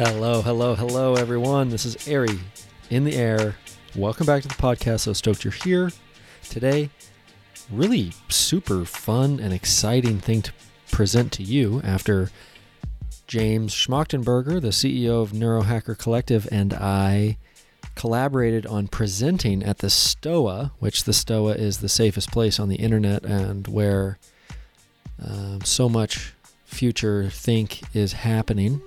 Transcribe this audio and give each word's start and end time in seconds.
Hello, 0.00 0.42
hello, 0.42 0.76
hello, 0.76 1.14
everyone. 1.16 1.70
This 1.70 1.84
is 1.84 2.06
Ari 2.06 2.38
in 2.88 3.02
the 3.02 3.16
air. 3.16 3.56
Welcome 3.96 4.26
back 4.26 4.42
to 4.42 4.48
the 4.48 4.54
podcast. 4.54 5.00
So 5.00 5.12
stoked 5.12 5.42
you're 5.42 5.50
here 5.50 5.90
today. 6.48 6.90
Really 7.68 8.12
super 8.28 8.84
fun 8.84 9.40
and 9.40 9.52
exciting 9.52 10.20
thing 10.20 10.42
to 10.42 10.52
present 10.92 11.32
to 11.32 11.42
you 11.42 11.80
after 11.82 12.30
James 13.26 13.74
Schmachtenberger, 13.74 14.60
the 14.60 14.68
CEO 14.68 15.20
of 15.20 15.32
Neurohacker 15.32 15.98
Collective, 15.98 16.46
and 16.52 16.74
I 16.74 17.36
collaborated 17.96 18.66
on 18.66 18.86
presenting 18.86 19.64
at 19.64 19.78
the 19.78 19.90
STOA, 19.90 20.70
which 20.78 21.02
the 21.02 21.12
STOA 21.12 21.54
is 21.54 21.78
the 21.78 21.88
safest 21.88 22.30
place 22.30 22.60
on 22.60 22.68
the 22.68 22.76
internet 22.76 23.24
and 23.24 23.66
where 23.66 24.20
um, 25.20 25.62
so 25.64 25.88
much 25.88 26.34
future 26.66 27.28
think 27.30 27.82
is 27.96 28.12
happening. 28.12 28.80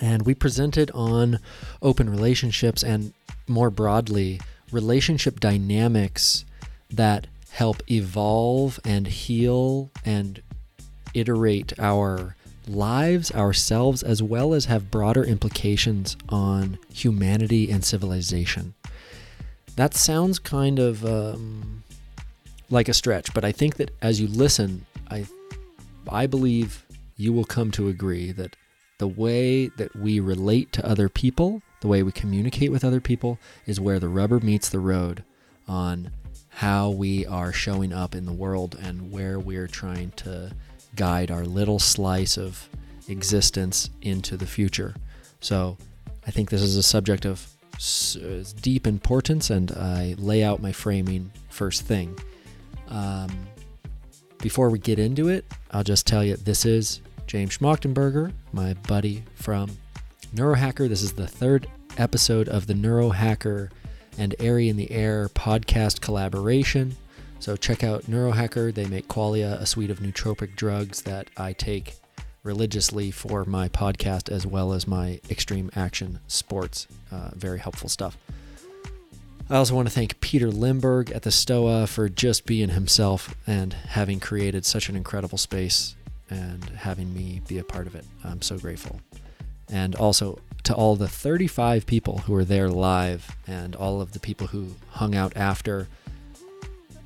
And 0.00 0.24
we 0.24 0.34
presented 0.34 0.90
on 0.92 1.38
open 1.82 2.08
relationships 2.08 2.82
and 2.82 3.12
more 3.46 3.70
broadly, 3.70 4.40
relationship 4.70 5.40
dynamics 5.40 6.44
that 6.90 7.26
help 7.50 7.82
evolve 7.90 8.78
and 8.84 9.06
heal 9.06 9.90
and 10.04 10.40
iterate 11.14 11.72
our 11.78 12.36
lives, 12.68 13.32
ourselves, 13.32 14.02
as 14.02 14.22
well 14.22 14.54
as 14.54 14.66
have 14.66 14.90
broader 14.90 15.24
implications 15.24 16.16
on 16.28 16.78
humanity 16.92 17.70
and 17.70 17.84
civilization. 17.84 18.74
That 19.76 19.94
sounds 19.94 20.38
kind 20.38 20.78
of 20.78 21.04
um, 21.04 21.82
like 22.70 22.88
a 22.88 22.94
stretch, 22.94 23.32
but 23.32 23.44
I 23.44 23.52
think 23.52 23.76
that 23.76 23.90
as 24.02 24.20
you 24.20 24.28
listen, 24.28 24.84
I, 25.10 25.26
I 26.08 26.26
believe 26.26 26.84
you 27.16 27.32
will 27.32 27.44
come 27.44 27.70
to 27.72 27.88
agree 27.88 28.32
that 28.32 28.54
the 28.98 29.08
way 29.08 29.68
that 29.68 29.94
we 29.96 30.20
relate 30.20 30.72
to 30.72 30.86
other 30.86 31.08
people, 31.08 31.62
the 31.80 31.88
way 31.88 32.02
we 32.02 32.12
communicate 32.12 32.72
with 32.72 32.84
other 32.84 33.00
people, 33.00 33.38
is 33.66 33.80
where 33.80 33.98
the 33.98 34.08
rubber 34.08 34.40
meets 34.40 34.68
the 34.68 34.80
road 34.80 35.22
on 35.66 36.10
how 36.48 36.90
we 36.90 37.24
are 37.26 37.52
showing 37.52 37.92
up 37.92 38.14
in 38.14 38.26
the 38.26 38.32
world 38.32 38.76
and 38.82 39.12
where 39.12 39.38
we're 39.38 39.68
trying 39.68 40.10
to 40.16 40.50
guide 40.96 41.30
our 41.30 41.44
little 41.44 41.78
slice 41.78 42.36
of 42.36 42.68
existence 43.08 43.90
into 44.02 44.36
the 44.36 44.46
future. 44.46 44.94
So 45.40 45.76
I 46.26 46.32
think 46.32 46.50
this 46.50 46.62
is 46.62 46.76
a 46.76 46.82
subject 46.82 47.24
of 47.24 47.46
deep 48.60 48.88
importance, 48.88 49.50
and 49.50 49.70
I 49.70 50.16
lay 50.18 50.42
out 50.42 50.60
my 50.60 50.72
framing 50.72 51.30
first 51.48 51.82
thing. 51.82 52.18
Um, 52.88 53.30
before 54.38 54.70
we 54.70 54.80
get 54.80 54.98
into 54.98 55.28
it, 55.28 55.44
I'll 55.70 55.84
just 55.84 56.06
tell 56.06 56.24
you 56.24 56.36
this 56.36 56.64
is 56.64 57.00
James 57.28 57.58
Schmachtenberger, 57.58 58.32
my 58.52 58.72
buddy 58.88 59.22
from 59.34 59.70
Neurohacker. 60.34 60.88
This 60.88 61.02
is 61.02 61.12
the 61.12 61.26
third 61.26 61.68
episode 61.98 62.48
of 62.48 62.66
the 62.66 62.72
Neurohacker 62.72 63.68
and 64.16 64.34
Ari 64.40 64.70
in 64.70 64.78
the 64.78 64.90
Air 64.90 65.28
podcast 65.28 66.00
collaboration. 66.00 66.96
So 67.38 67.54
check 67.54 67.84
out 67.84 68.04
Neurohacker. 68.04 68.72
They 68.72 68.86
make 68.86 69.08
Qualia, 69.08 69.60
a 69.60 69.66
suite 69.66 69.90
of 69.90 69.98
nootropic 69.98 70.56
drugs 70.56 71.02
that 71.02 71.28
I 71.36 71.52
take 71.52 71.96
religiously 72.44 73.10
for 73.10 73.44
my 73.44 73.68
podcast 73.68 74.30
as 74.30 74.46
well 74.46 74.72
as 74.72 74.88
my 74.88 75.20
extreme 75.28 75.70
action 75.76 76.20
sports. 76.28 76.88
Uh, 77.12 77.32
very 77.34 77.58
helpful 77.58 77.90
stuff. 77.90 78.16
I 79.50 79.56
also 79.56 79.74
want 79.74 79.86
to 79.86 79.94
thank 79.94 80.18
Peter 80.20 80.48
Limberg 80.48 81.14
at 81.14 81.24
the 81.24 81.30
STOA 81.30 81.86
for 81.88 82.08
just 82.08 82.46
being 82.46 82.70
himself 82.70 83.34
and 83.46 83.74
having 83.74 84.18
created 84.18 84.64
such 84.64 84.88
an 84.88 84.96
incredible 84.96 85.38
space 85.38 85.94
and 86.30 86.64
having 86.64 87.12
me 87.14 87.40
be 87.48 87.58
a 87.58 87.64
part 87.64 87.86
of 87.86 87.94
it. 87.94 88.04
I'm 88.24 88.42
so 88.42 88.58
grateful. 88.58 89.00
And 89.70 89.94
also 89.94 90.38
to 90.64 90.74
all 90.74 90.96
the 90.96 91.08
35 91.08 91.86
people 91.86 92.18
who 92.18 92.32
were 92.32 92.44
there 92.44 92.68
live 92.68 93.36
and 93.46 93.74
all 93.76 94.00
of 94.00 94.12
the 94.12 94.20
people 94.20 94.46
who 94.46 94.74
hung 94.90 95.14
out 95.14 95.36
after, 95.36 95.88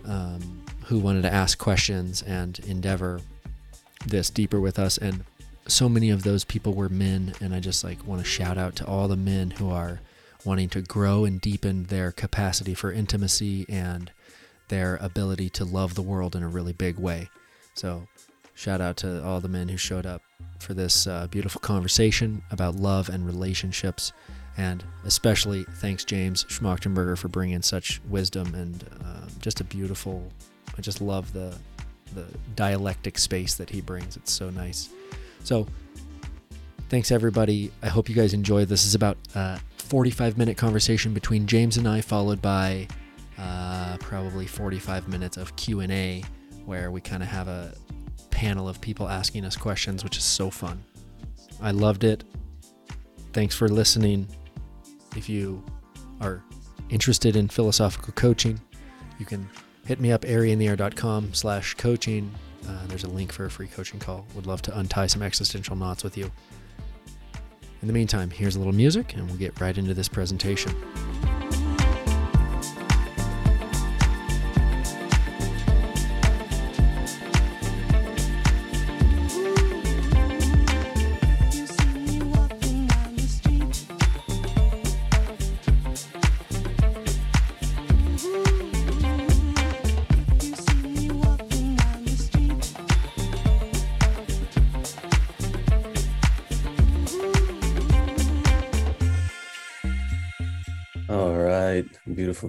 um, 0.04 0.64
who 0.86 0.98
wanted 0.98 1.22
to 1.22 1.32
ask 1.32 1.58
questions 1.58 2.22
and 2.22 2.58
endeavor 2.60 3.20
this 4.06 4.30
deeper 4.30 4.60
with 4.60 4.78
us. 4.78 4.98
And 4.98 5.24
so 5.66 5.88
many 5.88 6.10
of 6.10 6.22
those 6.22 6.44
people 6.44 6.74
were 6.74 6.88
men. 6.88 7.34
And 7.40 7.54
I 7.54 7.60
just 7.60 7.84
like 7.84 8.04
want 8.06 8.20
to 8.20 8.26
shout 8.26 8.58
out 8.58 8.76
to 8.76 8.86
all 8.86 9.08
the 9.08 9.16
men 9.16 9.52
who 9.52 9.70
are 9.70 10.00
wanting 10.44 10.68
to 10.70 10.82
grow 10.82 11.24
and 11.24 11.40
deepen 11.40 11.84
their 11.84 12.10
capacity 12.10 12.74
for 12.74 12.92
intimacy 12.92 13.64
and 13.68 14.10
their 14.68 14.96
ability 14.96 15.50
to 15.50 15.64
love 15.64 15.94
the 15.94 16.02
world 16.02 16.34
in 16.34 16.42
a 16.42 16.48
really 16.48 16.72
big 16.72 16.98
way. 16.98 17.28
So 17.74 18.06
Shout 18.62 18.80
out 18.80 18.96
to 18.98 19.24
all 19.24 19.40
the 19.40 19.48
men 19.48 19.68
who 19.68 19.76
showed 19.76 20.06
up 20.06 20.22
for 20.60 20.72
this 20.72 21.08
uh, 21.08 21.26
beautiful 21.26 21.60
conversation 21.60 22.40
about 22.52 22.76
love 22.76 23.08
and 23.08 23.26
relationships. 23.26 24.12
And 24.56 24.84
especially 25.04 25.64
thanks, 25.64 26.04
James 26.04 26.44
Schmachtenberger, 26.44 27.18
for 27.18 27.26
bringing 27.26 27.60
such 27.62 28.00
wisdom 28.08 28.54
and 28.54 28.84
uh, 29.04 29.26
just 29.40 29.60
a 29.60 29.64
beautiful. 29.64 30.30
I 30.78 30.80
just 30.80 31.00
love 31.00 31.32
the 31.32 31.58
the 32.14 32.24
dialectic 32.54 33.18
space 33.18 33.56
that 33.56 33.68
he 33.68 33.80
brings. 33.80 34.16
It's 34.16 34.30
so 34.30 34.48
nice. 34.48 34.90
So, 35.42 35.66
thanks 36.88 37.10
everybody. 37.10 37.72
I 37.82 37.88
hope 37.88 38.08
you 38.08 38.14
guys 38.14 38.32
enjoy. 38.32 38.64
This 38.64 38.84
is 38.84 38.94
about 38.94 39.18
a 39.34 39.58
45 39.78 40.38
minute 40.38 40.56
conversation 40.56 41.12
between 41.12 41.48
James 41.48 41.78
and 41.78 41.88
I, 41.88 42.00
followed 42.00 42.40
by 42.40 42.86
uh, 43.38 43.96
probably 43.98 44.46
45 44.46 45.08
minutes 45.08 45.36
of 45.36 45.56
Q 45.56 45.80
and 45.80 45.90
A, 45.90 46.22
where 46.64 46.92
we 46.92 47.00
kind 47.00 47.24
of 47.24 47.28
have 47.28 47.48
a 47.48 47.74
panel 48.32 48.68
of 48.68 48.80
people 48.80 49.08
asking 49.08 49.44
us 49.44 49.54
questions, 49.56 50.02
which 50.02 50.16
is 50.16 50.24
so 50.24 50.50
fun. 50.50 50.82
I 51.60 51.70
loved 51.70 52.02
it. 52.02 52.24
Thanks 53.32 53.54
for 53.54 53.68
listening. 53.68 54.26
If 55.16 55.28
you 55.28 55.62
are 56.20 56.42
interested 56.90 57.36
in 57.36 57.46
philosophical 57.46 58.12
coaching, 58.14 58.60
you 59.18 59.26
can 59.26 59.48
hit 59.86 60.00
me 60.00 60.10
up 60.10 60.22
ariintheair.com 60.22 61.34
slash 61.34 61.74
coaching. 61.74 62.32
Uh, 62.68 62.86
there's 62.86 63.04
a 63.04 63.10
link 63.10 63.32
for 63.32 63.44
a 63.44 63.50
free 63.50 63.68
coaching 63.68 64.00
call. 64.00 64.26
Would 64.34 64.46
love 64.46 64.62
to 64.62 64.78
untie 64.78 65.06
some 65.06 65.22
existential 65.22 65.76
knots 65.76 66.02
with 66.02 66.16
you. 66.16 66.30
In 67.80 67.88
the 67.88 67.94
meantime, 67.94 68.30
here's 68.30 68.56
a 68.56 68.58
little 68.58 68.74
music 68.74 69.14
and 69.14 69.26
we'll 69.26 69.38
get 69.38 69.60
right 69.60 69.76
into 69.76 69.94
this 69.94 70.08
presentation. 70.08 70.74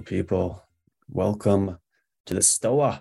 People. 0.04 0.62
Welcome 1.08 1.78
to 2.26 2.34
the 2.34 2.42
STOA. 2.42 3.00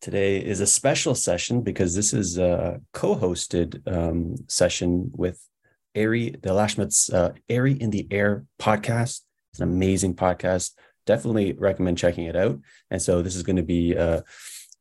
Today 0.00 0.38
is 0.38 0.60
a 0.60 0.66
special 0.66 1.14
session 1.14 1.60
because 1.62 1.94
this 1.94 2.12
is 2.12 2.38
a 2.38 2.80
co-hosted 2.92 3.86
um, 3.86 4.36
session 4.48 5.10
with 5.14 5.40
Ari 5.96 6.32
DeLashmutt's 6.40 7.10
uh, 7.10 7.32
Ari 7.50 7.74
in 7.74 7.90
the 7.90 8.06
Air 8.10 8.46
podcast. 8.58 9.20
It's 9.52 9.60
an 9.60 9.68
amazing 9.68 10.14
podcast. 10.14 10.72
Definitely 11.06 11.52
recommend 11.52 11.98
checking 11.98 12.24
it 12.24 12.36
out. 12.36 12.58
And 12.90 13.00
so 13.00 13.20
this 13.20 13.36
is 13.36 13.42
going 13.42 13.56
to 13.56 13.62
be 13.62 13.96
uh, 13.96 14.22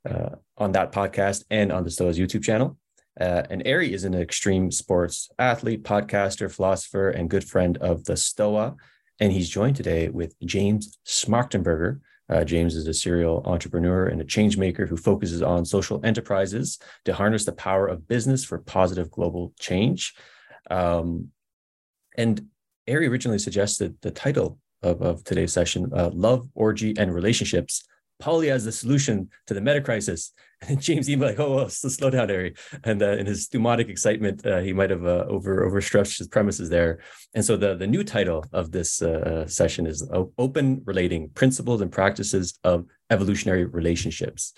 uh, 0.09 0.29
on 0.57 0.71
that 0.71 0.91
podcast 0.91 1.43
and 1.49 1.71
on 1.71 1.83
the 1.83 1.91
STOA's 1.91 2.17
YouTube 2.17 2.43
channel. 2.43 2.77
Uh, 3.19 3.43
and 3.49 3.67
Ari 3.67 3.93
is 3.93 4.05
an 4.05 4.15
extreme 4.15 4.71
sports 4.71 5.29
athlete, 5.37 5.83
podcaster, 5.83 6.51
philosopher, 6.51 7.09
and 7.09 7.29
good 7.29 7.43
friend 7.43 7.77
of 7.77 8.05
the 8.05 8.17
STOA. 8.17 8.75
And 9.19 9.31
he's 9.31 9.49
joined 9.49 9.75
today 9.75 10.09
with 10.09 10.35
James 10.41 10.97
Schmachtenberger. 11.05 11.99
Uh, 12.29 12.43
James 12.43 12.75
is 12.75 12.87
a 12.87 12.93
serial 12.93 13.43
entrepreneur 13.45 14.07
and 14.07 14.21
a 14.21 14.25
change 14.25 14.57
maker 14.57 14.85
who 14.85 14.97
focuses 14.97 15.41
on 15.41 15.65
social 15.65 16.03
enterprises 16.03 16.79
to 17.05 17.13
harness 17.13 17.45
the 17.45 17.51
power 17.51 17.87
of 17.87 18.07
business 18.07 18.43
for 18.43 18.57
positive 18.59 19.11
global 19.11 19.53
change. 19.59 20.13
Um, 20.71 21.29
and 22.17 22.47
Ari 22.89 23.07
originally 23.07 23.39
suggested 23.39 23.95
the 24.01 24.11
title 24.11 24.59
of, 24.81 25.01
of 25.01 25.23
today's 25.23 25.53
session, 25.53 25.91
uh, 25.93 26.09
Love, 26.13 26.47
Orgy, 26.53 26.95
and 26.97 27.13
Relationships 27.13 27.85
Poly 28.19 28.51
as 28.51 28.63
the 28.63 28.71
solution 28.71 29.29
to 29.47 29.53
the 29.53 29.61
meta 29.61 29.81
crisis. 29.81 30.31
And 30.67 30.81
James 30.81 31.09
Ema 31.09 31.25
like, 31.27 31.39
oh, 31.39 31.55
well, 31.55 31.69
slow 31.69 32.09
down, 32.09 32.29
Ari. 32.29 32.55
And 32.83 33.01
uh, 33.01 33.11
in 33.11 33.25
his 33.25 33.47
thumotic 33.47 33.89
excitement, 33.89 34.45
uh, 34.45 34.59
he 34.59 34.73
might 34.73 34.89
have 34.89 35.05
uh, 35.05 35.25
over 35.27 35.63
overstretched 35.65 36.17
his 36.17 36.27
premises 36.27 36.69
there. 36.69 36.99
And 37.33 37.43
so 37.43 37.57
the, 37.57 37.75
the 37.75 37.87
new 37.87 38.03
title 38.03 38.45
of 38.53 38.71
this 38.71 39.01
uh, 39.01 39.47
session 39.47 39.87
is 39.87 40.07
Open 40.37 40.81
Relating 40.85 41.29
Principles 41.29 41.81
and 41.81 41.91
Practices 41.91 42.57
of 42.63 42.85
Evolutionary 43.09 43.65
Relationships. 43.65 44.53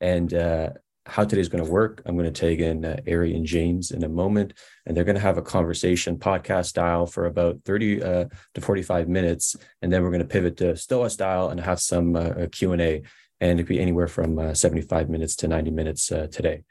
And 0.00 0.32
uh, 0.32 0.70
how 1.06 1.24
today's 1.24 1.48
going 1.48 1.64
to 1.64 1.70
work. 1.70 2.02
I'm 2.04 2.18
going 2.18 2.30
to 2.30 2.40
take 2.40 2.60
in 2.60 2.84
uh, 2.84 2.98
Ari 3.08 3.34
and 3.34 3.46
James 3.46 3.92
in 3.92 4.04
a 4.04 4.08
moment, 4.08 4.52
and 4.84 4.94
they're 4.94 5.04
going 5.04 5.16
to 5.16 5.22
have 5.22 5.38
a 5.38 5.42
conversation 5.42 6.18
podcast 6.18 6.66
style 6.66 7.06
for 7.06 7.24
about 7.24 7.60
30 7.64 8.02
uh, 8.02 8.24
to 8.54 8.60
45 8.60 9.08
minutes, 9.08 9.56
and 9.80 9.90
then 9.90 10.02
we're 10.02 10.10
going 10.10 10.20
to 10.20 10.26
pivot 10.26 10.58
to 10.58 10.76
Stoa 10.76 11.08
style 11.08 11.48
and 11.48 11.58
have 11.60 11.80
some 11.80 12.14
Q 12.52 12.72
and 12.72 12.82
A, 12.82 13.02
and 13.40 13.58
it 13.58 13.64
could 13.64 13.68
be 13.68 13.80
anywhere 13.80 14.08
from 14.08 14.38
uh, 14.38 14.54
75 14.54 15.08
minutes 15.08 15.36
to 15.36 15.48
90 15.48 15.70
minutes 15.70 16.10
uh, 16.10 16.26
today. 16.30 16.64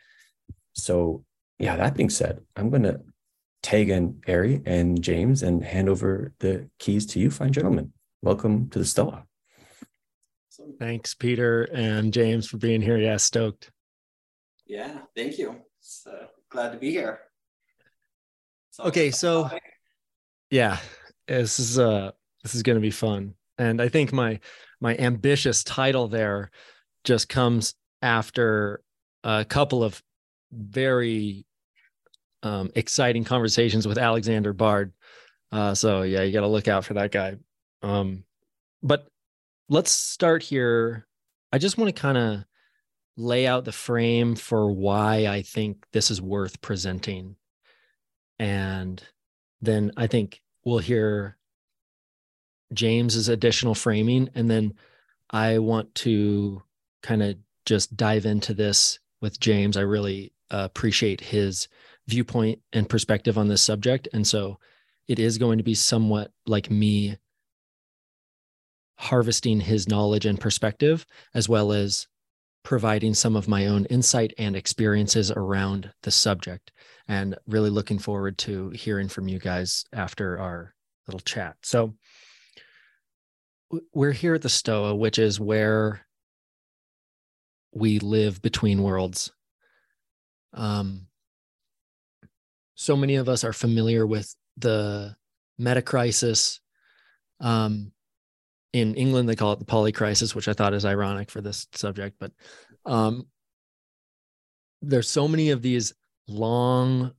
So, 0.74 1.24
yeah, 1.60 1.76
that 1.76 1.96
being 1.96 2.10
said, 2.10 2.42
I'm 2.56 2.70
going 2.70 2.84
to 2.84 3.02
tag 3.64 3.90
in 3.90 4.22
Ari 4.28 4.62
and 4.66 5.02
James 5.02 5.44
and 5.44 5.64
hand 5.64 5.90
over 5.90 6.34
the 6.40 6.70
keys 6.80 7.06
to 7.08 7.20
you, 7.20 7.32
fine 7.32 7.54
gentlemen. 7.54 7.94
Welcome 8.22 8.70
to 8.70 8.80
the 8.80 8.86
Stoa. 8.86 9.24
Thanks, 10.80 11.14
Peter 11.14 11.64
and 11.74 12.14
James, 12.14 12.48
for 12.48 12.58
being 12.58 12.82
here. 12.82 12.98
Yeah, 12.98 13.18
stoked. 13.18 13.72
Yeah, 14.66 15.00
thank 15.16 15.38
you. 15.38 15.56
So 15.80 16.12
uh, 16.12 16.26
glad 16.50 16.72
to 16.72 16.78
be 16.78 16.92
here. 16.92 17.22
So 18.72 18.84
okay, 18.86 19.12
so 19.12 19.50
yeah, 20.52 20.78
this 21.28 21.60
is 21.60 21.80
uh 21.80 22.12
this 22.44 22.54
is 22.54 22.64
going 22.64 22.76
to 22.76 22.82
be 22.82 22.92
fun. 22.92 23.34
And 23.58 23.82
I 23.82 23.88
think 23.88 24.12
my 24.12 24.40
my 24.80 24.96
ambitious 24.98 25.64
title 25.64 26.08
there 26.08 26.52
just 27.04 27.30
comes 27.30 27.76
after 28.02 28.82
a 29.24 29.46
couple 29.46 29.84
of 29.84 30.02
very 30.52 31.46
um, 32.44 32.72
exciting 32.76 33.24
conversations 33.24 33.88
with 33.88 33.98
Alexander 33.98 34.54
Bard. 34.54 34.94
Uh, 35.52 35.74
so 35.74 36.04
yeah, 36.04 36.22
you 36.22 36.32
got 36.32 36.42
to 36.42 36.48
look 36.48 36.68
out 36.68 36.86
for 36.86 36.94
that 36.96 37.12
guy. 37.12 37.38
Um, 37.82 38.24
but 38.84 39.08
let's 39.70 39.92
start 39.92 40.44
here. 40.44 41.08
I 41.52 41.58
just 41.58 41.78
want 41.78 41.94
to 41.94 42.02
kind 42.02 42.18
of 42.18 42.46
lay 43.16 43.48
out 43.48 43.66
the 43.66 43.72
frame 43.72 44.36
for 44.36 44.72
why 44.72 45.28
I 45.28 45.42
think 45.42 45.86
this 45.92 46.12
is 46.12 46.22
worth 46.22 46.62
presenting. 46.62 47.36
And 48.38 49.02
then 49.62 49.92
I 49.98 50.08
think 50.08 50.42
we'll 50.64 50.78
hear 50.78 51.38
James's 52.74 53.30
additional 53.30 53.76
framing. 53.76 54.30
And 54.36 54.50
then 54.50 54.74
I 55.30 55.60
want 55.60 55.94
to 55.96 56.62
kind 57.02 57.24
of 57.24 57.38
just 57.66 57.96
dive 57.96 58.26
into 58.26 58.54
this 58.54 59.00
with 59.22 59.40
James. 59.40 59.78
I 59.78 59.82
really 59.82 60.34
uh, 60.52 60.64
appreciate 60.66 61.22
his 61.22 61.68
viewpoint 62.08 62.60
and 62.74 62.90
perspective 62.90 63.38
on 63.38 63.48
this 63.48 63.62
subject. 63.62 64.08
And 64.14 64.26
so 64.26 64.60
it 65.08 65.20
is 65.20 65.38
going 65.38 65.58
to 65.58 65.64
be 65.64 65.76
somewhat 65.76 66.32
like 66.46 66.72
me 66.72 67.18
harvesting 68.98 69.60
his 69.60 69.88
knowledge 69.88 70.26
and 70.26 70.40
perspective, 70.40 71.06
as 71.34 71.48
well 71.48 71.72
as 71.72 72.08
providing 72.64 73.14
some 73.14 73.36
of 73.36 73.48
my 73.48 73.68
own 73.68 73.86
insight 73.86 74.34
and 74.38 74.56
experiences 74.56 75.32
around 75.32 75.92
the 76.04 76.12
subject. 76.12 76.72
And 77.08 77.38
really 77.48 77.70
looking 77.70 78.00
forward 78.00 78.38
to 78.40 78.70
hearing 78.72 79.08
from 79.08 79.28
you 79.28 79.40
guys 79.40 79.86
after 79.94 80.38
our 80.40 80.74
little 81.08 81.22
chat. 81.22 81.56
So, 81.64 81.94
we're 83.94 84.12
here 84.12 84.36
at 84.36 84.42
the 84.42 84.50
Stoa, 84.50 84.96
which 84.96 85.20
is 85.20 85.40
where 85.40 86.06
we 87.74 88.00
live 88.00 88.42
between 88.42 88.84
worlds. 88.84 89.32
Um, 90.54 91.08
so 92.76 92.96
many 92.96 93.16
of 93.16 93.28
us 93.28 93.44
are 93.44 93.54
familiar 93.54 94.06
with 94.06 94.34
the 94.58 95.16
meta 95.58 95.82
crisis. 95.82 96.60
Um, 97.40 97.92
in 98.74 98.96
England, 98.96 99.28
they 99.28 99.36
call 99.36 99.54
it 99.54 99.60
the 99.60 99.66
poly 99.66 99.92
crisis, 99.92 100.36
which 100.36 100.48
I 100.48 100.54
thought 100.54 100.74
is 100.74 100.86
ironic 100.86 101.32
for 101.32 101.42
this 101.42 101.68
subject. 101.74 102.18
But 102.20 102.32
um, 102.86 103.28
there's 104.82 105.10
so 105.10 105.28
many 105.28 105.50
of 105.50 105.62
these 105.62 105.94
long 106.28 107.14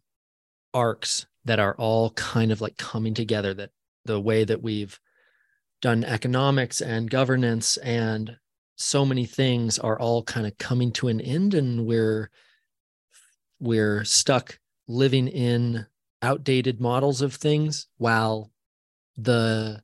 arcs 0.73 1.27
that 1.44 1.59
are 1.59 1.75
all 1.77 2.11
kind 2.11 2.53
of 2.53 2.61
like 2.61 2.77
coming 2.77 3.15
together 3.15 3.55
that 3.55 3.71
the 4.05 4.21
way 4.21 4.44
that 4.44 4.62
we've 4.62 4.99
done 5.81 6.05
economics 6.05 6.81
and 6.81 7.11
governance 7.11 7.77
and 7.79 8.37
so 8.77 9.05
many 9.05 9.27
things 9.27 9.79
are 9.79 9.99
all 9.99 10.23
kind 10.23 10.47
of 10.47 10.57
coming 10.59 10.93
to 10.93 11.09
an 11.09 11.21
end 11.21 11.55
and 11.55 11.85
we're 11.85 12.31
we're 13.61 14.05
stuck 14.05 14.59
living 14.87 15.29
in 15.29 15.87
outdated 16.23 16.81
models 16.81 17.23
of 17.23 17.35
things 17.35 17.87
while 17.99 18.51
the 19.17 19.83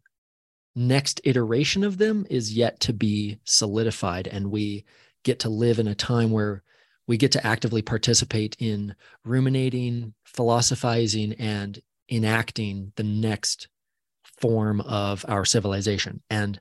next 0.74 1.20
iteration 1.24 1.84
of 1.84 1.98
them 1.98 2.26
is 2.30 2.56
yet 2.56 2.80
to 2.80 2.92
be 2.92 3.38
solidified. 3.44 4.26
And 4.26 4.50
we 4.50 4.84
get 5.22 5.40
to 5.40 5.48
live 5.48 5.78
in 5.78 5.88
a 5.88 5.94
time 5.94 6.30
where 6.30 6.62
we 7.06 7.16
get 7.16 7.32
to 7.32 7.46
actively 7.46 7.82
participate 7.82 8.56
in 8.58 8.94
ruminating 9.24 10.14
philosophizing 10.24 11.34
and 11.34 11.80
enacting 12.10 12.92
the 12.96 13.02
next 13.02 13.68
form 14.40 14.80
of 14.82 15.24
our 15.28 15.44
civilization 15.44 16.22
and 16.30 16.60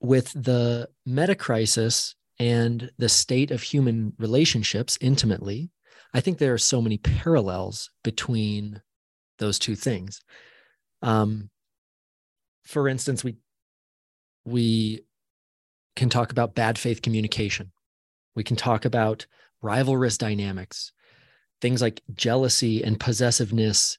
with 0.00 0.32
the 0.32 0.88
meta 1.06 1.34
crisis 1.34 2.14
and 2.38 2.90
the 2.98 3.08
state 3.08 3.50
of 3.50 3.62
human 3.62 4.12
relationships 4.18 4.98
intimately 5.00 5.70
i 6.14 6.20
think 6.20 6.38
there 6.38 6.52
are 6.52 6.58
so 6.58 6.80
many 6.80 6.98
parallels 6.98 7.90
between 8.02 8.80
those 9.38 9.58
two 9.58 9.74
things 9.74 10.20
um, 11.02 11.50
for 12.64 12.88
instance, 12.88 13.24
we 13.24 13.36
we 14.44 15.04
can 15.94 16.08
talk 16.08 16.32
about 16.32 16.54
bad 16.54 16.78
faith 16.78 17.02
communication. 17.02 17.72
We 18.34 18.44
can 18.44 18.56
talk 18.56 18.84
about 18.84 19.26
rivalrous 19.62 20.16
dynamics, 20.16 20.92
things 21.60 21.82
like 21.82 22.02
jealousy 22.14 22.82
and 22.82 22.98
possessiveness. 22.98 23.98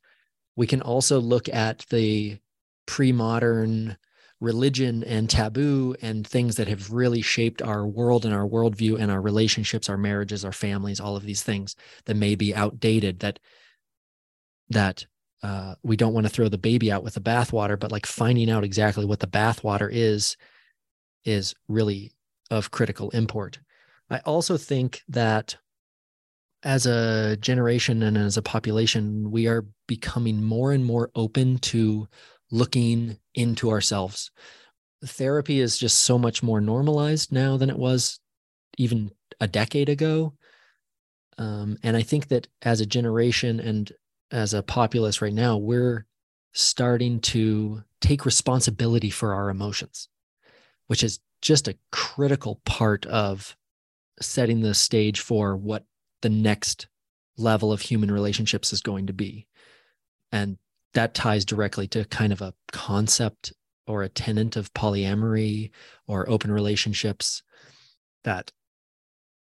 We 0.55 0.67
can 0.67 0.81
also 0.81 1.19
look 1.19 1.49
at 1.49 1.85
the 1.89 2.37
pre-modern 2.85 3.97
religion 4.39 5.03
and 5.05 5.29
taboo 5.29 5.95
and 6.01 6.27
things 6.27 6.57
that 6.57 6.67
have 6.67 6.91
really 6.91 7.21
shaped 7.21 7.61
our 7.61 7.87
world 7.87 8.25
and 8.25 8.33
our 8.33 8.45
worldview 8.45 8.99
and 8.99 9.09
our 9.09 9.21
relationships, 9.21 9.89
our 9.89 9.97
marriages, 9.97 10.43
our 10.43 10.51
families, 10.51 10.99
all 10.99 11.15
of 11.15 11.23
these 11.23 11.41
things 11.41 11.75
that 12.05 12.15
may 12.15 12.35
be 12.35 12.53
outdated 12.53 13.19
that 13.19 13.39
that 14.69 15.05
uh, 15.43 15.75
we 15.83 15.97
don't 15.97 16.13
want 16.13 16.25
to 16.25 16.31
throw 16.31 16.49
the 16.49 16.57
baby 16.57 16.91
out 16.91 17.03
with 17.03 17.13
the 17.13 17.21
bathwater, 17.21 17.79
but 17.79 17.91
like 17.91 18.05
finding 18.05 18.49
out 18.49 18.63
exactly 18.63 19.05
what 19.05 19.19
the 19.19 19.27
bathwater 19.27 19.89
is, 19.91 20.37
is 21.25 21.53
really 21.67 22.13
of 22.49 22.71
critical 22.71 23.09
import. 23.11 23.59
I 24.09 24.19
also 24.19 24.57
think 24.57 25.01
that 25.09 25.57
as 26.63 26.85
a 26.85 27.37
generation 27.37 28.03
and 28.03 28.17
as 28.17 28.37
a 28.37 28.41
population, 28.41 29.31
we 29.31 29.47
are 29.47 29.65
becoming 29.87 30.41
more 30.43 30.71
and 30.71 30.85
more 30.85 31.11
open 31.15 31.57
to 31.59 32.07
looking 32.51 33.17
into 33.35 33.69
ourselves. 33.69 34.31
Therapy 35.05 35.59
is 35.59 35.77
just 35.77 35.99
so 35.99 36.17
much 36.17 36.41
more 36.41 36.61
normalized 36.61 37.31
now 37.31 37.57
than 37.57 37.69
it 37.69 37.77
was 37.77 38.19
even 38.77 39.11
a 39.41 39.47
decade 39.47 39.89
ago. 39.89 40.33
Um, 41.37 41.77
and 41.83 41.97
I 41.97 42.01
think 42.01 42.29
that 42.29 42.47
as 42.61 42.79
a 42.79 42.85
generation 42.85 43.59
and 43.59 43.91
as 44.31 44.53
a 44.53 44.63
populace 44.63 45.21
right 45.21 45.33
now, 45.33 45.57
we're 45.57 46.05
starting 46.53 47.19
to 47.19 47.83
take 47.99 48.25
responsibility 48.25 49.09
for 49.09 49.33
our 49.33 49.49
emotions, 49.49 50.07
which 50.87 51.03
is 51.03 51.19
just 51.41 51.67
a 51.67 51.77
critical 51.91 52.61
part 52.65 53.05
of 53.07 53.57
setting 54.21 54.61
the 54.61 54.73
stage 54.73 55.19
for 55.19 55.57
what 55.57 55.83
the 56.23 56.29
next 56.29 56.87
level 57.37 57.71
of 57.71 57.81
human 57.81 58.09
relationships 58.09 58.73
is 58.73 58.81
going 58.81 59.07
to 59.07 59.13
be. 59.13 59.45
And 60.31 60.57
that 60.93 61.13
ties 61.13 61.45
directly 61.45 61.87
to 61.89 62.05
kind 62.05 62.33
of 62.33 62.41
a 62.41 62.53
concept 62.71 63.53
or 63.85 64.01
a 64.01 64.09
tenant 64.09 64.55
of 64.55 64.73
polyamory 64.73 65.71
or 66.07 66.29
open 66.29 66.51
relationships 66.51 67.43
that 68.23 68.51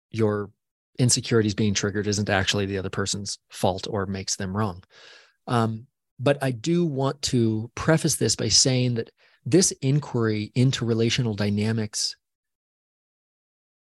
your 0.09 0.49
insecurities 0.97 1.53
being 1.53 1.73
triggered 1.73 2.07
isn't 2.07 2.29
actually 2.29 2.65
the 2.65 2.77
other 2.77 2.89
person's 2.89 3.37
fault 3.49 3.85
or 3.89 4.05
makes 4.05 4.35
them 4.35 4.55
wrong. 4.55 4.83
Um, 5.45 5.87
but 6.19 6.37
I 6.41 6.51
do 6.51 6.85
want 6.85 7.21
to 7.23 7.69
preface 7.75 8.15
this 8.15 8.35
by 8.35 8.47
saying 8.47 8.95
that 8.95 9.11
this 9.45 9.71
inquiry 9.81 10.51
into 10.55 10.85
relational 10.85 11.35
dynamics 11.35 12.15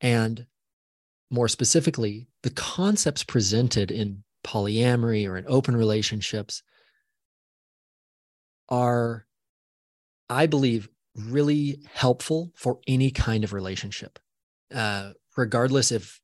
and 0.02 0.46
more 1.30 1.48
specifically, 1.48 2.28
the 2.44 2.50
concepts 2.50 3.24
presented 3.24 3.92
in 3.92 4.24
polyamory 4.44 5.28
or 5.28 5.38
in 5.38 5.46
open 5.48 5.76
relationships 5.76 6.64
are, 8.70 9.26
I 10.30 10.46
believe, 10.46 10.90
really 11.16 11.80
helpful 11.94 12.52
for 12.56 12.80
any 12.88 13.12
kind 13.12 13.44
of 13.44 13.54
relationship, 13.54 14.20
uh, 14.74 15.12
regardless 15.36 15.92
if 15.92 16.22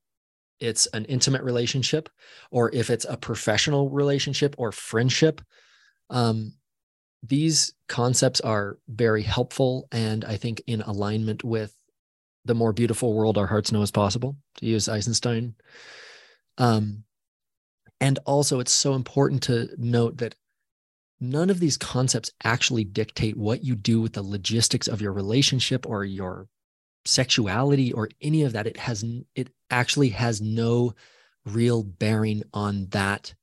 it's 0.60 0.86
an 0.88 1.06
intimate 1.06 1.44
relationship 1.44 2.10
or 2.52 2.74
if 2.74 2.90
it's 2.90 3.06
a 3.10 3.18
professional 3.18 3.90
relationship 3.90 4.56
or 4.58 4.72
friendship 4.72 5.42
um, 6.10 6.54
these 7.22 7.74
concepts 7.88 8.42
are 8.42 8.78
very 8.88 9.24
helpful 9.24 9.88
and 9.92 10.26
i 10.26 10.38
think 10.38 10.62
in 10.68 10.82
alignment 10.82 11.44
with 11.44 11.76
the 12.46 12.56
more 12.56 12.74
beautiful 12.74 13.14
world 13.14 13.38
our 13.38 13.48
hearts 13.48 13.72
know 13.72 13.82
is 13.82 13.92
possible, 13.92 14.36
to 14.58 14.66
use 14.66 14.90
Eisenstein. 14.90 15.56
Um, 16.58 17.04
and 18.00 18.20
also, 18.26 18.60
it's 18.60 18.72
so 18.72 18.94
important 18.94 19.44
to 19.44 19.70
note 19.78 20.18
that 20.18 20.36
none 21.20 21.50
of 21.50 21.60
these 21.60 21.78
concepts 21.78 22.32
actually 22.44 22.84
dictate 22.84 23.38
what 23.38 23.64
you 23.64 23.76
do 23.76 24.02
with 24.02 24.14
the 24.14 24.24
logistics 24.24 24.88
of 24.88 25.02
your 25.02 25.14
relationship 25.14 25.88
or 25.88 26.04
your 26.04 26.48
sexuality 27.06 27.94
or 27.94 28.10
any 28.22 28.44
of 28.44 28.54
that. 28.54 28.68
It 28.68 28.78
has, 28.78 29.06
it 29.36 29.50
actually 29.70 30.10
has 30.10 30.42
no 30.42 30.94
real 31.46 31.84
bearing 31.84 32.44
on 32.54 32.88
that 32.90 33.34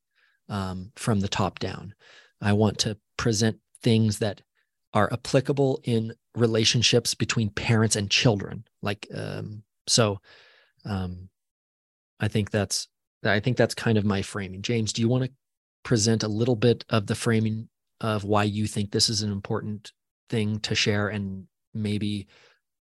um, 0.48 0.92
from 0.96 1.20
the 1.20 1.28
top 1.28 1.58
down. 1.58 1.94
I 2.40 2.52
want 2.52 2.78
to 2.80 2.98
present 3.16 3.58
things 3.82 4.18
that 4.18 4.42
are 4.92 5.10
applicable 5.12 5.80
in 5.84 6.14
relationships 6.34 7.14
between 7.14 7.50
parents 7.50 7.96
and 7.96 8.10
children. 8.10 8.64
Like, 8.82 9.06
um, 9.14 9.62
so 9.86 10.20
um, 10.84 11.28
I 12.18 12.28
think 12.28 12.50
that's, 12.50 12.88
I 13.24 13.40
think 13.40 13.56
that's 13.56 13.74
kind 13.74 13.98
of 13.98 14.04
my 14.04 14.22
framing. 14.22 14.62
James, 14.62 14.92
do 14.92 15.02
you 15.02 15.08
want 15.08 15.24
to 15.24 15.30
present 15.82 16.22
a 16.22 16.28
little 16.28 16.56
bit 16.56 16.84
of 16.88 17.06
the 17.06 17.14
framing 17.14 17.68
of 18.00 18.24
why 18.24 18.44
you 18.44 18.66
think 18.66 18.90
this 18.90 19.08
is 19.08 19.22
an 19.22 19.30
important 19.30 19.92
thing 20.28 20.60
to 20.60 20.74
share 20.74 21.08
and 21.08 21.46
maybe 21.74 22.26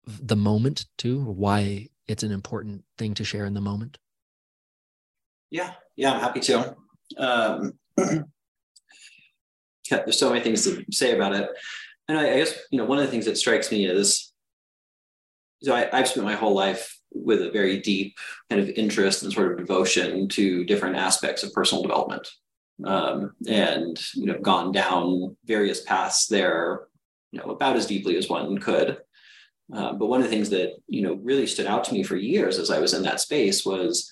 the 0.05 0.35
moment 0.35 0.85
too, 0.97 1.23
why 1.23 1.87
it's 2.07 2.23
an 2.23 2.31
important 2.31 2.83
thing 2.97 3.13
to 3.15 3.23
share 3.23 3.45
in 3.45 3.53
the 3.53 3.61
moment? 3.61 3.97
Yeah, 5.49 5.73
yeah, 5.95 6.13
I'm 6.13 6.19
happy 6.19 6.39
to. 6.41 6.75
Um, 7.17 7.73
there's 9.89 10.19
so 10.19 10.29
many 10.29 10.41
things 10.41 10.63
to 10.63 10.83
say 10.91 11.15
about 11.15 11.33
it. 11.33 11.49
And 12.07 12.17
I, 12.17 12.33
I, 12.33 12.37
guess, 12.37 12.57
you 12.71 12.77
know, 12.77 12.85
one 12.85 12.97
of 12.97 13.05
the 13.05 13.11
things 13.11 13.25
that 13.25 13.37
strikes 13.37 13.71
me 13.71 13.85
is, 13.85 14.33
so 15.61 15.75
I, 15.75 15.89
I've 15.93 16.07
spent 16.07 16.25
my 16.25 16.35
whole 16.35 16.55
life 16.55 16.97
with 17.13 17.41
a 17.41 17.51
very 17.51 17.79
deep 17.79 18.17
kind 18.49 18.61
of 18.61 18.69
interest 18.69 19.23
and 19.23 19.31
sort 19.31 19.51
of 19.51 19.57
devotion 19.57 20.27
to 20.29 20.65
different 20.65 20.95
aspects 20.95 21.43
of 21.43 21.53
personal 21.53 21.83
development. 21.83 22.27
Um, 22.83 23.33
and, 23.47 23.99
you 24.15 24.25
know, 24.25 24.39
gone 24.39 24.71
down 24.71 25.37
various 25.45 25.81
paths 25.81 26.27
there, 26.27 26.87
you 27.31 27.39
know, 27.39 27.51
about 27.51 27.75
as 27.75 27.85
deeply 27.85 28.17
as 28.17 28.27
one 28.27 28.57
could. 28.57 28.97
Uh, 29.73 29.93
but 29.93 30.07
one 30.07 30.19
of 30.19 30.25
the 30.25 30.31
things 30.31 30.49
that, 30.49 30.73
you 30.87 31.01
know, 31.01 31.13
really 31.15 31.47
stood 31.47 31.67
out 31.67 31.83
to 31.85 31.93
me 31.93 32.03
for 32.03 32.15
years 32.15 32.57
as 32.57 32.71
I 32.71 32.79
was 32.79 32.93
in 32.93 33.03
that 33.03 33.21
space 33.21 33.65
was 33.65 34.11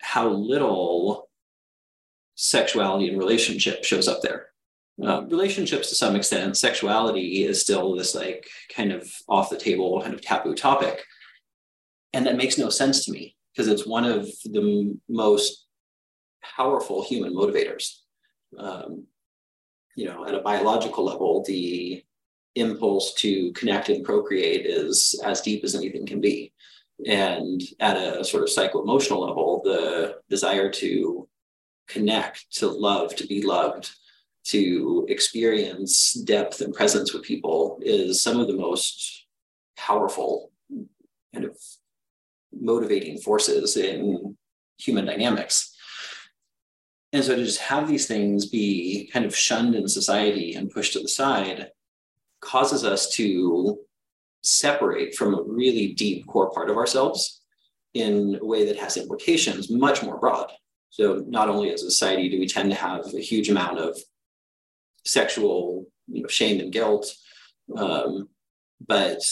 how 0.00 0.28
little 0.28 1.28
sexuality 2.34 3.08
and 3.08 3.18
relationship 3.18 3.84
shows 3.84 4.08
up 4.08 4.22
there. 4.22 4.46
Uh, 5.02 5.22
relationships 5.30 5.88
to 5.88 5.94
some 5.94 6.14
extent, 6.14 6.56
sexuality 6.56 7.44
is 7.44 7.60
still 7.60 7.94
this 7.94 8.14
like 8.14 8.46
kind 8.74 8.92
of 8.92 9.10
off 9.28 9.50
the 9.50 9.56
table, 9.56 10.00
kind 10.02 10.12
of 10.14 10.20
taboo 10.20 10.54
topic. 10.54 11.04
And 12.12 12.26
that 12.26 12.36
makes 12.36 12.58
no 12.58 12.68
sense 12.68 13.04
to 13.04 13.12
me 13.12 13.36
because 13.52 13.68
it's 13.68 13.86
one 13.86 14.04
of 14.04 14.26
the 14.44 14.98
most 15.08 15.66
powerful 16.42 17.02
human 17.02 17.34
motivators. 17.34 18.00
Um, 18.58 19.06
you 19.96 20.06
know, 20.06 20.26
at 20.26 20.34
a 20.34 20.40
biological 20.40 21.04
level, 21.04 21.44
the 21.46 22.04
impulse 22.56 23.14
to 23.14 23.52
connect 23.52 23.88
and 23.88 24.04
procreate 24.04 24.66
is 24.66 25.20
as 25.24 25.40
deep 25.40 25.64
as 25.64 25.74
anything 25.74 26.06
can 26.06 26.20
be. 26.20 26.52
And 27.06 27.62
at 27.78 27.96
a 27.96 28.24
sort 28.24 28.42
of 28.42 28.50
psycho 28.50 28.82
emotional 28.82 29.26
level, 29.26 29.62
the 29.64 30.16
desire 30.28 30.70
to 30.72 31.28
connect, 31.88 32.52
to 32.56 32.68
love, 32.68 33.14
to 33.16 33.26
be 33.26 33.42
loved, 33.42 33.90
to 34.44 35.06
experience 35.08 36.14
depth 36.14 36.60
and 36.60 36.74
presence 36.74 37.12
with 37.12 37.22
people 37.22 37.78
is 37.82 38.22
some 38.22 38.40
of 38.40 38.46
the 38.46 38.56
most 38.56 39.26
powerful 39.76 40.50
kind 41.32 41.44
of 41.44 41.56
motivating 42.52 43.18
forces 43.18 43.76
in 43.76 44.36
human 44.78 45.04
dynamics. 45.04 45.76
And 47.12 47.24
so 47.24 47.36
to 47.36 47.44
just 47.44 47.60
have 47.60 47.88
these 47.88 48.06
things 48.06 48.46
be 48.46 49.10
kind 49.12 49.24
of 49.24 49.36
shunned 49.36 49.74
in 49.74 49.88
society 49.88 50.54
and 50.54 50.70
pushed 50.70 50.92
to 50.94 51.00
the 51.00 51.08
side 51.08 51.70
causes 52.40 52.84
us 52.84 53.10
to 53.16 53.78
separate 54.42 55.14
from 55.14 55.34
a 55.34 55.42
really 55.42 55.92
deep 55.92 56.26
core 56.26 56.50
part 56.50 56.70
of 56.70 56.76
ourselves 56.76 57.42
in 57.94 58.38
a 58.40 58.44
way 58.44 58.64
that 58.64 58.78
has 58.78 58.96
implications 58.96 59.70
much 59.70 60.02
more 60.02 60.18
broad. 60.18 60.50
So 60.90 61.24
not 61.26 61.48
only 61.48 61.70
as 61.70 61.82
a 61.82 61.90
society 61.90 62.28
do 62.28 62.38
we 62.38 62.46
tend 62.46 62.70
to 62.70 62.76
have 62.76 63.12
a 63.12 63.20
huge 63.20 63.50
amount 63.50 63.78
of 63.78 63.98
sexual 65.04 65.86
you 66.08 66.22
know, 66.22 66.28
shame 66.28 66.60
and 66.60 66.72
guilt, 66.72 67.14
um, 67.76 68.28
but 68.86 69.22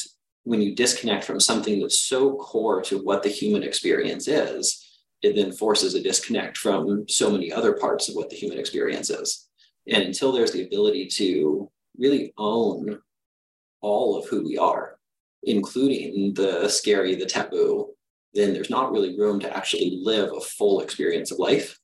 when 0.45 0.63
you 0.63 0.75
disconnect 0.75 1.25
from 1.25 1.41
something 1.41 1.81
that's 1.81 1.99
so 1.99 2.37
core 2.37 2.81
to 2.83 2.99
what 2.99 3.23
the 3.23 3.29
human 3.29 3.63
experience 3.63 4.29
is, 4.29 4.85
it 5.23 5.35
then 5.35 5.53
forces 5.53 5.95
a 5.95 6.03
disconnect 6.03 6.57
from 6.57 7.07
so 7.09 7.31
many 7.31 7.53
other 7.53 7.73
parts 7.75 8.09
of 8.09 8.15
what 8.15 8.31
the 8.31 8.37
human 8.37 8.59
experience 8.59 9.11
is. 9.11 9.49
And 9.89 10.05
until 10.05 10.33
there's 10.33 10.53
the 10.53 10.65
ability 10.65 11.09
to 11.15 11.71
really 11.97 12.33
own 12.39 13.01
all 13.81 14.19
of 14.19 14.29
who 14.29 14.45
we 14.45 14.57
are, 14.59 14.99
including 15.43 16.35
the 16.35 16.69
scary, 16.69 17.15
the 17.15 17.27
taboo, 17.27 17.95
then 18.35 18.53
there's 18.53 18.71
not 18.71 18.93
really 18.93 19.19
room 19.19 19.41
to 19.41 19.57
actually 19.57 19.99
live 20.03 20.31
a 20.33 20.41
full 20.41 20.81
experience 20.81 21.31
of 21.31 21.39
life. 21.39 21.79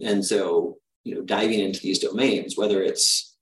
And 0.00 0.24
so, 0.24 0.78
you 1.04 1.14
know, 1.14 1.22
diving 1.22 1.60
into 1.60 1.80
these 1.80 1.98
domains, 1.98 2.56
whether 2.56 2.82
it's 2.82 3.36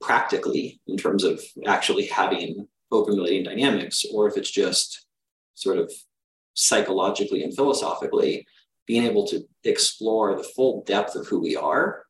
practically 0.00 0.80
in 0.86 0.96
terms 0.96 1.24
of 1.24 1.40
actually 1.66 2.06
having 2.06 2.66
open 2.90 3.16
relating 3.16 3.44
dynamics, 3.44 4.04
or 4.12 4.28
if 4.28 4.36
it's 4.36 4.50
just 4.50 5.06
sort 5.54 5.78
of 5.78 5.92
psychologically 6.54 7.42
and 7.42 7.54
philosophically, 7.54 8.46
being 8.86 9.04
able 9.04 9.26
to 9.26 9.42
explore 9.64 10.36
the 10.36 10.42
full 10.42 10.82
depth 10.84 11.14
of 11.14 11.26
who 11.26 11.40
we 11.40 11.56
are 11.56 12.04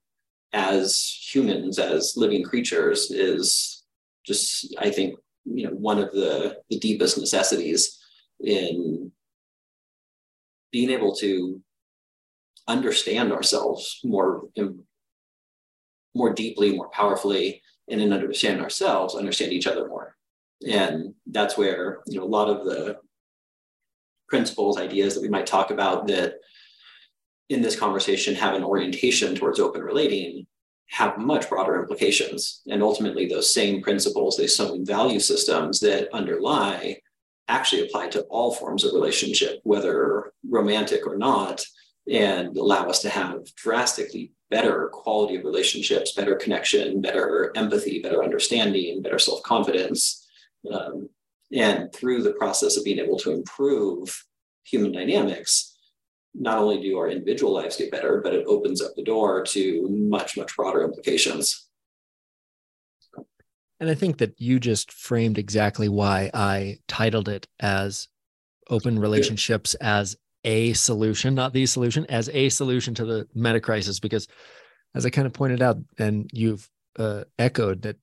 as 0.52 1.18
humans, 1.32 1.78
as 1.78 2.14
living 2.16 2.42
creatures, 2.42 3.10
is 3.10 3.84
just, 4.24 4.74
I 4.78 4.90
think, 4.90 5.18
you 5.44 5.66
know, 5.66 5.74
one 5.74 5.98
of 5.98 6.12
the, 6.12 6.58
the 6.70 6.78
deepest 6.78 7.18
necessities 7.18 7.98
in 8.40 9.12
being 10.72 10.90
able 10.90 11.14
to 11.16 11.60
understand 12.66 13.32
ourselves 13.32 14.00
more 14.04 14.44
more 16.14 16.32
deeply 16.32 16.76
more 16.76 16.88
powerfully 16.90 17.62
and 17.88 18.00
in 18.00 18.12
understanding 18.12 18.62
ourselves 18.62 19.14
understand 19.14 19.52
each 19.52 19.66
other 19.66 19.88
more. 19.88 20.16
And 20.66 21.14
that's 21.26 21.58
where 21.58 22.00
you 22.06 22.18
know 22.18 22.24
a 22.24 22.26
lot 22.26 22.48
of 22.48 22.64
the 22.64 22.98
principles 24.28 24.78
ideas 24.78 25.14
that 25.14 25.22
we 25.22 25.28
might 25.28 25.46
talk 25.46 25.70
about 25.70 26.06
that 26.06 26.34
in 27.50 27.60
this 27.60 27.76
conversation 27.76 28.34
have 28.34 28.54
an 28.54 28.64
orientation 28.64 29.34
towards 29.34 29.60
open 29.60 29.82
relating 29.82 30.46
have 30.88 31.18
much 31.18 31.48
broader 31.48 31.80
implications. 31.80 32.62
And 32.68 32.82
ultimately 32.82 33.26
those 33.26 33.52
same 33.52 33.82
principles 33.82 34.36
those 34.36 34.54
same 34.54 34.84
value 34.84 35.20
systems 35.20 35.80
that 35.80 36.08
underlie 36.12 36.98
actually 37.48 37.82
apply 37.82 38.08
to 38.08 38.22
all 38.22 38.54
forms 38.54 38.84
of 38.84 38.94
relationship, 38.94 39.60
whether 39.64 40.32
romantic 40.48 41.06
or 41.06 41.16
not, 41.16 41.64
and 42.10 42.56
allow 42.56 42.88
us 42.88 43.00
to 43.02 43.08
have 43.08 43.54
drastically 43.54 44.32
better 44.50 44.88
quality 44.92 45.36
of 45.36 45.44
relationships, 45.44 46.12
better 46.12 46.36
connection, 46.36 47.00
better 47.00 47.52
empathy, 47.56 48.00
better 48.02 48.22
understanding, 48.22 49.02
better 49.02 49.18
self 49.18 49.42
confidence. 49.42 50.26
Um, 50.70 51.08
and 51.52 51.92
through 51.92 52.22
the 52.22 52.32
process 52.32 52.76
of 52.76 52.84
being 52.84 52.98
able 52.98 53.18
to 53.18 53.32
improve 53.32 54.24
human 54.64 54.92
dynamics, 54.92 55.76
not 56.34 56.58
only 56.58 56.80
do 56.80 56.98
our 56.98 57.08
individual 57.08 57.52
lives 57.52 57.76
get 57.76 57.92
better, 57.92 58.20
but 58.22 58.34
it 58.34 58.46
opens 58.46 58.82
up 58.82 58.94
the 58.96 59.04
door 59.04 59.44
to 59.44 59.88
much, 59.88 60.36
much 60.36 60.56
broader 60.56 60.82
implications. 60.82 61.68
And 63.80 63.90
I 63.90 63.94
think 63.94 64.18
that 64.18 64.40
you 64.40 64.58
just 64.58 64.92
framed 64.92 65.38
exactly 65.38 65.88
why 65.88 66.30
I 66.32 66.78
titled 66.88 67.28
it 67.28 67.46
as 67.60 68.08
open 68.70 68.98
relationships 68.98 69.74
as 69.74 70.16
a 70.44 70.72
solution, 70.74 71.34
not 71.34 71.52
the 71.52 71.66
solution, 71.66 72.06
as 72.08 72.28
a 72.28 72.48
solution 72.48 72.94
to 72.94 73.04
the 73.04 73.28
meta 73.34 73.60
crisis. 73.60 74.00
Because 74.00 74.28
as 74.94 75.06
I 75.06 75.10
kind 75.10 75.26
of 75.26 75.32
pointed 75.32 75.62
out, 75.62 75.78
and 75.98 76.30
you've 76.32 76.68
uh, 76.98 77.24
echoed 77.38 77.82
that 77.82 77.96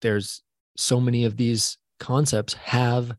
there's 0.00 0.42
so 0.76 1.00
many 1.00 1.24
of 1.24 1.36
these 1.36 1.76
concepts 1.98 2.54
have 2.54 3.12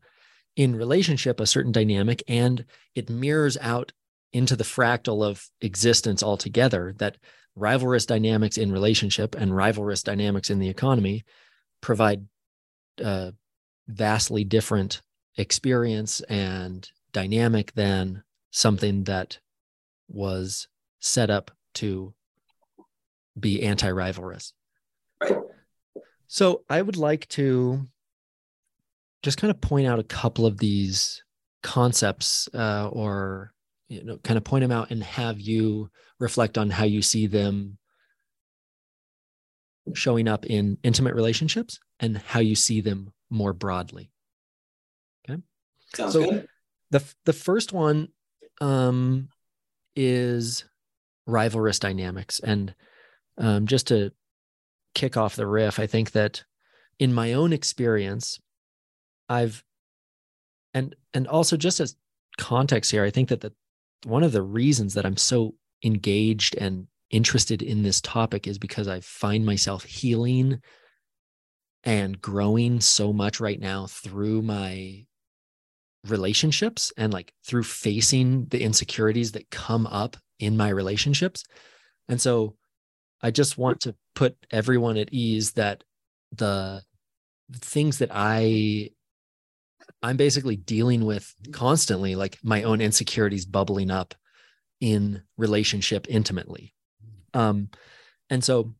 in 0.56 0.74
relationship 0.74 1.40
a 1.40 1.46
certain 1.46 1.72
dynamic 1.72 2.22
and 2.26 2.64
it 2.94 3.08
mirrors 3.08 3.56
out 3.60 3.92
into 4.32 4.56
the 4.56 4.64
fractal 4.64 5.24
of 5.24 5.48
existence 5.60 6.22
altogether 6.22 6.94
that 6.98 7.16
rivalrous 7.58 8.06
dynamics 8.06 8.56
in 8.56 8.72
relationship 8.72 9.34
and 9.34 9.52
rivalrous 9.52 10.02
dynamics 10.02 10.50
in 10.50 10.58
the 10.58 10.68
economy 10.68 11.24
provide 11.80 12.26
a 12.98 13.32
vastly 13.88 14.44
different 14.44 15.02
experience 15.36 16.20
and 16.22 16.90
dynamic 17.12 17.72
than 17.72 18.22
something 18.50 19.04
that 19.04 19.38
was 20.08 20.68
set 21.00 21.30
up 21.30 21.50
to 21.74 22.14
be 23.38 23.62
anti-rivalrous. 23.62 24.52
Right. 25.22 25.36
So 26.26 26.62
I 26.68 26.82
would 26.82 26.96
like 26.96 27.26
to 27.30 27.86
just 29.22 29.38
kind 29.38 29.50
of 29.50 29.60
point 29.60 29.86
out 29.86 29.98
a 29.98 30.04
couple 30.04 30.46
of 30.46 30.58
these 30.58 31.22
concepts 31.62 32.48
uh, 32.54 32.88
or 32.88 33.52
you 33.88 34.04
know 34.04 34.16
kind 34.18 34.36
of 34.36 34.44
point 34.44 34.62
them 34.62 34.72
out 34.72 34.90
and 34.90 35.02
have 35.02 35.40
you 35.40 35.90
reflect 36.18 36.56
on 36.56 36.70
how 36.70 36.84
you 36.84 37.02
see 37.02 37.26
them 37.26 37.76
showing 39.94 40.28
up 40.28 40.46
in 40.46 40.78
intimate 40.82 41.14
relationships 41.14 41.80
and 41.98 42.16
how 42.16 42.40
you 42.40 42.54
see 42.54 42.80
them 42.80 43.12
more 43.28 43.52
broadly 43.52 44.10
okay 45.28 45.40
sounds 45.94 46.12
so 46.12 46.24
good 46.24 46.48
the 46.90 47.02
the 47.24 47.32
first 47.32 47.72
one 47.72 48.08
um, 48.60 49.28
is 49.96 50.64
rivalrous 51.28 51.78
dynamics. 51.80 52.40
And 52.40 52.74
um, 53.38 53.66
just 53.66 53.88
to 53.88 54.12
kick 54.94 55.16
off 55.16 55.36
the 55.36 55.46
riff 55.46 55.78
i 55.78 55.86
think 55.86 56.12
that 56.12 56.44
in 56.98 57.12
my 57.12 57.32
own 57.32 57.52
experience 57.52 58.40
i've 59.28 59.64
and 60.74 60.94
and 61.14 61.26
also 61.28 61.56
just 61.56 61.80
as 61.80 61.96
context 62.38 62.90
here 62.90 63.04
i 63.04 63.10
think 63.10 63.28
that 63.28 63.40
the 63.40 63.52
one 64.04 64.22
of 64.22 64.32
the 64.32 64.42
reasons 64.42 64.94
that 64.94 65.06
i'm 65.06 65.16
so 65.16 65.54
engaged 65.84 66.56
and 66.56 66.86
interested 67.10 67.62
in 67.62 67.82
this 67.82 68.00
topic 68.00 68.46
is 68.46 68.58
because 68.58 68.88
i 68.88 69.00
find 69.00 69.44
myself 69.44 69.84
healing 69.84 70.60
and 71.84 72.20
growing 72.20 72.80
so 72.80 73.12
much 73.12 73.40
right 73.40 73.60
now 73.60 73.86
through 73.86 74.42
my 74.42 75.04
relationships 76.06 76.92
and 76.96 77.12
like 77.12 77.32
through 77.44 77.62
facing 77.62 78.46
the 78.46 78.62
insecurities 78.62 79.32
that 79.32 79.50
come 79.50 79.86
up 79.86 80.16
in 80.38 80.56
my 80.56 80.68
relationships 80.70 81.44
and 82.08 82.20
so 82.20 82.56
i 83.22 83.30
just 83.30 83.58
want 83.58 83.80
to 83.80 83.94
put 84.14 84.34
everyone 84.50 84.96
at 84.96 85.12
ease 85.12 85.52
that 85.52 85.84
the 86.32 86.82
things 87.52 87.98
that 87.98 88.08
i 88.12 88.88
I'm 90.02 90.16
basically 90.16 90.56
dealing 90.56 91.04
with 91.04 91.34
constantly 91.52 92.14
like 92.14 92.38
my 92.42 92.62
own 92.62 92.80
insecurities 92.80 93.44
bubbling 93.44 93.90
up 93.90 94.14
in 94.80 95.22
relationship 95.36 96.06
intimately. 96.08 96.74
Um, 97.34 97.68
and 98.30 98.42
so, 98.42 98.74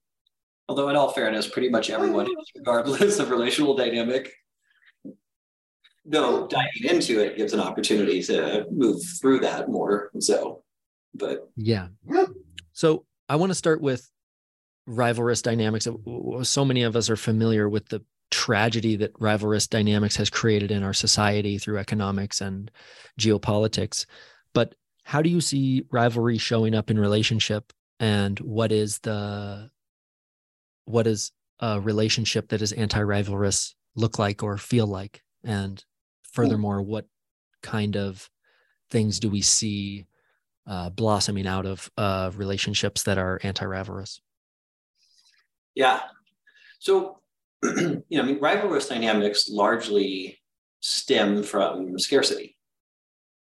although 0.68 0.88
in 0.88 0.96
all 0.96 1.10
fairness, 1.10 1.46
pretty 1.46 1.68
much 1.68 1.90
everyone, 1.90 2.28
regardless 2.56 3.18
of 3.18 3.30
relational 3.30 3.76
dynamic, 3.76 4.32
though 6.04 6.46
diving 6.46 6.84
into 6.84 7.20
it 7.20 7.36
gives 7.36 7.52
an 7.52 7.60
opportunity 7.60 8.22
to 8.22 8.66
move 8.70 9.00
through 9.20 9.40
that 9.40 9.68
more. 9.68 10.10
So, 10.18 10.62
but 11.14 11.50
yeah. 11.56 11.88
So 12.72 13.04
I 13.28 13.36
want 13.36 13.50
to 13.50 13.54
start 13.54 13.80
with 13.80 14.10
rivalrous 14.88 15.42
dynamics. 15.42 15.86
So 16.48 16.64
many 16.64 16.82
of 16.82 16.96
us 16.96 17.10
are 17.10 17.16
familiar 17.16 17.68
with 17.68 17.88
the 17.88 18.02
tragedy 18.30 18.96
that 18.96 19.12
rivalrous 19.14 19.68
dynamics 19.68 20.16
has 20.16 20.30
created 20.30 20.70
in 20.70 20.82
our 20.82 20.94
society 20.94 21.58
through 21.58 21.78
economics 21.78 22.40
and 22.40 22.70
geopolitics. 23.18 24.06
But 24.54 24.74
how 25.04 25.22
do 25.22 25.28
you 25.28 25.40
see 25.40 25.84
rivalry 25.90 26.38
showing 26.38 26.74
up 26.74 26.90
in 26.90 26.98
relationship 26.98 27.72
and 27.98 28.38
what 28.40 28.72
is 28.72 29.00
the 29.00 29.70
what 30.84 31.06
is 31.06 31.32
a 31.60 31.80
relationship 31.80 32.48
that 32.48 32.62
is 32.62 32.72
anti-rivalrous 32.72 33.74
look 33.94 34.18
like 34.18 34.42
or 34.42 34.56
feel 34.56 34.86
like 34.86 35.22
and 35.44 35.84
furthermore 36.32 36.82
what 36.82 37.06
kind 37.62 37.96
of 37.96 38.30
things 38.90 39.20
do 39.20 39.28
we 39.28 39.40
see 39.40 40.06
uh, 40.66 40.90
blossoming 40.90 41.46
out 41.46 41.66
of 41.66 41.90
uh, 41.96 42.30
relationships 42.36 43.02
that 43.02 43.18
are 43.18 43.40
anti-rivalrous 43.42 44.20
yeah 45.74 46.00
so 46.78 47.20
you 47.62 48.02
know, 48.10 48.22
I 48.22 48.22
mean, 48.22 48.40
rivalrous 48.40 48.88
dynamics 48.88 49.48
largely 49.50 50.40
stem 50.80 51.42
from 51.42 51.98
scarcity. 51.98 52.56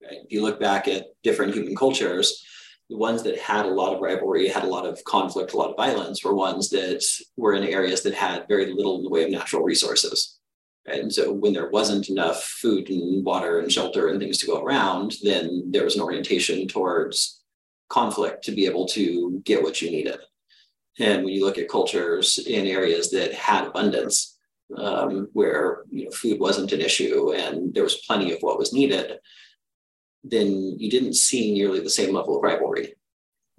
Right? 0.02 0.18
If 0.24 0.32
you 0.32 0.42
look 0.42 0.60
back 0.60 0.86
at 0.86 1.06
different 1.22 1.54
human 1.54 1.74
cultures, 1.74 2.44
the 2.90 2.96
ones 2.96 3.22
that 3.22 3.38
had 3.38 3.64
a 3.64 3.70
lot 3.70 3.94
of 3.94 4.02
rivalry, 4.02 4.48
had 4.48 4.64
a 4.64 4.68
lot 4.68 4.84
of 4.84 5.02
conflict, 5.04 5.54
a 5.54 5.56
lot 5.56 5.70
of 5.70 5.76
violence, 5.76 6.22
were 6.22 6.34
ones 6.34 6.68
that 6.70 7.02
were 7.36 7.54
in 7.54 7.64
areas 7.64 8.02
that 8.02 8.12
had 8.12 8.46
very 8.48 8.74
little 8.74 8.98
in 8.98 9.04
the 9.04 9.08
way 9.08 9.24
of 9.24 9.30
natural 9.30 9.62
resources. 9.62 10.38
And 10.86 11.12
so 11.12 11.32
when 11.32 11.52
there 11.52 11.70
wasn't 11.70 12.08
enough 12.08 12.42
food 12.42 12.90
and 12.90 13.24
water 13.24 13.60
and 13.60 13.70
shelter 13.70 14.08
and 14.08 14.18
things 14.18 14.38
to 14.38 14.46
go 14.46 14.62
around, 14.62 15.14
then 15.22 15.70
there 15.70 15.84
was 15.84 15.94
an 15.94 16.02
orientation 16.02 16.66
towards 16.66 17.42
conflict 17.88 18.42
to 18.44 18.52
be 18.52 18.66
able 18.66 18.86
to 18.86 19.40
get 19.44 19.62
what 19.62 19.80
you 19.80 19.90
needed. 19.90 20.18
And 20.98 21.24
when 21.24 21.32
you 21.32 21.44
look 21.44 21.58
at 21.58 21.68
cultures 21.68 22.38
in 22.38 22.66
areas 22.66 23.10
that 23.10 23.32
had 23.32 23.66
abundance, 23.66 24.38
um, 24.76 25.28
where 25.32 25.84
you 25.90 26.04
know, 26.04 26.10
food 26.10 26.40
wasn't 26.40 26.72
an 26.72 26.80
issue 26.80 27.32
and 27.32 27.74
there 27.74 27.82
was 27.82 28.04
plenty 28.06 28.32
of 28.32 28.40
what 28.40 28.58
was 28.58 28.72
needed, 28.72 29.18
then 30.24 30.76
you 30.78 30.90
didn't 30.90 31.14
see 31.14 31.52
nearly 31.52 31.80
the 31.80 31.90
same 31.90 32.14
level 32.14 32.36
of 32.36 32.42
rivalry. 32.42 32.94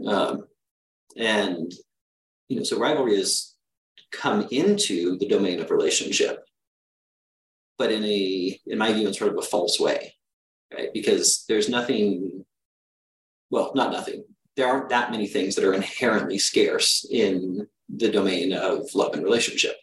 Um, 0.06 0.46
and 1.16 1.72
you 2.50 2.58
know, 2.58 2.64
so 2.64 2.80
rivalry 2.80 3.18
has 3.18 3.56
come 4.12 4.48
into 4.52 5.18
the 5.18 5.28
domain 5.28 5.60
of 5.60 5.72
relationship, 5.72 6.46
but 7.78 7.92
in 7.92 8.04
a, 8.04 8.60
in 8.68 8.78
my 8.78 8.94
view, 8.94 9.08
in 9.08 9.14
sort 9.14 9.32
of 9.32 9.38
a 9.38 9.42
false 9.42 9.80
way, 9.80 10.14
right? 10.74 10.90
Because 10.94 11.46
there's 11.48 11.70
nothing, 11.70 12.46
well, 13.50 13.72
not 13.76 13.92
nothing 13.92 14.24
there 14.56 14.68
aren't 14.68 14.90
that 14.90 15.12
many 15.12 15.28
things 15.28 15.56
that 15.56 15.64
are 15.66 15.74
inherently 15.74 16.38
scarce 16.38 17.06
in 17.10 17.68
the 17.90 18.12
domain 18.12 18.54
of 18.54 18.94
love 18.94 19.14
and 19.14 19.24
relationship. 19.24 19.76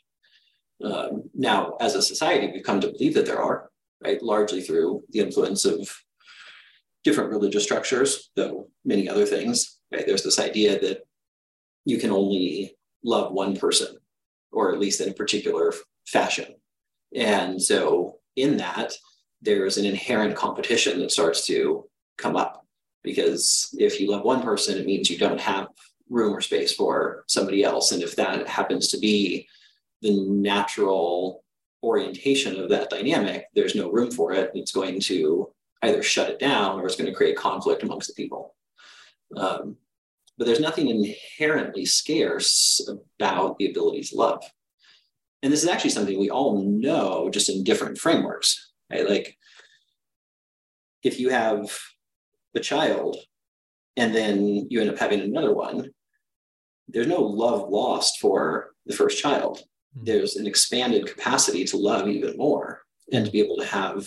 Um, 0.83 1.25
now, 1.35 1.77
as 1.81 1.95
a 1.95 2.03
society, 2.03 2.51
we've 2.53 2.65
come 2.65 2.81
to 2.81 2.93
believe 2.93 3.15
that 3.15 3.27
there 3.27 3.43
are, 3.43 3.71
right? 4.03 4.23
Largely 4.23 4.63
through 4.63 5.03
the 5.11 5.21
influence 5.21 5.65
of 5.65 5.91
different 7.05 7.31
religious 7.31 7.65
structures, 7.65 8.31
though 8.37 8.69
many 8.85 9.09
other 9.09 9.27
things. 9.27 9.79
Right? 9.93 10.07
There's 10.07 10.23
this 10.23 10.39
idea 10.39 10.79
that 10.81 11.03
you 11.85 11.99
can 11.99 12.11
only 12.11 12.77
love 13.03 13.33
one 13.33 13.57
person, 13.57 13.97
or 14.53 14.73
at 14.73 14.79
least 14.79 15.01
in 15.01 15.11
a 15.11 15.15
particular 15.15 15.75
fashion. 16.07 16.55
And 17.15 17.61
so, 17.61 18.19
in 18.37 18.57
that, 18.59 18.93
there's 19.43 19.79
an 19.79 19.87
inherent 19.87 20.37
competition 20.37 21.01
that 21.01 21.11
starts 21.11 21.47
to 21.47 21.89
come 22.17 22.37
up 22.37 22.67
because 23.03 23.75
if 23.79 24.01
you 24.01 24.11
love 24.11 24.23
one 24.23 24.43
person, 24.43 24.77
it 24.77 24.87
means 24.87 25.11
you 25.11 25.19
don't 25.19 25.41
have 25.41 25.69
room 26.09 26.35
or 26.35 26.41
space 26.41 26.73
for 26.73 27.25
somebody 27.27 27.65
else. 27.65 27.93
And 27.93 28.03
if 28.03 28.17
that 28.17 28.47
happens 28.47 28.89
to 28.89 28.99
be 28.99 29.49
the 30.03 30.21
natural 30.29 31.45
orientation 31.83 32.61
of 32.61 32.69
that 32.71 32.91
dynamic, 32.91 33.47
there's 33.55 33.75
no 33.75 33.91
room 33.91 34.11
for 34.11 34.33
it. 34.33 34.51
It's 34.55 34.73
going 34.73 35.01
to 35.01 35.51
either 35.83 36.03
shut 36.03 36.29
it 36.29 36.39
down 36.39 36.79
or 36.79 36.87
it's 36.87 36.97
going 36.97 37.11
to 37.11 37.17
create 37.17 37.37
conflict 37.37 37.83
amongst 37.83 38.09
the 38.09 38.15
people. 38.15 38.55
Um, 39.37 39.77
but 40.37 40.47
there's 40.47 40.61
nothing 40.61 40.89
inherently 40.89 41.87
scarce 41.87 42.87
about 43.19 43.59
the 43.59 43.71
ability 43.71 44.03
to 44.05 44.17
love. 44.17 44.43
And 45.43 45.53
this 45.53 45.63
is 45.63 45.69
actually 45.69 45.91
something 45.91 46.19
we 46.19 46.31
all 46.31 46.63
know 46.63 47.31
just 47.31 47.49
in 47.49 47.65
different 47.65 47.99
frameworks, 47.99 48.73
right? 48.91 49.09
Like 49.09 49.37
if 51.03 51.19
you 51.19 51.31
have 51.31 51.71
a 52.55 52.61
child 52.61 53.17
and 53.97 54.15
then 54.15 54.67
you 54.71 54.81
end 54.81 54.91
up 54.91 54.99
having 54.99 55.21
another 55.21 55.55
one, 55.55 55.91
there's 56.89 57.07
no 57.07 57.23
love 57.23 57.69
lost 57.69 58.21
for 58.21 58.71
the 58.87 58.95
first 58.95 59.21
child. 59.21 59.59
Mm-hmm. 59.97 60.05
There's 60.05 60.37
an 60.37 60.47
expanded 60.47 61.07
capacity 61.07 61.65
to 61.67 61.77
love 61.77 62.09
even 62.09 62.37
more 62.37 62.83
and 63.13 63.25
to 63.25 63.31
be 63.31 63.41
able 63.41 63.57
to 63.57 63.67
have 63.67 64.07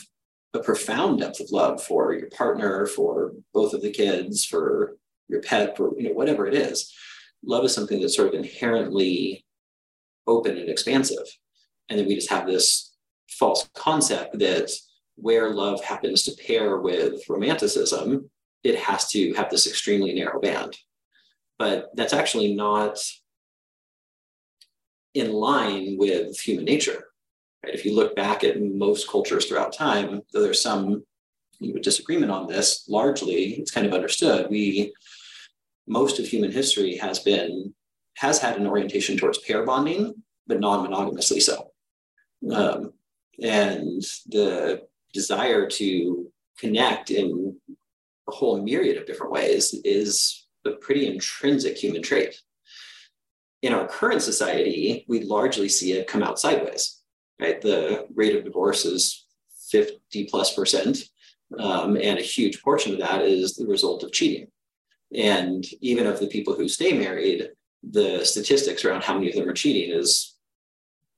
a 0.54 0.60
profound 0.60 1.20
depth 1.20 1.40
of 1.40 1.52
love 1.52 1.82
for 1.84 2.14
your 2.14 2.30
partner, 2.30 2.86
for 2.86 3.34
both 3.54 3.74
of 3.74 3.82
the 3.82 3.92
kids, 3.92 4.46
for 4.46 4.98
your 5.28 5.42
pet, 5.42 5.76
for 5.76 5.98
you 5.98 6.10
know, 6.10 6.14
whatever 6.14 6.46
it 6.46 6.54
is. 6.54 6.94
Love 7.44 7.66
is 7.66 7.74
something 7.74 8.00
that's 8.00 8.16
sort 8.16 8.28
of 8.28 8.36
inherently 8.36 9.43
open 10.28 10.58
and 10.58 10.70
expansive. 10.70 11.26
And 11.90 12.00
then 12.00 12.08
we 12.08 12.16
just 12.16 12.30
have 12.30 12.48
this 12.48 12.96
false 13.30 13.70
concept 13.76 14.40
that 14.40 14.72
where 15.16 15.54
love 15.54 15.84
happens 15.84 16.24
to 16.24 16.44
pair 16.44 16.78
with 16.78 17.22
romanticism, 17.30 18.30
it 18.64 18.78
has 18.78 19.10
to 19.10 19.34
have 19.34 19.50
this 19.50 19.68
extremely 19.68 20.14
narrow 20.14 20.40
band. 20.40 20.78
But 21.60 21.90
that's 21.96 22.14
actually 22.14 22.56
not 22.56 22.98
in 25.14 25.32
line 25.32 25.98
with 26.00 26.40
human 26.40 26.66
nature. 26.66 27.06
Right? 27.64 27.76
If 27.76 27.86
you 27.86 27.96
look 27.96 28.16
back 28.16 28.44
at 28.44 28.62
most 28.62 29.08
cultures 29.08 29.46
throughout 29.46 29.74
time, 29.74 30.22
though 30.32 30.42
there's 30.42 30.62
some 30.62 31.04
disagreement 31.82 32.32
on 32.32 32.48
this, 32.48 32.86
largely 32.90 33.54
it's 33.54 33.72
kind 33.72 33.86
of 33.86 33.94
understood. 33.94 34.50
We 34.50 34.94
most 35.88 36.20
of 36.20 36.26
human 36.26 36.52
history 36.52 36.98
has 36.98 37.20
been 37.20 37.74
has 38.16 38.40
had 38.40 38.58
an 38.58 38.68
orientation 38.68 39.18
towards 39.18 39.40
pair 39.40 39.66
bonding, 39.66 40.14
but 40.48 40.60
non-monogamously 40.60 41.40
so. 41.40 41.72
Um, 42.52 42.94
and 43.42 44.02
the 44.28 44.84
desire 45.14 45.68
to 45.68 46.32
connect 46.60 47.12
in 47.12 47.56
a 48.28 48.32
whole 48.32 48.62
myriad 48.62 48.98
of 48.98 49.06
different 49.06 49.32
ways 49.32 49.74
is 49.84 50.48
a 50.66 50.72
pretty 50.72 51.08
intrinsic 51.08 51.78
human 51.78 52.02
trait. 52.02 52.40
In 53.62 53.74
our 53.74 53.88
current 53.88 54.22
society, 54.22 55.06
we 55.08 55.24
largely 55.24 55.70
see 55.70 55.94
it 55.94 56.08
come 56.08 56.24
out 56.24 56.40
sideways, 56.40 57.02
right? 57.40 57.62
The 57.62 58.08
rate 58.14 58.36
of 58.36 58.44
divorce 58.44 58.86
is 58.86 59.26
50 59.70 60.26
plus 60.26 60.54
percent. 60.54 61.00
Um, 61.60 61.96
and 61.96 62.20
a 62.20 62.24
huge 62.24 62.62
portion 62.62 62.94
of 62.94 63.00
that 63.00 63.22
is 63.22 63.56
the 63.56 63.68
result 63.68 64.04
of 64.04 64.12
cheating. 64.12 64.48
And 65.16 65.66
even 65.82 66.08
of 66.08 66.20
the 66.20 66.28
people 66.28 66.56
who 66.56 66.68
stay 66.68 66.98
married, 66.98 67.50
the 67.90 68.24
statistics 68.26 68.86
around 68.86 69.04
how 69.04 69.14
many 69.16 69.30
of 69.30 69.36
them 69.36 69.48
are 69.48 69.54
cheating 69.54 69.98
is 69.98 70.36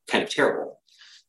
kind 0.07 0.23
of 0.23 0.29
terrible. 0.29 0.79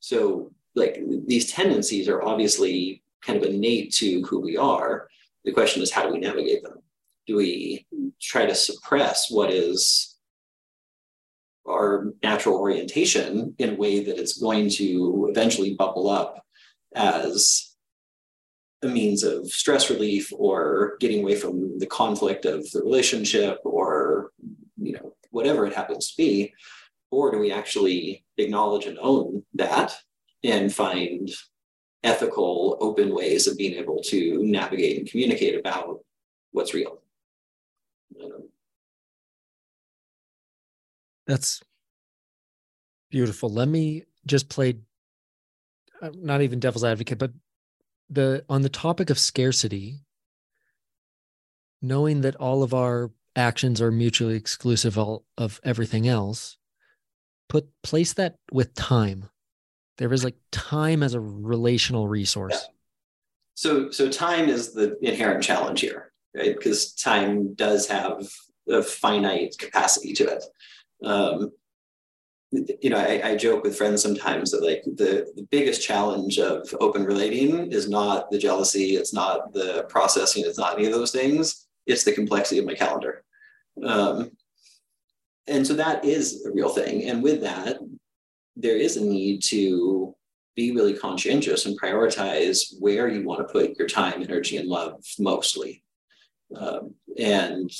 So, 0.00 0.52
like, 0.74 1.02
these 1.26 1.52
tendencies 1.52 2.08
are 2.08 2.22
obviously 2.22 3.02
kind 3.22 3.38
of 3.38 3.48
innate 3.48 3.92
to 3.94 4.22
who 4.22 4.40
we 4.40 4.56
are. 4.56 5.08
The 5.44 5.52
question 5.52 5.82
is, 5.82 5.90
how 5.90 6.06
do 6.06 6.12
we 6.12 6.18
navigate 6.18 6.62
them? 6.62 6.78
Do 7.26 7.36
we 7.36 7.86
try 8.20 8.46
to 8.46 8.54
suppress 8.54 9.30
what 9.30 9.50
is 9.50 10.16
our 11.68 12.12
natural 12.22 12.56
orientation 12.56 13.54
in 13.58 13.70
a 13.70 13.74
way 13.74 14.04
that 14.04 14.18
it's 14.18 14.38
going 14.38 14.70
to 14.70 15.26
eventually 15.30 15.74
bubble 15.74 16.08
up 16.08 16.44
as 16.94 17.74
a 18.82 18.88
means 18.88 19.22
of 19.24 19.48
stress 19.48 19.90
relief 19.90 20.32
or 20.32 20.96
getting 21.00 21.22
away 21.22 21.34
from 21.34 21.78
the 21.78 21.86
conflict 21.86 22.44
of 22.44 22.70
the 22.70 22.82
relationship 22.82 23.58
or 23.64 23.85
whatever 25.36 25.66
it 25.66 25.74
happens 25.74 26.10
to 26.10 26.16
be 26.16 26.52
or 27.10 27.30
do 27.30 27.38
we 27.38 27.52
actually 27.52 28.24
acknowledge 28.38 28.86
and 28.86 28.98
own 29.00 29.44
that 29.54 29.94
and 30.42 30.72
find 30.72 31.30
ethical 32.02 32.76
open 32.80 33.14
ways 33.14 33.46
of 33.46 33.56
being 33.56 33.74
able 33.74 34.00
to 34.02 34.42
navigate 34.42 34.98
and 34.98 35.10
communicate 35.10 35.58
about 35.58 36.00
what's 36.52 36.74
real? 36.74 37.02
Um, 38.20 38.48
that's 41.26 41.62
beautiful. 43.10 43.48
Let 43.50 43.68
me 43.68 44.04
just 44.26 44.48
play 44.48 44.78
uh, 46.02 46.10
not 46.14 46.42
even 46.42 46.60
devil's 46.60 46.84
advocate 46.84 47.18
but 47.18 47.32
the 48.10 48.44
on 48.48 48.62
the 48.62 48.68
topic 48.68 49.08
of 49.08 49.18
scarcity 49.18 50.00
knowing 51.80 52.20
that 52.20 52.36
all 52.36 52.62
of 52.62 52.74
our 52.74 53.10
actions 53.36 53.80
are 53.80 53.90
mutually 53.90 54.34
exclusive 54.34 54.98
of 54.98 55.60
everything 55.64 56.08
else 56.08 56.56
put 57.48 57.68
place 57.82 58.12
that 58.14 58.36
with 58.52 58.74
time 58.74 59.28
there 59.98 60.12
is 60.12 60.24
like 60.24 60.36
time 60.50 61.02
as 61.02 61.14
a 61.14 61.20
relational 61.20 62.08
resource 62.08 62.66
yeah. 62.66 62.74
so 63.54 63.90
so 63.90 64.10
time 64.10 64.48
is 64.48 64.72
the 64.72 64.96
inherent 65.06 65.42
challenge 65.42 65.80
here 65.80 66.12
right 66.34 66.56
because 66.56 66.92
time 66.94 67.54
does 67.54 67.86
have 67.88 68.28
a 68.68 68.82
finite 68.82 69.54
capacity 69.58 70.12
to 70.12 70.24
it 70.24 70.44
um, 71.04 71.52
you 72.52 72.90
know, 72.90 72.98
I, 72.98 73.30
I, 73.30 73.36
joke 73.36 73.64
with 73.64 73.76
friends 73.76 74.02
sometimes 74.02 74.50
that 74.52 74.62
like 74.62 74.82
the, 74.84 75.32
the 75.34 75.46
biggest 75.50 75.84
challenge 75.84 76.38
of 76.38 76.72
open 76.80 77.04
relating 77.04 77.72
is 77.72 77.88
not 77.88 78.30
the 78.30 78.38
jealousy, 78.38 78.96
it's 78.96 79.12
not 79.12 79.52
the 79.52 79.84
processing, 79.88 80.44
it's 80.46 80.58
not 80.58 80.78
any 80.78 80.86
of 80.86 80.92
those 80.92 81.10
things. 81.10 81.65
It's 81.86 82.04
the 82.04 82.12
complexity 82.12 82.58
of 82.58 82.66
my 82.66 82.74
calendar. 82.74 83.24
Um, 83.82 84.32
and 85.46 85.66
so 85.66 85.74
that 85.74 86.04
is 86.04 86.44
a 86.44 86.52
real 86.52 86.70
thing. 86.70 87.08
And 87.08 87.22
with 87.22 87.40
that, 87.42 87.78
there 88.56 88.76
is 88.76 88.96
a 88.96 89.04
need 89.04 89.42
to 89.44 90.14
be 90.56 90.72
really 90.72 90.94
conscientious 90.94 91.66
and 91.66 91.78
prioritize 91.78 92.74
where 92.80 93.08
you 93.08 93.22
want 93.22 93.46
to 93.46 93.52
put 93.52 93.78
your 93.78 93.86
time, 93.86 94.22
energy, 94.22 94.56
and 94.56 94.68
love 94.68 95.04
mostly. 95.18 95.84
Um, 96.54 96.94
and 97.18 97.70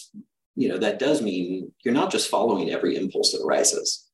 you 0.55 0.69
know 0.69 0.79
that 0.79 0.99
does 0.99 1.23
mean 1.23 1.73
you're 1.85 1.95
not 1.95 2.11
just 2.11 2.31
following 2.31 2.71
every 2.71 2.97
impulse 2.97 3.33
that 3.33 3.43
arises 3.43 4.07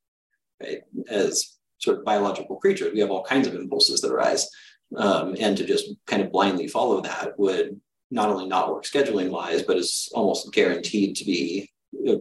right? 0.62 0.82
As 1.08 1.56
sort 1.78 1.98
of 1.98 2.04
biological 2.04 2.56
creatures, 2.56 2.92
we 2.92 3.00
have 3.00 3.10
all 3.10 3.24
kinds 3.24 3.46
of 3.46 3.54
impulses 3.54 4.00
that 4.00 4.12
arise. 4.12 4.48
Um, 4.96 5.36
and 5.40 5.56
to 5.56 5.64
just 5.64 5.88
kind 6.06 6.22
of 6.22 6.30
blindly 6.30 6.68
follow 6.68 7.00
that 7.00 7.38
would 7.38 7.80
not 8.12 8.28
only 8.28 8.46
not 8.46 8.70
work 8.70 8.84
scheduling 8.84 9.30
wise, 9.30 9.62
but 9.62 9.78
is 9.78 10.10
almost 10.14 10.52
guaranteed 10.52 11.16
to 11.16 11.24
be 11.24 11.70
a 12.06 12.16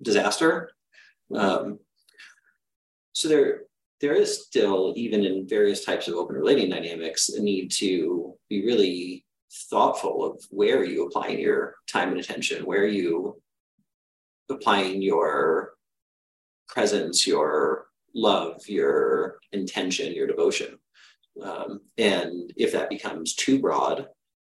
disaster. 0.00 0.70
Um, 1.34 1.78
so 3.12 3.28
there, 3.28 3.64
there 4.00 4.14
is 4.14 4.44
still, 4.44 4.94
even 4.96 5.24
in 5.24 5.46
various 5.46 5.84
types 5.84 6.08
of 6.08 6.14
open 6.14 6.36
relating 6.36 6.70
dynamics, 6.70 7.28
a 7.28 7.42
need 7.42 7.70
to 7.72 8.34
be 8.48 8.64
really 8.64 9.26
thoughtful 9.70 10.24
of 10.24 10.42
where 10.50 10.78
are 10.78 10.84
you 10.84 11.06
applying 11.06 11.38
your 11.38 11.74
time 11.86 12.08
and 12.08 12.18
attention, 12.18 12.64
where 12.64 12.82
are 12.82 12.86
you 12.86 13.40
applying 14.48 15.02
your 15.02 15.74
presence, 16.66 17.26
your 17.26 17.88
love, 18.14 18.66
your 18.68 19.38
intention, 19.52 20.14
your 20.14 20.26
devotion. 20.26 20.78
Um, 21.42 21.80
and 21.98 22.52
if 22.56 22.72
that 22.72 22.88
becomes 22.88 23.34
too 23.34 23.60
broad, 23.60 24.08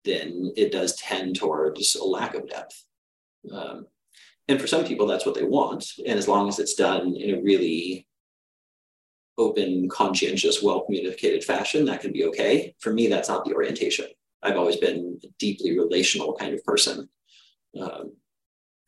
then 0.05 0.53
it 0.57 0.73
does 0.73 0.97
tend 0.97 1.37
towards 1.37 1.95
a 1.95 2.05
lack 2.05 2.35
of 2.35 2.49
depth. 2.49 2.85
Um, 3.51 3.87
and 4.49 4.61
for 4.61 4.67
some 4.67 4.85
people, 4.85 5.07
that's 5.07 5.25
what 5.25 5.35
they 5.35 5.45
want. 5.45 5.85
And 6.07 6.19
as 6.19 6.29
long 6.29 6.49
as 6.49 6.59
it's 6.59 6.75
done 6.75 7.15
in 7.17 7.35
a 7.35 7.43
really 7.43 8.07
open, 9.39 9.89
conscientious, 9.89 10.63
well 10.63 10.83
communicated 10.83 11.45
fashion, 11.45 11.85
that 11.87 12.01
can 12.01 12.13
be 12.13 12.25
okay. 12.27 12.75
For 12.81 12.93
me, 12.93 13.07
that's 13.07 13.29
not 13.29 13.45
the 13.45 13.55
orientation. 13.55 14.07
I've 14.43 14.57
always 14.57 14.77
been 14.77 15.21
a 15.23 15.29
deeply 15.39 15.79
relational 15.79 16.35
kind 16.35 16.55
of 16.55 16.65
person. 16.65 17.09
Um, 17.81 18.13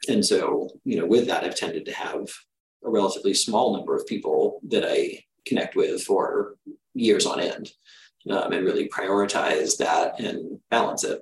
and 0.08 0.24
so, 0.24 0.68
you 0.84 0.98
know, 0.98 1.06
with 1.06 1.26
that, 1.28 1.44
I've 1.44 1.56
tended 1.56 1.86
to 1.86 1.92
have 1.92 2.28
a 2.84 2.90
relatively 2.90 3.32
small 3.32 3.74
number 3.76 3.96
of 3.96 4.06
people 4.06 4.60
that 4.68 4.84
I 4.84 5.24
connect 5.46 5.76
with 5.76 6.02
for 6.02 6.56
years 6.94 7.26
on 7.26 7.40
end 7.40 7.70
um, 8.30 8.52
and 8.52 8.64
really 8.64 8.88
prioritize 8.88 9.76
that 9.78 10.18
and 10.20 10.60
balance 10.70 11.04
it. 11.04 11.20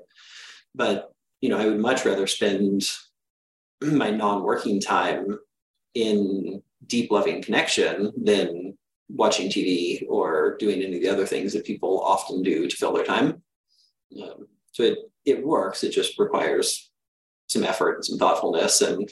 But, 0.74 1.12
you 1.40 1.48
know, 1.48 1.58
I 1.58 1.66
would 1.66 1.80
much 1.80 2.04
rather 2.04 2.26
spend 2.26 2.82
my 3.80 4.10
non-working 4.10 4.80
time 4.80 5.38
in 5.94 6.62
deep 6.86 7.10
loving 7.10 7.42
connection 7.42 8.12
than 8.16 8.76
watching 9.08 9.48
TV 9.48 10.04
or 10.08 10.56
doing 10.58 10.82
any 10.82 10.96
of 10.96 11.02
the 11.02 11.10
other 11.10 11.26
things 11.26 11.52
that 11.52 11.66
people 11.66 12.00
often 12.00 12.42
do 12.42 12.68
to 12.68 12.76
fill 12.76 12.92
their 12.92 13.04
time. 13.04 13.42
Um, 14.22 14.46
so 14.72 14.84
it, 14.84 14.98
it 15.24 15.46
works. 15.46 15.84
It 15.84 15.90
just 15.90 16.18
requires 16.18 16.90
some 17.48 17.64
effort 17.64 17.96
and 17.96 18.04
some 18.04 18.18
thoughtfulness 18.18 18.80
and 18.80 19.10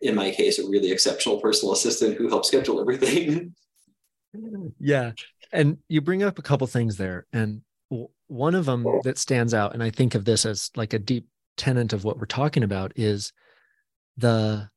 in 0.00 0.14
my 0.14 0.30
case, 0.30 0.58
a 0.58 0.68
really 0.68 0.90
exceptional 0.90 1.40
personal 1.40 1.72
assistant 1.72 2.16
who 2.16 2.28
helps 2.28 2.48
schedule 2.48 2.80
everything. 2.80 3.54
yeah. 4.80 5.12
And 5.52 5.78
you 5.88 6.00
bring 6.00 6.22
up 6.22 6.38
a 6.38 6.42
couple 6.42 6.66
things 6.66 6.96
there. 6.96 7.26
And 7.32 7.62
one 8.26 8.54
of 8.54 8.66
them 8.66 8.86
that 9.04 9.18
stands 9.18 9.54
out, 9.54 9.74
and 9.74 9.82
I 9.82 9.90
think 9.90 10.14
of 10.14 10.24
this 10.24 10.44
as 10.44 10.70
like 10.76 10.92
a 10.92 10.98
deep 10.98 11.26
tenet 11.56 11.92
of 11.92 12.04
what 12.04 12.18
we're 12.18 12.26
talking 12.26 12.62
about, 12.62 12.92
is 12.96 13.32
the 14.16 14.68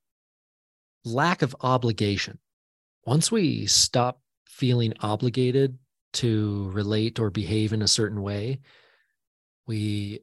lack 1.04 1.42
of 1.42 1.56
obligation. 1.62 2.40
Once 3.06 3.32
we 3.32 3.66
stop 3.66 4.22
feeling 4.46 4.94
obligated 5.02 5.78
to 6.14 6.70
relate 6.72 7.20
or 7.20 7.30
behave 7.30 7.74
in 7.74 7.82
a 7.82 7.88
certain 7.88 8.22
way, 8.22 8.60
we 9.68 10.20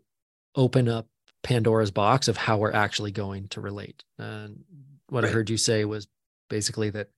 open 0.54 0.88
up 0.88 1.06
Pandora's 1.42 1.90
box 1.90 2.28
of 2.28 2.36
how 2.36 2.58
we're 2.58 2.72
actually 2.72 3.12
going 3.12 3.48
to 3.48 3.60
relate. 3.60 4.04
And 4.18 4.64
what 5.08 5.24
right. 5.24 5.30
I 5.30 5.32
heard 5.32 5.50
you 5.50 5.56
say 5.56 5.84
was 5.84 6.08
basically 6.48 6.90
that, 6.90 7.08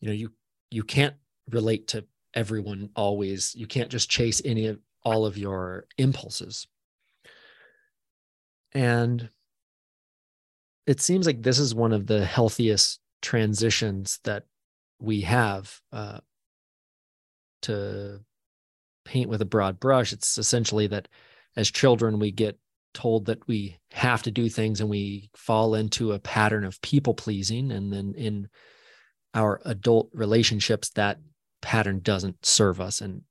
you 0.00 0.08
know, 0.08 0.14
you 0.14 0.32
you 0.70 0.82
can't 0.82 1.14
relate 1.50 1.88
to 1.88 2.04
everyone 2.34 2.90
always. 2.94 3.54
You 3.54 3.66
can't 3.66 3.90
just 3.90 4.10
chase 4.10 4.42
any 4.44 4.66
of 4.66 4.78
all 5.04 5.26
of 5.26 5.38
your 5.38 5.86
impulses. 5.96 6.66
And 8.72 9.30
it 10.86 11.00
seems 11.00 11.26
like 11.26 11.42
this 11.42 11.58
is 11.58 11.74
one 11.74 11.92
of 11.92 12.06
the 12.06 12.24
healthiest 12.24 13.00
transitions 13.22 14.20
that 14.24 14.44
we 15.00 15.22
have 15.22 15.80
uh, 15.92 16.20
to 17.62 18.20
paint 19.04 19.28
with 19.28 19.42
a 19.42 19.46
broad 19.46 19.80
brush. 19.80 20.12
It's 20.12 20.38
essentially 20.38 20.86
that 20.88 21.08
as 21.56 21.70
children, 21.70 22.18
we 22.18 22.30
get 22.30 22.58
told 22.94 23.26
that 23.26 23.46
we 23.46 23.78
have 23.92 24.22
to 24.22 24.30
do 24.30 24.48
things 24.48 24.80
and 24.80 24.88
we 24.88 25.30
fall 25.34 25.74
into 25.74 26.12
a 26.12 26.18
pattern 26.18 26.64
of 26.64 26.80
people 26.82 27.14
pleasing 27.14 27.70
and 27.70 27.92
then 27.92 28.14
in 28.16 28.48
our 29.34 29.60
adult 29.64 30.10
relationships 30.12 30.90
that 30.90 31.18
pattern 31.60 32.00
doesn't 32.00 32.44
serve 32.44 32.80
us 32.80 33.00
and 33.00 33.22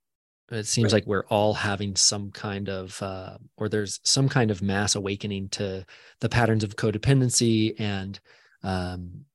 it 0.50 0.66
seems 0.66 0.94
right. 0.94 1.00
like 1.00 1.08
we're 1.08 1.26
all 1.28 1.54
having 1.54 1.96
some 1.96 2.32
kind 2.32 2.70
of 2.70 3.02
uh, 3.02 3.38
or 3.58 3.68
there's 3.68 4.00
some 4.04 4.30
kind 4.30 4.50
of 4.50 4.62
mass 4.62 4.96
awakening 4.96 5.50
to 5.50 5.86
the 6.22 6.30
patterns 6.30 6.63
of 6.63 6.78
codependency 6.78 7.78
and 7.80 8.20
um, 8.63 9.26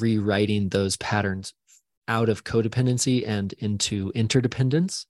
rewriting 0.00 0.68
those 0.68 0.96
patterns 0.96 1.54
out 2.06 2.28
of 2.28 2.44
codependency 2.44 3.26
and 3.26 3.52
into 3.54 4.12
interdependence 4.14 5.06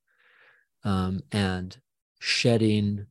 um, 0.85 1.21
and 1.31 1.79
shedding 2.19 3.07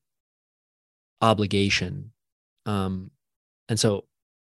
obligation. 1.21 2.11
Um, 2.65 3.11
and 3.69 3.79
so 3.79 4.05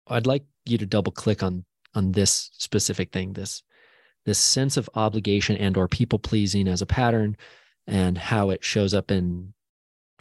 I'd 0.07 0.27
like 0.27 0.45
you 0.65 0.79
to 0.79 0.87
double 0.87 1.13
click 1.13 1.43
on 1.43 1.65
on 1.95 2.13
this 2.13 2.51
specific 2.57 3.11
thing, 3.11 3.33
this 3.33 3.65
this 4.25 4.39
sense 4.39 4.77
of 4.77 4.91
obligation 4.95 5.57
and 5.57 5.77
or 5.77 5.89
people 5.89 6.19
pleasing 6.19 6.69
as 6.69 6.83
a 6.83 6.87
pattern 6.87 7.37
and 7.87 8.19
how 8.19 8.51
it 8.51 8.63
shows 8.63 8.95
up 8.95 9.11
in 9.11 9.53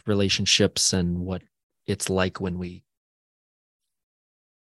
relationships 0.06 0.92
and 0.92 1.18
what 1.18 1.42
it's 1.86 2.08
like 2.08 2.40
when 2.40 2.58
we 2.58 2.82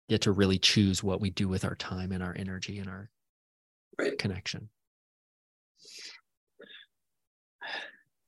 get 0.09 0.21
to 0.23 0.33
really 0.33 0.59
choose 0.59 1.03
what 1.03 1.21
we 1.21 1.31
do 1.31 1.49
with 1.49 1.65
our 1.65 1.75
time 1.75 2.13
and 2.13 2.23
our 2.23 2.35
energy 2.37 2.79
and 2.79 2.89
our 2.89 3.11
right. 3.99 4.19
connection. 4.19 4.69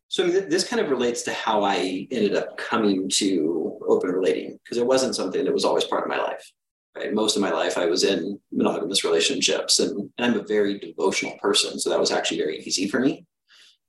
So 0.09 0.29
this 0.29 0.67
kind 0.67 0.81
of 0.81 0.91
relates 0.91 1.23
to 1.23 1.33
how 1.33 1.65
I 1.65 2.07
ended 2.11 2.37
up 2.37 2.57
coming 2.57 3.09
to 3.15 3.81
open 3.89 4.11
relating 4.11 4.59
because 4.63 4.79
it 4.79 4.87
wasn't 4.87 5.17
something 5.17 5.45
that 5.45 5.53
was 5.53 5.65
always 5.65 5.85
part 5.85 6.05
of 6.05 6.09
my 6.09 6.19
life. 6.19 6.53
Right, 6.97 7.13
most 7.13 7.35
of 7.35 7.43
my 7.43 7.51
life 7.51 7.77
I 7.77 7.87
was 7.87 8.05
in 8.05 8.39
monogamous 8.53 9.03
relationships, 9.03 9.81
and, 9.81 10.11
and 10.17 10.27
I'm 10.27 10.39
a 10.39 10.45
very 10.45 10.79
devotional 10.79 11.37
person, 11.39 11.79
so 11.81 11.91
that 11.91 11.99
was 11.99 12.13
actually 12.13 12.39
very 12.39 12.59
easy 12.59 12.87
for 12.87 13.01
me. 13.01 13.27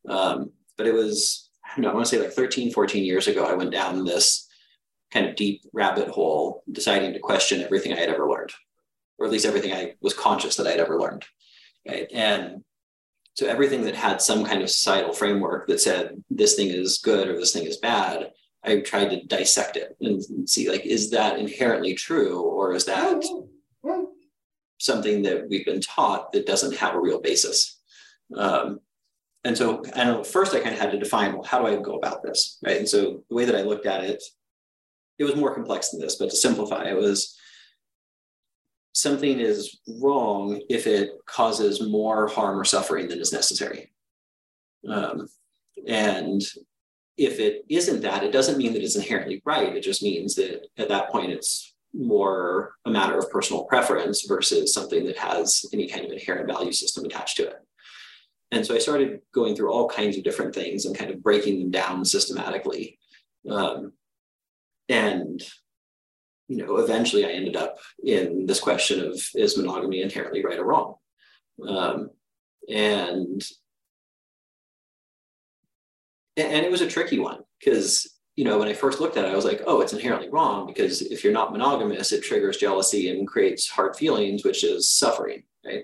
Um, 0.09 0.51
but 0.75 0.87
it 0.87 0.93
was, 0.93 1.49
I, 1.63 1.81
know, 1.81 1.91
I 1.91 1.93
want 1.93 2.07
to 2.07 2.09
say 2.15 2.21
like 2.21 2.33
13, 2.33 2.71
14 2.71 3.03
years 3.03 3.27
ago, 3.27 3.45
I 3.45 3.53
went 3.53 3.71
down 3.71 4.03
this 4.05 4.47
kind 5.11 5.27
of 5.27 5.35
deep 5.35 5.61
rabbit 5.71 6.07
hole, 6.07 6.63
deciding 6.71 7.13
to 7.13 7.19
question 7.19 7.61
everything 7.61 7.93
I 7.93 7.99
had 7.99 8.09
ever 8.09 8.27
learned, 8.27 8.51
or 9.19 9.27
at 9.27 9.31
least 9.31 9.45
everything 9.45 9.71
I 9.71 9.93
was 10.01 10.15
conscious 10.15 10.55
that 10.55 10.65
I 10.65 10.71
had 10.71 10.79
ever 10.79 10.99
learned. 10.99 11.25
Right, 11.87 12.07
and 12.11 12.63
so 13.35 13.47
everything 13.47 13.83
that 13.83 13.95
had 13.95 14.21
some 14.21 14.45
kind 14.45 14.63
of 14.63 14.69
societal 14.69 15.13
framework 15.13 15.67
that 15.67 15.81
said 15.81 16.23
this 16.29 16.55
thing 16.55 16.69
is 16.69 16.99
good 16.99 17.27
or 17.27 17.37
this 17.37 17.51
thing 17.53 17.65
is 17.65 17.77
bad, 17.77 18.31
I 18.65 18.79
tried 18.81 19.09
to 19.09 19.23
dissect 19.25 19.77
it 19.77 19.95
and 20.01 20.49
see 20.49 20.69
like, 20.69 20.85
is 20.85 21.11
that 21.11 21.39
inherently 21.39 21.93
true 21.93 22.41
or 22.41 22.73
is 22.73 22.85
that 22.85 23.23
something 24.77 25.23
that 25.23 25.47
we've 25.49 25.65
been 25.65 25.81
taught 25.81 26.31
that 26.33 26.45
doesn't 26.45 26.75
have 26.77 26.95
a 26.95 26.99
real 26.99 27.21
basis? 27.21 27.79
Um, 28.35 28.79
and 29.43 29.57
so 29.57 29.83
I 29.95 30.05
know 30.05 30.23
first 30.23 30.55
I 30.55 30.59
kind 30.59 30.73
of 30.73 30.81
had 30.81 30.91
to 30.91 30.99
define, 30.99 31.33
well, 31.33 31.43
how 31.43 31.59
do 31.59 31.67
I 31.67 31.75
go 31.75 31.95
about 31.95 32.23
this? 32.23 32.57
Right. 32.65 32.77
And 32.77 32.89
so 32.89 33.23
the 33.29 33.35
way 33.35 33.45
that 33.45 33.55
I 33.55 33.61
looked 33.61 33.85
at 33.85 34.03
it, 34.03 34.23
it 35.17 35.23
was 35.23 35.35
more 35.35 35.53
complex 35.53 35.89
than 35.89 36.01
this, 36.01 36.15
but 36.15 36.29
to 36.31 36.35
simplify, 36.35 36.85
it 36.85 36.97
was 36.97 37.37
something 38.93 39.39
is 39.39 39.79
wrong 40.01 40.61
if 40.69 40.87
it 40.87 41.11
causes 41.25 41.81
more 41.81 42.27
harm 42.27 42.59
or 42.59 42.65
suffering 42.65 43.07
than 43.07 43.19
is 43.19 43.31
necessary. 43.31 43.91
Um, 44.89 45.27
and 45.87 46.41
if 47.17 47.39
it 47.39 47.65
isn't 47.69 48.01
that, 48.01 48.23
it 48.23 48.31
doesn't 48.31 48.57
mean 48.57 48.73
that 48.73 48.83
it's 48.83 48.95
inherently 48.95 49.41
right. 49.45 49.75
It 49.75 49.81
just 49.81 50.03
means 50.03 50.35
that 50.35 50.67
at 50.77 50.89
that 50.89 51.11
point 51.11 51.31
it's 51.31 51.73
more 51.93 52.73
a 52.85 52.91
matter 52.91 53.17
of 53.17 53.31
personal 53.31 53.63
preference 53.63 54.23
versus 54.23 54.73
something 54.73 55.05
that 55.05 55.17
has 55.17 55.65
any 55.71 55.87
kind 55.87 56.05
of 56.05 56.11
inherent 56.11 56.47
value 56.47 56.73
system 56.73 57.05
attached 57.05 57.37
to 57.37 57.47
it. 57.47 57.57
And 58.51 58.65
so 58.65 58.75
I 58.75 58.79
started 58.79 59.21
going 59.33 59.55
through 59.55 59.71
all 59.71 59.87
kinds 59.87 60.17
of 60.17 60.23
different 60.23 60.53
things 60.53 60.85
and 60.85 60.97
kind 60.97 61.09
of 61.09 61.23
breaking 61.23 61.59
them 61.59 61.71
down 61.71 62.05
systematically. 62.05 62.99
Um, 63.49 63.93
and 64.89 65.41
you 66.47 66.57
know, 66.57 66.77
eventually 66.77 67.25
I 67.25 67.29
ended 67.29 67.55
up 67.55 67.77
in 68.03 68.45
this 68.45 68.59
question 68.59 69.03
of 69.03 69.19
is 69.33 69.57
monogamy 69.57 70.01
inherently 70.01 70.43
right 70.43 70.59
or 70.59 70.65
wrong? 70.65 70.95
Um, 71.67 72.11
and 72.69 73.41
and 76.37 76.65
it 76.65 76.71
was 76.71 76.81
a 76.81 76.87
tricky 76.87 77.19
one 77.19 77.39
because 77.59 78.11
you 78.35 78.43
know 78.43 78.59
when 78.59 78.67
I 78.67 78.73
first 78.73 78.99
looked 78.99 79.17
at 79.17 79.25
it, 79.25 79.31
I 79.31 79.35
was 79.35 79.45
like, 79.45 79.61
oh, 79.65 79.81
it's 79.81 79.93
inherently 79.93 80.29
wrong 80.29 80.67
because 80.67 81.01
if 81.01 81.23
you're 81.23 81.33
not 81.33 81.51
monogamous, 81.51 82.11
it 82.11 82.23
triggers 82.23 82.57
jealousy 82.57 83.09
and 83.09 83.27
creates 83.27 83.69
hard 83.69 83.95
feelings, 83.95 84.43
which 84.43 84.63
is 84.63 84.89
suffering, 84.89 85.43
right? 85.65 85.83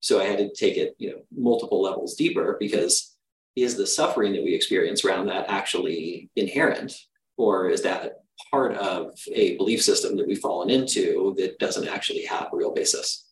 So 0.00 0.20
I 0.20 0.24
had 0.24 0.38
to 0.38 0.52
take 0.54 0.76
it, 0.76 0.94
you 0.98 1.10
know, 1.10 1.18
multiple 1.36 1.82
levels 1.82 2.14
deeper 2.14 2.56
because 2.58 3.16
is 3.56 3.76
the 3.76 3.86
suffering 3.86 4.32
that 4.34 4.44
we 4.44 4.54
experience 4.54 5.04
around 5.04 5.26
that 5.26 5.46
actually 5.48 6.30
inherent, 6.36 6.94
or 7.36 7.70
is 7.70 7.82
that 7.82 8.20
part 8.50 8.76
of 8.76 9.18
a 9.32 9.56
belief 9.56 9.82
system 9.82 10.16
that 10.16 10.26
we've 10.26 10.40
fallen 10.40 10.68
into 10.68 11.34
that 11.38 11.58
doesn't 11.58 11.88
actually 11.88 12.24
have 12.24 12.48
a 12.52 12.56
real 12.56 12.72
basis. 12.72 13.24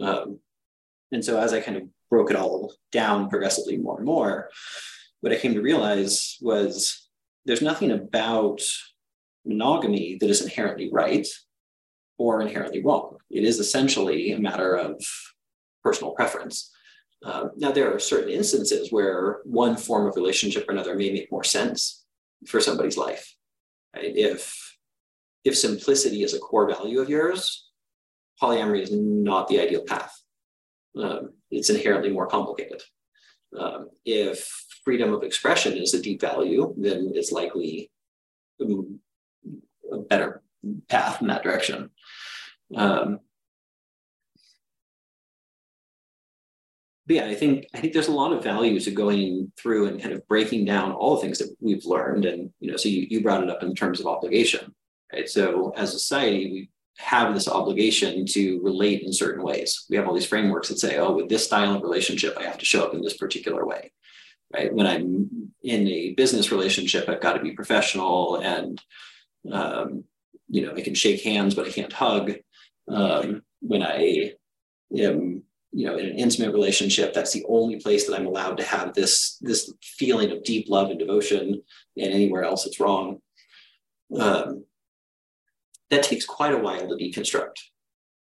Um, 0.00 0.40
and 1.12 1.22
so 1.22 1.38
as 1.38 1.52
I 1.52 1.60
kind 1.60 1.76
of 1.76 1.82
broke 2.08 2.30
it 2.30 2.36
all 2.36 2.72
down 2.90 3.28
progressively 3.28 3.76
more 3.76 3.98
and 3.98 4.06
more, 4.06 4.48
what 5.22 5.32
I 5.32 5.38
came 5.38 5.54
to 5.54 5.62
realize 5.62 6.36
was 6.42 7.08
there's 7.46 7.62
nothing 7.62 7.92
about 7.92 8.60
monogamy 9.46 10.18
that 10.20 10.28
is 10.28 10.42
inherently 10.42 10.90
right 10.92 11.26
or 12.18 12.42
inherently 12.42 12.82
wrong. 12.84 13.16
It 13.30 13.44
is 13.44 13.58
essentially 13.58 14.32
a 14.32 14.38
matter 14.38 14.76
of 14.76 15.02
personal 15.82 16.12
preference. 16.12 16.70
Uh, 17.24 17.48
now, 17.56 17.70
there 17.70 17.94
are 17.94 18.00
certain 18.00 18.30
instances 18.30 18.90
where 18.90 19.40
one 19.44 19.76
form 19.76 20.06
of 20.06 20.16
relationship 20.16 20.68
or 20.68 20.72
another 20.72 20.96
may 20.96 21.12
make 21.12 21.30
more 21.30 21.44
sense 21.44 22.04
for 22.46 22.60
somebody's 22.60 22.96
life. 22.96 23.34
Right? 23.94 24.16
If 24.16 24.76
if 25.44 25.56
simplicity 25.56 26.22
is 26.22 26.34
a 26.34 26.38
core 26.38 26.68
value 26.68 27.00
of 27.00 27.08
yours, 27.08 27.68
polyamory 28.40 28.82
is 28.82 28.90
not 28.92 29.48
the 29.48 29.60
ideal 29.60 29.82
path. 29.82 30.12
Um, 31.00 31.30
it's 31.50 31.70
inherently 31.70 32.10
more 32.10 32.26
complicated. 32.26 32.80
Um, 33.58 33.88
if 34.04 34.48
freedom 34.84 35.12
of 35.12 35.22
expression 35.22 35.76
is 35.76 35.94
a 35.94 36.02
deep 36.02 36.20
value, 36.20 36.74
then 36.76 37.12
it's 37.14 37.32
likely 37.32 37.90
a 38.60 39.98
better 40.08 40.42
path 40.88 41.20
in 41.20 41.28
that 41.28 41.42
direction. 41.42 41.90
Um, 42.74 43.20
but 47.06 47.16
yeah, 47.16 47.26
I 47.26 47.34
think 47.34 47.66
I 47.74 47.80
think 47.80 47.92
there's 47.92 48.08
a 48.08 48.12
lot 48.12 48.32
of 48.32 48.42
value 48.42 48.78
to 48.80 48.90
going 48.90 49.52
through 49.56 49.88
and 49.88 50.00
kind 50.00 50.14
of 50.14 50.26
breaking 50.28 50.64
down 50.64 50.92
all 50.92 51.16
the 51.16 51.22
things 51.22 51.38
that 51.38 51.54
we've 51.60 51.84
learned. 51.84 52.24
And 52.24 52.50
you 52.60 52.70
know, 52.70 52.76
so 52.76 52.88
you, 52.88 53.06
you 53.10 53.22
brought 53.22 53.42
it 53.42 53.50
up 53.50 53.62
in 53.62 53.74
terms 53.74 54.00
of 54.00 54.06
obligation, 54.06 54.74
right? 55.12 55.28
So 55.28 55.72
as 55.76 55.90
a 55.90 55.98
society, 55.98 56.50
we 56.52 56.70
have 56.98 57.34
this 57.34 57.48
obligation 57.48 58.26
to 58.26 58.60
relate 58.62 59.02
in 59.02 59.12
certain 59.12 59.42
ways. 59.42 59.86
We 59.90 59.96
have 59.96 60.06
all 60.06 60.14
these 60.14 60.26
frameworks 60.26 60.68
that 60.68 60.78
say, 60.78 60.98
oh, 60.98 61.12
with 61.12 61.28
this 61.28 61.44
style 61.44 61.74
of 61.74 61.82
relationship, 61.82 62.36
I 62.38 62.44
have 62.44 62.58
to 62.58 62.64
show 62.64 62.84
up 62.84 62.94
in 62.94 63.02
this 63.02 63.16
particular 63.16 63.66
way. 63.66 63.92
Right. 64.52 64.72
When 64.72 64.86
I'm 64.86 65.52
in 65.62 65.88
a 65.88 66.12
business 66.12 66.52
relationship, 66.52 67.08
I've 67.08 67.22
got 67.22 67.34
to 67.34 67.42
be 67.42 67.52
professional 67.52 68.36
and 68.36 68.80
um, 69.50 70.04
you 70.48 70.66
know, 70.66 70.74
I 70.76 70.82
can 70.82 70.94
shake 70.94 71.22
hands, 71.22 71.54
but 71.54 71.66
I 71.66 71.70
can't 71.70 71.92
hug. 71.92 72.32
Um, 72.88 73.42
when 73.60 73.82
I 73.82 74.34
am 74.98 75.42
you 75.72 75.86
know 75.86 75.96
in 75.96 76.06
an 76.06 76.18
intimate 76.18 76.52
relationship 76.52 77.14
that's 77.14 77.32
the 77.32 77.44
only 77.48 77.80
place 77.80 78.06
that 78.06 78.14
i'm 78.14 78.26
allowed 78.26 78.56
to 78.58 78.62
have 78.62 78.92
this 78.92 79.38
this 79.40 79.72
feeling 79.82 80.30
of 80.30 80.44
deep 80.44 80.68
love 80.68 80.90
and 80.90 80.98
devotion 80.98 81.62
and 81.96 82.12
anywhere 82.12 82.44
else 82.44 82.66
it's 82.66 82.78
wrong 82.78 83.18
um, 84.18 84.64
that 85.90 86.02
takes 86.02 86.26
quite 86.26 86.52
a 86.52 86.58
while 86.58 86.86
to 86.86 86.94
deconstruct 86.94 87.56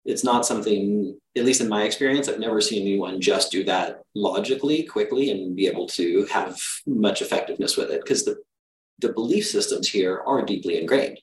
it's 0.06 0.24
not 0.24 0.46
something 0.46 1.18
at 1.38 1.46
least 1.46 1.62
in 1.62 1.70
my 1.70 1.84
experience 1.84 2.28
i've 2.28 2.40
never 2.40 2.62
seen 2.62 2.82
anyone 2.82 3.22
just 3.22 3.52
do 3.52 3.64
that 3.64 4.02
logically 4.16 4.84
quickly 4.84 5.32
and 5.32 5.56
be 5.56 5.68
able 5.68 5.88
to 5.88 6.26
have 6.26 6.58
much 6.86 7.22
effectiveness 7.22 7.78
with 7.78 7.90
it 7.90 8.02
because 8.02 8.26
the 8.26 8.36
the 9.00 9.14
belief 9.14 9.48
systems 9.48 9.88
here 9.88 10.22
are 10.26 10.46
deeply 10.46 10.80
ingrained 10.80 11.20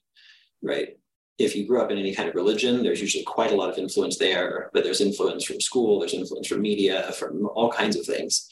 right 0.62 0.98
if 1.38 1.54
you 1.54 1.66
grew 1.66 1.80
up 1.80 1.90
in 1.90 1.98
any 1.98 2.12
kind 2.12 2.28
of 2.28 2.34
religion, 2.34 2.82
there's 2.82 3.00
usually 3.00 3.22
quite 3.22 3.52
a 3.52 3.54
lot 3.54 3.70
of 3.70 3.78
influence 3.78 4.18
there, 4.18 4.70
but 4.72 4.82
there's 4.82 5.00
influence 5.00 5.44
from 5.44 5.60
school, 5.60 6.00
there's 6.00 6.12
influence 6.12 6.48
from 6.48 6.60
media, 6.60 7.12
from 7.12 7.48
all 7.54 7.70
kinds 7.70 7.96
of 7.96 8.04
things. 8.04 8.50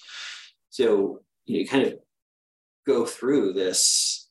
So 0.70 1.20
you, 1.46 1.54
know, 1.54 1.60
you 1.60 1.66
kind 1.66 1.84
of 1.84 1.98
go 2.86 3.04
through 3.04 3.54
this 3.54 4.28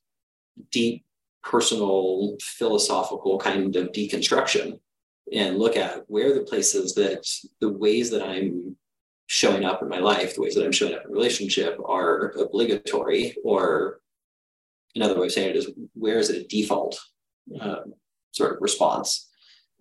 deep 0.72 1.04
personal 1.44 2.38
philosophical 2.42 3.38
kind 3.38 3.76
of 3.76 3.92
deconstruction 3.92 4.80
and 5.34 5.58
look 5.58 5.76
at 5.76 6.04
where 6.08 6.34
the 6.34 6.44
places 6.44 6.94
that 6.96 7.28
the 7.60 7.70
ways 7.70 8.12
that 8.12 8.24
I'm 8.24 8.76
showing 9.28 9.66
up 9.66 9.82
in 9.82 9.90
my 9.90 10.00
life, 10.00 10.36
the 10.36 10.42
ways 10.42 10.56
that 10.56 10.66
I'm 10.66 10.72
showing 10.72 10.94
up 10.94 11.06
in 11.06 11.12
relationship 11.12 11.80
are 11.84 12.34
obligatory, 12.40 13.36
or 13.44 14.00
another 14.96 15.20
way 15.20 15.28
of 15.28 15.32
saying 15.32 15.50
it 15.50 15.56
is 15.56 15.72
where 15.94 16.20
is 16.20 16.30
it 16.30 16.46
a 16.46 16.48
default? 16.48 17.00
Um, 17.60 17.94
sort 18.32 18.56
of 18.56 18.62
response. 18.62 19.30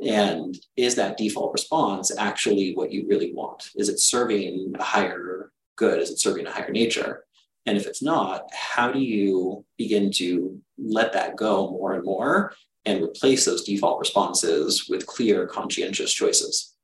And 0.04 0.56
is 0.76 0.96
that 0.96 1.16
default 1.16 1.52
response 1.52 2.16
actually 2.16 2.74
what 2.74 2.92
you 2.92 3.06
really 3.08 3.32
want? 3.32 3.70
Is 3.76 3.88
it 3.88 4.00
serving 4.00 4.74
a 4.78 4.82
higher 4.82 5.52
good? 5.76 6.00
Is 6.00 6.10
it 6.10 6.18
serving 6.18 6.46
a 6.46 6.52
higher 6.52 6.70
nature? 6.70 7.24
And 7.66 7.76
if 7.76 7.86
it's 7.86 8.02
not, 8.02 8.48
how 8.52 8.92
do 8.92 8.98
you 8.98 9.64
begin 9.78 10.10
to 10.12 10.60
let 10.78 11.12
that 11.12 11.36
go 11.36 11.70
more 11.70 11.94
and 11.94 12.04
more 12.04 12.52
and 12.86 13.02
replace 13.02 13.44
those 13.44 13.64
default 13.64 13.98
responses 13.98 14.88
with 14.88 15.06
clear, 15.06 15.46
conscientious 15.46 16.12
choices? 16.12 16.74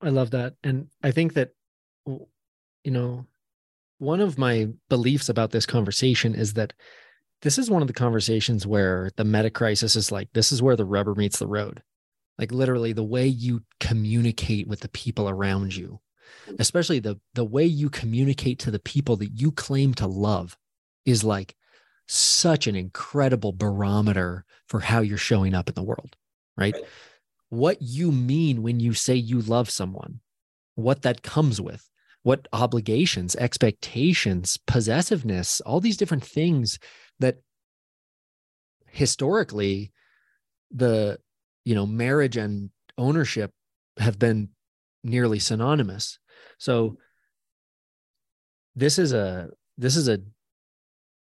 I 0.00 0.08
love 0.08 0.32
that. 0.32 0.54
And 0.64 0.88
I 1.02 1.12
think 1.12 1.34
that, 1.34 1.50
you 2.06 2.90
know, 2.90 3.26
one 3.98 4.20
of 4.20 4.36
my 4.36 4.68
beliefs 4.88 5.28
about 5.28 5.52
this 5.52 5.64
conversation 5.64 6.34
is 6.34 6.54
that 6.54 6.72
this 7.42 7.58
is 7.58 7.70
one 7.70 7.82
of 7.82 7.88
the 7.88 7.94
conversations 7.94 8.66
where 8.66 9.10
the 9.16 9.24
meta 9.24 9.50
crisis 9.50 9.94
is 9.94 10.10
like 10.10 10.28
this 10.32 10.50
is 10.50 10.60
where 10.60 10.76
the 10.76 10.84
rubber 10.84 11.14
meets 11.14 11.38
the 11.38 11.46
road 11.46 11.82
like 12.38 12.50
literally 12.50 12.92
the 12.92 13.04
way 13.04 13.26
you 13.26 13.62
communicate 13.78 14.66
with 14.66 14.80
the 14.80 14.88
people 14.88 15.28
around 15.28 15.76
you 15.76 16.00
especially 16.58 16.98
the 16.98 17.20
the 17.34 17.44
way 17.44 17.64
you 17.64 17.88
communicate 17.90 18.58
to 18.58 18.70
the 18.70 18.80
people 18.80 19.16
that 19.16 19.30
you 19.38 19.52
claim 19.52 19.94
to 19.94 20.06
love 20.06 20.56
is 21.04 21.22
like 21.22 21.54
such 22.08 22.66
an 22.66 22.76
incredible 22.76 23.52
barometer 23.52 24.44
for 24.66 24.80
how 24.80 25.00
you're 25.00 25.18
showing 25.18 25.54
up 25.54 25.68
in 25.68 25.74
the 25.74 25.82
world 25.82 26.16
right, 26.56 26.74
right. 26.74 26.84
what 27.48 27.80
you 27.80 28.12
mean 28.12 28.62
when 28.62 28.80
you 28.80 28.92
say 28.94 29.14
you 29.14 29.40
love 29.40 29.70
someone 29.70 30.20
what 30.74 31.02
that 31.02 31.22
comes 31.22 31.60
with 31.60 31.88
what 32.22 32.46
obligations 32.52 33.36
expectations 33.36 34.58
possessiveness 34.66 35.60
all 35.62 35.80
these 35.80 35.96
different 35.96 36.24
things 36.24 36.78
that 37.18 37.36
historically 38.86 39.92
the 40.70 41.18
you 41.64 41.74
know 41.74 41.86
marriage 41.86 42.36
and 42.36 42.70
ownership 42.98 43.52
have 43.98 44.18
been 44.18 44.48
nearly 45.04 45.38
synonymous 45.38 46.18
so 46.58 46.96
this 48.74 48.98
is 48.98 49.12
a 49.12 49.50
this 49.78 49.96
is 49.96 50.08
a 50.08 50.18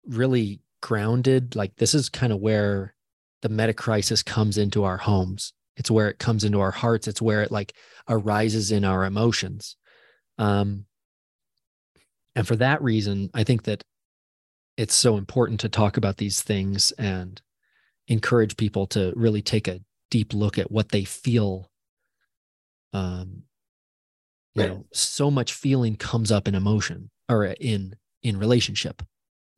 really 0.05 0.61
grounded 0.81 1.55
like 1.55 1.75
this 1.77 1.93
is 1.93 2.09
kind 2.09 2.33
of 2.33 2.39
where 2.39 2.93
the 3.41 3.49
meta 3.49 3.73
crisis 3.73 4.23
comes 4.23 4.57
into 4.57 4.83
our 4.83 4.97
homes. 4.97 5.53
It's 5.77 5.89
where 5.89 6.09
it 6.09 6.19
comes 6.19 6.43
into 6.43 6.59
our 6.59 6.71
hearts. 6.71 7.07
It's 7.07 7.21
where 7.21 7.41
it 7.41 7.51
like 7.51 7.73
arises 8.09 8.71
in 8.71 8.83
our 8.83 9.05
emotions. 9.05 9.77
Um 10.37 10.85
and 12.35 12.47
for 12.47 12.55
that 12.55 12.81
reason 12.81 13.29
i 13.33 13.43
think 13.43 13.63
that 13.63 13.83
it's 14.77 14.95
so 14.95 15.17
important 15.17 15.59
to 15.59 15.69
talk 15.69 15.97
about 15.97 16.17
these 16.17 16.41
things 16.41 16.91
and 16.93 17.41
encourage 18.07 18.57
people 18.57 18.87
to 18.87 19.13
really 19.15 19.41
take 19.41 19.67
a 19.67 19.81
deep 20.09 20.33
look 20.33 20.57
at 20.57 20.71
what 20.71 20.89
they 20.89 21.03
feel 21.03 21.69
um 22.93 23.43
you 24.55 24.67
know 24.67 24.85
so 24.91 25.31
much 25.31 25.53
feeling 25.53 25.95
comes 25.95 26.31
up 26.31 26.47
in 26.47 26.55
emotion 26.55 27.09
or 27.29 27.45
in 27.45 27.95
in 28.23 28.37
relationship 28.37 29.01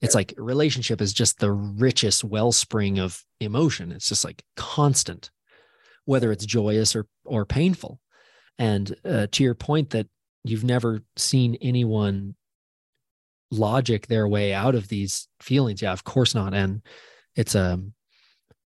it's 0.04 0.16
like 0.16 0.34
relationship 0.38 1.02
is 1.02 1.14
just 1.14 1.40
the 1.40 1.52
richest 1.52 2.26
wellspring 2.26 3.00
of 3.00 3.24
emotion. 3.40 3.94
It's 3.94 4.10
just 4.10 4.26
like 4.26 4.44
constant 4.58 5.32
whether 6.06 6.34
it's 6.34 6.46
joyous 6.46 6.94
or 6.94 7.08
or 7.24 7.46
painful. 7.46 8.02
And 8.60 8.94
uh, 9.06 9.28
to 9.32 9.44
your 9.44 9.56
point 9.56 9.92
that 9.92 10.08
you've 10.44 10.66
never 10.66 11.00
seen 11.16 11.56
anyone 11.62 12.36
logic 13.50 14.08
their 14.08 14.28
way 14.28 14.52
out 14.54 14.76
of 14.76 14.88
these 14.88 15.28
feelings 15.40 15.82
yeah 15.82 15.94
of 15.94 16.04
course 16.04 16.36
not. 16.36 16.54
And 16.54 16.82
it's 17.38 17.56
a 17.56 17.80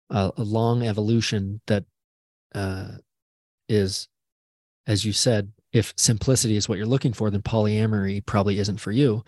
a, 0.10 0.32
a 0.38 0.44
long 0.44 0.84
evolution 0.84 1.60
that 1.68 1.84
uh, 2.56 2.92
is 3.68 4.08
as 4.88 5.04
you 5.04 5.12
said 5.12 5.52
if 5.74 5.94
simplicity 5.98 6.56
is 6.56 6.70
what 6.70 6.78
you're 6.78 6.88
looking 6.88 7.12
for, 7.12 7.30
then 7.30 7.42
polyamory 7.42 8.26
probably 8.26 8.60
isn't 8.60 8.80
for 8.80 8.94
you. 8.94 9.26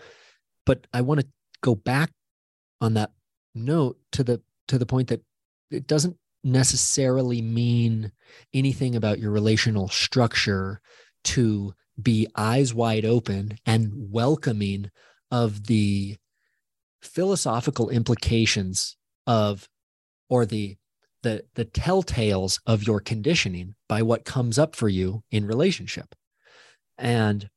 But 0.64 0.86
I 0.94 1.02
want 1.02 1.20
to 1.20 1.26
go 1.62 1.74
back 1.74 2.10
on 2.80 2.94
that 2.94 3.12
note 3.54 3.98
to 4.12 4.24
the 4.24 4.40
to 4.68 4.78
the 4.78 4.86
point 4.86 5.08
that 5.08 5.22
it 5.70 5.86
doesn't 5.86 6.16
necessarily 6.42 7.42
mean 7.42 8.12
anything 8.54 8.96
about 8.96 9.18
your 9.18 9.30
relational 9.30 9.88
structure 9.88 10.80
to 11.22 11.74
be 12.00 12.26
eyes 12.34 12.72
wide 12.72 13.04
open 13.04 13.58
and 13.66 13.92
welcoming 13.94 14.90
of 15.30 15.66
the 15.66 16.16
philosophical 17.02 17.90
implications 17.90 18.96
of 19.26 19.68
or 20.28 20.46
the 20.46 20.76
the 21.22 21.44
the 21.54 21.64
telltales 21.64 22.60
of 22.66 22.86
your 22.86 23.00
conditioning 23.00 23.74
by 23.88 24.02
what 24.02 24.24
comes 24.24 24.58
up 24.58 24.74
for 24.74 24.88
you 24.88 25.22
in 25.30 25.46
relationship. 25.46 26.14
And 26.96 27.50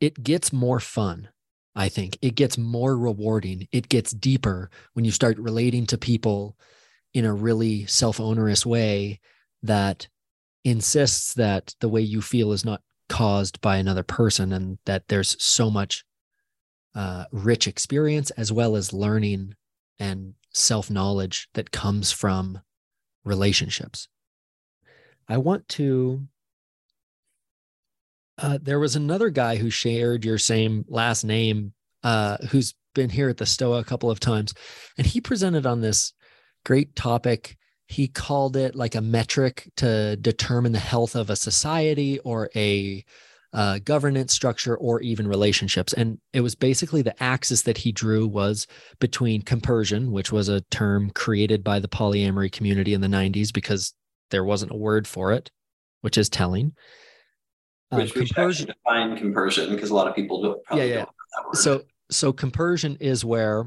it 0.00 0.22
gets 0.22 0.52
more 0.52 0.80
fun 0.80 1.28
i 1.74 1.88
think. 1.88 2.18
It 2.20 2.34
gets 2.34 2.58
more 2.58 2.96
rewarding. 2.96 3.68
It 3.72 3.88
gets 3.88 4.12
deeper 4.12 4.70
when 4.94 5.04
you 5.04 5.10
start 5.10 5.38
relating 5.38 5.86
to 5.86 5.98
people 5.98 6.56
in 7.14 7.24
a 7.24 7.34
really 7.34 7.86
self-onerous 7.86 8.66
way 8.66 9.20
that 9.62 10.08
insists 10.64 11.34
that 11.34 11.74
the 11.80 11.88
way 11.88 12.00
you 12.00 12.20
feel 12.20 12.52
is 12.52 12.64
not 12.64 12.82
caused 13.08 13.60
by 13.60 13.76
another 13.76 14.02
person 14.02 14.52
and 14.52 14.78
that 14.84 15.08
there's 15.08 15.42
so 15.42 15.70
much 15.70 16.04
uh, 16.94 17.24
rich 17.32 17.66
experience 17.66 18.30
as 18.32 18.52
well 18.52 18.76
as 18.76 18.92
learning 18.92 19.54
and 19.98 20.34
self-knowledge 20.52 21.48
that 21.54 21.70
comes 21.70 22.12
from 22.12 22.60
relationships. 23.24 24.08
I 25.28 25.38
want 25.38 25.68
to 25.68 26.26
uh, 28.40 28.58
there 28.60 28.80
was 28.80 28.96
another 28.96 29.30
guy 29.30 29.56
who 29.56 29.70
shared 29.70 30.24
your 30.24 30.38
same 30.38 30.84
last 30.88 31.24
name, 31.24 31.72
uh, 32.02 32.38
who's 32.50 32.74
been 32.94 33.10
here 33.10 33.28
at 33.28 33.36
the 33.36 33.46
Stoa 33.46 33.78
a 33.78 33.84
couple 33.84 34.10
of 34.10 34.20
times, 34.20 34.54
and 34.98 35.06
he 35.06 35.20
presented 35.20 35.66
on 35.66 35.80
this 35.80 36.12
great 36.64 36.96
topic. 36.96 37.56
He 37.86 38.08
called 38.08 38.56
it 38.56 38.74
like 38.74 38.94
a 38.94 39.00
metric 39.00 39.68
to 39.76 40.16
determine 40.16 40.72
the 40.72 40.78
health 40.78 41.14
of 41.14 41.28
a 41.28 41.36
society 41.36 42.18
or 42.20 42.50
a 42.54 43.04
uh, 43.52 43.80
governance 43.80 44.32
structure 44.32 44.76
or 44.76 45.00
even 45.00 45.26
relationships. 45.26 45.92
And 45.92 46.18
it 46.32 46.40
was 46.40 46.54
basically 46.54 47.02
the 47.02 47.20
axis 47.20 47.62
that 47.62 47.78
he 47.78 47.90
drew 47.90 48.26
was 48.26 48.68
between 49.00 49.42
compersion, 49.42 50.12
which 50.12 50.30
was 50.30 50.48
a 50.48 50.60
term 50.70 51.10
created 51.10 51.64
by 51.64 51.80
the 51.80 51.88
polyamory 51.88 52.52
community 52.52 52.94
in 52.94 53.00
the 53.00 53.08
90s 53.08 53.52
because 53.52 53.92
there 54.30 54.44
wasn't 54.44 54.72
a 54.72 54.76
word 54.76 55.08
for 55.08 55.32
it, 55.32 55.50
which 56.00 56.16
is 56.16 56.28
telling. 56.28 56.74
Which 57.90 58.16
um, 58.16 58.20
we 58.20 58.26
compersion, 58.26 58.66
should 58.66 58.74
define 58.84 59.16
compersion 59.16 59.74
because 59.74 59.90
a 59.90 59.94
lot 59.94 60.06
of 60.06 60.14
people 60.14 60.42
don't 60.42 60.64
probably 60.64 60.88
yeah, 60.88 60.94
yeah. 60.94 61.04
don't 61.42 61.56
So 61.56 61.82
so 62.10 62.32
compersion 62.32 62.96
is 63.00 63.24
where 63.24 63.66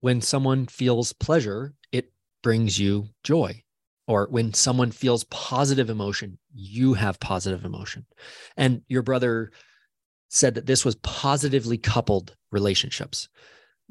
when 0.00 0.20
someone 0.20 0.66
feels 0.66 1.12
pleasure, 1.12 1.74
it 1.92 2.12
brings 2.42 2.78
you 2.78 3.08
joy. 3.22 3.62
Or 4.08 4.28
when 4.30 4.54
someone 4.54 4.92
feels 4.92 5.24
positive 5.24 5.90
emotion, 5.90 6.38
you 6.54 6.94
have 6.94 7.18
positive 7.18 7.64
emotion. 7.64 8.06
And 8.56 8.82
your 8.86 9.02
brother 9.02 9.50
said 10.28 10.54
that 10.54 10.66
this 10.66 10.84
was 10.84 10.94
positively 10.96 11.76
coupled 11.76 12.36
relationships. 12.52 13.28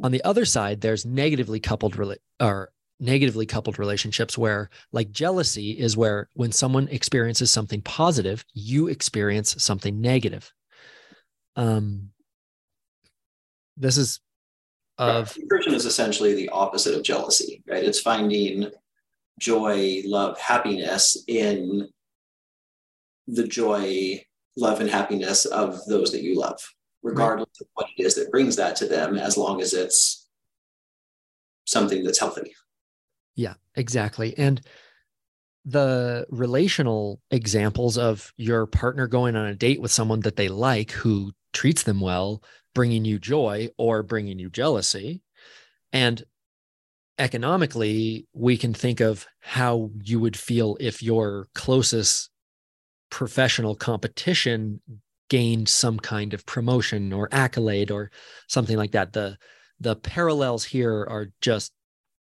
On 0.03 0.11
the 0.11 0.23
other 0.23 0.45
side, 0.45 0.79
there's 0.79 1.05
negatively 1.05 1.59
coupled 1.59 1.95
rela- 1.97 2.17
or 2.39 2.71
negatively 2.99 3.45
coupled 3.45 3.77
relationships 3.77 4.37
where 4.37 4.69
like 4.91 5.11
jealousy 5.11 5.71
is 5.71 5.97
where 5.97 6.29
when 6.33 6.51
someone 6.51 6.87
experiences 6.89 7.51
something 7.51 7.81
positive 7.81 8.45
you 8.53 8.87
experience 8.87 9.61
something 9.61 9.99
negative 9.99 10.51
um 11.57 12.09
this 13.75 13.97
is 13.97 14.21
of 14.97 15.35
right. 15.51 15.67
is 15.67 15.85
essentially 15.85 16.33
the 16.35 16.49
opposite 16.49 16.95
of 16.95 17.03
jealousy 17.03 17.61
right 17.67 17.83
it's 17.83 17.99
finding 17.99 18.69
joy 19.39 20.01
love 20.05 20.39
happiness 20.39 21.21
in 21.27 21.87
the 23.27 23.45
joy 23.45 24.23
love 24.55 24.79
and 24.79 24.89
happiness 24.89 25.43
of 25.43 25.83
those 25.85 26.11
that 26.11 26.23
you 26.23 26.39
love 26.39 26.59
regardless 27.03 27.49
right. 27.59 27.65
of 27.65 27.67
what 27.73 27.87
it 27.97 28.03
is 28.03 28.15
that 28.15 28.31
brings 28.31 28.55
that 28.55 28.77
to 28.77 28.87
them 28.87 29.17
as 29.17 29.37
long 29.37 29.61
as 29.61 29.73
it's 29.73 30.29
something 31.65 32.03
that's 32.03 32.19
healthy 32.19 32.53
yeah, 33.35 33.55
exactly. 33.75 34.37
And 34.37 34.61
the 35.65 36.25
relational 36.29 37.19
examples 37.31 37.97
of 37.97 38.31
your 38.37 38.67
partner 38.67 39.07
going 39.07 39.35
on 39.35 39.47
a 39.47 39.55
date 39.55 39.81
with 39.81 39.91
someone 39.91 40.19
that 40.21 40.35
they 40.35 40.47
like 40.47 40.91
who 40.91 41.31
treats 41.53 41.83
them 41.83 41.99
well, 41.99 42.43
bringing 42.73 43.03
you 43.03 43.17
joy 43.17 43.69
or 43.77 44.03
bringing 44.03 44.37
you 44.37 44.49
jealousy. 44.49 45.21
And 45.91 46.23
economically, 47.17 48.27
we 48.33 48.57
can 48.57 48.73
think 48.73 48.99
of 48.99 49.25
how 49.39 49.89
you 50.03 50.19
would 50.19 50.37
feel 50.37 50.77
if 50.79 51.01
your 51.01 51.47
closest 51.55 52.29
professional 53.09 53.75
competition 53.75 54.81
gained 55.29 55.67
some 55.67 55.99
kind 55.99 56.33
of 56.33 56.45
promotion 56.45 57.11
or 57.11 57.27
accolade 57.31 57.89
or 57.89 58.11
something 58.47 58.77
like 58.77 58.91
that. 58.91 59.13
The 59.13 59.37
the 59.79 59.95
parallels 59.95 60.63
here 60.63 61.05
are 61.09 61.27
just 61.41 61.73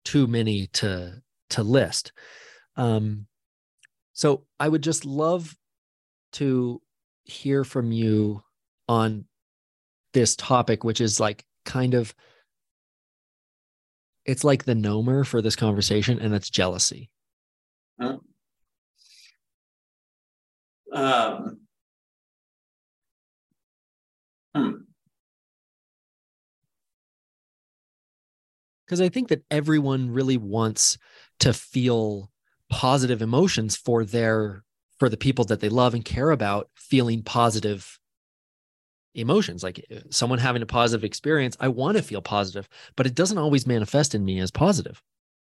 too 0.05 0.27
many 0.27 0.67
to 0.67 1.21
to 1.49 1.63
list. 1.63 2.13
Um, 2.77 3.27
so 4.13 4.45
I 4.59 4.69
would 4.69 4.81
just 4.83 5.05
love 5.05 5.55
to 6.33 6.81
hear 7.23 7.63
from 7.63 7.91
you 7.91 8.41
on 8.87 9.25
this 10.13 10.35
topic, 10.35 10.83
which 10.83 11.01
is 11.01 11.19
like 11.19 11.43
kind 11.65 11.93
of 11.93 12.15
it's 14.25 14.43
like 14.43 14.63
the 14.63 14.73
nomer 14.73 15.25
for 15.25 15.41
this 15.41 15.55
conversation, 15.55 16.19
and 16.19 16.33
it's 16.33 16.49
jealousy. 16.49 17.09
Um, 20.91 21.59
hmm. 24.55 24.84
Because 28.85 29.01
I 29.01 29.09
think 29.09 29.29
that 29.29 29.43
everyone 29.49 30.11
really 30.11 30.37
wants 30.37 30.97
to 31.39 31.53
feel 31.53 32.31
positive 32.69 33.21
emotions 33.21 33.75
for 33.75 34.03
their 34.03 34.63
for 34.97 35.09
the 35.09 35.17
people 35.17 35.45
that 35.45 35.59
they 35.59 35.69
love 35.69 35.93
and 35.93 36.05
care 36.05 36.31
about 36.31 36.69
feeling 36.75 37.21
positive 37.21 37.99
emotions. 39.13 39.63
Like 39.63 39.85
uh, 39.91 39.99
someone 40.09 40.39
having 40.39 40.61
a 40.61 40.65
positive 40.65 41.03
experience 41.03 41.57
i 41.59 41.67
want 41.67 41.97
to 41.97 42.03
feel 42.03 42.21
positive 42.21 42.67
but 42.95 43.05
it 43.05 43.15
doesn't 43.15 43.37
always 43.37 43.67
manifest 43.67 44.15
in 44.15 44.23
me 44.23 44.39
as 44.39 44.51
positive. 44.51 45.01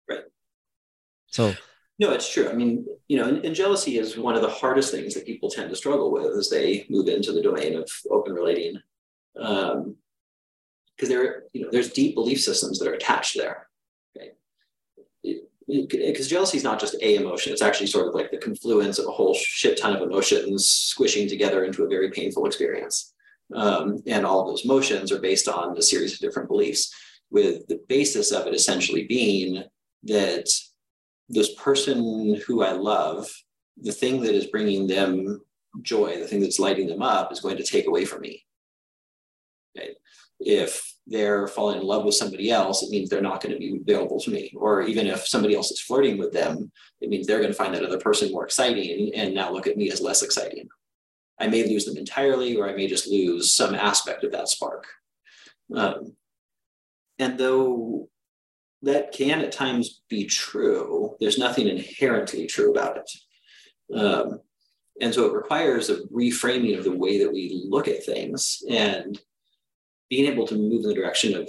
Right. 0.08 0.24
So 1.26 1.54
no 1.98 2.12
it's 2.12 2.32
true. 2.32 2.48
I 2.48 2.52
mean 2.52 2.86
you 3.08 3.16
know 3.16 3.28
and, 3.28 3.44
and, 3.44 3.54
jealousy 3.54 3.98
is 3.98 4.16
one 4.16 4.36
of 4.36 4.42
the 4.42 4.48
hardest 4.48 4.92
things 4.92 5.14
that 5.14 5.26
people 5.26 5.50
tend 5.50 5.70
to 5.70 5.76
struggle 5.76 6.12
with 6.12 6.36
as 6.36 6.48
they 6.48 6.86
move 6.88 7.08
into 7.08 7.32
the 7.32 7.42
domain 7.42 7.76
of 7.76 7.90
open 8.10 8.34
relating. 8.34 8.80
Um 9.40 9.96
because 11.00 11.08
there 11.08 11.44
you 11.52 11.62
know 11.62 11.68
there's 11.72 11.92
deep 11.92 12.14
belief 12.14 12.40
systems 12.40 12.78
that 12.78 12.88
are 12.88 12.94
attached 12.94 13.36
there 13.36 13.68
because 15.66 16.28
jealousy 16.28 16.56
is 16.56 16.64
not 16.64 16.80
just 16.80 16.96
a 17.00 17.14
emotion 17.14 17.52
it's 17.52 17.62
actually 17.62 17.86
sort 17.86 18.08
of 18.08 18.14
like 18.14 18.30
the 18.30 18.36
confluence 18.38 18.98
of 18.98 19.06
a 19.06 19.10
whole 19.10 19.34
shit 19.34 19.78
ton 19.78 19.94
of 19.94 20.02
emotions 20.02 20.66
squishing 20.66 21.28
together 21.28 21.64
into 21.64 21.84
a 21.84 21.88
very 21.88 22.10
painful 22.10 22.44
experience 22.44 23.14
um, 23.54 24.02
and 24.06 24.24
all 24.24 24.40
of 24.40 24.46
those 24.46 24.64
motions 24.64 25.10
are 25.10 25.18
based 25.18 25.48
on 25.48 25.76
a 25.76 25.82
series 25.82 26.14
of 26.14 26.20
different 26.20 26.48
beliefs, 26.48 26.94
with 27.30 27.66
the 27.68 27.80
basis 27.88 28.32
of 28.32 28.46
it 28.46 28.54
essentially 28.54 29.06
being 29.06 29.64
that 30.04 30.48
this 31.28 31.54
person 31.54 32.40
who 32.46 32.62
I 32.62 32.72
love, 32.72 33.28
the 33.80 33.92
thing 33.92 34.20
that 34.22 34.34
is 34.34 34.46
bringing 34.46 34.86
them 34.86 35.40
joy, 35.82 36.18
the 36.18 36.26
thing 36.26 36.40
that's 36.40 36.58
lighting 36.58 36.88
them 36.88 37.02
up, 37.02 37.32
is 37.32 37.40
going 37.40 37.56
to 37.56 37.64
take 37.64 37.86
away 37.86 38.04
from 38.04 38.22
me. 38.22 38.44
Okay? 39.76 39.94
If 40.40 40.94
they're 41.06 41.46
falling 41.48 41.80
in 41.80 41.86
love 41.86 42.04
with 42.04 42.14
somebody 42.14 42.50
else, 42.50 42.82
it 42.82 42.90
means 42.90 43.08
they're 43.08 43.20
not 43.20 43.42
going 43.42 43.52
to 43.52 43.58
be 43.58 43.80
available 43.80 44.20
to 44.20 44.30
me. 44.30 44.52
Or 44.56 44.82
even 44.82 45.06
if 45.06 45.26
somebody 45.26 45.54
else 45.54 45.70
is 45.70 45.80
flirting 45.80 46.18
with 46.18 46.32
them, 46.32 46.70
it 47.00 47.08
means 47.08 47.26
they're 47.26 47.40
going 47.40 47.50
to 47.50 47.56
find 47.56 47.74
that 47.74 47.84
other 47.84 47.98
person 47.98 48.32
more 48.32 48.44
exciting 48.44 49.12
and 49.14 49.34
now 49.34 49.52
look 49.52 49.66
at 49.66 49.76
me 49.76 49.90
as 49.90 50.00
less 50.00 50.22
exciting. 50.22 50.68
I 51.38 51.48
may 51.48 51.66
lose 51.66 51.84
them 51.84 51.96
entirely, 51.96 52.56
or 52.56 52.68
I 52.68 52.74
may 52.74 52.86
just 52.86 53.08
lose 53.08 53.52
some 53.52 53.74
aspect 53.74 54.24
of 54.24 54.32
that 54.32 54.48
spark. 54.48 54.86
Um, 55.74 56.14
and 57.18 57.38
though 57.38 58.08
that 58.82 59.12
can 59.12 59.40
at 59.40 59.52
times 59.52 60.02
be 60.08 60.26
true, 60.26 61.16
there's 61.20 61.38
nothing 61.38 61.66
inherently 61.66 62.46
true 62.46 62.70
about 62.70 62.98
it. 62.98 63.98
Um, 63.98 64.40
and 65.00 65.14
so 65.14 65.26
it 65.26 65.32
requires 65.32 65.90
a 65.90 66.02
reframing 66.12 66.76
of 66.78 66.84
the 66.84 66.96
way 66.96 67.18
that 67.22 67.32
we 67.32 67.64
look 67.68 67.88
at 67.88 68.04
things 68.04 68.62
and 68.68 69.20
being 70.10 70.30
able 70.30 70.46
to 70.46 70.56
move 70.56 70.84
in 70.84 70.88
the 70.90 70.94
direction 70.94 71.34
of 71.34 71.48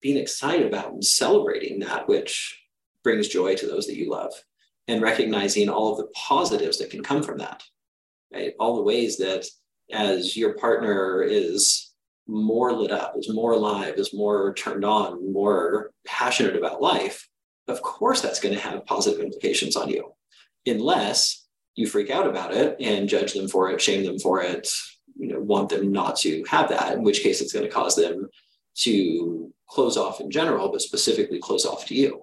being 0.00 0.16
excited 0.16 0.66
about 0.66 0.92
and 0.92 1.04
celebrating 1.04 1.80
that 1.80 2.06
which 2.08 2.60
brings 3.02 3.26
joy 3.26 3.56
to 3.56 3.66
those 3.66 3.86
that 3.86 3.96
you 3.96 4.10
love 4.10 4.32
and 4.86 5.02
recognizing 5.02 5.68
all 5.68 5.92
of 5.92 5.98
the 5.98 6.12
positives 6.14 6.78
that 6.78 6.90
can 6.90 7.02
come 7.02 7.22
from 7.22 7.38
that 7.38 7.62
right? 8.34 8.54
All 8.58 8.76
the 8.76 8.82
ways 8.82 9.16
that 9.18 9.46
as 9.92 10.36
your 10.36 10.54
partner 10.54 11.22
is 11.22 11.92
more 12.26 12.72
lit 12.72 12.90
up, 12.90 13.14
is 13.16 13.32
more 13.32 13.52
alive, 13.52 13.94
is 13.96 14.14
more 14.14 14.54
turned 14.54 14.84
on, 14.84 15.32
more 15.32 15.92
passionate 16.06 16.56
about 16.56 16.82
life, 16.82 17.28
of 17.68 17.82
course 17.82 18.20
that's 18.20 18.40
going 18.40 18.54
to 18.54 18.60
have 18.60 18.84
positive 18.86 19.20
implications 19.20 19.76
on 19.76 19.88
you, 19.88 20.12
unless 20.66 21.46
you 21.76 21.86
freak 21.86 22.10
out 22.10 22.26
about 22.26 22.54
it 22.54 22.76
and 22.80 23.08
judge 23.08 23.32
them 23.34 23.48
for 23.48 23.70
it, 23.70 23.80
shame 23.80 24.04
them 24.04 24.18
for 24.18 24.42
it, 24.42 24.68
you 25.16 25.28
know, 25.28 25.40
want 25.40 25.68
them 25.68 25.92
not 25.92 26.16
to 26.16 26.44
have 26.48 26.68
that, 26.70 26.92
in 26.92 27.02
which 27.02 27.22
case 27.22 27.40
it's 27.40 27.52
going 27.52 27.64
to 27.64 27.70
cause 27.70 27.96
them 27.96 28.28
to 28.76 29.52
close 29.68 29.96
off 29.96 30.20
in 30.20 30.30
general, 30.30 30.70
but 30.70 30.82
specifically 30.82 31.38
close 31.38 31.64
off 31.64 31.86
to 31.86 31.94
you, 31.94 32.22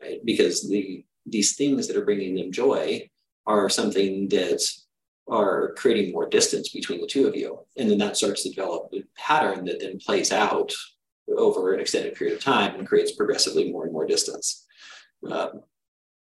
right? 0.00 0.20
Because 0.24 0.68
the 0.68 1.04
these 1.26 1.56
things 1.56 1.86
that 1.88 1.96
are 1.96 2.04
bringing 2.04 2.34
them 2.34 2.52
joy 2.52 3.08
are 3.46 3.68
something 3.68 4.28
that 4.28 4.62
are 5.28 5.72
creating 5.74 6.12
more 6.12 6.28
distance 6.28 6.68
between 6.68 7.00
the 7.00 7.06
two 7.06 7.26
of 7.26 7.34
you. 7.34 7.60
And 7.78 7.90
then 7.90 7.98
that 7.98 8.16
starts 8.16 8.42
to 8.42 8.50
develop 8.50 8.92
a 8.92 9.02
pattern 9.16 9.64
that 9.64 9.80
then 9.80 9.98
plays 9.98 10.32
out 10.32 10.72
over 11.28 11.72
an 11.72 11.80
extended 11.80 12.14
period 12.14 12.36
of 12.36 12.44
time 12.44 12.74
and 12.74 12.86
creates 12.86 13.12
progressively 13.12 13.72
more 13.72 13.84
and 13.84 13.92
more 13.92 14.06
distance. 14.06 14.66
Um, 15.30 15.62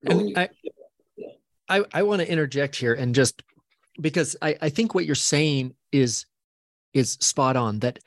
and 0.04 0.30
you, 0.30 0.36
I, 0.36 0.48
yeah. 1.16 1.28
I, 1.68 1.84
I 1.92 2.02
want 2.02 2.22
to 2.22 2.30
interject 2.30 2.74
here 2.74 2.94
and 2.94 3.14
just 3.14 3.42
because 4.00 4.36
I, 4.42 4.56
I 4.60 4.68
think 4.68 4.94
what 4.94 5.06
you're 5.06 5.14
saying 5.14 5.74
is 5.92 6.26
is 6.94 7.12
spot 7.12 7.56
on 7.56 7.80
that 7.80 7.98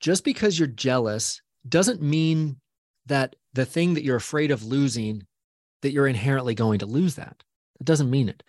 just 0.00 0.24
because 0.24 0.58
you're 0.58 0.68
jealous 0.68 1.40
doesn't 1.68 2.02
mean 2.02 2.56
that 3.06 3.36
the 3.52 3.64
thing 3.64 3.94
that 3.94 4.04
you're 4.04 4.16
afraid 4.16 4.50
of 4.50 4.64
losing 4.64 5.26
that 5.82 5.92
you're 5.92 6.06
inherently 6.06 6.54
going 6.54 6.80
to 6.80 6.86
lose 6.86 7.14
that. 7.14 7.42
It 7.80 7.84
doesn't 7.84 8.10
mean 8.10 8.28
it. 8.28 8.42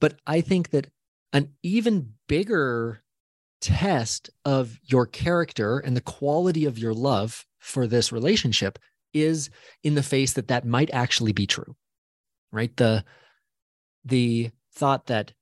But 0.00 0.14
i 0.26 0.40
think 0.40 0.70
that 0.70 0.88
an 1.32 1.50
even 1.62 2.14
bigger 2.26 3.02
test 3.60 4.30
of 4.44 4.78
your 4.82 5.06
character 5.06 5.78
and 5.78 5.96
the 5.96 6.00
quality 6.00 6.64
of 6.64 6.78
your 6.78 6.94
love 6.94 7.44
for 7.58 7.86
this 7.86 8.10
relationship 8.10 8.78
is 9.12 9.50
in 9.84 9.94
the 9.94 10.02
face 10.02 10.32
that 10.32 10.48
that 10.48 10.64
might 10.64 10.90
actually 10.92 11.32
be 11.32 11.46
true 11.46 11.76
right? 12.52 12.74
The 12.76 13.04
the 14.04 14.50
thought 14.72 15.06
that 15.06 15.32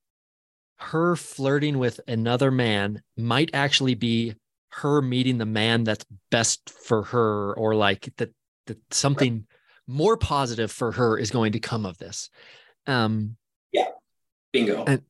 her 0.78 1.16
flirting 1.16 1.78
with 1.78 2.00
another 2.06 2.50
man 2.50 3.02
might 3.16 3.50
actually 3.52 3.94
be 3.94 4.34
her 4.70 5.02
meeting 5.02 5.38
the 5.38 5.46
man 5.46 5.84
that's 5.84 6.04
best 6.30 6.70
for 6.70 7.02
her 7.02 7.54
or 7.54 7.74
like 7.74 8.12
that 8.16 8.30
that 8.66 8.78
something 8.92 9.34
right. 9.34 9.44
more 9.86 10.16
positive 10.16 10.70
for 10.70 10.92
her 10.92 11.18
is 11.18 11.30
going 11.30 11.52
to 11.52 11.58
come 11.58 11.86
of 11.86 11.98
this 11.98 12.30
um 12.86 13.36
yeah 13.72 13.86
bingo 14.52 14.84
and 14.86 15.02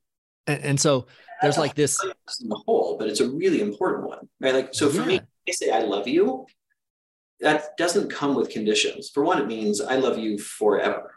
and, 0.47 0.64
and 0.64 0.81
so 0.81 1.07
there's 1.41 1.59
like 1.59 1.75
this 1.75 2.03
in 2.41 2.49
the 2.49 2.61
whole, 2.66 2.97
but 2.99 3.09
it's 3.09 3.21
a 3.21 3.29
really 3.29 3.61
important 3.61 4.09
one, 4.09 4.29
right? 4.41 4.55
Like, 4.55 4.75
so 4.75 4.89
for 4.89 5.03
yeah. 5.03 5.07
me, 5.07 5.21
I 5.49 5.53
say 5.53 5.71
I 5.71 5.81
love 5.81 6.09
you. 6.09 6.47
That 7.41 7.77
doesn't 7.77 8.11
come 8.11 8.35
with 8.35 8.51
conditions. 8.51 9.11
For 9.11 9.23
one, 9.23 9.41
it 9.41 9.47
means 9.47 9.81
I 9.81 9.97
love 9.97 10.19
you 10.19 10.39
forever, 10.39 11.14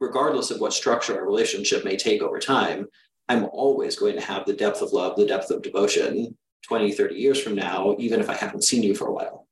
regardless 0.00 0.50
of 0.50 0.60
what 0.60 0.74
structure 0.74 1.16
our 1.16 1.24
relationship 1.24 1.84
may 1.84 1.96
take 1.96 2.20
over 2.20 2.38
time. 2.38 2.86
I'm 3.28 3.44
always 3.52 3.96
going 3.96 4.14
to 4.16 4.20
have 4.20 4.44
the 4.44 4.52
depth 4.52 4.82
of 4.82 4.92
love, 4.92 5.16
the 5.16 5.26
depth 5.26 5.50
of 5.50 5.62
devotion 5.62 6.36
20, 6.68 6.92
30 6.92 7.14
years 7.14 7.42
from 7.42 7.54
now, 7.54 7.94
even 7.98 8.20
if 8.20 8.30
I 8.30 8.34
haven't 8.34 8.64
seen 8.64 8.82
you 8.82 8.94
for 8.94 9.08
a 9.08 9.12
while. 9.12 9.46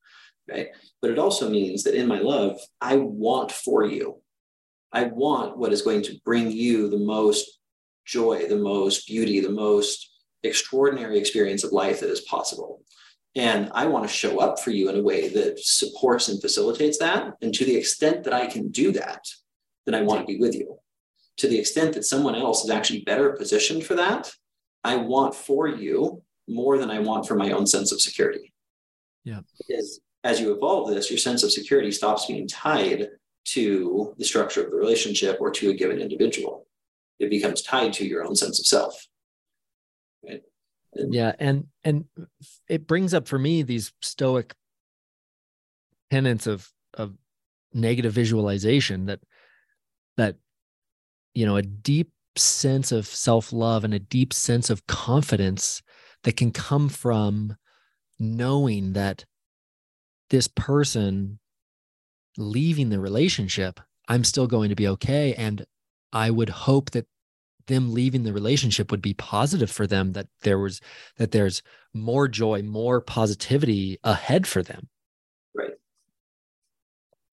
Right. 0.49 0.69
But 1.01 1.11
it 1.11 1.19
also 1.19 1.49
means 1.49 1.85
that 1.85 1.95
in 1.95 2.09
my 2.09 2.19
love, 2.19 2.59
I 2.81 2.97
want 2.97 3.53
for 3.53 3.87
you. 3.87 4.21
I 4.93 5.05
want 5.05 5.57
what 5.57 5.73
is 5.73 5.83
going 5.83 6.03
to 6.03 6.21
bring 6.25 6.51
you 6.51 6.91
the 6.91 6.99
most 6.99 7.61
joy, 8.05 8.47
the 8.49 8.57
most 8.57 9.07
beauty, 9.07 9.41
the 9.41 9.51
most 9.51 10.11
extraordinary 10.43 11.19
experience 11.19 11.65
of 11.65 11.73
life 11.73 12.01
that 12.01 12.11
is 12.11 12.23
possible. 12.23 12.83
And 13.35 13.71
I 13.73 13.87
want 13.87 14.07
to 14.07 14.13
show 14.13 14.41
up 14.41 14.61
for 14.61 14.71
you 14.71 14.91
in 14.91 14.99
a 14.99 15.03
way 15.03 15.29
that 15.29 15.59
supports 15.59 16.29
and 16.29 16.41
facilitates 16.41 16.99
that. 16.99 17.33
And 17.41 17.55
to 17.55 17.65
the 17.65 17.77
extent 17.77 18.25
that 18.25 18.35
I 18.35 18.47
can 18.47 18.69
do 18.69 18.93
that, 18.93 19.25
then 19.87 19.95
I 19.95 20.03
want 20.03 20.21
to 20.21 20.27
be 20.27 20.39
with 20.39 20.55
you. 20.55 20.79
To 21.39 21.49
the 21.49 21.59
extent 21.59 21.95
that 21.95 22.05
someone 22.05 22.35
else 22.35 22.63
is 22.65 22.71
actually 22.71 23.01
better 23.01 23.33
positioned 23.33 23.85
for 23.85 23.95
that, 23.95 24.31
I 24.85 24.97
want 24.97 25.35
for 25.35 25.67
you 25.67 26.23
more 26.49 26.79
than 26.79 26.91
I 26.91 26.99
want 26.99 27.27
for 27.27 27.35
my 27.35 27.53
own 27.53 27.67
sense 27.67 27.93
of 27.93 28.01
security. 28.01 28.53
Yeah. 29.25 29.41
Because 29.59 30.01
as 30.25 30.41
you 30.41 30.55
evolve 30.55 30.91
this, 30.91 31.11
your 31.11 31.19
sense 31.19 31.43
of 31.43 31.53
security 31.53 31.91
stops 31.91 32.27
being 32.27 32.47
tied 32.47 33.09
to 33.45 34.15
the 34.19 34.25
structure 34.25 34.63
of 34.63 34.71
the 34.71 34.77
relationship 34.77 35.39
or 35.41 35.51
to 35.51 35.71
a 35.71 35.75
given 35.75 35.99
individual 35.99 36.67
it 37.19 37.31
becomes 37.31 37.63
tied 37.63 37.93
to 37.95 38.07
your 38.07 38.25
own 38.25 38.37
sense 38.37 38.59
of 38.59 38.67
self 38.67 39.07
right? 40.25 40.43
and, 40.95 41.15
yeah 41.15 41.33
and 41.39 41.67
and 41.85 42.05
it 42.69 42.87
brings 42.87 43.15
up 43.15 43.27
for 43.27 43.39
me 43.39 43.63
these 43.63 43.93
stoic 44.01 44.55
tenets 46.11 46.47
of 46.47 46.69
of 46.95 47.15
negative 47.73 48.13
visualization 48.13 49.07
that 49.07 49.21
that 50.17 50.37
you 51.35 51.47
know 51.47 51.57
a 51.57 51.63
deep 51.63 52.11
sense 52.37 52.93
of 52.93 53.07
self-love 53.07 53.85
and 53.85 53.93
a 53.93 53.99
deep 53.99 54.33
sense 54.33 54.71
of 54.71 54.87
confidence 54.87 55.83
that 56.25 56.37
can 56.37 56.51
come 56.51 56.89
from 56.89 57.57
knowing 58.19 58.95
that 58.95 59.25
this 60.31 60.49
person 60.49 61.39
leaving 62.39 62.89
the 62.89 63.01
relationship 63.01 63.81
i'm 64.09 64.25
still 64.25 64.47
going 64.47 64.69
to 64.69 64.77
be 64.77 64.89
okay. 64.89 65.35
And 65.35 65.65
I 66.13 66.31
would 66.31 66.51
hope 66.51 66.91
that 66.91 67.07
them 67.67 67.95
leaving 67.95 68.25
the 68.25 68.33
relationship 68.33 68.91
would 68.91 69.03
be 69.03 69.15
positive 69.15 69.71
for 69.71 69.87
them 69.87 70.13
that 70.13 70.27
there 70.43 70.59
was 70.59 70.81
that 71.17 71.31
there's 71.31 71.63
more 71.95 72.29
joy 72.29 72.63
more 72.63 73.01
positivity 73.01 73.99
ahead 74.05 74.47
for 74.47 74.63
them. 74.63 74.89
Right 75.55 75.71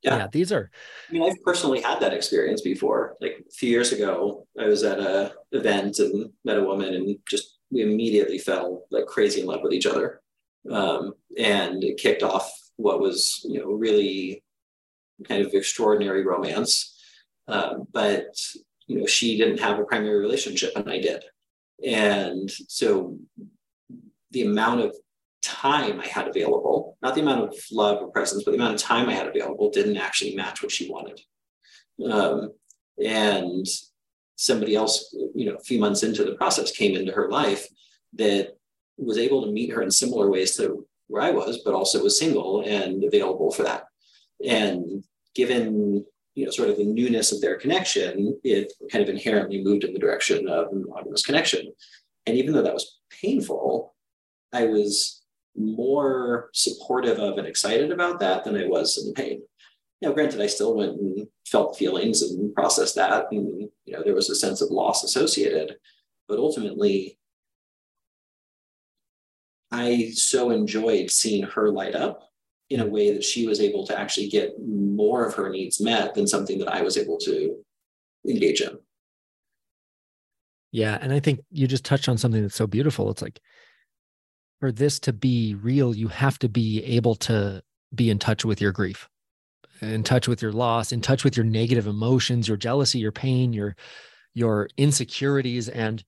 yeah. 0.01 0.17
yeah. 0.17 0.27
these 0.31 0.51
are 0.51 0.69
i 1.09 1.13
mean 1.13 1.23
i've 1.23 1.43
personally 1.43 1.81
had 1.81 1.99
that 1.99 2.13
experience 2.13 2.61
before 2.61 3.15
like 3.21 3.43
a 3.47 3.51
few 3.51 3.69
years 3.69 3.91
ago 3.91 4.45
i 4.59 4.65
was 4.65 4.83
at 4.83 4.99
a 4.99 5.33
event 5.51 5.99
and 5.99 6.29
met 6.45 6.57
a 6.57 6.63
woman 6.63 6.93
and 6.93 7.17
just 7.27 7.57
we 7.71 7.81
immediately 7.81 8.37
fell 8.37 8.85
like 8.91 9.05
crazy 9.05 9.41
in 9.41 9.47
love 9.47 9.61
with 9.61 9.73
each 9.73 9.85
other 9.85 10.21
um, 10.71 11.13
and 11.37 11.83
it 11.83 11.97
kicked 11.97 12.23
off 12.23 12.51
what 12.75 12.99
was 12.99 13.45
you 13.47 13.59
know 13.59 13.71
really 13.71 14.43
kind 15.27 15.45
of 15.45 15.53
extraordinary 15.53 16.25
romance 16.25 16.95
um, 17.49 17.87
but 17.91 18.35
you 18.89 18.99
know, 18.99 19.05
she 19.05 19.37
didn't 19.37 19.59
have 19.59 19.79
a 19.79 19.85
primary 19.85 20.19
relationship 20.19 20.71
and 20.75 20.89
I 20.89 20.99
did. 20.99 21.23
And 21.85 22.49
so 22.49 23.17
the 24.31 24.41
amount 24.41 24.81
of 24.81 24.95
time 25.59 25.99
I 25.99 26.07
had 26.07 26.27
available, 26.27 26.97
not 27.01 27.15
the 27.15 27.21
amount 27.21 27.43
of 27.43 27.55
love 27.71 28.01
or 28.01 28.11
presence, 28.11 28.43
but 28.43 28.51
the 28.51 28.57
amount 28.57 28.75
of 28.75 28.81
time 28.81 29.09
I 29.09 29.13
had 29.13 29.27
available 29.27 29.69
didn't 29.69 29.97
actually 29.97 30.35
match 30.35 30.61
what 30.61 30.71
she 30.71 30.89
wanted. 30.89 31.19
Um, 32.09 32.51
and 33.03 33.65
somebody 34.35 34.75
else, 34.75 35.13
you 35.35 35.45
know, 35.45 35.55
a 35.55 35.63
few 35.63 35.79
months 35.79 36.03
into 36.03 36.23
the 36.23 36.35
process 36.35 36.71
came 36.71 36.95
into 36.95 37.11
her 37.11 37.29
life 37.29 37.67
that 38.13 38.57
was 38.97 39.17
able 39.17 39.43
to 39.43 39.51
meet 39.51 39.71
her 39.71 39.81
in 39.81 39.91
similar 39.91 40.29
ways 40.29 40.55
to 40.55 40.87
where 41.07 41.21
I 41.21 41.31
was, 41.31 41.59
but 41.65 41.73
also 41.73 42.03
was 42.03 42.19
single 42.19 42.61
and 42.65 43.03
available 43.03 43.51
for 43.51 43.63
that. 43.63 43.85
And 44.45 45.03
given 45.35 46.05
you 46.35 46.45
know 46.45 46.51
sort 46.51 46.69
of 46.69 46.77
the 46.77 46.85
newness 46.85 47.31
of 47.31 47.41
their 47.41 47.57
connection, 47.57 48.39
it 48.43 48.71
kind 48.91 49.03
of 49.03 49.09
inherently 49.09 49.61
moved 49.63 49.83
in 49.83 49.93
the 49.93 49.99
direction 49.99 50.47
of 50.47 50.67
a 50.67 50.75
monogamous 50.75 51.25
connection. 51.25 51.73
And 52.25 52.37
even 52.37 52.53
though 52.53 52.61
that 52.61 52.73
was 52.73 52.99
painful, 53.21 53.95
I 54.53 54.65
was 54.65 55.21
more 55.55 56.49
supportive 56.53 57.19
of 57.19 57.37
and 57.37 57.47
excited 57.47 57.91
about 57.91 58.19
that 58.19 58.43
than 58.43 58.55
I 58.55 58.65
was 58.65 59.03
in 59.03 59.13
pain. 59.13 59.41
Now, 60.01 60.13
granted, 60.13 60.41
I 60.41 60.47
still 60.47 60.75
went 60.75 60.99
and 60.99 61.27
felt 61.45 61.77
feelings 61.77 62.21
and 62.21 62.53
processed 62.53 62.95
that, 62.95 63.27
and 63.31 63.69
you 63.85 63.93
know 63.93 64.01
there 64.03 64.15
was 64.15 64.29
a 64.29 64.35
sense 64.35 64.61
of 64.61 64.71
loss 64.71 65.03
associated, 65.03 65.75
but 66.27 66.39
ultimately, 66.39 67.17
I 69.71 70.11
so 70.13 70.51
enjoyed 70.51 71.11
seeing 71.11 71.43
her 71.43 71.69
light 71.69 71.95
up 71.95 72.29
in 72.69 72.79
a 72.79 72.85
way 72.85 73.13
that 73.13 73.23
she 73.23 73.47
was 73.47 73.59
able 73.59 73.85
to 73.87 73.99
actually 73.99 74.29
get 74.29 74.53
more 74.63 75.25
of 75.25 75.33
her 75.35 75.49
needs 75.49 75.81
met 75.81 76.13
than 76.13 76.27
something 76.27 76.59
that 76.59 76.73
I 76.73 76.81
was 76.81 76.97
able 76.97 77.17
to 77.19 77.57
engage 78.27 78.61
in. 78.61 78.77
Yeah. 80.71 80.99
And 81.01 81.11
I 81.11 81.19
think 81.19 81.41
you 81.51 81.67
just 81.67 81.83
touched 81.83 82.07
on 82.07 82.17
something 82.17 82.41
that's 82.41 82.55
so 82.55 82.67
beautiful. 82.67 83.09
It's 83.09 83.23
like 83.23 83.39
for 84.59 84.71
this 84.71 84.99
to 84.99 85.13
be 85.13 85.55
real, 85.55 85.95
you 85.95 86.07
have 86.09 86.37
to 86.39 86.49
be 86.49 86.83
able 86.83 87.15
to 87.15 87.63
be 87.93 88.09
in 88.09 88.19
touch 88.19 88.45
with 88.45 88.61
your 88.61 88.71
grief, 88.71 89.09
in 89.81 90.03
touch 90.03 90.27
with 90.27 90.41
your 90.41 90.51
loss, 90.51 90.91
in 90.91 91.01
touch 91.01 91.23
with 91.23 91.37
your 91.37 91.45
negative 91.45 91.87
emotions, 91.87 92.47
your 92.47 92.57
jealousy, 92.57 92.99
your 92.99 93.11
pain, 93.11 93.53
your 93.53 93.75
your 94.33 94.69
insecurities. 94.77 95.69
And 95.69 96.03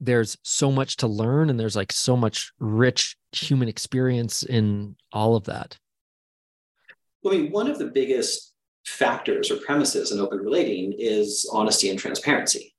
there's 0.00 0.36
so 0.42 0.70
much 0.70 0.96
to 0.96 1.06
learn 1.06 1.50
and 1.50 1.58
there's 1.58 1.76
like 1.76 1.92
so 1.92 2.16
much 2.16 2.52
rich 2.58 3.16
human 3.32 3.68
experience 3.68 4.42
in 4.42 4.96
all 5.12 5.36
of 5.36 5.44
that. 5.44 5.78
I 7.26 7.30
mean 7.30 7.52
one 7.52 7.70
of 7.70 7.78
the 7.78 7.86
biggest 7.86 8.54
factors 8.86 9.50
or 9.50 9.56
premises 9.58 10.12
in 10.12 10.18
open 10.18 10.38
relating 10.38 10.94
is 10.98 11.48
honesty 11.52 11.90
and 11.90 11.98
transparency 11.98 12.74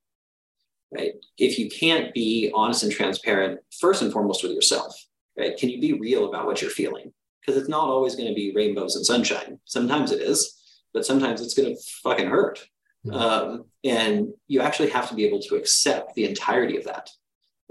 right? 0.91 1.13
If 1.37 1.59
you 1.59 1.69
can't 1.69 2.13
be 2.13 2.51
honest 2.53 2.83
and 2.83 2.91
transparent 2.91 3.59
first 3.79 4.01
and 4.01 4.11
foremost 4.11 4.43
with 4.43 4.53
yourself 4.53 4.95
right? 5.39 5.57
Can 5.57 5.69
you 5.69 5.79
be 5.79 5.93
real 5.93 6.27
about 6.27 6.45
what 6.45 6.61
you're 6.61 6.69
feeling? 6.69 7.13
Because 7.39 7.59
it's 7.59 7.69
not 7.69 7.87
always 7.87 8.15
going 8.15 8.27
to 8.27 8.35
be 8.35 8.51
rainbows 8.53 8.95
and 8.95 9.05
sunshine. 9.05 9.59
Sometimes 9.65 10.11
it 10.11 10.21
is 10.21 10.55
but 10.93 11.05
sometimes 11.05 11.39
it's 11.39 11.53
going 11.53 11.75
to 11.75 11.81
fucking 12.03 12.27
hurt. 12.27 12.67
Um, 13.11 13.65
and 13.83 14.29
you 14.47 14.61
actually 14.61 14.89
have 14.89 15.07
to 15.09 15.15
be 15.15 15.25
able 15.25 15.39
to 15.41 15.55
accept 15.55 16.15
the 16.15 16.25
entirety 16.25 16.77
of 16.77 16.85
that 16.85 17.09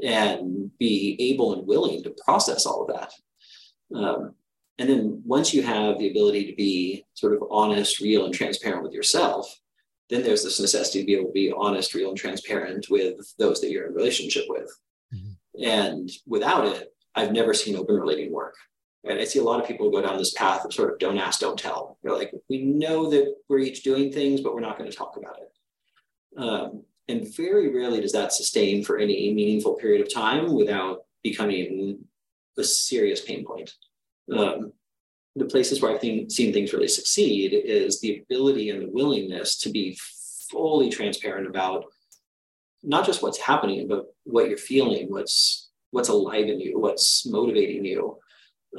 and 0.02 0.70
be 0.78 1.16
able 1.18 1.52
and 1.54 1.66
willing 1.66 2.02
to 2.04 2.14
process 2.24 2.64
all 2.64 2.82
of 2.82 2.96
that. 2.96 3.12
Um, 3.94 4.34
and 4.78 4.88
then 4.88 5.22
once 5.24 5.52
you 5.52 5.62
have 5.62 5.98
the 5.98 6.10
ability 6.10 6.46
to 6.46 6.54
be 6.54 7.04
sort 7.14 7.34
of 7.34 7.42
honest, 7.50 8.00
real, 8.00 8.24
and 8.24 8.32
transparent 8.32 8.84
with 8.84 8.92
yourself, 8.92 9.52
then 10.10 10.22
there's 10.22 10.42
this 10.42 10.60
necessity 10.60 11.00
to 11.00 11.06
be 11.06 11.14
able 11.14 11.26
to 11.26 11.32
be 11.32 11.52
honest, 11.54 11.94
real, 11.94 12.10
and 12.10 12.18
transparent 12.18 12.86
with 12.90 13.16
those 13.38 13.60
that 13.60 13.70
you're 13.70 13.86
in 13.86 13.94
relationship 13.94 14.44
with. 14.48 14.70
Mm-hmm. 15.14 15.64
And 15.64 16.10
without 16.26 16.66
it, 16.66 16.94
I've 17.14 17.32
never 17.32 17.52
seen 17.52 17.76
open 17.76 17.96
relating 17.96 18.32
work. 18.32 18.54
And 19.04 19.18
I 19.18 19.24
see 19.24 19.38
a 19.38 19.44
lot 19.44 19.60
of 19.60 19.66
people 19.66 19.90
go 19.90 20.02
down 20.02 20.18
this 20.18 20.34
path 20.34 20.64
of 20.64 20.72
sort 20.72 20.92
of 20.92 20.98
don't 20.98 21.18
ask, 21.18 21.40
don't 21.40 21.58
tell. 21.58 21.98
They're 22.02 22.12
like, 22.16 22.32
we 22.48 22.64
know 22.64 23.10
that 23.10 23.34
we're 23.48 23.60
each 23.60 23.82
doing 23.82 24.12
things, 24.12 24.40
but 24.40 24.54
we're 24.54 24.60
not 24.60 24.78
going 24.78 24.90
to 24.90 24.96
talk 24.96 25.16
about 25.16 25.38
it. 25.38 26.40
Um, 26.40 26.84
and 27.08 27.34
very 27.34 27.74
rarely 27.74 28.00
does 28.00 28.12
that 28.12 28.32
sustain 28.32 28.84
for 28.84 28.98
any 28.98 29.32
meaningful 29.32 29.74
period 29.74 30.02
of 30.02 30.12
time 30.12 30.52
without 30.52 31.04
becoming 31.22 32.04
a 32.58 32.64
serious 32.64 33.20
pain 33.24 33.44
point. 33.44 33.72
Um, 34.36 34.72
the 35.36 35.44
places 35.44 35.80
where 35.80 35.92
I've 35.92 36.00
seen 36.00 36.52
things 36.52 36.72
really 36.72 36.88
succeed 36.88 37.52
is 37.52 38.00
the 38.00 38.22
ability 38.22 38.70
and 38.70 38.82
the 38.82 38.90
willingness 38.90 39.58
to 39.58 39.70
be 39.70 39.98
fully 40.50 40.90
transparent 40.90 41.46
about 41.46 41.84
not 42.82 43.06
just 43.06 43.22
what's 43.22 43.38
happening, 43.38 43.88
but 43.88 44.06
what 44.24 44.48
you're 44.48 44.58
feeling, 44.58 45.10
what's 45.10 45.70
what's 45.90 46.08
alive 46.08 46.48
in 46.48 46.60
you, 46.60 46.78
what's 46.78 47.26
motivating 47.26 47.84
you, 47.84 48.18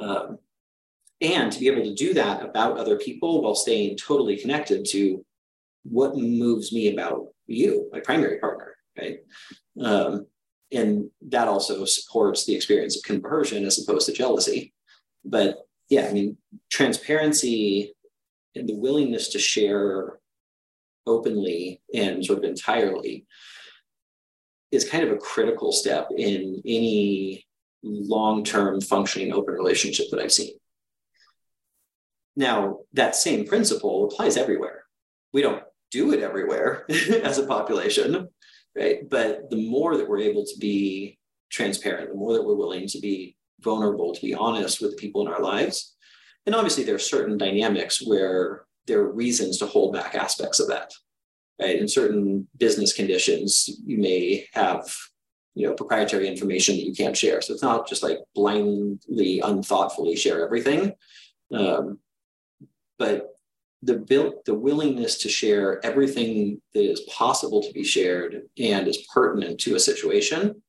um, 0.00 0.38
and 1.20 1.52
to 1.52 1.58
be 1.58 1.68
able 1.68 1.82
to 1.82 1.94
do 1.94 2.14
that 2.14 2.42
about 2.42 2.78
other 2.78 2.98
people 2.98 3.42
while 3.42 3.54
staying 3.54 3.96
totally 3.96 4.36
connected 4.36 4.86
to 4.90 5.24
what 5.82 6.16
moves 6.16 6.72
me 6.72 6.92
about 6.92 7.26
you, 7.46 7.88
my 7.92 8.00
primary 8.00 8.38
partner, 8.38 8.74
right? 8.98 9.18
Um, 9.82 10.26
and 10.72 11.10
that 11.28 11.48
also 11.48 11.84
supports 11.84 12.46
the 12.46 12.54
experience 12.54 12.96
of 12.96 13.02
compersion 13.02 13.64
as 13.64 13.82
opposed 13.82 14.06
to 14.06 14.12
jealousy. 14.12 14.72
But 15.24 15.58
yeah, 15.90 16.06
I 16.08 16.12
mean, 16.12 16.38
transparency 16.70 17.94
and 18.54 18.68
the 18.68 18.76
willingness 18.76 19.28
to 19.30 19.38
share 19.38 20.18
openly 21.06 21.82
and 21.92 22.24
sort 22.24 22.38
of 22.38 22.44
entirely 22.44 23.26
is 24.70 24.88
kind 24.88 25.02
of 25.02 25.10
a 25.10 25.18
critical 25.18 25.72
step 25.72 26.08
in 26.16 26.62
any 26.64 27.44
long-term 27.82 28.80
functioning 28.80 29.32
open 29.32 29.54
relationship 29.54 30.06
that 30.10 30.20
I've 30.20 30.32
seen. 30.32 30.54
Now, 32.36 32.80
that 32.92 33.16
same 33.16 33.44
principle 33.44 34.04
applies 34.04 34.36
everywhere. 34.36 34.84
We 35.32 35.42
don't 35.42 35.64
do 35.90 36.12
it 36.12 36.20
everywhere 36.20 36.86
as 37.24 37.38
a 37.38 37.46
population, 37.46 38.28
right? 38.76 39.08
But 39.08 39.50
the 39.50 39.68
more 39.68 39.96
that 39.96 40.08
we're 40.08 40.20
able 40.20 40.44
to 40.44 40.58
be 40.60 41.18
transparent, 41.50 42.10
the 42.10 42.16
more 42.16 42.34
that 42.34 42.44
we're 42.44 42.54
willing 42.54 42.86
to 42.88 43.00
be 43.00 43.36
vulnerable, 43.62 44.14
to 44.14 44.20
be 44.20 44.34
honest 44.34 44.80
with 44.80 44.92
the 44.92 44.96
people 44.96 45.22
in 45.22 45.32
our 45.32 45.40
lives. 45.40 45.94
And 46.46 46.54
obviously, 46.54 46.84
there 46.84 46.94
are 46.94 46.98
certain 46.98 47.38
dynamics 47.38 48.02
where 48.04 48.64
there 48.86 49.00
are 49.00 49.12
reasons 49.12 49.58
to 49.58 49.66
hold 49.66 49.92
back 49.92 50.14
aspects 50.14 50.60
of 50.60 50.68
that. 50.68 50.92
Right? 51.60 51.78
In 51.78 51.88
certain 51.88 52.48
business 52.56 52.92
conditions, 52.92 53.68
you 53.84 53.98
may 53.98 54.46
have 54.52 54.92
you 55.54 55.66
know 55.66 55.74
proprietary 55.74 56.28
information 56.28 56.76
that 56.76 56.84
you 56.84 56.94
can't 56.94 57.16
share. 57.16 57.42
So 57.42 57.52
it's 57.52 57.62
not 57.62 57.88
just 57.88 58.02
like 58.02 58.18
blindly, 58.34 59.40
unthoughtfully 59.40 60.16
share 60.16 60.44
everything. 60.44 60.92
Um, 61.52 61.98
but 62.98 63.34
the 63.82 63.96
built 63.96 64.44
the 64.44 64.54
willingness 64.54 65.18
to 65.18 65.28
share 65.28 65.84
everything 65.84 66.60
that 66.74 66.90
is 66.90 67.00
possible 67.00 67.62
to 67.62 67.72
be 67.72 67.82
shared 67.82 68.42
and 68.58 68.86
is 68.86 69.06
pertinent 69.12 69.58
to 69.60 69.74
a 69.74 69.80
situation 69.80 70.62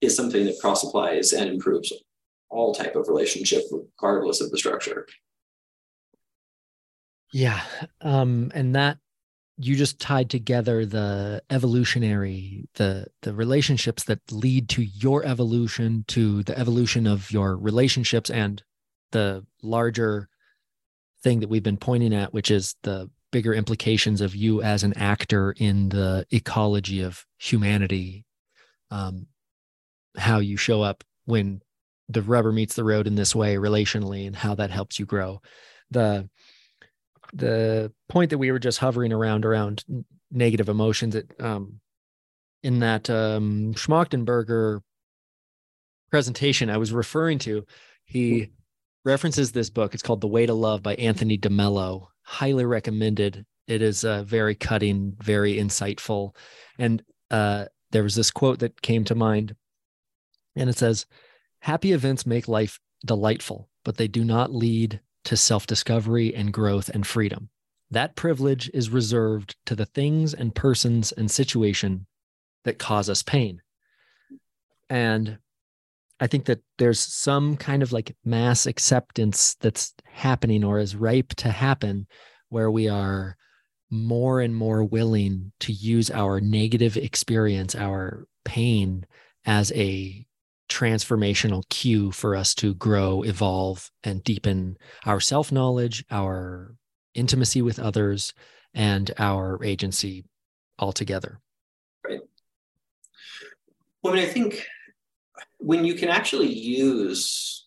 is 0.00 0.14
something 0.14 0.44
that 0.46 0.60
cross 0.60 0.84
applies 0.84 1.32
and 1.32 1.48
improves 1.48 1.92
all 2.50 2.74
type 2.74 2.96
of 2.96 3.08
relationship 3.08 3.62
regardless 3.72 4.40
of 4.40 4.50
the 4.50 4.58
structure. 4.58 5.06
Yeah 7.32 7.60
um 8.00 8.50
and 8.54 8.74
that 8.74 8.98
you 9.56 9.76
just 9.76 10.00
tied 10.00 10.30
together 10.30 10.84
the 10.84 11.42
evolutionary 11.50 12.68
the 12.74 13.06
the 13.22 13.32
relationships 13.32 14.04
that 14.04 14.20
lead 14.32 14.68
to 14.68 14.82
your 14.82 15.24
evolution 15.24 16.04
to 16.08 16.42
the 16.42 16.58
evolution 16.58 17.06
of 17.06 17.30
your 17.30 17.56
relationships 17.56 18.30
and 18.30 18.62
the 19.12 19.44
larger 19.62 20.28
thing 21.22 21.40
that 21.40 21.48
we've 21.48 21.62
been 21.62 21.76
pointing 21.76 22.14
at, 22.14 22.32
which 22.32 22.50
is 22.50 22.76
the 22.82 23.10
bigger 23.30 23.54
implications 23.54 24.20
of 24.20 24.34
you 24.34 24.62
as 24.62 24.82
an 24.82 24.96
actor 24.96 25.54
in 25.58 25.88
the 25.90 26.26
ecology 26.30 27.02
of 27.02 27.24
humanity, 27.38 28.24
um, 28.90 29.26
how 30.16 30.38
you 30.38 30.56
show 30.56 30.82
up 30.82 31.04
when 31.26 31.60
the 32.10 32.22
rubber 32.22 32.52
meets 32.52 32.74
the 32.74 32.84
road 32.84 33.06
in 33.06 33.14
this 33.14 33.34
way 33.34 33.56
relationally, 33.56 34.26
and 34.26 34.36
how 34.36 34.54
that 34.54 34.70
helps 34.70 34.98
you 34.98 35.06
grow. 35.06 35.40
The 35.90 36.28
the 37.32 37.92
point 38.08 38.30
that 38.30 38.38
we 38.38 38.50
were 38.50 38.58
just 38.58 38.78
hovering 38.78 39.12
around 39.12 39.44
around 39.44 39.84
negative 40.30 40.68
emotions, 40.68 41.14
it, 41.14 41.32
um, 41.40 41.80
in 42.62 42.80
that 42.80 43.08
um, 43.08 43.72
Schmachtenberger 43.74 44.80
presentation 46.10 46.70
I 46.70 46.76
was 46.76 46.92
referring 46.92 47.38
to, 47.40 47.64
he 48.04 48.50
references 49.04 49.52
this 49.52 49.70
book. 49.70 49.94
It's 49.94 50.02
called 50.02 50.20
The 50.20 50.28
Way 50.28 50.46
to 50.46 50.54
Love 50.54 50.82
by 50.82 50.94
Anthony 50.96 51.38
DeMello. 51.38 52.08
Highly 52.22 52.64
recommended. 52.64 53.46
It 53.66 53.82
is 53.82 54.04
uh, 54.04 54.24
very 54.24 54.54
cutting, 54.54 55.16
very 55.22 55.56
insightful. 55.56 56.34
And 56.78 57.02
uh, 57.30 57.66
there 57.92 58.02
was 58.02 58.16
this 58.16 58.30
quote 58.30 58.58
that 58.58 58.82
came 58.82 59.04
to 59.04 59.14
mind, 59.14 59.54
and 60.56 60.68
it 60.68 60.76
says, 60.76 61.06
Happy 61.60 61.92
events 61.92 62.26
make 62.26 62.48
life 62.48 62.80
delightful, 63.04 63.68
but 63.84 63.96
they 63.96 64.08
do 64.08 64.24
not 64.24 64.54
lead 64.54 65.00
to 65.24 65.36
self 65.36 65.66
discovery 65.66 66.34
and 66.34 66.52
growth 66.52 66.88
and 66.88 67.06
freedom. 67.06 67.50
that 67.90 68.14
privilege 68.14 68.70
is 68.72 68.88
reserved 68.90 69.56
to 69.66 69.74
the 69.74 69.84
things 69.86 70.32
and 70.32 70.54
persons 70.54 71.12
and 71.12 71.30
situation 71.30 72.06
that 72.64 72.78
cause 72.78 73.10
us 73.10 73.22
pain. 73.22 73.60
And 74.88 75.38
I 76.20 76.26
think 76.28 76.44
that 76.44 76.60
there's 76.78 77.00
some 77.00 77.56
kind 77.56 77.82
of 77.82 77.92
like 77.92 78.14
mass 78.24 78.66
acceptance 78.66 79.56
that's 79.60 79.94
happening 80.04 80.62
or 80.64 80.78
is 80.78 80.94
ripe 80.94 81.30
to 81.36 81.50
happen 81.50 82.06
where 82.48 82.70
we 82.70 82.88
are 82.88 83.36
more 83.90 84.40
and 84.40 84.54
more 84.54 84.84
willing 84.84 85.52
to 85.60 85.72
use 85.72 86.10
our 86.10 86.40
negative 86.40 86.96
experience, 86.96 87.74
our 87.74 88.26
pain, 88.44 89.06
as 89.44 89.72
a 89.72 90.26
transformational 90.70 91.68
cue 91.68 92.10
for 92.12 92.34
us 92.34 92.54
to 92.54 92.74
grow, 92.74 93.22
evolve, 93.22 93.90
and 94.04 94.24
deepen 94.24 94.78
our 95.04 95.20
self 95.20 95.52
knowledge, 95.52 96.04
our 96.10 96.76
intimacy 97.14 97.60
with 97.60 97.78
others, 97.78 98.32
and 98.72 99.10
our 99.18 99.62
agency 99.62 100.24
altogether. 100.78 101.40
Right. 102.06 102.20
Well, 104.02 104.14
I 104.14 104.16
mean, 104.16 104.24
I 104.24 104.28
think 104.28 104.64
when 105.58 105.84
you 105.84 105.94
can 105.94 106.08
actually 106.08 106.52
use 106.52 107.66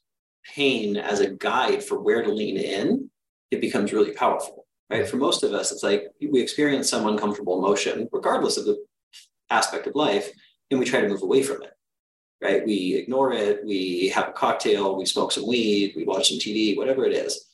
pain 0.56 0.98
as 0.98 1.20
a 1.20 1.30
guide 1.30 1.84
for 1.84 2.00
where 2.00 2.24
to 2.24 2.32
lean 2.32 2.58
in, 2.58 3.10
it 3.52 3.62
becomes 3.62 3.94
really 3.94 4.14
powerful. 4.14 4.66
Right. 4.90 5.08
For 5.08 5.18
most 5.18 5.44
of 5.44 5.54
us, 5.54 5.72
it's 5.72 5.84
like 5.84 6.06
we 6.22 6.42
experience 6.42 6.90
some 6.90 7.08
uncomfortable 7.08 7.64
emotion, 7.64 8.08
regardless 8.12 8.58
of 8.58 8.66
the 8.66 8.84
aspect 9.50 9.88
of 9.88 9.96
life, 9.96 10.30
and 10.72 10.80
we 10.80 10.86
try 10.86 11.02
to 11.02 11.08
move 11.08 11.22
away 11.22 11.44
from 11.44 11.62
it 11.64 11.73
right? 12.44 12.66
We 12.66 12.96
ignore 12.96 13.32
it, 13.32 13.66
we 13.66 14.10
have 14.10 14.28
a 14.28 14.34
cocktail, 14.34 14.98
we 14.98 15.06
smoke 15.06 15.32
some 15.32 15.48
weed, 15.48 15.94
we 15.96 16.04
watch 16.04 16.30
some 16.30 16.40
TV, 16.40 16.76
whatever 16.76 17.06
it 17.06 17.14
is. 17.14 17.50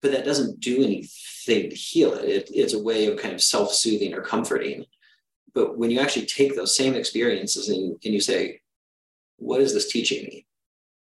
But 0.00 0.12
that 0.12 0.24
doesn't 0.24 0.60
do 0.60 0.82
anything 0.82 1.70
to 1.70 1.76
heal 1.76 2.14
it. 2.14 2.24
it 2.24 2.50
it's 2.54 2.74
a 2.74 2.82
way 2.82 3.06
of 3.06 3.18
kind 3.18 3.34
of 3.34 3.42
self 3.42 3.72
soothing 3.72 4.14
or 4.14 4.20
comforting. 4.20 4.84
But 5.52 5.76
when 5.76 5.90
you 5.90 6.00
actually 6.00 6.26
take 6.26 6.54
those 6.54 6.76
same 6.76 6.94
experiences 6.94 7.68
and, 7.68 7.96
and 8.04 8.14
you 8.14 8.20
say, 8.20 8.60
what 9.36 9.60
is 9.60 9.74
this 9.74 9.90
teaching 9.90 10.24
me? 10.24 10.46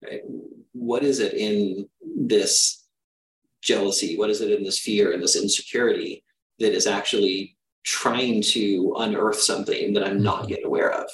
Right? 0.02 0.20
What 0.72 1.04
is 1.04 1.20
it 1.20 1.34
in 1.34 1.88
this 2.02 2.84
jealousy? 3.62 4.18
What 4.18 4.30
is 4.30 4.40
it 4.40 4.50
in 4.50 4.64
this 4.64 4.78
fear 4.78 5.12
and 5.12 5.22
this 5.22 5.36
insecurity 5.36 6.24
that 6.58 6.74
is 6.74 6.86
actually 6.86 7.56
trying 7.84 8.42
to 8.42 8.94
unearth 8.98 9.40
something 9.40 9.94
that 9.94 10.04
I'm 10.04 10.22
not 10.22 10.42
mm-hmm. 10.42 10.50
yet 10.50 10.64
aware 10.64 10.92
of? 10.92 11.08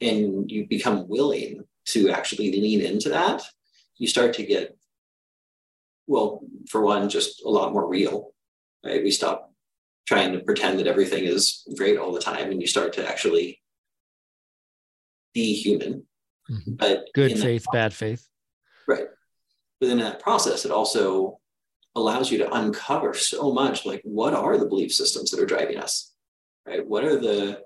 And 0.00 0.50
you 0.50 0.66
become 0.66 1.08
willing 1.08 1.62
to 1.86 2.10
actually 2.10 2.52
lean 2.52 2.80
into 2.80 3.08
that, 3.10 3.42
you 3.96 4.06
start 4.06 4.34
to 4.34 4.44
get, 4.44 4.76
well, 6.06 6.42
for 6.68 6.82
one, 6.82 7.08
just 7.08 7.42
a 7.44 7.48
lot 7.48 7.72
more 7.72 7.88
real, 7.88 8.32
right? 8.84 9.02
We 9.02 9.10
stop 9.10 9.52
trying 10.06 10.32
to 10.32 10.40
pretend 10.40 10.78
that 10.78 10.86
everything 10.86 11.24
is 11.24 11.66
great 11.76 11.98
all 11.98 12.12
the 12.12 12.20
time 12.20 12.50
and 12.50 12.60
you 12.60 12.66
start 12.66 12.92
to 12.94 13.08
actually 13.08 13.60
be 15.34 15.54
human. 15.54 16.04
Mm-hmm. 16.50 16.74
But 16.74 17.06
good 17.14 17.38
faith, 17.38 17.64
process, 17.64 17.72
bad 17.72 17.94
faith. 17.94 18.28
Right. 18.86 19.06
But 19.80 19.90
in 19.90 19.98
that 19.98 20.20
process, 20.20 20.64
it 20.64 20.70
also 20.70 21.40
allows 21.96 22.30
you 22.30 22.38
to 22.38 22.52
uncover 22.52 23.14
so 23.14 23.52
much 23.52 23.84
like 23.84 24.00
what 24.04 24.34
are 24.34 24.58
the 24.58 24.66
belief 24.66 24.92
systems 24.92 25.30
that 25.30 25.40
are 25.40 25.46
driving 25.46 25.78
us? 25.78 26.12
Right? 26.66 26.86
What 26.86 27.04
are 27.04 27.18
the 27.18 27.62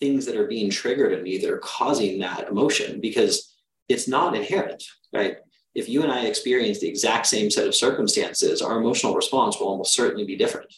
things 0.00 0.26
that 0.26 0.36
are 0.36 0.46
being 0.46 0.70
triggered 0.70 1.12
in 1.12 1.22
me 1.22 1.38
that 1.38 1.50
are 1.50 1.58
causing 1.58 2.20
that 2.20 2.48
emotion 2.48 3.00
because 3.00 3.54
it's 3.88 4.08
not 4.08 4.36
inherent, 4.36 4.84
right? 5.12 5.36
If 5.74 5.88
you 5.88 6.02
and 6.02 6.12
I 6.12 6.26
experience 6.26 6.80
the 6.80 6.88
exact 6.88 7.26
same 7.26 7.50
set 7.50 7.66
of 7.66 7.74
circumstances, 7.74 8.62
our 8.62 8.78
emotional 8.78 9.14
response 9.14 9.58
will 9.58 9.68
almost 9.68 9.94
certainly 9.94 10.24
be 10.24 10.36
different. 10.36 10.72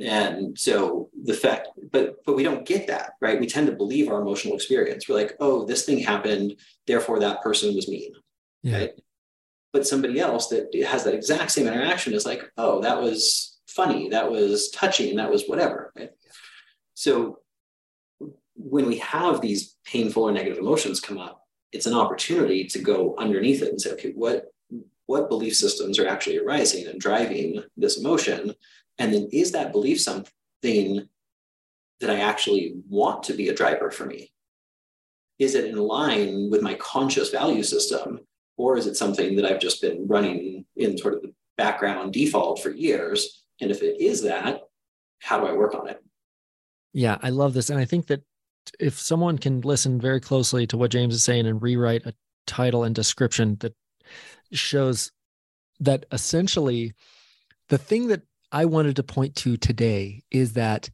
And 0.00 0.58
so 0.58 1.10
the 1.24 1.34
fact, 1.34 1.68
but 1.92 2.24
but 2.24 2.34
we 2.34 2.42
don't 2.42 2.66
get 2.66 2.86
that, 2.86 3.12
right? 3.20 3.38
We 3.38 3.46
tend 3.46 3.66
to 3.66 3.72
believe 3.72 4.08
our 4.08 4.20
emotional 4.20 4.54
experience. 4.54 5.08
We're 5.08 5.16
like, 5.16 5.36
oh, 5.40 5.66
this 5.66 5.84
thing 5.84 5.98
happened, 5.98 6.56
therefore 6.86 7.20
that 7.20 7.42
person 7.42 7.74
was 7.74 7.88
mean. 7.88 8.12
Yeah. 8.62 8.78
Right. 8.78 8.90
But 9.72 9.86
somebody 9.86 10.18
else 10.18 10.48
that 10.48 10.74
has 10.86 11.04
that 11.04 11.14
exact 11.14 11.50
same 11.50 11.66
interaction 11.66 12.14
is 12.14 12.26
like, 12.26 12.50
oh, 12.56 12.80
that 12.80 13.00
was 13.00 13.58
funny, 13.68 14.08
that 14.08 14.30
was 14.30 14.70
touching, 14.70 15.16
that 15.16 15.30
was 15.30 15.44
whatever. 15.46 15.92
Right. 15.96 16.10
So 16.94 17.38
when 18.62 18.86
we 18.86 18.98
have 18.98 19.40
these 19.40 19.76
painful 19.84 20.24
or 20.24 20.32
negative 20.32 20.58
emotions 20.58 21.00
come 21.00 21.18
up, 21.18 21.46
it's 21.72 21.86
an 21.86 21.94
opportunity 21.94 22.64
to 22.64 22.78
go 22.78 23.14
underneath 23.18 23.62
it 23.62 23.68
and 23.68 23.80
say, 23.80 23.92
okay, 23.92 24.12
what 24.14 24.46
what 25.06 25.28
belief 25.28 25.56
systems 25.56 25.98
are 25.98 26.06
actually 26.06 26.38
arising 26.38 26.86
and 26.86 27.00
driving 27.00 27.60
this 27.76 27.98
emotion? 27.98 28.54
And 28.98 29.12
then 29.12 29.28
is 29.32 29.50
that 29.52 29.72
belief 29.72 30.00
something 30.00 31.08
that 32.00 32.10
I 32.10 32.20
actually 32.20 32.74
want 32.88 33.24
to 33.24 33.32
be 33.32 33.48
a 33.48 33.54
driver 33.54 33.90
for 33.90 34.06
me? 34.06 34.32
Is 35.40 35.56
it 35.56 35.64
in 35.64 35.78
line 35.78 36.48
with 36.48 36.62
my 36.62 36.74
conscious 36.74 37.30
value 37.30 37.64
system? 37.64 38.20
Or 38.56 38.76
is 38.76 38.86
it 38.86 38.96
something 38.96 39.34
that 39.36 39.44
I've 39.44 39.60
just 39.60 39.82
been 39.82 40.06
running 40.06 40.64
in 40.76 40.96
sort 40.96 41.14
of 41.14 41.22
the 41.22 41.34
background 41.56 42.12
default 42.12 42.62
for 42.62 42.70
years? 42.70 43.42
And 43.60 43.72
if 43.72 43.82
it 43.82 44.00
is 44.00 44.22
that, 44.22 44.62
how 45.18 45.40
do 45.40 45.46
I 45.46 45.52
work 45.52 45.74
on 45.74 45.88
it? 45.88 46.00
Yeah, 46.92 47.18
I 47.20 47.30
love 47.30 47.52
this. 47.52 47.70
And 47.70 47.80
I 47.80 47.84
think 47.84 48.06
that 48.08 48.22
if 48.78 48.98
someone 48.98 49.38
can 49.38 49.60
listen 49.60 50.00
very 50.00 50.20
closely 50.20 50.66
to 50.66 50.76
what 50.76 50.90
James 50.90 51.14
is 51.14 51.24
saying 51.24 51.46
and 51.46 51.62
rewrite 51.62 52.06
a 52.06 52.14
title 52.46 52.84
and 52.84 52.94
description 52.94 53.56
that 53.60 53.74
shows 54.52 55.12
that 55.78 56.04
essentially 56.12 56.92
the 57.68 57.78
thing 57.78 58.08
that 58.08 58.22
I 58.52 58.64
wanted 58.64 58.96
to 58.96 59.02
point 59.02 59.36
to 59.36 59.56
today 59.56 60.22
is 60.30 60.54
that 60.54 60.90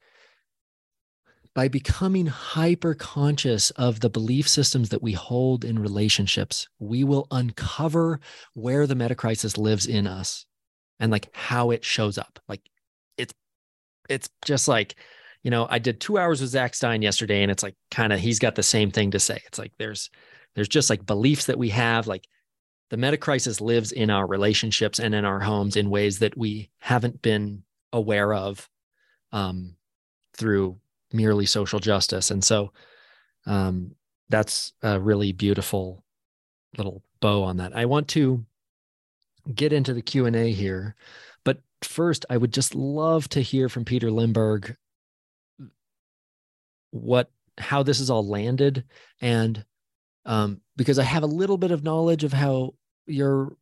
by 1.55 1.69
becoming 1.69 2.27
hyper 2.27 2.95
conscious 2.95 3.71
of 3.71 4.01
the 4.01 4.11
belief 4.11 4.47
systems 4.47 4.91
that 4.91 5.03
we 5.03 5.13
hold 5.13 5.65
in 5.65 5.79
relationships, 5.79 6.69
we 6.79 7.03
will 7.03 7.27
uncover 7.31 8.21
where 8.53 8.87
the 8.87 8.95
metacrisis 8.95 9.57
lives 9.57 9.87
in 9.87 10.07
us 10.07 10.45
and 11.01 11.11
like 11.11 11.35
how 11.35 11.71
it 11.71 11.83
shows 11.83 12.19
up. 12.19 12.39
Like 12.47 12.61
it's 13.17 13.33
it's 14.11 14.29
just 14.45 14.69
like 14.69 14.97
you 15.47 15.51
know, 15.51 15.69
I 15.71 15.79
did 15.79 16.01
two 16.01 16.19
hours 16.19 16.41
with 16.41 16.51
Zach 16.51 16.75
Stein 16.75 17.03
yesterday, 17.03 17.41
and 17.41 17.53
it's 17.53 17.63
like 17.63 17.77
kind 17.93 18.13
of 18.13 18.19
he's 18.19 18.41
got 18.41 18.57
the 18.57 18.65
same 18.65 18.91
thing 18.91 19.13
to 19.13 19.21
say. 19.21 19.41
It's 19.47 19.61
like 19.61 19.71
there's 19.79 20.11
there's 20.57 20.67
just 20.67 20.91
like 20.91 21.07
beliefs 21.07 21.47
that 21.47 21.57
we 21.57 21.69
have, 21.69 22.09
like 22.09 22.27
the 22.91 22.97
meta 22.97 23.17
crisis 23.17 23.61
lives 23.61 23.93
in 23.93 24.11
our 24.11 24.27
relationships 24.27 24.99
and 24.99 25.15
in 25.15 25.25
our 25.25 25.39
homes 25.39 25.77
in 25.77 25.89
ways 25.89 26.19
that 26.19 26.37
we 26.37 26.69
haven't 26.81 27.23
been 27.23 27.63
aware 27.93 28.35
of 28.35 28.69
um, 29.31 29.77
through 30.37 30.81
merely 31.13 31.47
social 31.47 31.79
justice. 31.79 32.33
And 32.33 32.43
so 32.43 32.73
um, 33.47 33.95
that's 34.29 34.73
a 34.83 34.99
really 34.99 35.31
beautiful 35.31 36.03
little 36.77 37.05
bow 37.21 37.45
on 37.45 37.59
that. 37.59 37.77
I 37.77 37.85
want 37.85 38.09
to 38.09 38.45
get 39.55 39.73
into 39.73 39.95
the 39.95 40.03
Q&A 40.03 40.51
here, 40.51 40.97
but 41.45 41.61
first 41.85 42.27
I 42.29 42.37
would 42.37 42.53
just 42.53 42.75
love 42.75 43.29
to 43.29 43.41
hear 43.41 43.69
from 43.69 43.85
Peter 43.85 44.11
Limberg 44.11 44.75
what 46.91 47.31
how 47.59 47.83
this 47.83 48.01
is 48.01 48.11
all 48.11 48.27
landed. 48.27 48.85
And 49.21 49.65
um, 50.25 50.61
because 50.77 50.99
I 50.99 51.05
have 51.05 51.23
a 51.23 51.27
little 51.27 51.59
bit 51.59 51.71
of 51.71 51.85
knowledge 51.85 52.25
of 52.25 52.33
how 52.33 52.75
your 53.07 53.57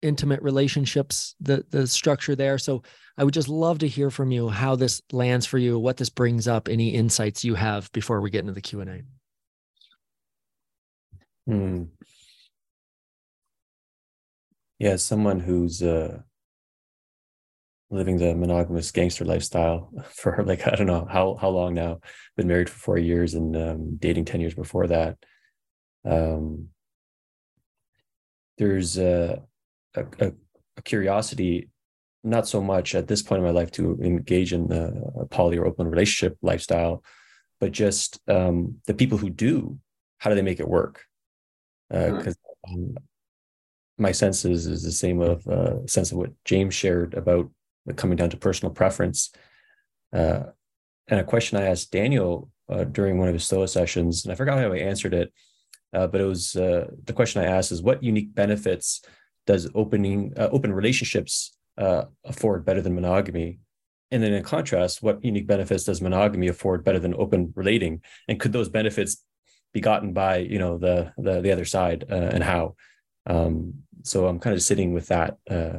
intimate 0.00 0.42
relationships 0.42 1.34
the 1.40 1.64
the 1.70 1.86
structure 1.86 2.34
there. 2.34 2.58
So 2.58 2.82
I 3.16 3.24
would 3.24 3.34
just 3.34 3.48
love 3.48 3.78
to 3.80 3.88
hear 3.88 4.10
from 4.10 4.30
you 4.30 4.48
how 4.48 4.76
this 4.76 5.02
lands 5.12 5.46
for 5.46 5.58
you 5.58 5.78
what 5.78 5.96
this 5.96 6.10
brings 6.10 6.48
up 6.48 6.68
any 6.68 6.90
insights 6.90 7.44
you 7.44 7.54
have 7.54 7.90
before 7.92 8.20
we 8.20 8.30
get 8.30 8.40
into 8.40 8.52
the 8.52 8.60
Q&A 8.60 9.02
hmm. 11.46 11.84
yeah 14.78 14.96
someone 14.96 15.40
who's 15.40 15.82
uh 15.82 16.22
living 17.92 18.16
the 18.16 18.34
monogamous 18.34 18.90
gangster 18.90 19.24
lifestyle 19.24 19.92
for 20.10 20.42
like 20.44 20.66
I 20.66 20.74
don't 20.74 20.86
know 20.86 21.06
how 21.10 21.36
how 21.36 21.50
long 21.50 21.74
now. 21.74 22.00
Been 22.36 22.48
married 22.48 22.70
for 22.70 22.78
four 22.78 22.98
years 22.98 23.34
and 23.34 23.56
um, 23.56 23.96
dating 23.96 24.24
ten 24.24 24.40
years 24.40 24.54
before 24.54 24.86
that. 24.88 25.18
Um, 26.04 26.68
there's 28.58 28.98
a, 28.98 29.42
a, 29.94 30.04
a, 30.20 30.82
curiosity, 30.82 31.68
not 32.24 32.48
so 32.48 32.60
much 32.60 32.94
at 32.94 33.06
this 33.06 33.22
point 33.22 33.38
in 33.38 33.44
my 33.44 33.52
life 33.52 33.70
to 33.72 33.98
engage 34.02 34.52
in 34.52 34.70
a 34.72 35.26
poly 35.26 35.58
or 35.58 35.66
open 35.66 35.86
relationship 35.86 36.36
lifestyle, 36.42 37.04
but 37.60 37.72
just 37.72 38.20
um, 38.28 38.76
the 38.86 38.94
people 38.94 39.18
who 39.18 39.30
do, 39.30 39.78
how 40.18 40.30
do 40.30 40.36
they 40.36 40.42
make 40.42 40.60
it 40.60 40.68
work? 40.68 41.04
Because 41.88 42.36
uh, 42.68 42.72
um, 42.72 42.96
my 43.98 44.12
sense 44.12 44.44
is, 44.44 44.66
is 44.66 44.82
the 44.82 44.92
same 44.92 45.20
of 45.20 45.46
uh, 45.46 45.86
sense 45.86 46.12
of 46.12 46.18
what 46.18 46.30
James 46.44 46.74
shared 46.74 47.14
about 47.14 47.50
coming 47.96 48.16
down 48.16 48.30
to 48.30 48.36
personal 48.36 48.72
preference. 48.72 49.30
Uh, 50.12 50.44
and 51.08 51.20
a 51.20 51.24
question 51.24 51.58
I 51.58 51.66
asked 51.66 51.90
Daniel 51.90 52.50
uh, 52.68 52.84
during 52.84 53.18
one 53.18 53.28
of 53.28 53.34
his 53.34 53.44
Stoa 53.44 53.68
sessions, 53.68 54.24
and 54.24 54.32
I 54.32 54.36
forgot 54.36 54.58
how 54.58 54.72
I 54.72 54.78
answered 54.78 55.14
it, 55.14 55.32
uh, 55.92 56.06
but 56.06 56.20
it 56.20 56.24
was 56.24 56.56
uh, 56.56 56.88
the 57.04 57.12
question 57.12 57.42
I 57.42 57.46
asked 57.46 57.72
is 57.72 57.82
what 57.82 58.02
unique 58.02 58.34
benefits 58.34 59.02
does 59.46 59.68
opening 59.74 60.32
uh, 60.36 60.48
open 60.52 60.72
relationships 60.72 61.56
uh, 61.78 62.04
afford 62.24 62.64
better 62.64 62.80
than 62.80 62.94
monogamy? 62.94 63.58
And 64.10 64.22
then 64.22 64.32
in 64.32 64.42
contrast, 64.42 65.02
what 65.02 65.24
unique 65.24 65.46
benefits 65.46 65.84
does 65.84 66.02
monogamy 66.02 66.48
afford 66.48 66.84
better 66.84 66.98
than 66.98 67.14
open 67.14 67.52
relating? 67.56 68.02
And 68.28 68.38
could 68.38 68.52
those 68.52 68.68
benefits 68.68 69.24
be 69.72 69.80
gotten 69.80 70.12
by 70.12 70.36
you 70.38 70.58
know 70.58 70.78
the 70.78 71.12
the, 71.16 71.40
the 71.40 71.52
other 71.52 71.64
side 71.64 72.04
uh, 72.10 72.14
and 72.14 72.44
how? 72.44 72.76
Um, 73.26 73.74
so 74.02 74.26
I'm 74.26 74.38
kind 74.38 74.54
of 74.54 74.62
sitting 74.62 74.92
with 74.92 75.08
that 75.08 75.38
uh, 75.50 75.78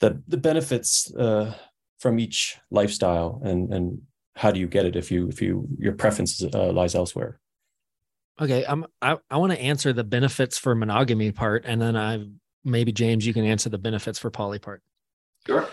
the 0.00 0.22
the 0.28 0.36
benefits 0.36 1.14
uh, 1.14 1.54
from 1.98 2.18
each 2.18 2.58
lifestyle 2.70 3.40
and 3.44 3.72
and 3.72 4.02
how 4.34 4.50
do 4.50 4.60
you 4.60 4.68
get 4.68 4.84
it 4.84 4.96
if 4.96 5.10
you 5.10 5.28
if 5.28 5.40
you 5.40 5.66
your 5.78 5.94
preference 5.94 6.42
uh, 6.42 6.72
lies 6.72 6.94
elsewhere? 6.94 7.40
Okay 8.40 8.64
i'm 8.68 8.84
i, 9.00 9.16
I 9.30 9.38
want 9.38 9.52
to 9.52 9.60
answer 9.60 9.92
the 9.92 10.04
benefits 10.04 10.58
for 10.58 10.74
monogamy 10.74 11.32
part 11.32 11.64
and 11.64 11.80
then 11.80 11.96
i 11.96 12.22
maybe 12.64 12.92
james 12.92 13.26
you 13.26 13.32
can 13.32 13.44
answer 13.44 13.70
the 13.70 13.78
benefits 13.78 14.18
for 14.18 14.30
poly 14.30 14.58
part. 14.58 14.82
Sure. 15.46 15.68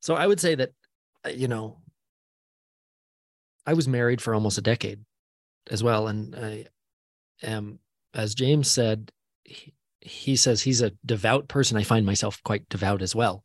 So 0.00 0.14
i 0.14 0.26
would 0.26 0.40
say 0.40 0.54
that 0.54 0.72
uh, 1.24 1.30
you 1.30 1.48
know 1.48 1.78
i 3.66 3.72
was 3.72 3.88
married 3.88 4.20
for 4.20 4.34
almost 4.34 4.58
a 4.58 4.62
decade 4.62 5.00
as 5.70 5.82
well 5.82 6.08
and 6.08 6.36
i 6.36 6.66
am 7.42 7.78
as 8.12 8.34
james 8.34 8.70
said 8.70 9.10
he, 9.44 9.72
he 10.02 10.36
says 10.36 10.62
he's 10.62 10.82
a 10.82 10.92
devout 11.04 11.48
person. 11.48 11.76
I 11.76 11.82
find 11.82 12.04
myself 12.04 12.42
quite 12.44 12.68
devout 12.68 13.02
as 13.02 13.14
well. 13.14 13.44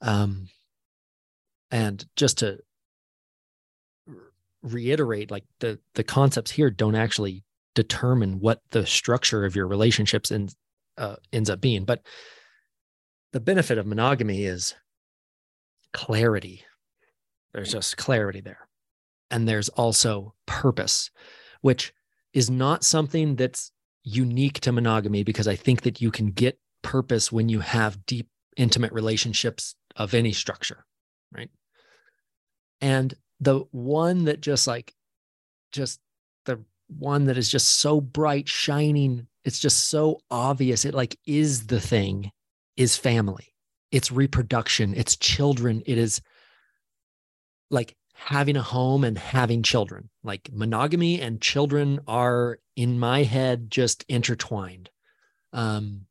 Um 0.00 0.48
and 1.70 2.04
just 2.16 2.38
to 2.38 2.58
reiterate 4.62 5.30
like 5.30 5.44
the 5.60 5.78
the 5.94 6.04
concepts 6.04 6.50
here 6.50 6.70
don't 6.70 6.94
actually 6.94 7.44
determine 7.74 8.40
what 8.40 8.60
the 8.70 8.86
structure 8.86 9.44
of 9.44 9.54
your 9.54 9.66
relationships 9.66 10.30
in, 10.30 10.48
uh, 10.96 11.16
ends 11.32 11.50
up 11.50 11.60
being. 11.60 11.84
But 11.84 12.00
the 13.32 13.40
benefit 13.40 13.76
of 13.76 13.86
monogamy 13.86 14.44
is 14.44 14.74
clarity. 15.92 16.62
There's 17.52 17.72
just 17.72 17.96
clarity 17.96 18.40
there. 18.40 18.68
And 19.30 19.46
there's 19.46 19.68
also 19.70 20.34
purpose 20.46 21.10
which 21.60 21.92
is 22.32 22.50
not 22.50 22.84
something 22.84 23.34
that's 23.36 23.72
unique 24.06 24.60
to 24.60 24.72
monogamy 24.72 25.22
because 25.22 25.48
i 25.48 25.56
think 25.56 25.82
that 25.82 26.00
you 26.00 26.10
can 26.10 26.30
get 26.30 26.58
purpose 26.82 27.30
when 27.30 27.48
you 27.48 27.60
have 27.60 28.06
deep 28.06 28.28
intimate 28.56 28.92
relationships 28.92 29.74
of 29.96 30.14
any 30.14 30.32
structure 30.32 30.86
right? 31.32 31.50
And 32.80 33.14
the 33.40 33.64
one 33.70 34.24
that 34.24 34.40
just 34.40 34.66
like 34.66 34.94
just 35.72 36.00
the 36.44 36.62
one 36.88 37.24
that 37.24 37.36
is 37.36 37.50
just 37.50 37.68
so 37.80 38.00
bright 38.00 38.48
shining 38.48 39.26
it's 39.44 39.58
just 39.58 39.88
so 39.88 40.20
obvious 40.30 40.84
it 40.84 40.94
like 40.94 41.18
is 41.26 41.66
the 41.66 41.80
thing 41.80 42.30
is 42.76 42.96
family. 42.96 43.54
It's 43.90 44.12
reproduction. 44.12 44.94
It's 44.94 45.16
children. 45.16 45.82
It 45.86 45.98
is 45.98 46.20
like 47.70 47.96
having 48.16 48.56
a 48.56 48.62
home 48.62 49.04
and 49.04 49.18
having 49.18 49.62
children 49.62 50.08
like 50.24 50.50
monogamy 50.52 51.20
and 51.20 51.40
children 51.40 52.00
are 52.08 52.58
in 52.74 52.98
my 52.98 53.22
head 53.22 53.70
just 53.70 54.04
intertwined 54.08 54.90
um 55.52 56.02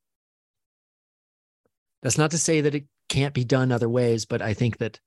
that's 2.01 2.18
not 2.18 2.32
to 2.32 2.38
say 2.38 2.62
that 2.62 2.76
it 2.76 2.86
can't 3.10 3.34
be 3.34 3.43
done 3.43 3.72
other 3.72 3.89
ways 3.89 4.26
but 4.26 4.41
i 4.41 4.53
think 4.53 4.78
that 4.78 4.99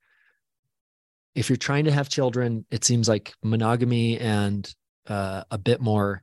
if 1.39 1.49
you're 1.49 1.57
trying 1.57 1.85
to 1.85 1.93
have 1.93 2.09
children, 2.09 2.65
it 2.69 2.85
seems 2.85 3.09
like 3.09 3.33
monogamy 3.45 4.19
and 4.19 4.75
uh, 5.07 5.45
a 5.53 5.57
bit 5.57 5.81
more 5.81 6.21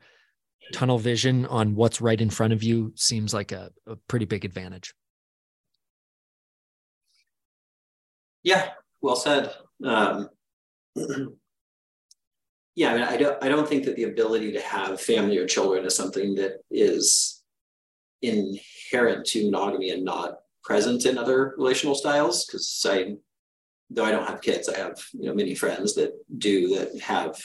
tunnel 0.73 0.99
vision 0.99 1.45
on 1.45 1.73
what's 1.73 2.01
right 2.01 2.19
in 2.19 2.29
front 2.29 2.51
of 2.51 2.63
you 2.63 2.91
seems 2.95 3.33
like 3.33 3.53
a, 3.53 3.71
a 3.87 3.95
pretty 4.09 4.25
big 4.25 4.43
advantage. 4.43 4.93
Yeah, 8.43 8.71
well 9.01 9.15
said. 9.15 9.53
Um, 9.85 10.29
yeah, 12.75 12.91
I 12.91 12.93
mean, 12.93 13.03
I 13.03 13.17
don't, 13.17 13.43
I 13.43 13.49
don't 13.49 13.67
think 13.67 13.85
that 13.85 13.95
the 13.95 14.03
ability 14.03 14.51
to 14.53 14.61
have 14.61 15.01
family 15.01 15.37
or 15.37 15.45
children 15.45 15.85
is 15.85 15.95
something 15.95 16.35
that 16.35 16.61
is 16.71 17.43
inherent 18.21 19.25
to 19.27 19.45
monogamy 19.45 19.91
and 19.91 20.03
not 20.03 20.37
present 20.63 21.05
in 21.05 21.17
other 21.17 21.53
relational 21.57 21.95
styles. 21.95 22.45
Because 22.45 22.85
I 22.87 23.15
though 23.89 24.05
I 24.05 24.11
don't 24.11 24.27
have 24.27 24.41
kids, 24.41 24.69
I 24.69 24.77
have 24.77 24.99
you 25.13 25.27
know 25.27 25.33
many 25.33 25.55
friends 25.55 25.95
that 25.95 26.13
do 26.37 26.75
that 26.75 26.99
have 27.01 27.37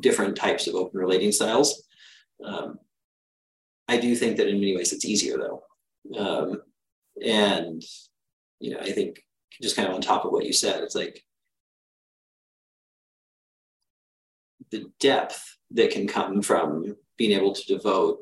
different 0.00 0.36
types 0.36 0.66
of 0.66 0.74
open 0.74 0.98
relating 0.98 1.32
styles. 1.32 1.82
Um, 2.44 2.78
I 3.88 3.98
do 3.98 4.14
think 4.16 4.36
that 4.36 4.48
in 4.48 4.60
many 4.60 4.76
ways 4.76 4.92
it's 4.92 5.04
easier 5.04 5.38
though, 5.38 5.62
um, 6.18 6.62
and 7.24 7.82
you 8.60 8.72
know 8.72 8.80
I 8.80 8.92
think 8.92 9.22
just 9.62 9.76
kind 9.76 9.88
of 9.88 9.94
on 9.94 10.00
top 10.00 10.24
of 10.24 10.32
what 10.32 10.44
you 10.44 10.52
said, 10.52 10.82
it's 10.82 10.94
like 10.94 11.22
the 14.70 14.86
depth 15.00 15.58
that 15.72 15.90
can 15.90 16.06
come 16.06 16.42
from 16.42 16.96
being 17.16 17.32
able 17.32 17.54
to 17.54 17.66
devote 17.66 18.20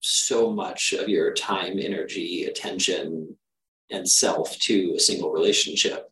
so 0.00 0.50
much 0.50 0.92
of 0.92 1.08
your 1.08 1.32
time, 1.34 1.78
energy, 1.78 2.44
attention, 2.44 3.36
and 3.90 4.08
self 4.08 4.56
to 4.58 4.94
a 4.96 5.00
single 5.00 5.30
relationship 5.30 6.10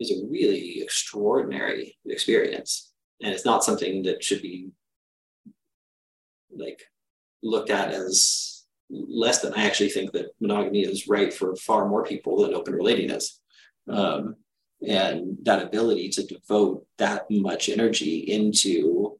is 0.00 0.10
a 0.10 0.26
really 0.26 0.80
extraordinary 0.80 1.96
experience. 2.06 2.92
And 3.22 3.34
it's 3.34 3.44
not 3.44 3.64
something 3.64 4.02
that 4.04 4.22
should 4.22 4.42
be 4.42 4.70
like 6.56 6.82
looked 7.42 7.70
at 7.70 7.90
as 7.90 8.64
less 8.90 9.40
than. 9.40 9.54
I 9.54 9.64
actually 9.64 9.90
think 9.90 10.12
that 10.12 10.30
monogamy 10.40 10.82
is 10.82 11.08
right 11.08 11.32
for 11.32 11.56
far 11.56 11.88
more 11.88 12.04
people 12.04 12.42
than 12.42 12.54
open 12.54 12.74
relating 12.74 13.10
is. 13.10 13.40
Um, 13.88 14.36
and 14.86 15.36
that 15.42 15.62
ability 15.62 16.08
to 16.10 16.24
devote 16.24 16.86
that 16.98 17.26
much 17.30 17.68
energy 17.68 18.18
into 18.18 19.18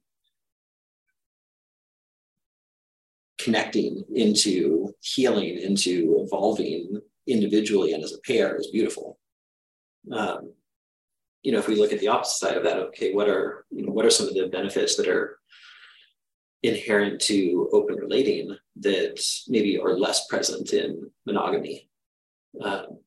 connecting, 3.39 4.05
into 4.15 4.95
healing, 5.01 5.59
into 5.59 6.17
evolving 6.25 7.01
individually 7.27 7.93
and 7.93 8.03
as 8.03 8.13
a 8.13 8.21
pair 8.21 8.57
is 8.57 8.69
beautiful. 8.69 9.19
Um, 10.13 10.53
you 11.43 11.53
know, 11.53 11.59
if 11.59 11.69
we 11.69 11.77
look 11.77 11.93
at 11.93 12.01
the 12.01 12.09
opposite 12.09 12.39
side 12.39 12.57
of 12.57 12.65
that, 12.65 12.79
okay, 12.79 13.13
what 13.15 13.29
are 13.29 13.65
you 13.71 13.87
know 13.87 13.93
what 13.93 14.05
are 14.05 14.11
some 14.11 14.29
of 14.29 14.35
the 14.35 14.49
benefits 14.49 14.97
that 14.97 15.09
are 15.09 15.39
inherent 16.63 17.21
to 17.23 17.69
open 17.73 17.97
relating 17.97 18.57
that 18.81 19.21
maybe 19.49 19.79
are 19.79 19.97
less 19.97 20.27
present 20.27 20.73
in 20.73 21.11
monogamy? 21.27 21.89
Um, 22.61 22.99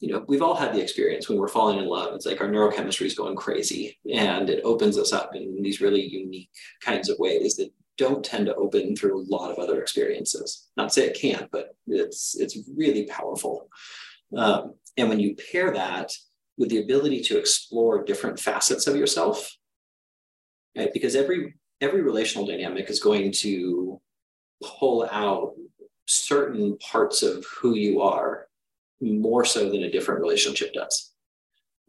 you 0.00 0.12
know, 0.12 0.24
we've 0.28 0.42
all 0.42 0.54
had 0.54 0.72
the 0.72 0.82
experience 0.82 1.28
when 1.28 1.38
we're 1.38 1.48
falling 1.48 1.78
in 1.78 1.86
love. 1.86 2.14
It's 2.14 2.26
like 2.26 2.40
our 2.40 2.48
neurochemistry 2.48 3.06
is 3.06 3.14
going 3.14 3.36
crazy, 3.36 3.98
and 4.12 4.48
it 4.48 4.62
opens 4.64 4.96
us 4.98 5.12
up 5.12 5.34
in 5.34 5.62
these 5.62 5.80
really 5.80 6.06
unique 6.06 6.50
kinds 6.80 7.08
of 7.08 7.18
ways 7.18 7.56
that 7.56 7.70
don't 7.96 8.24
tend 8.24 8.46
to 8.46 8.54
open 8.54 8.94
through 8.94 9.20
a 9.20 9.26
lot 9.28 9.50
of 9.50 9.58
other 9.58 9.80
experiences. 9.80 10.68
Not 10.76 10.92
say 10.92 11.06
it 11.06 11.18
can't, 11.20 11.50
but 11.50 11.74
it's 11.86 12.36
it's 12.38 12.58
really 12.76 13.06
powerful. 13.06 13.68
Um, 14.36 14.74
and 14.96 15.08
when 15.08 15.20
you 15.20 15.36
pair 15.50 15.72
that 15.72 16.12
with 16.56 16.70
the 16.70 16.82
ability 16.82 17.22
to 17.22 17.38
explore 17.38 18.04
different 18.04 18.38
facets 18.38 18.86
of 18.86 18.96
yourself 18.96 19.56
right 20.76 20.92
because 20.92 21.14
every 21.14 21.54
every 21.80 22.02
relational 22.02 22.46
dynamic 22.46 22.90
is 22.90 23.00
going 23.00 23.32
to 23.32 24.00
pull 24.62 25.08
out 25.10 25.54
certain 26.06 26.76
parts 26.78 27.22
of 27.22 27.44
who 27.60 27.74
you 27.74 28.00
are 28.00 28.47
more 29.00 29.44
so 29.44 29.70
than 29.70 29.84
a 29.84 29.90
different 29.90 30.20
relationship 30.20 30.72
does 30.72 31.12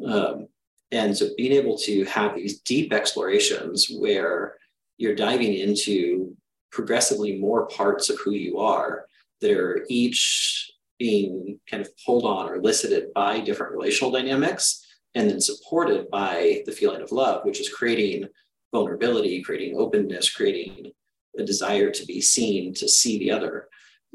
um, 0.05 0.47
and 0.91 1.15
so 1.15 1.29
being 1.37 1.51
able 1.51 1.77
to 1.77 2.03
have 2.05 2.35
these 2.35 2.61
deep 2.61 2.91
explorations 2.93 3.87
where 3.99 4.55
you're 4.97 5.15
diving 5.15 5.53
into 5.53 6.35
progressively 6.71 7.37
more 7.37 7.67
parts 7.67 8.09
of 8.09 8.19
who 8.19 8.31
you 8.31 8.59
are 8.59 9.05
that 9.41 9.51
are 9.51 9.85
each 9.89 10.71
being 10.97 11.59
kind 11.69 11.81
of 11.81 11.89
pulled 12.05 12.25
on 12.25 12.49
or 12.49 12.55
elicited 12.55 13.13
by 13.13 13.39
different 13.39 13.73
relational 13.73 14.11
dynamics 14.11 14.85
and 15.15 15.29
then 15.29 15.39
supported 15.39 16.09
by 16.09 16.61
the 16.65 16.71
feeling 16.71 17.01
of 17.01 17.11
love, 17.11 17.45
which 17.45 17.59
is 17.59 17.69
creating 17.69 18.27
vulnerability, 18.71 19.41
creating 19.41 19.77
openness, 19.77 20.29
creating 20.29 20.91
a 21.37 21.43
desire 21.43 21.89
to 21.89 22.05
be 22.05 22.19
seen, 22.19 22.73
to 22.73 22.87
see 22.87 23.17
the 23.17 23.31
other. 23.31 23.67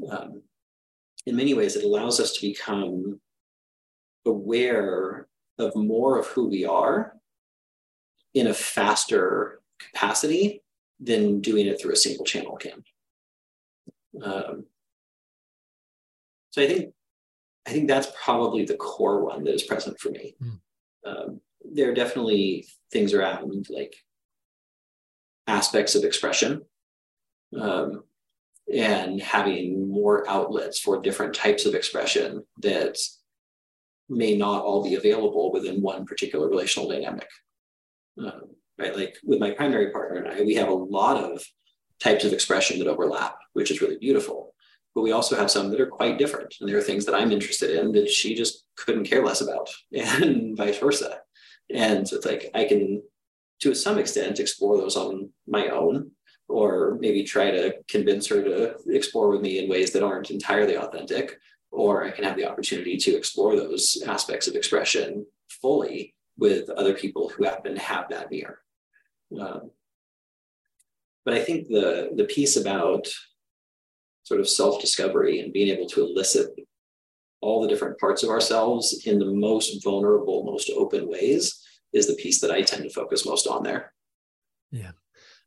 Um, 0.09 0.41
in 1.25 1.35
many 1.35 1.53
ways, 1.53 1.75
it 1.75 1.83
allows 1.83 2.19
us 2.19 2.33
to 2.33 2.47
become 2.47 3.19
aware 4.25 5.27
of 5.57 5.75
more 5.75 6.19
of 6.19 6.27
who 6.27 6.47
we 6.47 6.65
are 6.65 7.13
in 8.33 8.47
a 8.47 8.53
faster 8.53 9.61
capacity 9.79 10.61
than 10.99 11.41
doing 11.41 11.67
it 11.67 11.79
through 11.79 11.93
a 11.93 11.97
single 11.97 12.25
channel 12.25 12.57
can. 12.57 12.83
Um, 14.21 14.65
so 16.51 16.61
I 16.61 16.67
think 16.67 16.93
I 17.67 17.71
think 17.71 17.87
that's 17.87 18.11
probably 18.23 18.63
the 18.63 18.77
core 18.77 19.23
one 19.25 19.43
that 19.43 19.53
is 19.53 19.63
present 19.63 19.99
for 19.99 20.09
me. 20.09 20.35
Mm. 20.41 20.59
Um, 21.05 21.41
there 21.73 21.89
are 21.89 21.95
definitely 21.95 22.67
things 22.91 23.13
around 23.13 23.67
like 23.69 23.95
aspects 25.47 25.95
of 25.95 26.03
expression. 26.03 26.61
Um, 27.59 28.03
and 28.73 29.21
having 29.21 29.89
more 29.89 30.27
outlets 30.27 30.79
for 30.79 31.01
different 31.01 31.35
types 31.35 31.65
of 31.65 31.75
expression 31.75 32.43
that 32.61 32.97
may 34.09 34.35
not 34.35 34.63
all 34.63 34.83
be 34.83 34.95
available 34.95 35.51
within 35.51 35.81
one 35.81 36.05
particular 36.05 36.49
relational 36.49 36.89
dynamic. 36.89 37.27
Um, 38.17 38.55
right, 38.77 38.95
like 38.95 39.17
with 39.23 39.39
my 39.39 39.51
primary 39.51 39.91
partner 39.91 40.21
and 40.21 40.33
I, 40.33 40.41
we 40.41 40.55
have 40.55 40.69
a 40.69 40.73
lot 40.73 41.17
of 41.17 41.43
types 41.99 42.25
of 42.25 42.33
expression 42.33 42.79
that 42.79 42.87
overlap, 42.87 43.37
which 43.53 43.71
is 43.71 43.81
really 43.81 43.97
beautiful. 43.97 44.53
But 44.93 45.01
we 45.01 45.11
also 45.11 45.35
have 45.35 45.51
some 45.51 45.69
that 45.71 45.81
are 45.81 45.87
quite 45.87 46.17
different. 46.17 46.55
And 46.59 46.69
there 46.69 46.77
are 46.77 46.81
things 46.81 47.05
that 47.05 47.15
I'm 47.15 47.31
interested 47.31 47.77
in 47.77 47.91
that 47.93 48.09
she 48.09 48.33
just 48.33 48.65
couldn't 48.77 49.05
care 49.05 49.25
less 49.25 49.41
about, 49.41 49.69
and 49.93 50.55
vice 50.55 50.79
versa. 50.79 51.19
And 51.73 52.07
so 52.07 52.15
it's 52.17 52.25
like 52.25 52.49
I 52.53 52.65
can, 52.65 53.03
to 53.61 53.73
some 53.75 53.97
extent, 53.97 54.39
explore 54.39 54.77
those 54.77 54.95
on 54.95 55.31
my 55.47 55.67
own, 55.67 56.11
or 56.47 56.97
maybe 56.99 57.23
try 57.23 57.51
to 57.51 57.75
convince 57.87 58.27
her 58.27 58.43
to 58.43 58.75
explore 58.87 59.29
with 59.29 59.41
me 59.41 59.59
in 59.59 59.69
ways 59.69 59.91
that 59.91 60.03
aren't 60.03 60.31
entirely 60.31 60.77
authentic. 60.77 61.39
Or 61.71 62.05
I 62.05 62.11
can 62.11 62.23
have 62.23 62.37
the 62.37 62.49
opportunity 62.49 62.97
to 62.97 63.15
explore 63.15 63.55
those 63.55 64.01
aspects 64.07 64.47
of 64.47 64.55
expression 64.55 65.25
fully 65.49 66.13
with 66.37 66.69
other 66.69 66.93
people 66.93 67.29
who 67.29 67.43
happen 67.43 67.75
to 67.75 67.81
have 67.81 68.09
that 68.09 68.31
mirror. 68.31 68.59
Um, 69.39 69.71
but 71.25 71.33
I 71.33 71.43
think 71.43 71.67
the 71.67 72.11
the 72.15 72.25
piece 72.25 72.55
about 72.55 73.07
sort 74.23 74.39
of 74.39 74.47
self-discovery 74.47 75.39
and 75.39 75.53
being 75.53 75.69
able 75.69 75.87
to 75.87 76.01
elicit 76.01 76.49
all 77.41 77.61
the 77.61 77.67
different 77.67 77.99
parts 77.99 78.23
of 78.23 78.29
ourselves 78.29 79.05
in 79.05 79.19
the 79.19 79.25
most 79.25 79.83
vulnerable, 79.83 80.43
most 80.43 80.69
open 80.75 81.07
ways 81.07 81.61
is 81.93 82.07
the 82.07 82.15
piece 82.15 82.41
that 82.41 82.51
I 82.51 82.61
tend 82.61 82.83
to 82.83 82.89
focus 82.89 83.25
most 83.25 83.47
on 83.47 83.63
there. 83.63 83.93
Yeah. 84.71 84.91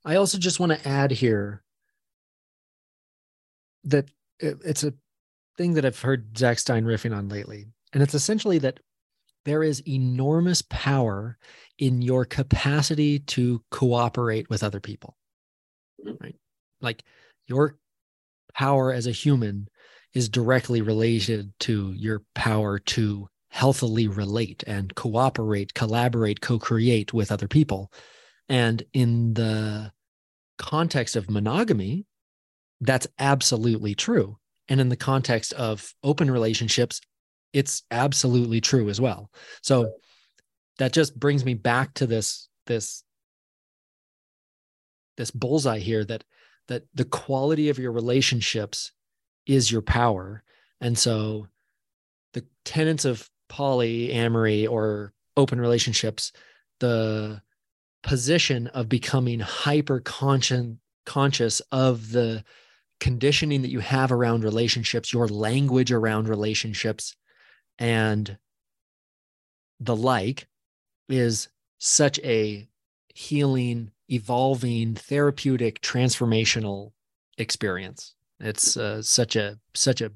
I 0.08 0.16
also 0.16 0.38
just 0.38 0.58
want 0.58 0.72
to 0.72 0.88
add 0.88 1.10
here 1.10 1.62
that 3.84 4.10
it's 4.40 4.82
a 4.82 4.94
thing 5.58 5.74
that 5.74 5.84
I've 5.84 6.00
heard 6.00 6.38
Zach 6.38 6.58
Stein 6.58 6.86
riffing 6.86 7.14
on 7.14 7.28
lately. 7.28 7.66
And 7.92 8.02
it's 8.02 8.14
essentially 8.14 8.56
that 8.60 8.80
there 9.44 9.62
is 9.62 9.86
enormous 9.86 10.62
power 10.62 11.36
in 11.76 12.00
your 12.00 12.24
capacity 12.24 13.18
to 13.18 13.62
cooperate 13.70 14.48
with 14.48 14.62
other 14.62 14.80
people. 14.80 15.14
Right. 16.02 16.36
Like 16.80 17.04
your 17.46 17.76
power 18.54 18.90
as 18.90 19.06
a 19.06 19.12
human 19.12 19.68
is 20.14 20.30
directly 20.30 20.80
related 20.80 21.52
to 21.60 21.92
your 21.92 22.22
power 22.34 22.78
to 22.78 23.28
healthily 23.50 24.08
relate 24.08 24.64
and 24.66 24.94
cooperate, 24.94 25.74
collaborate, 25.74 26.40
co 26.40 26.58
create 26.58 27.12
with 27.12 27.30
other 27.30 27.46
people. 27.46 27.92
And 28.48 28.82
in 28.94 29.34
the 29.34 29.92
context 30.58 31.16
of 31.16 31.30
monogamy, 31.30 32.06
that's 32.80 33.06
absolutely 33.18 33.94
true. 33.94 34.38
And 34.68 34.80
in 34.80 34.88
the 34.88 34.96
context 34.96 35.52
of 35.54 35.94
open 36.02 36.30
relationships, 36.30 37.00
it's 37.52 37.82
absolutely 37.90 38.60
true 38.60 38.88
as 38.90 39.00
well. 39.00 39.30
So 39.62 39.92
that 40.78 40.92
just 40.92 41.18
brings 41.18 41.44
me 41.44 41.54
back 41.54 41.94
to 41.94 42.06
this 42.06 42.48
this 42.66 43.02
this 45.16 45.30
bullseye 45.30 45.78
here 45.78 46.04
that 46.04 46.24
that 46.68 46.84
the 46.94 47.04
quality 47.04 47.70
of 47.70 47.78
your 47.78 47.92
relationships 47.92 48.92
is 49.46 49.72
your 49.72 49.82
power. 49.82 50.42
And 50.80 50.96
so 50.96 51.48
the 52.34 52.44
tenets 52.64 53.04
of 53.04 53.28
polyamory 53.50 54.70
or 54.70 55.12
open 55.36 55.60
relationships, 55.60 56.32
the 56.78 57.40
position 58.02 58.66
of 58.68 58.88
becoming 58.88 59.40
hyper 59.40 60.00
conscious 60.00 61.60
of 61.72 62.10
the 62.12 62.44
conditioning 63.00 63.62
that 63.62 63.70
you 63.70 63.80
have 63.80 64.10
around 64.12 64.44
relationships, 64.44 65.12
your 65.12 65.28
language 65.28 65.92
around 65.92 66.28
relationships, 66.28 67.16
and 67.78 68.38
the 69.80 69.96
like 69.96 70.46
is 71.08 71.48
such 71.78 72.18
a 72.20 72.68
healing 73.14 73.90
evolving, 74.10 74.94
therapeutic, 74.94 75.80
transformational 75.80 76.92
experience. 77.36 78.14
It's 78.40 78.76
uh, 78.76 79.02
such 79.02 79.36
a 79.36 79.58
such 79.74 80.00
a 80.00 80.12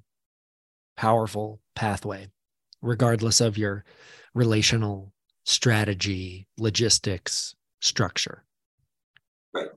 powerful 0.96 1.60
pathway, 1.74 2.28
regardless 2.80 3.40
of 3.40 3.58
your 3.58 3.84
relational 4.34 5.12
strategy, 5.44 6.46
logistics, 6.56 7.54
structure. 7.82 8.44
Right. 9.52 9.68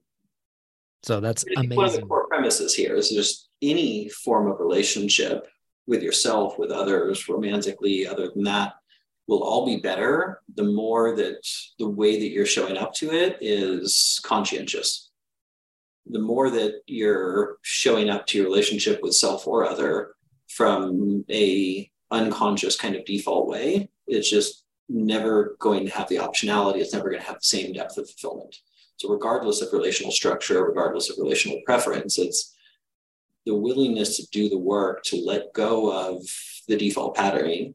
So 1.03 1.19
that's 1.19 1.43
amazing. 1.57 1.75
One 1.75 1.87
of 1.87 1.95
the 1.95 2.01
core 2.03 2.27
premises 2.27 2.73
here 2.73 2.95
is 2.95 3.09
just 3.09 3.49
any 3.61 4.09
form 4.09 4.49
of 4.49 4.59
relationship 4.59 5.47
with 5.87 6.01
yourself, 6.01 6.57
with 6.57 6.71
others, 6.71 7.27
romantically, 7.27 8.07
other 8.07 8.29
than 8.33 8.43
that, 8.45 8.73
will 9.27 9.43
all 9.43 9.65
be 9.65 9.77
better 9.77 10.41
the 10.55 10.63
more 10.63 11.15
that 11.15 11.45
the 11.79 11.89
way 11.89 12.19
that 12.19 12.29
you're 12.29 12.45
showing 12.45 12.77
up 12.77 12.93
to 12.93 13.11
it 13.11 13.37
is 13.41 14.19
conscientious. 14.23 15.11
The 16.07 16.19
more 16.19 16.51
that 16.51 16.81
you're 16.85 17.57
showing 17.63 18.09
up 18.09 18.27
to 18.27 18.37
your 18.37 18.47
relationship 18.47 19.01
with 19.01 19.15
self 19.15 19.47
or 19.47 19.65
other 19.65 20.13
from 20.47 21.25
a 21.29 21.89
unconscious 22.11 22.75
kind 22.75 22.95
of 22.95 23.05
default 23.05 23.47
way, 23.47 23.89
it's 24.07 24.29
just 24.29 24.64
never 24.89 25.55
going 25.59 25.85
to 25.85 25.91
have 25.91 26.09
the 26.09 26.17
optionality. 26.17 26.77
It's 26.77 26.93
never 26.93 27.09
going 27.09 27.21
to 27.21 27.27
have 27.27 27.37
the 27.37 27.41
same 27.41 27.73
depth 27.73 27.97
of 27.97 28.09
fulfillment. 28.09 28.55
So 28.97 29.09
regardless 29.09 29.61
of 29.61 29.73
relational 29.73 30.11
structure, 30.11 30.63
regardless 30.63 31.09
of 31.09 31.17
relational 31.17 31.59
preference, 31.65 32.17
it's 32.17 32.55
the 33.45 33.55
willingness 33.55 34.17
to 34.17 34.27
do 34.31 34.49
the 34.49 34.57
work 34.57 35.03
to 35.03 35.21
let 35.25 35.53
go 35.53 35.91
of 35.91 36.21
the 36.67 36.77
default 36.77 37.15
patterning 37.15 37.73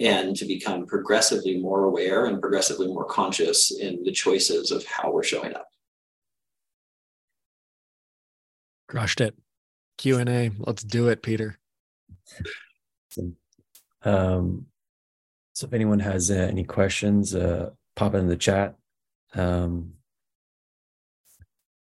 and 0.00 0.34
to 0.36 0.46
become 0.46 0.86
progressively 0.86 1.58
more 1.58 1.84
aware 1.84 2.26
and 2.26 2.40
progressively 2.40 2.86
more 2.86 3.04
conscious 3.04 3.70
in 3.78 4.02
the 4.04 4.12
choices 4.12 4.70
of 4.70 4.84
how 4.86 5.12
we're 5.12 5.22
showing 5.22 5.54
up. 5.54 5.68
Crushed 8.88 9.20
it. 9.20 9.34
Q 9.98 10.18
and 10.18 10.28
A. 10.28 10.50
Let's 10.58 10.82
do 10.82 11.08
it, 11.08 11.22
Peter. 11.22 11.58
Um, 14.02 14.66
so 15.52 15.66
if 15.66 15.72
anyone 15.72 16.00
has 16.00 16.30
uh, 16.30 16.34
any 16.34 16.64
questions, 16.64 17.34
uh, 17.34 17.70
pop 17.96 18.14
it 18.14 18.18
in 18.18 18.28
the 18.28 18.36
chat. 18.36 18.74
Um, 19.34 19.94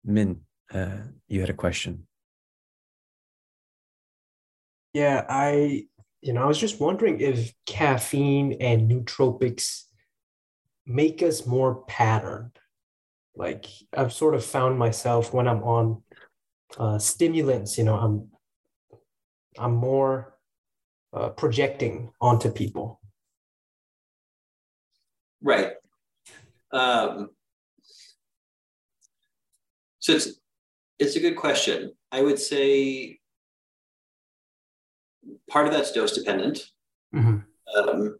Min, 0.03 0.41
uh, 0.73 0.97
you 1.27 1.39
had 1.39 1.49
a 1.49 1.53
question. 1.53 2.07
Yeah, 4.93 5.25
I 5.27 5.87
you 6.21 6.33
know, 6.33 6.41
I 6.41 6.45
was 6.45 6.57
just 6.57 6.79
wondering 6.79 7.19
if 7.21 7.53
caffeine 7.67 8.53
and 8.59 8.89
nootropics 8.89 9.83
make 10.85 11.21
us 11.21 11.45
more 11.45 11.83
patterned. 11.85 12.57
Like 13.35 13.65
I've 13.95 14.13
sort 14.13 14.33
of 14.33 14.43
found 14.43 14.79
myself 14.79 15.33
when 15.33 15.47
I'm 15.47 15.63
on 15.63 16.01
uh, 16.77 16.97
stimulants, 16.97 17.77
you 17.77 17.83
know, 17.83 17.95
I'm 17.95 18.29
I'm 19.57 19.75
more 19.75 20.37
uh, 21.13 21.29
projecting 21.29 22.11
onto 22.19 22.51
people. 22.51 22.99
Right. 25.41 25.73
Um, 26.71 27.29
so 29.99 30.13
it's 30.13 30.39
it's 30.99 31.15
a 31.15 31.19
good 31.19 31.35
question. 31.35 31.93
I 32.11 32.21
would 32.21 32.39
say 32.39 33.19
part 35.49 35.67
of 35.67 35.73
that's 35.73 35.91
dose 35.91 36.13
dependent. 36.13 36.59
Mm-hmm. 37.13 37.37
Um, 37.77 38.19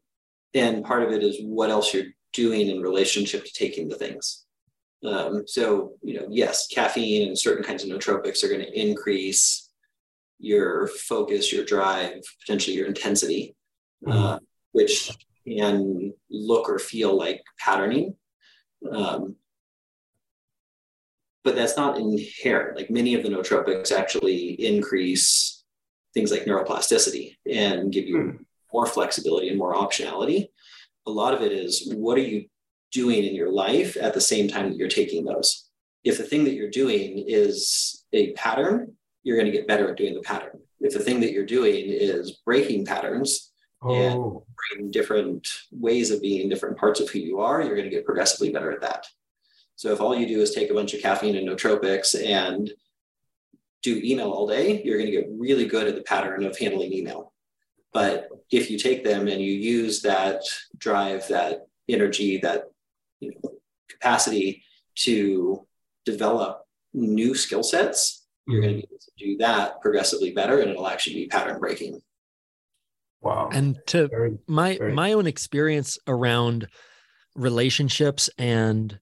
and 0.53 0.83
part 0.83 1.03
of 1.03 1.11
it 1.11 1.23
is 1.23 1.37
what 1.41 1.69
else 1.69 1.93
you're 1.93 2.11
doing 2.33 2.69
in 2.69 2.81
relationship 2.81 3.45
to 3.45 3.53
taking 3.53 3.87
the 3.87 3.95
things. 3.95 4.45
Um, 5.05 5.43
so, 5.45 5.93
you 6.01 6.19
know, 6.19 6.27
yes, 6.29 6.67
caffeine 6.67 7.27
and 7.27 7.37
certain 7.37 7.63
kinds 7.63 7.83
of 7.83 7.89
nootropics 7.89 8.43
are 8.43 8.47
going 8.47 8.61
to 8.61 8.79
increase 8.79 9.69
your 10.39 10.87
focus, 10.87 11.53
your 11.53 11.63
drive, 11.63 12.21
potentially 12.41 12.75
your 12.75 12.87
intensity, 12.87 13.55
mm-hmm. 14.05 14.17
uh, 14.17 14.39
which 14.71 15.11
can 15.47 16.13
look 16.29 16.69
or 16.69 16.79
feel 16.79 17.17
like 17.17 17.43
patterning. 17.59 18.15
Um, 18.91 19.35
but 21.43 21.55
that's 21.55 21.77
not 21.77 21.97
inherent. 21.97 22.75
Like 22.75 22.89
many 22.89 23.13
of 23.13 23.23
the 23.23 23.29
nootropics 23.29 23.91
actually 23.91 24.53
increase 24.53 25.63
things 26.13 26.31
like 26.31 26.45
neuroplasticity 26.45 27.35
and 27.49 27.91
give 27.91 28.05
you 28.05 28.17
mm. 28.17 28.37
more 28.73 28.87
flexibility 28.87 29.49
and 29.49 29.57
more 29.57 29.75
optionality. 29.75 30.47
A 31.05 31.11
lot 31.11 31.33
of 31.33 31.41
it 31.41 31.51
is 31.51 31.93
what 31.95 32.17
are 32.17 32.21
you 32.21 32.45
doing 32.91 33.23
in 33.23 33.35
your 33.35 33.51
life 33.51 33.95
at 33.97 34.13
the 34.13 34.21
same 34.21 34.47
time 34.47 34.69
that 34.69 34.77
you're 34.77 34.87
taking 34.87 35.23
those? 35.23 35.69
If 36.03 36.17
the 36.17 36.23
thing 36.23 36.43
that 36.45 36.53
you're 36.53 36.69
doing 36.69 37.23
is 37.27 38.05
a 38.13 38.31
pattern, 38.33 38.93
you're 39.21 39.37
going 39.37 39.51
to 39.51 39.57
get 39.57 39.67
better 39.67 39.89
at 39.91 39.97
doing 39.97 40.15
the 40.15 40.21
pattern. 40.21 40.59
If 40.79 40.93
the 40.93 40.99
thing 40.99 41.19
that 41.19 41.31
you're 41.31 41.45
doing 41.45 41.85
is 41.87 42.39
breaking 42.45 42.85
patterns 42.85 43.51
oh. 43.85 44.45
and 44.75 44.91
different 44.91 45.47
ways 45.71 46.11
of 46.11 46.21
being 46.21 46.49
different 46.49 46.77
parts 46.77 46.99
of 46.99 47.09
who 47.09 47.19
you 47.19 47.39
are, 47.39 47.61
you're 47.61 47.75
going 47.75 47.89
to 47.89 47.95
get 47.95 48.05
progressively 48.05 48.51
better 48.51 48.71
at 48.71 48.81
that. 48.81 49.07
So 49.75 49.91
if 49.91 50.01
all 50.01 50.15
you 50.15 50.27
do 50.27 50.41
is 50.41 50.53
take 50.53 50.69
a 50.69 50.73
bunch 50.73 50.93
of 50.93 51.01
caffeine 51.01 51.35
and 51.35 51.47
nootropics 51.47 52.15
and 52.23 52.71
do 53.83 54.01
email 54.03 54.31
all 54.31 54.47
day, 54.47 54.81
you're 54.83 54.97
going 54.97 55.11
to 55.11 55.15
get 55.15 55.29
really 55.29 55.65
good 55.65 55.87
at 55.87 55.95
the 55.95 56.01
pattern 56.01 56.43
of 56.43 56.57
handling 56.57 56.93
email. 56.93 57.33
But 57.93 58.29
if 58.51 58.69
you 58.69 58.77
take 58.77 59.03
them 59.03 59.27
and 59.27 59.41
you 59.41 59.51
use 59.51 60.01
that 60.01 60.41
drive, 60.77 61.27
that 61.27 61.67
energy, 61.87 62.37
that 62.39 62.65
you 63.19 63.31
know, 63.31 63.51
capacity 63.89 64.63
to 64.95 65.65
develop 66.05 66.65
new 66.93 67.35
skill 67.35 67.63
sets, 67.63 68.25
you're 68.47 68.61
going 68.61 68.75
to 68.75 68.81
mm-hmm. 68.81 68.87
be 68.87 68.95
able 68.95 68.99
to 68.99 69.11
do 69.17 69.37
that 69.37 69.81
progressively 69.81 70.31
better 70.31 70.59
and 70.59 70.71
it'll 70.71 70.87
actually 70.87 71.15
be 71.15 71.27
pattern 71.27 71.59
breaking. 71.59 72.01
Wow. 73.25 73.49
And 73.51 73.79
to 73.87 74.07
very, 74.07 74.37
my 74.47 74.77
very... 74.77 74.93
my 74.93 75.13
own 75.13 75.25
experience 75.25 75.97
around 76.07 76.67
relationships 77.35 78.29
and 78.37 78.99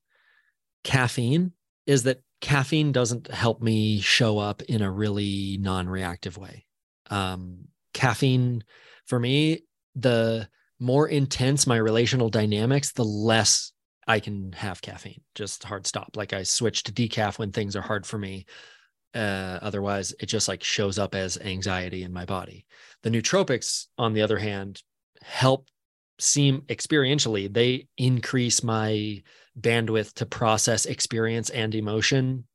caffeine 0.85 1.51
is 1.85 2.03
that 2.03 2.21
caffeine 2.39 2.93
doesn't 2.93 3.29
help 3.29 3.61
me 3.61 3.99
show 3.99 4.39
up 4.39 4.61
in 4.63 4.81
a 4.81 4.89
really 4.89 5.57
non-reactive 5.59 6.37
way. 6.37 6.65
Um, 7.09 7.67
caffeine 7.93 8.63
for 9.05 9.19
me, 9.19 9.65
the 9.93 10.47
more 10.79 11.07
intense 11.07 11.67
my 11.67 11.77
relational 11.77 12.29
dynamics, 12.29 12.93
the 12.93 13.05
less 13.05 13.73
I 14.07 14.21
can 14.21 14.53
have 14.53 14.81
caffeine. 14.81 15.21
Just 15.35 15.65
hard 15.65 15.85
stop. 15.85 16.15
Like 16.15 16.31
I 16.31 16.43
switch 16.43 16.83
to 16.83 16.93
decaf 16.93 17.39
when 17.39 17.51
things 17.51 17.75
are 17.75 17.81
hard 17.81 18.05
for 18.05 18.17
me. 18.17 18.45
Uh, 19.13 19.59
otherwise, 19.61 20.13
it 20.19 20.25
just 20.25 20.47
like 20.47 20.63
shows 20.63 20.97
up 20.97 21.13
as 21.13 21.37
anxiety 21.37 22.03
in 22.03 22.11
my 22.11 22.25
body. 22.25 22.65
The 23.03 23.09
nootropics, 23.09 23.87
on 23.97 24.13
the 24.13 24.21
other 24.21 24.37
hand, 24.37 24.81
help 25.21 25.67
seem 26.19 26.61
experientially, 26.61 27.51
they 27.51 27.87
increase 27.97 28.63
my 28.63 29.21
bandwidth 29.59 30.13
to 30.13 30.25
process 30.25 30.85
experience 30.85 31.49
and 31.49 31.75
emotion. 31.75 32.45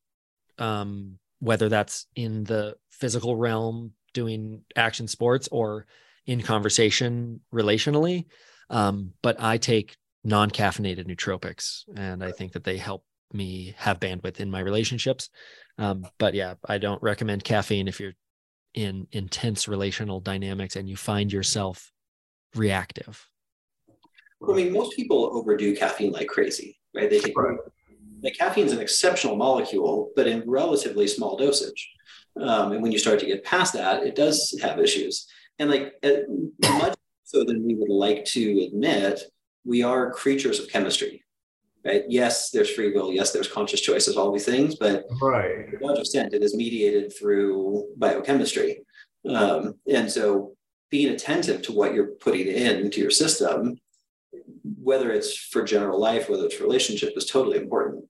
Um, 0.58 1.18
whether 1.40 1.68
that's 1.68 2.06
in 2.16 2.44
the 2.44 2.74
physical 2.90 3.36
realm, 3.36 3.92
doing 4.12 4.62
action 4.74 5.06
sports, 5.06 5.48
or 5.52 5.86
in 6.26 6.42
conversation 6.42 7.40
relationally. 7.54 8.26
Um, 8.70 9.12
but 9.22 9.40
I 9.40 9.58
take 9.58 9.96
non 10.24 10.50
caffeinated 10.50 11.06
nootropics, 11.06 11.84
and 11.96 12.22
I 12.22 12.32
think 12.32 12.52
that 12.52 12.64
they 12.64 12.76
help 12.76 13.04
me 13.32 13.74
have 13.78 14.00
bandwidth 14.00 14.40
in 14.40 14.50
my 14.50 14.60
relationships. 14.60 15.30
Um, 15.78 16.06
but 16.18 16.34
yeah, 16.34 16.54
I 16.68 16.78
don't 16.78 17.02
recommend 17.02 17.44
caffeine 17.44 17.88
if 17.88 18.00
you're 18.00 18.14
in 18.74 19.06
intense 19.12 19.68
relational 19.68 20.20
dynamics 20.20 20.76
and 20.76 20.88
you 20.88 20.96
find 20.96 21.32
yourself 21.32 21.92
reactive. 22.54 23.26
I 24.46 24.52
mean, 24.52 24.72
most 24.72 24.94
people 24.94 25.30
overdo 25.32 25.74
caffeine 25.76 26.12
like 26.12 26.28
crazy, 26.28 26.78
right? 26.94 27.08
They 27.08 27.20
take 27.20 27.36
right. 27.36 27.58
like 28.22 28.36
caffeine 28.36 28.66
is 28.66 28.72
an 28.72 28.80
exceptional 28.80 29.36
molecule, 29.36 30.10
but 30.14 30.26
in 30.26 30.44
relatively 30.46 31.06
small 31.08 31.36
dosage. 31.36 31.90
Um, 32.40 32.72
and 32.72 32.82
when 32.82 32.92
you 32.92 32.98
start 32.98 33.18
to 33.20 33.26
get 33.26 33.44
past 33.44 33.72
that, 33.72 34.04
it 34.04 34.14
does 34.14 34.56
have 34.62 34.78
issues. 34.78 35.26
And 35.58 35.70
like 35.70 35.94
much 36.62 36.94
so 37.24 37.44
than 37.44 37.66
we 37.66 37.74
would 37.74 37.90
like 37.90 38.24
to 38.26 38.64
admit, 38.66 39.22
we 39.64 39.82
are 39.82 40.12
creatures 40.12 40.60
of 40.60 40.68
chemistry. 40.68 41.24
Right? 41.88 42.04
Yes, 42.08 42.50
there's 42.50 42.70
free 42.70 42.92
will. 42.92 43.12
Yes, 43.12 43.32
there's 43.32 43.48
conscious 43.48 43.80
choices, 43.80 44.16
all 44.16 44.30
these 44.30 44.44
things, 44.44 44.76
but 44.76 45.06
right. 45.22 45.70
to 45.70 45.78
large 45.80 45.98
extent, 45.98 46.34
it 46.34 46.42
is 46.42 46.54
mediated 46.54 47.12
through 47.18 47.88
biochemistry. 47.96 48.82
Um, 49.28 49.74
and 49.90 50.10
so 50.10 50.54
being 50.90 51.12
attentive 51.12 51.62
to 51.62 51.72
what 51.72 51.94
you're 51.94 52.12
putting 52.20 52.46
into 52.46 53.00
your 53.00 53.10
system 53.10 53.78
whether 54.82 55.10
it's 55.10 55.36
for 55.36 55.62
general 55.62 56.00
life, 56.00 56.28
whether 56.28 56.44
it's 56.44 56.60
relationship, 56.60 57.12
is 57.16 57.26
totally 57.26 57.58
important. 57.58 58.04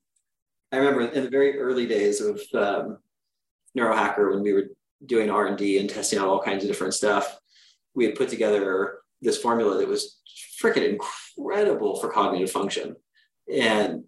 I 0.72 0.76
remember 0.76 1.06
in 1.06 1.24
the 1.24 1.30
very 1.30 1.58
early 1.58 1.86
days 1.86 2.20
of 2.20 2.40
um, 2.54 2.98
Neurohacker, 3.76 4.30
when 4.30 4.42
we 4.42 4.52
were 4.52 4.70
doing 5.04 5.30
R 5.30 5.46
and 5.46 5.56
D 5.56 5.78
and 5.78 5.88
testing 5.88 6.18
out 6.18 6.28
all 6.28 6.42
kinds 6.42 6.64
of 6.64 6.68
different 6.68 6.94
stuff, 6.94 7.38
we 7.94 8.04
had 8.04 8.14
put 8.14 8.28
together 8.28 8.98
this 9.20 9.38
formula 9.38 9.78
that 9.78 9.88
was 9.88 10.20
freaking 10.62 10.98
incredible 11.36 11.98
for 11.98 12.10
cognitive 12.10 12.50
function, 12.50 12.96
and 13.52 14.04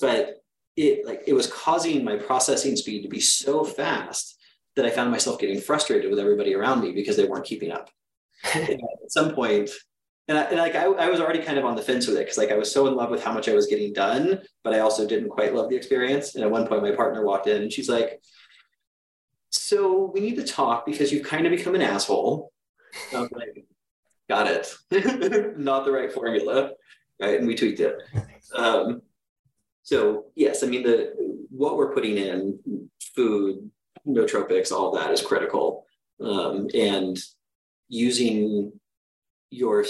but 0.00 0.42
it 0.76 1.06
like 1.06 1.22
it 1.26 1.34
was 1.34 1.46
causing 1.46 2.04
my 2.04 2.16
processing 2.16 2.76
speed 2.76 3.02
to 3.02 3.08
be 3.08 3.20
so 3.20 3.64
fast 3.64 4.38
that 4.74 4.86
I 4.86 4.90
found 4.90 5.10
myself 5.10 5.38
getting 5.38 5.60
frustrated 5.60 6.10
with 6.10 6.18
everybody 6.18 6.54
around 6.54 6.80
me 6.80 6.92
because 6.92 7.16
they 7.16 7.26
weren't 7.26 7.44
keeping 7.44 7.70
up. 7.70 7.90
at 8.54 8.80
some 9.08 9.34
point, 9.34 9.70
and, 10.28 10.38
I, 10.38 10.42
and 10.44 10.58
like 10.58 10.74
I, 10.74 10.84
I 10.84 11.08
was 11.08 11.20
already 11.20 11.42
kind 11.42 11.58
of 11.58 11.64
on 11.64 11.76
the 11.76 11.82
fence 11.82 12.06
with 12.06 12.16
it 12.16 12.20
because 12.20 12.38
like 12.38 12.50
I 12.50 12.56
was 12.56 12.72
so 12.72 12.86
in 12.86 12.94
love 12.94 13.10
with 13.10 13.22
how 13.22 13.32
much 13.32 13.48
I 13.48 13.54
was 13.54 13.66
getting 13.66 13.92
done, 13.92 14.40
but 14.64 14.74
I 14.74 14.80
also 14.80 15.06
didn't 15.06 15.30
quite 15.30 15.54
love 15.54 15.68
the 15.68 15.76
experience. 15.76 16.34
And 16.34 16.44
at 16.44 16.50
one 16.50 16.66
point, 16.66 16.82
my 16.82 16.92
partner 16.92 17.24
walked 17.24 17.46
in 17.46 17.62
and 17.62 17.72
she's 17.72 17.88
like, 17.88 18.20
"So 19.50 20.10
we 20.14 20.20
need 20.20 20.36
to 20.36 20.44
talk 20.44 20.86
because 20.86 21.12
you've 21.12 21.26
kind 21.26 21.46
of 21.46 21.50
become 21.50 21.74
an 21.74 21.82
asshole." 21.82 22.52
I 23.14 23.20
was 23.20 23.30
like, 23.32 23.64
"Got 24.28 24.48
it. 24.48 25.56
Not 25.58 25.84
the 25.84 25.92
right 25.92 26.12
formula." 26.12 26.72
Right, 27.22 27.38
and 27.38 27.46
we 27.46 27.54
tweaked 27.54 27.78
it. 27.78 28.02
Um, 28.52 29.02
so 29.84 30.24
yes, 30.34 30.64
I 30.64 30.66
mean 30.66 30.82
the 30.82 31.14
what 31.50 31.76
we're 31.76 31.94
putting 31.94 32.16
in 32.16 32.90
food, 33.14 33.70
nootropics, 34.06 34.72
all 34.72 34.90
that 34.96 35.12
is 35.12 35.22
critical, 35.22 35.86
um, 36.20 36.68
and 36.74 37.16
using 37.88 38.72
your 39.50 39.84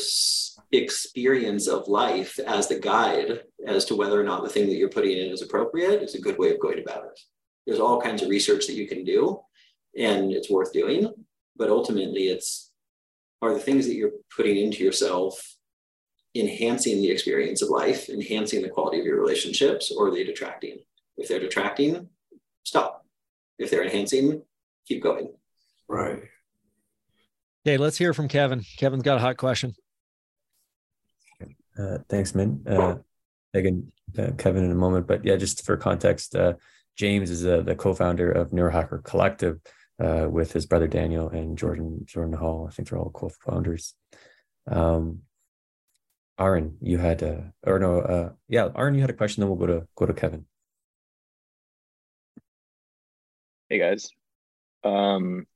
experience 0.73 1.69
of 1.69 1.89
life 1.89 2.39
as 2.41 2.69
the 2.69 2.79
guide 2.79 3.41
as 3.67 3.87
to 3.87 3.97
whether 3.97 4.21
or 4.21 4.25
not 4.25 4.43
the 4.43 4.51
thing 4.51 4.67
that 4.67 4.75
you're 4.75 4.91
putting 4.91 5.17
in 5.17 5.31
is 5.31 5.41
appropriate 5.41 6.03
is 6.03 6.15
a 6.15 6.21
good 6.21 6.39
way 6.39 6.51
of 6.51 6.61
going 6.61 6.81
about 6.81 7.05
it. 7.05 7.19
There's 7.67 7.81
all 7.81 8.01
kinds 8.01 8.23
of 8.23 8.29
research 8.29 8.67
that 8.67 8.75
you 8.75 8.87
can 8.87 9.05
do, 9.05 9.41
and 9.97 10.33
it's 10.33 10.51
worth 10.51 10.73
doing. 10.73 11.11
But 11.57 11.71
ultimately, 11.71 12.25
it's 12.29 12.73
are 13.41 13.55
the 13.55 13.61
things 13.61 13.87
that 13.87 13.95
you're 13.95 14.13
putting 14.37 14.59
into 14.59 14.85
yourself 14.85 15.57
enhancing 16.35 17.03
the 17.03 17.11
experience 17.11 17.63
of 17.63 17.69
life, 17.69 18.09
enhancing 18.09 18.63
the 18.63 18.69
quality 18.69 19.01
of 19.01 19.07
your 19.07 19.21
relationships, 19.21 19.91
or 19.91 20.09
are 20.09 20.11
they 20.11 20.25
detracting? 20.25 20.79
If 21.17 21.29
they're 21.29 21.41
detracting, 21.41 22.09
stop. 22.65 23.07
If 23.59 23.71
they're 23.71 23.85
enhancing, 23.85 24.43
keep 24.87 25.03
going. 25.03 25.33
Right. 25.89 26.23
Okay, 27.67 27.77
let's 27.77 27.99
hear 27.99 28.15
from 28.15 28.29
Kevin. 28.29 28.65
Kevin's 28.79 29.03
got 29.03 29.19
a 29.19 29.21
hot 29.21 29.37
question. 29.37 29.75
Uh, 31.79 31.99
thanks, 32.09 32.35
Min. 32.35 32.65
Uh, 32.67 32.97
again, 33.55 33.93
uh, 34.19 34.31
Kevin 34.37 34.65
in 34.65 34.73
a 34.73 34.77
moment, 34.77 35.07
but 35.07 35.25
yeah, 35.25 35.37
just 35.37 35.65
for 35.65 35.77
context, 35.77 36.35
uh, 36.35 36.55
James 36.97 37.31
is 37.31 37.47
uh, 37.47 37.61
the 37.61 37.75
co-founder 37.75 38.31
of 38.31 38.51
Neurohacker 38.51 39.03
Collective 39.05 39.61
uh, 40.03 40.27
with 40.29 40.53
his 40.53 40.67
brother 40.67 40.87
Daniel 40.87 41.29
and 41.29 41.57
Jordan 41.57 42.03
Jordan 42.05 42.35
Hall. 42.35 42.67
I 42.69 42.73
think 42.73 42.89
they're 42.89 42.99
all 42.99 43.11
co-founders. 43.11 43.95
Um, 44.67 45.21
Aaron, 46.43 46.77
you 46.81 46.99
had 46.99 47.23
a, 47.23 47.53
or 47.65 47.79
no, 47.79 48.01
uh, 48.01 48.33
yeah, 48.49 48.69
Aaron, 48.77 48.95
you 48.95 49.01
had 49.01 49.11
a 49.11 49.15
question. 49.15 49.41
Then 49.41 49.49
we'll 49.49 49.59
go 49.59 49.67
to 49.67 49.87
go 49.95 50.07
to 50.07 50.13
Kevin. 50.13 50.45
Hey 53.69 53.79
guys, 53.79 54.11
um, 54.85 55.47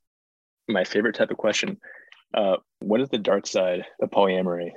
my 0.68 0.84
favorite 0.84 1.16
type 1.16 1.30
of 1.30 1.36
question. 1.36 1.78
Uh, 2.32 2.56
what 2.80 3.00
is 3.00 3.08
the 3.08 3.18
dark 3.18 3.46
side 3.46 3.84
of 4.00 4.10
polyamory? 4.10 4.70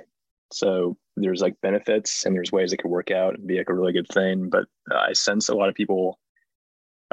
So 0.52 0.96
there's 1.16 1.40
like 1.40 1.60
benefits 1.62 2.26
and 2.26 2.34
there's 2.34 2.50
ways 2.50 2.72
it 2.72 2.78
could 2.78 2.90
work 2.90 3.10
out 3.10 3.36
and 3.36 3.46
be 3.46 3.58
like 3.58 3.68
a 3.68 3.74
really 3.74 3.92
good 3.92 4.08
thing. 4.08 4.50
But 4.50 4.64
I 4.92 5.12
sense 5.12 5.48
a 5.48 5.54
lot 5.54 5.68
of 5.68 5.74
people 5.74 6.18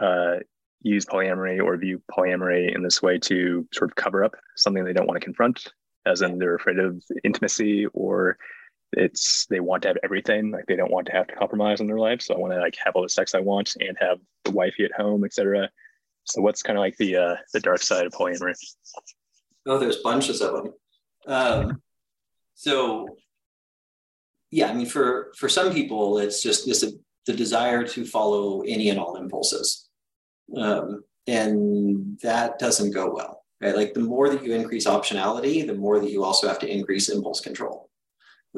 uh, 0.02 0.38
use 0.82 1.06
polyamory 1.06 1.64
or 1.64 1.78
view 1.78 2.02
polyamory 2.12 2.76
in 2.76 2.82
this 2.82 3.02
way 3.02 3.20
to 3.20 3.68
sort 3.74 3.91
of 3.91 3.95
cover 3.95 4.24
up 4.24 4.34
something 4.56 4.84
they 4.84 4.93
don't 4.93 5.08
want 5.08 5.20
to 5.20 5.26
confront, 5.26 5.72
as 6.06 6.22
in 6.22 6.39
they're 6.39 6.56
afraid 6.56 6.80
of 6.80 7.04
intimacy 7.24 7.86
or 7.93 8.38
it's 8.93 9.45
they 9.47 9.59
want 9.59 9.81
to 9.81 9.89
have 9.89 9.97
everything 10.03 10.51
like 10.51 10.65
they 10.65 10.75
don't 10.75 10.91
want 10.91 11.05
to 11.05 11.11
have 11.11 11.27
to 11.27 11.35
compromise 11.35 11.81
in 11.81 11.88
their 11.88 11.99
life 11.99 12.21
so 12.21 12.33
i 12.33 12.38
want 12.38 12.53
to 12.53 12.59
like 12.59 12.75
have 12.81 12.95
all 12.95 13.03
the 13.03 13.09
sex 13.09 13.35
i 13.35 13.39
want 13.39 13.75
and 13.81 13.97
have 13.99 14.17
the 14.45 14.51
wifey 14.51 14.85
at 14.85 14.93
home 14.93 15.25
etc 15.25 15.69
so 16.27 16.41
what's 16.41 16.61
kind 16.61 16.77
of 16.77 16.81
like 16.81 16.97
the 16.97 17.15
uh, 17.15 17.35
the 17.53 17.59
dark 17.59 17.81
side 17.81 18.05
of 18.05 18.11
polyamory? 18.11 18.53
Oh, 19.65 19.77
there's 19.77 19.97
bunches 19.97 20.41
of 20.41 20.53
them. 20.53 20.73
Um, 21.25 21.81
so 22.53 23.07
yeah, 24.51 24.69
I 24.69 24.73
mean, 24.73 24.85
for 24.85 25.31
for 25.38 25.47
some 25.47 25.73
people, 25.73 26.19
it's 26.19 26.43
just 26.43 26.65
this 26.65 26.85
the 27.25 27.33
desire 27.33 27.83
to 27.83 28.05
follow 28.05 28.61
any 28.61 28.89
and 28.89 28.99
all 28.99 29.15
impulses, 29.15 29.89
um, 30.55 31.03
and 31.27 32.19
that 32.23 32.59
doesn't 32.59 32.91
go 32.91 33.13
well. 33.13 33.43
Right? 33.61 33.75
Like 33.75 33.93
the 33.93 34.01
more 34.01 34.29
that 34.29 34.43
you 34.43 34.53
increase 34.53 34.85
optionality, 34.85 35.65
the 35.65 35.75
more 35.75 35.99
that 35.99 36.11
you 36.11 36.23
also 36.23 36.47
have 36.47 36.59
to 36.59 36.69
increase 36.69 37.09
impulse 37.09 37.39
control. 37.39 37.86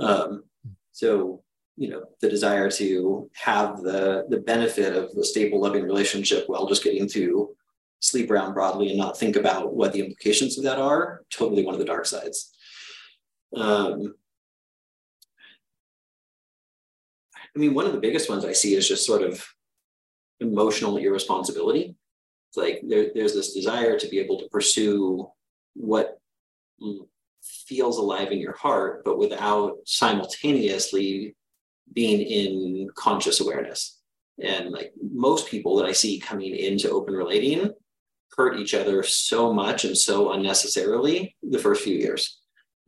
Um, 0.01 0.43
so 0.91 1.43
you 1.77 1.89
know 1.89 2.03
the 2.21 2.29
desire 2.29 2.69
to 2.71 3.29
have 3.33 3.81
the 3.81 4.25
the 4.29 4.41
benefit 4.41 4.95
of 4.95 5.11
a 5.17 5.23
stable 5.23 5.61
loving 5.61 5.83
relationship 5.83 6.43
while 6.47 6.67
just 6.67 6.83
getting 6.83 7.07
to 7.09 7.55
sleep 8.01 8.31
around 8.31 8.53
broadly 8.53 8.89
and 8.89 8.97
not 8.97 9.17
think 9.17 9.35
about 9.35 9.75
what 9.75 9.93
the 9.93 9.99
implications 9.99 10.57
of 10.57 10.63
that 10.63 10.79
are, 10.79 11.21
totally 11.29 11.63
one 11.63 11.73
of 11.73 11.79
the 11.79 11.85
dark 11.85 12.05
sides. 12.05 12.53
Um, 13.55 14.15
I 17.55 17.59
mean, 17.59 17.73
one 17.73 17.85
of 17.85 17.93
the 17.93 17.99
biggest 17.99 18.29
ones 18.29 18.45
I 18.45 18.53
see 18.53 18.75
is 18.75 18.87
just 18.87 19.05
sort 19.05 19.21
of 19.21 19.45
emotional 20.39 20.97
irresponsibility. 20.97 21.95
It's 22.49 22.57
like 22.57 22.81
there, 22.87 23.07
there's 23.13 23.33
this 23.33 23.53
desire 23.53 23.99
to 23.99 24.07
be 24.07 24.19
able 24.19 24.39
to 24.39 24.49
pursue 24.49 25.29
what 25.73 26.19
feels 27.43 27.97
alive 27.97 28.31
in 28.31 28.39
your 28.39 28.55
heart, 28.55 29.03
but 29.03 29.17
without 29.17 29.77
simultaneously 29.85 31.35
being 31.93 32.21
in 32.21 32.89
conscious 32.95 33.39
awareness. 33.39 33.99
And 34.41 34.71
like 34.71 34.93
most 35.01 35.47
people 35.47 35.75
that 35.77 35.85
I 35.85 35.91
see 35.91 36.19
coming 36.19 36.55
into 36.55 36.89
open 36.89 37.13
relating 37.13 37.71
hurt 38.37 38.57
each 38.57 38.73
other 38.73 39.03
so 39.03 39.51
much 39.53 39.85
and 39.85 39.97
so 39.97 40.31
unnecessarily 40.31 41.35
the 41.43 41.59
first 41.59 41.83
few 41.83 41.95
years. 41.95 42.39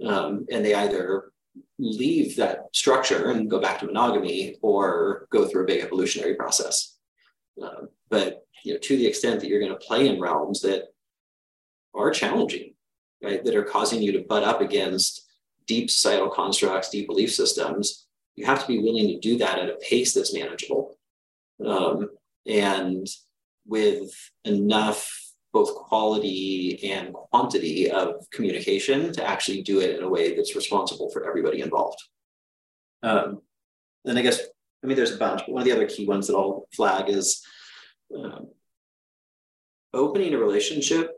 Um, 0.06 0.46
and 0.52 0.64
they 0.64 0.74
either 0.74 1.32
leave 1.78 2.36
that 2.38 2.60
structure 2.74 3.32
and 3.32 3.50
go 3.50 3.60
back 3.60 3.80
to 3.80 3.86
monogamy 3.86 4.58
or 4.62 5.28
go 5.32 5.46
through 5.48 5.64
a 5.64 5.68
big 5.68 5.84
evolutionary 5.84 6.36
process. 6.36 6.98
Um, 7.62 7.90
but 8.10 8.46
you 8.64 8.74
know, 8.74 8.80
to 8.80 8.98
the 8.98 9.08
extent 9.08 9.40
that 9.40 9.48
you're 9.48 9.60
going 9.60 9.72
to 9.72 9.86
play 9.86 10.08
in 10.08 10.22
realms 10.22 10.62
that 10.62 10.86
are 11.94 12.12
challenging, 12.12 12.71
right, 13.24 13.44
that 13.44 13.56
are 13.56 13.64
causing 13.64 14.02
you 14.02 14.12
to 14.14 14.26
butt 14.28 14.44
up 14.44 14.62
against 14.62 15.28
deep 15.68 15.90
societal 15.90 16.30
constructs, 16.30 16.90
deep 16.90 17.08
belief 17.08 17.34
systems, 17.34 18.08
you 18.36 18.46
have 18.46 18.62
to 18.62 18.68
be 18.68 18.80
willing 18.80 19.08
to 19.08 19.20
do 19.20 19.38
that 19.38 19.60
at 19.60 19.70
a 19.70 19.78
pace 19.78 20.14
that's 20.14 20.34
manageable 20.34 20.98
um, 21.66 22.10
and 22.48 23.08
with 23.66 24.12
enough 24.46 25.10
both 25.54 25.76
quality 25.76 26.80
and 26.92 27.14
quantity 27.14 27.92
of 27.92 28.26
communication 28.32 29.12
to 29.12 29.28
actually 29.28 29.62
do 29.62 29.82
it 29.82 29.98
in 29.98 30.04
a 30.04 30.10
way 30.10 30.36
that's 30.36 30.56
responsible 30.56 31.10
for 31.12 31.28
everybody 31.28 31.62
involved. 31.62 32.02
Um, 33.04 33.42
and 34.06 34.18
I 34.18 34.22
guess, 34.22 34.40
I 34.84 34.88
mean, 34.88 34.96
there's 34.96 35.14
a 35.14 35.18
bunch, 35.18 35.42
but 35.42 35.50
one 35.50 35.62
of 35.62 35.66
the 35.66 35.74
other 35.74 35.88
key 35.88 36.06
ones 36.06 36.28
that 36.28 36.36
I'll 36.36 36.68
flag 36.74 37.10
is 37.10 37.46
um, 38.16 38.48
opening 39.94 40.34
a 40.34 40.38
relationship. 40.38 41.12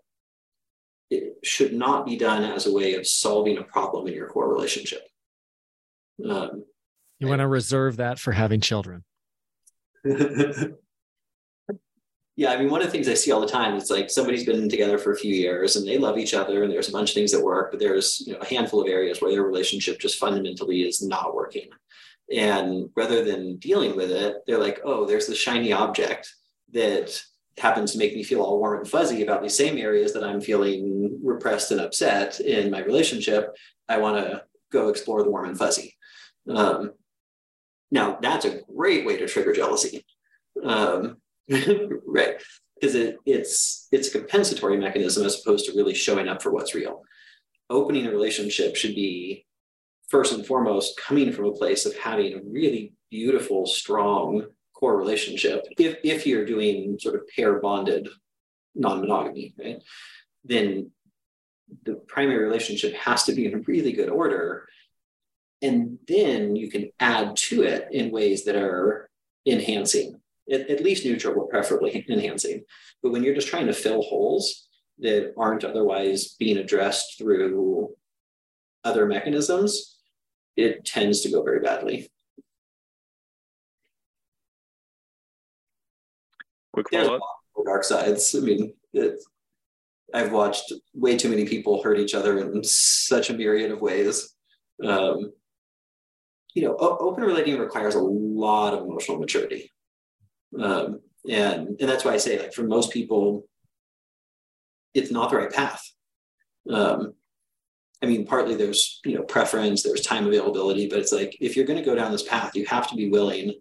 It 1.14 1.38
should 1.44 1.74
not 1.74 2.06
be 2.06 2.18
done 2.18 2.44
as 2.44 2.66
a 2.66 2.74
way 2.74 2.96
of 2.96 3.08
solving 3.08 3.58
a 3.58 3.64
problem 3.64 4.08
in 4.08 4.14
your 4.14 4.28
core 4.28 4.52
relationship. 4.52 5.04
Um, 6.28 6.66
you 7.20 7.28
want 7.28 7.40
to 7.40 7.48
reserve 7.48 7.98
that 7.98 8.20
for 8.20 8.32
having 8.32 8.62
children. 8.62 9.04
yeah, 10.06 10.68
I 12.52 12.58
mean, 12.58 12.70
one 12.70 12.82
of 12.82 12.88
the 12.88 12.92
things 12.92 13.08
I 13.08 13.14
see 13.14 13.32
all 13.32 13.40
the 13.40 13.48
time 13.48 13.76
is 13.76 13.90
like 13.90 14.10
somebody's 14.10 14.46
been 14.46 14.68
together 14.68 14.98
for 14.98 15.14
a 15.14 15.18
few 15.18 15.34
years 15.34 15.76
and 15.76 15.88
they 15.88 15.98
love 15.98 16.18
each 16.18 16.34
other 16.34 16.64
and 16.64 16.72
there's 16.72 16.90
a 16.90 16.92
bunch 16.92 17.12
of 17.12 17.14
things 17.14 17.32
that 17.32 17.44
work, 17.44 17.72
but 17.72 17.80
there's 17.80 18.24
you 18.26 18.34
know, 18.34 18.40
a 18.40 18.46
handful 18.46 18.82
of 18.82 18.90
areas 18.90 19.22
where 19.22 19.32
their 19.32 19.44
relationship 19.44 20.00
just 20.00 20.20
fundamentally 20.20 20.82
is 20.82 21.02
not 21.02 21.36
working. 21.36 21.70
And 22.34 22.90
rather 22.96 23.24
than 23.24 23.58
dealing 23.58 23.96
with 23.96 24.12
it, 24.12 24.38
they're 24.48 24.58
like, 24.58 24.82
oh, 24.84 25.06
there's 25.06 25.28
the 25.28 25.36
shiny 25.36 25.72
object 25.72 26.34
that 26.72 27.22
happens 27.58 27.92
to 27.92 27.98
make 27.98 28.16
me 28.16 28.24
feel 28.24 28.42
all 28.42 28.60
warm 28.60 28.80
and 28.80 28.90
fuzzy 28.90 29.24
about 29.24 29.42
these 29.42 29.58
same 29.58 29.78
areas 29.78 30.14
that 30.14 30.24
I'm 30.24 30.42
feeling 30.42 31.20
repressed 31.24 31.72
and 31.72 31.82
upset 31.82 32.40
in 32.40 32.72
my 32.72 32.80
relationship. 32.80 33.56
I 33.88 33.98
want 33.98 34.18
to 34.18 34.44
go 34.72 34.90
explore 34.90 35.24
the 35.24 35.30
warm 35.30 35.46
and 35.46 35.58
fuzzy. 35.58 35.96
Um, 36.50 36.92
now, 37.92 38.18
that's 38.22 38.46
a 38.46 38.62
great 38.76 39.06
way 39.06 39.18
to 39.18 39.28
trigger 39.28 39.54
jealousy. 39.54 40.06
Um, 40.64 41.18
right 42.08 42.42
because 42.76 42.96
it, 42.96 43.18
it's 43.26 43.88
it's 43.92 44.14
a 44.14 44.20
compensatory 44.20 44.78
mechanism 44.78 45.26
as 45.26 45.40
opposed 45.40 45.66
to 45.66 45.76
really 45.76 45.94
showing 45.94 46.28
up 46.28 46.42
for 46.42 46.52
what's 46.52 46.76
real 46.76 47.02
opening 47.70 48.06
a 48.06 48.12
relationship 48.12 48.76
should 48.76 48.96
be 48.96 49.46
first 50.10 50.34
and 50.34 50.46
foremost 50.46 50.98
coming 50.98 51.32
from 51.32 51.46
a 51.46 51.54
place 51.54 51.86
of 51.86 51.98
having 51.98 52.34
a 52.34 52.42
really 52.46 52.94
beautiful 53.10 53.66
strong 53.66 54.46
core 54.84 54.98
relationship 54.98 55.66
if, 55.80 55.98
if 56.04 56.28
you're 56.28 56.46
doing 56.46 56.98
sort 57.00 57.16
of 57.16 57.22
pair 57.34 57.60
bonded 57.60 58.10
non-monogamy 58.76 59.54
right 59.58 59.82
then 60.44 60.92
the 61.86 61.96
primary 62.08 62.44
relationship 62.44 62.94
has 62.96 63.24
to 63.24 63.34
be 63.34 63.46
in 63.46 63.64
really 63.66 63.94
good 63.94 64.10
order 64.10 64.68
and 65.62 65.98
then 66.10 66.58
you 66.58 66.70
can 66.70 66.90
add 67.00 67.38
to 67.38 67.64
it 67.64 67.88
in 67.92 68.12
ways 68.12 68.44
that 68.44 68.58
are 68.58 69.10
enhancing 69.46 70.20
at, 70.52 70.70
at 70.70 70.84
least 70.84 71.06
neutral, 71.06 71.36
but 71.36 71.50
preferably 71.50 72.06
enhancing. 72.10 72.64
But 73.02 73.12
when 73.12 73.24
you're 73.24 73.36
just 73.36 73.48
trying 73.48 73.68
to 73.68 73.74
fill 73.74 74.02
holes 74.02 74.68
that 75.00 75.34
aren't 75.38 75.64
otherwise 75.64 76.36
being 76.38 76.58
addressed 76.58 77.18
through 77.18 77.96
other 78.84 79.06
mechanisms, 79.06 79.98
it 80.56 80.86
tends 80.86 81.22
to 81.22 81.32
go 81.32 81.44
very 81.44 81.62
badly. 81.62 82.12
Quick 86.74 86.88
follow 86.92 87.16
up. 87.16 87.22
Dark 87.66 87.84
sides. 87.84 88.36
I 88.36 88.40
mean, 88.40 88.74
I've 90.14 90.32
watched 90.32 90.74
way 90.94 91.18
too 91.18 91.30
many 91.30 91.46
people 91.46 91.82
hurt 91.82 92.00
each 92.00 92.14
other 92.14 92.40
in 92.40 92.64
such 92.64 93.30
a 93.30 93.34
myriad 93.34 93.72
of 93.72 93.82
ways. 93.82 94.36
Um, 94.84 95.32
you 96.54 96.64
know, 96.64 96.76
open 96.78 97.24
relating 97.24 97.58
requires 97.58 97.96
a 97.96 98.02
lot 98.02 98.74
of 98.74 98.84
emotional 98.84 99.18
maturity. 99.18 99.72
Um, 100.60 101.00
and, 101.30 101.70
and 101.80 101.90
that's 101.90 102.06
why 102.06 102.14
I 102.14 102.18
say, 102.18 102.40
like, 102.40 102.54
for 102.54 102.64
most 102.64 102.92
people, 102.92 103.48
it's 104.94 105.10
not 105.10 105.32
the 105.32 105.38
right 105.38 105.52
path. 105.52 105.82
Um, 106.70 107.14
I 108.02 108.06
mean, 108.06 108.28
partly 108.28 108.56
there's, 108.56 109.00
you 109.06 109.16
know, 109.16 109.24
preference, 109.24 109.82
there's 109.82 110.02
time 110.02 110.28
availability, 110.28 110.88
but 110.88 111.00
it's 111.00 111.14
like, 111.14 111.36
if 111.40 111.56
you're 111.56 111.66
going 111.66 111.80
to 111.80 111.86
go 111.86 111.96
down 111.96 112.12
this 112.12 112.28
path, 112.28 112.56
you 112.56 112.66
have 112.66 112.88
to 112.90 112.96
be 112.96 113.10
willing 113.10 113.54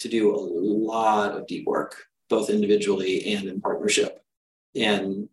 to 0.00 0.08
do 0.08 0.34
a 0.34 0.36
lot 0.36 1.32
of 1.32 1.46
deep 1.46 1.66
work, 1.66 2.02
both 2.30 2.48
individually 2.48 3.34
and 3.34 3.46
in 3.46 3.60
partnership. 3.60 4.24
And 4.74 5.28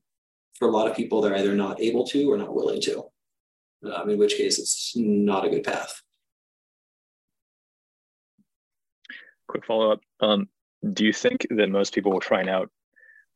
for 0.55 0.67
a 0.67 0.71
lot 0.71 0.89
of 0.89 0.97
people, 0.97 1.21
they're 1.21 1.37
either 1.37 1.55
not 1.55 1.79
able 1.79 2.05
to 2.07 2.29
or 2.29 2.37
not 2.37 2.53
willing 2.53 2.81
to, 2.81 3.03
um, 3.93 4.09
in 4.09 4.17
which 4.17 4.35
case 4.35 4.59
it's 4.59 4.93
not 4.97 5.45
a 5.45 5.49
good 5.49 5.63
path. 5.63 6.01
Quick 9.47 9.65
follow 9.65 9.91
up. 9.91 10.01
Um, 10.19 10.49
do 10.93 11.05
you 11.05 11.13
think 11.13 11.47
that 11.51 11.69
most 11.69 11.93
people 11.93 12.19
trying 12.19 12.49
out 12.49 12.69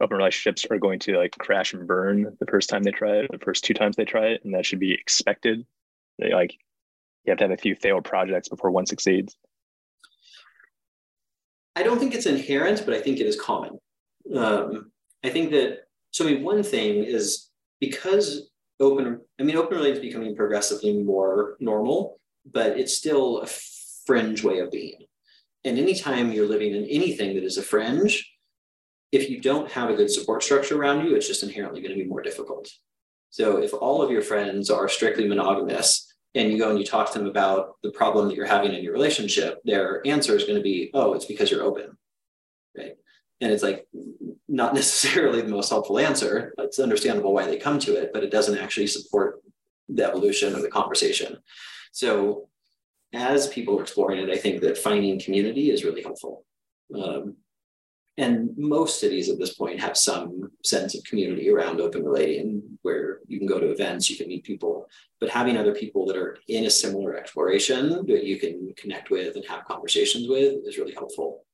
open 0.01 0.18
relationships 0.18 0.66
are 0.70 0.80
going 0.80 0.99
to 0.99 1.18
like 1.18 1.38
crash 1.38 1.74
and 1.74 1.88
burn 1.88 2.36
the 2.39 2.45
first 2.47 2.70
time 2.70 2.84
they 2.84 2.91
try 2.91 3.18
it, 3.18 3.32
the 3.32 3.38
first 3.38 3.64
two 3.64 3.74
times 3.74 3.95
they 3.95 4.05
try 4.05 4.28
it, 4.28 4.41
and 4.43 4.53
that 4.53 4.66
should 4.66 4.80
be 4.80 4.93
expected? 4.93 5.66
They 6.20 6.34
like 6.34 6.57
you 7.24 7.32
have 7.32 7.38
to 7.38 7.43
have 7.43 7.51
a 7.51 7.57
few 7.57 7.76
failed 7.76 8.03
projects 8.03 8.49
before 8.49 8.72
one 8.72 8.88
succeeds. 8.88 9.38
I 11.76 11.84
don't 11.84 11.99
think 11.99 12.13
it's 12.13 12.26
inherent, 12.26 12.84
but 12.86 12.93
I 12.93 13.01
think 13.01 13.19
it 13.19 13.26
is 13.26 13.39
common. 13.39 13.80
Um, 14.36 14.91
I 15.24 15.30
think 15.30 15.51
that 15.51 15.86
so. 16.11 16.26
I 16.26 16.34
mean, 16.34 16.43
one 16.43 16.63
thing 16.63 17.03
is 17.03 17.49
because 17.80 18.49
open. 18.80 19.22
I 19.39 19.43
mean, 19.43 19.55
open 19.55 19.78
relations 19.78 20.01
becoming 20.01 20.36
progressively 20.36 21.01
more 21.03 21.55
normal, 21.59 22.19
but 22.45 22.80
it's 22.80 22.97
still 22.97 23.39
a 23.39 23.48
fringe 24.06 24.43
way 24.43 24.60
of 24.60 24.72
being. 24.72 25.06
And 25.64 25.77
anytime 25.77 26.31
you're 26.31 26.48
living 26.48 26.73
in 26.73 26.85
anything 26.85 27.35
that 27.35 27.43
is 27.43 27.57
a 27.57 27.61
fringe, 27.61 28.31
if 29.11 29.30
you 29.30 29.39
don't 29.39 29.69
have 29.72 29.89
a 29.89 29.95
good 29.95 30.10
support 30.10 30.43
structure 30.43 30.80
around 30.80 31.06
you, 31.06 31.15
it's 31.15 31.27
just 31.27 31.43
inherently 31.43 31.81
going 31.81 31.95
to 31.95 32.03
be 32.03 32.10
more 32.10 32.22
difficult. 32.22 32.69
So 33.30 33.57
if 33.57 33.73
all 33.73 34.02
of 34.02 34.11
your 34.11 34.22
friends 34.22 34.69
are 34.69 34.89
strictly 34.89 35.27
monogamous 35.27 36.11
and 36.36 36.52
you 36.52 36.58
go 36.58 36.70
and 36.70 36.80
you 36.80 36.86
talk 36.86 37.12
to 37.12 37.20
them 37.20 37.28
about 37.28 37.76
the 37.84 37.91
problem 37.91 38.28
that 38.28 38.36
you're 38.36 38.45
having 38.45 38.74
in 38.74 38.84
your 38.84 38.94
relationship, 38.94 39.60
their 39.66 40.06
answer 40.08 40.36
is 40.36 40.44
going 40.44 40.58
to 40.58 40.64
be, 40.64 40.90
oh, 40.94 41.14
it's 41.14 41.26
because 41.26 41.52
you're 41.52 41.64
open. 41.64 41.98
Right. 42.78 42.95
And 43.41 43.52
it's 43.52 43.64
like 43.64 43.88
not 44.48 44.74
necessarily 44.74 45.41
the 45.41 45.49
most 45.49 45.70
helpful 45.70 45.99
answer. 45.99 46.53
It's 46.58 46.80
understandable 46.80 47.34
why 47.34 47.45
they 47.45 47.58
come 47.58 47.80
to 47.80 47.95
it, 47.95 48.12
but 48.14 48.24
it 48.24 48.32
doesn't 48.32 48.58
actually 48.58 48.88
support 48.88 49.41
the 49.90 50.06
evolution 50.06 50.56
of 50.56 50.62
the 50.62 50.70
conversation. 50.70 51.38
So 51.91 52.48
as 53.14 53.49
people 53.49 53.78
are 53.78 53.82
exploring 53.82 54.20
it, 54.20 54.30
I 54.30 54.38
think 54.38 54.62
that 54.62 54.78
finding 54.78 55.20
community 55.20 55.70
is 55.70 55.84
really 55.84 56.02
helpful. 56.02 56.45
Um, 56.95 57.36
and 58.18 58.50
most 58.58 59.00
cities 59.00 59.30
at 59.30 59.40
this 59.40 59.54
point 59.54 59.80
have 59.80 59.96
some 59.96 60.52
sense 60.64 60.96
of 60.96 61.04
community 61.06 61.50
around 61.50 61.80
open 61.80 62.04
relating 62.04 62.62
where 62.82 63.20
you 63.28 63.38
can 63.38 63.48
go 63.48 63.60
to 63.60 63.72
events, 63.72 64.10
you 64.10 64.18
can 64.18 64.28
meet 64.28 64.44
people, 64.44 64.88
but 65.20 65.30
having 65.30 65.56
other 65.56 65.74
people 65.74 66.06
that 66.06 66.18
are 66.18 66.38
in 66.50 66.66
a 66.66 66.70
similar 66.70 67.16
exploration 67.16 68.06
that 68.08 68.24
you 68.26 68.38
can 68.38 68.74
connect 68.76 69.10
with 69.10 69.36
and 69.36 69.46
have 69.46 69.66
conversations 69.66 70.28
with 70.28 70.56
is 70.66 70.78
really 70.78 70.94
helpful. 70.94 71.46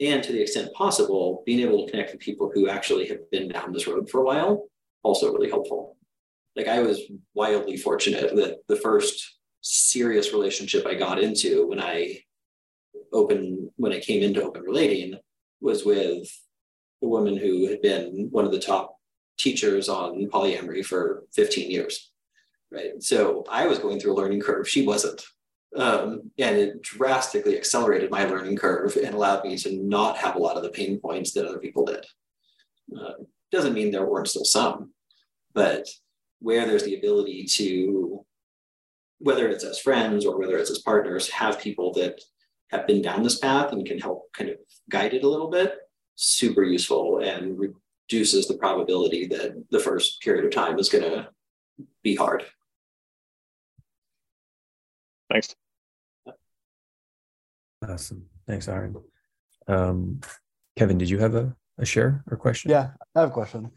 And 0.00 0.22
to 0.22 0.32
the 0.32 0.40
extent 0.40 0.72
possible, 0.72 1.42
being 1.44 1.60
able 1.60 1.84
to 1.84 1.90
connect 1.90 2.12
with 2.12 2.20
people 2.20 2.50
who 2.52 2.68
actually 2.68 3.06
have 3.08 3.30
been 3.30 3.48
down 3.48 3.72
this 3.72 3.86
road 3.86 4.08
for 4.08 4.22
a 4.22 4.24
while, 4.24 4.64
also 5.02 5.32
really 5.32 5.50
helpful. 5.50 5.96
Like 6.56 6.68
I 6.68 6.80
was 6.80 7.00
wildly 7.34 7.76
fortunate 7.76 8.34
that 8.34 8.58
the 8.68 8.76
first 8.76 9.38
serious 9.60 10.32
relationship 10.32 10.86
I 10.86 10.94
got 10.94 11.22
into 11.22 11.66
when 11.68 11.80
I 11.80 12.20
open 13.12 13.70
when 13.76 13.92
I 13.92 14.00
came 14.00 14.22
into 14.22 14.42
open 14.42 14.62
relating 14.62 15.18
was 15.62 15.84
with 15.84 16.28
a 17.02 17.06
woman 17.06 17.36
who 17.36 17.68
had 17.68 17.80
been 17.80 18.28
one 18.30 18.44
of 18.44 18.52
the 18.52 18.60
top 18.60 18.96
teachers 19.38 19.88
on 19.88 20.28
polyamory 20.28 20.84
for 20.84 21.24
15 21.34 21.70
years. 21.70 22.10
Right. 22.70 23.02
So 23.02 23.44
I 23.50 23.66
was 23.66 23.78
going 23.78 24.00
through 24.00 24.12
a 24.12 24.20
learning 24.20 24.40
curve. 24.40 24.68
She 24.68 24.86
wasn't. 24.86 25.22
Um, 25.76 26.30
and 26.38 26.56
it 26.56 26.82
drastically 26.82 27.56
accelerated 27.56 28.10
my 28.10 28.24
learning 28.24 28.56
curve 28.56 28.96
and 28.96 29.14
allowed 29.14 29.44
me 29.44 29.56
to 29.58 29.76
not 29.82 30.18
have 30.18 30.36
a 30.36 30.38
lot 30.38 30.56
of 30.56 30.62
the 30.62 30.70
pain 30.70 30.98
points 30.98 31.32
that 31.32 31.46
other 31.46 31.58
people 31.58 31.86
did. 31.86 32.04
Uh, 32.98 33.12
doesn't 33.50 33.74
mean 33.74 33.90
there 33.90 34.04
weren't 34.04 34.28
still 34.28 34.44
some, 34.44 34.92
but 35.54 35.88
where 36.40 36.66
there's 36.66 36.84
the 36.84 36.96
ability 36.96 37.44
to, 37.44 38.24
whether 39.18 39.48
it's 39.48 39.64
as 39.64 39.78
friends 39.78 40.26
or 40.26 40.38
whether 40.38 40.58
it's 40.58 40.70
as 40.70 40.80
partners, 40.80 41.28
have 41.30 41.60
people 41.60 41.92
that 41.94 42.20
have 42.72 42.86
been 42.86 43.02
down 43.02 43.22
this 43.22 43.38
path 43.38 43.72
and 43.72 43.86
can 43.86 43.98
help 43.98 44.32
kind 44.32 44.50
of 44.50 44.56
guide 44.90 45.14
it 45.14 45.22
a 45.22 45.28
little 45.28 45.50
bit, 45.50 45.76
super 46.16 46.64
useful 46.64 47.18
and 47.18 47.58
reduces 47.58 48.48
the 48.48 48.54
probability 48.54 49.26
that 49.28 49.64
the 49.70 49.78
first 49.78 50.20
period 50.20 50.44
of 50.44 50.50
time 50.50 50.78
is 50.78 50.88
going 50.88 51.04
to 51.04 51.28
be 52.02 52.16
hard. 52.16 52.44
Thanks. 55.30 55.54
Awesome. 57.86 58.26
Thanks, 58.46 58.68
Aaron. 58.68 58.96
Um, 59.68 60.20
Kevin, 60.76 60.98
did 60.98 61.10
you 61.10 61.18
have 61.18 61.34
a, 61.34 61.54
a 61.78 61.84
share 61.84 62.24
or 62.30 62.36
question? 62.36 62.70
Yeah, 62.70 62.90
I 63.14 63.20
have 63.20 63.30
a 63.30 63.32
question. 63.32 63.70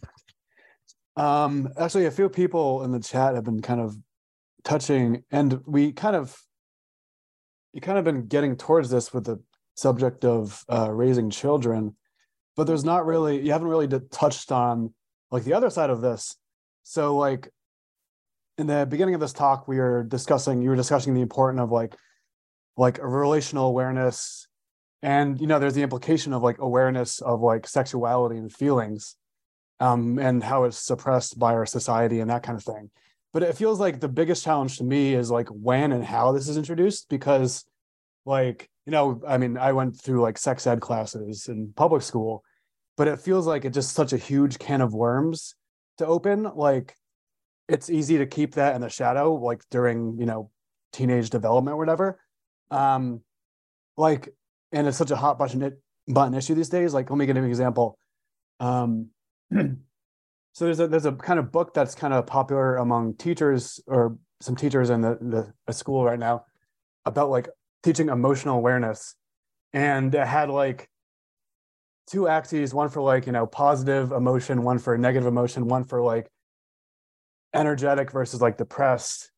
Um, 1.17 1.69
actually, 1.77 2.05
a 2.05 2.11
few 2.11 2.29
people 2.29 2.83
in 2.83 2.91
the 2.91 2.99
chat 2.99 3.35
have 3.35 3.45
been 3.45 3.61
kind 3.61 3.79
of 3.79 3.97
touching, 4.63 5.23
and 5.31 5.61
we 5.65 5.91
kind 5.91 6.15
of, 6.15 6.37
you 7.75 7.81
kind 7.81 7.97
of 7.97 8.05
been 8.05 8.25
getting 8.27 8.55
towards 8.55 8.89
this 8.89 9.13
with 9.13 9.25
the 9.25 9.39
subject 9.75 10.23
of 10.23 10.63
uh, 10.71 10.89
raising 10.89 11.29
children, 11.29 11.95
but 12.55 12.63
there's 12.65 12.85
not 12.85 13.05
really, 13.05 13.41
you 13.41 13.51
haven't 13.51 13.67
really 13.67 13.89
touched 14.11 14.51
on 14.51 14.93
like 15.29 15.43
the 15.43 15.53
other 15.53 15.69
side 15.69 15.89
of 15.89 15.99
this. 15.99 16.37
So, 16.83 17.17
like, 17.17 17.49
in 18.57 18.67
the 18.67 18.87
beginning 18.89 19.13
of 19.13 19.19
this 19.19 19.33
talk, 19.33 19.67
we 19.67 19.77
were 19.77 20.03
discussing, 20.03 20.61
you 20.61 20.69
were 20.69 20.77
discussing 20.77 21.13
the 21.13 21.21
importance 21.21 21.61
of 21.61 21.71
like, 21.71 21.95
like 22.77 22.97
a 22.99 23.07
relational 23.07 23.67
awareness 23.67 24.47
and 25.01 25.39
you 25.39 25.45
know 25.45 25.59
there's 25.59 25.75
the 25.75 25.83
implication 25.83 26.33
of 26.33 26.41
like 26.41 26.57
awareness 26.59 27.21
of 27.21 27.41
like 27.41 27.67
sexuality 27.67 28.37
and 28.37 28.51
feelings 28.51 29.15
um, 29.79 30.17
and 30.17 30.43
how 30.43 30.63
it's 30.63 30.77
suppressed 30.77 31.37
by 31.37 31.53
our 31.53 31.65
society 31.65 32.21
and 32.21 32.29
that 32.29 32.43
kind 32.43 32.57
of 32.57 32.63
thing 32.63 32.89
but 33.35 33.43
it 33.43 33.55
feels 33.55 33.79
like 33.79 33.99
the 33.99 34.07
biggest 34.07 34.43
challenge 34.43 34.79
to 34.79 34.83
me 34.83 35.13
is 35.13 35.29
like 35.29 35.49
when 35.49 35.91
and 35.91 36.03
how 36.03 36.31
this 36.31 36.47
is 36.47 36.57
introduced 36.57 37.07
because 37.09 37.65
like 38.25 38.67
you 38.87 38.91
know 38.91 39.21
i 39.27 39.37
mean 39.37 39.57
i 39.57 39.71
went 39.71 39.95
through 39.95 40.21
like 40.21 40.39
sex 40.39 40.65
ed 40.65 40.79
classes 40.81 41.47
in 41.47 41.71
public 41.75 42.01
school 42.01 42.43
but 42.97 43.07
it 43.07 43.19
feels 43.19 43.45
like 43.45 43.65
it's 43.65 43.75
just 43.75 43.93
such 43.93 44.13
a 44.13 44.17
huge 44.17 44.57
can 44.57 44.81
of 44.81 44.93
worms 44.93 45.55
to 45.97 46.05
open. 46.05 46.43
Like 46.55 46.95
it's 47.67 47.89
easy 47.89 48.17
to 48.19 48.25
keep 48.25 48.55
that 48.55 48.75
in 48.75 48.81
the 48.81 48.89
shadow 48.89 49.33
like 49.33 49.61
during 49.71 50.17
you 50.19 50.25
know 50.25 50.51
teenage 50.93 51.29
development 51.29 51.75
or 51.75 51.77
whatever. 51.77 52.19
Um 52.71 53.21
like 53.97 54.29
and 54.71 54.87
it's 54.87 54.97
such 54.97 55.11
a 55.11 55.15
hot 55.15 55.37
button 55.37 55.77
button 56.07 56.33
issue 56.33 56.55
these 56.55 56.69
days. 56.69 56.93
Like 56.93 57.09
let 57.09 57.17
me 57.17 57.25
give 57.25 57.35
you 57.35 57.43
an 57.43 57.49
example. 57.49 57.97
Um 58.59 59.09
so 60.55 60.63
there's 60.63 60.79
a 60.79 60.87
there's 60.87 61.05
a 61.05 61.11
kind 61.11 61.37
of 61.37 61.51
book 61.51 61.73
that's 61.73 61.95
kind 61.95 62.13
of 62.13 62.25
popular 62.25 62.77
among 62.77 63.15
teachers 63.15 63.81
or 63.87 64.17
some 64.39 64.55
teachers 64.55 64.89
in 64.89 65.01
the, 65.01 65.53
the, 65.67 65.73
school 65.73 66.05
right 66.05 66.17
now 66.17 66.45
about 67.05 67.29
like 67.29 67.49
teaching 67.83 68.07
emotional 68.07 68.57
awareness. 68.57 69.15
And 69.73 70.15
it 70.15 70.25
had 70.25 70.49
like 70.49 70.89
two 72.07 72.29
axes 72.29 72.73
one 72.73 72.87
for 72.87 73.01
like 73.01 73.25
you 73.25 73.33
know 73.33 73.45
positive 73.45 74.13
emotion 74.13 74.63
one 74.63 74.79
for 74.79 74.97
negative 74.97 75.27
emotion 75.27 75.67
one 75.67 75.83
for 75.83 76.01
like 76.01 76.29
energetic 77.53 78.11
versus 78.11 78.39
like 78.39 78.57
depressed. 78.57 79.31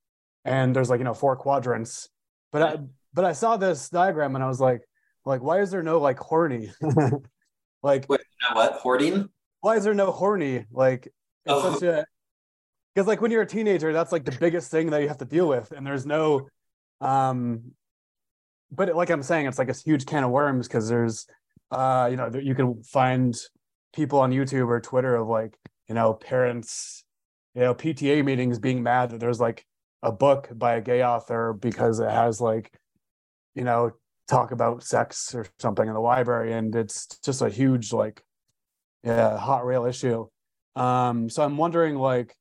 And 0.46 0.76
there's 0.76 0.92
like 0.92 1.00
you 1.00 1.04
know 1.04 1.16
four 1.16 1.36
quadrants. 1.36 2.10
But 2.52 2.62
i 2.62 2.78
but 3.16 3.26
i 3.26 3.34
saw 3.34 3.58
this 3.58 3.90
diagram 3.90 4.36
and 4.36 4.44
i 4.44 4.48
was 4.48 4.62
like 4.62 4.88
like 5.26 5.42
why 5.42 5.62
is 5.62 5.72
there 5.72 5.82
no 5.82 5.98
like 6.00 6.20
horny 6.20 6.72
like 7.84 8.06
Wait, 8.08 8.20
you 8.20 8.50
know 8.50 8.56
what? 8.56 8.74
Hoarding 8.74 9.30
why 9.68 9.76
is 9.76 9.84
there 9.84 9.94
no 9.94 10.12
horny 10.12 10.64
like 10.72 11.08
it's 11.08 11.14
Oh. 11.48 11.74
such 11.74 11.84
a 11.84 12.06
because 12.96 13.06
like 13.06 13.20
when 13.22 13.32
you're 13.32 13.42
a 13.42 13.48
teenager 13.48 13.92
that's 13.92 14.14
like 14.14 14.24
the 14.24 14.32
biggest 14.40 14.72
thing 14.72 14.90
that 14.92 15.02
you 15.02 15.10
have 15.10 15.18
to 15.18 15.26
deal 15.26 15.46
with 15.48 15.72
and 15.74 15.86
there's 15.86 16.06
no 16.06 16.48
um 17.02 17.74
but 18.72 18.96
like 18.96 19.10
i'm 19.10 19.22
saying 19.24 19.46
it's 19.46 19.60
like 19.60 19.70
a 19.70 19.74
huge 19.74 20.06
can 20.06 20.24
of 20.24 20.32
worms 20.32 20.70
because 20.70 20.88
there's 20.88 21.28
uh 21.72 22.08
you 22.10 22.16
know 22.16 22.32
you 22.42 22.56
can 22.56 22.82
find 22.82 23.36
people 23.94 24.20
on 24.20 24.32
youtube 24.32 24.68
or 24.70 24.80
twitter 24.80 25.18
of 25.18 25.28
like 25.28 25.58
you 25.90 25.96
know 25.96 26.14
parents 26.14 27.04
you 27.54 27.62
know 27.62 27.76
pta 27.76 28.24
meetings 28.24 28.60
being 28.60 28.82
mad 28.82 29.10
that 29.10 29.20
there's 29.20 29.42
like 29.42 29.66
a 30.02 30.14
book 30.14 30.48
by 30.56 30.76
a 30.76 30.82
gay 30.82 31.04
author 31.04 31.52
because 31.52 32.00
it 32.00 32.10
has 32.10 32.40
like 32.40 32.72
you 33.54 33.66
know 33.66 33.92
talk 34.30 34.52
about 34.52 34.82
sex 34.82 35.36
or 35.36 35.46
something 35.60 35.88
in 35.90 35.94
the 35.94 36.00
library 36.00 36.54
and 36.54 36.74
it's 36.74 37.06
just 37.24 37.42
a 37.42 37.50
huge 37.50 37.92
like 37.92 38.24
yeah 39.08 39.38
hot 39.38 39.66
rail 39.66 39.86
issue 39.86 40.28
um 40.76 41.30
so 41.30 41.44
i'm 41.44 41.58
wondering 41.58 41.96
like 41.96 42.36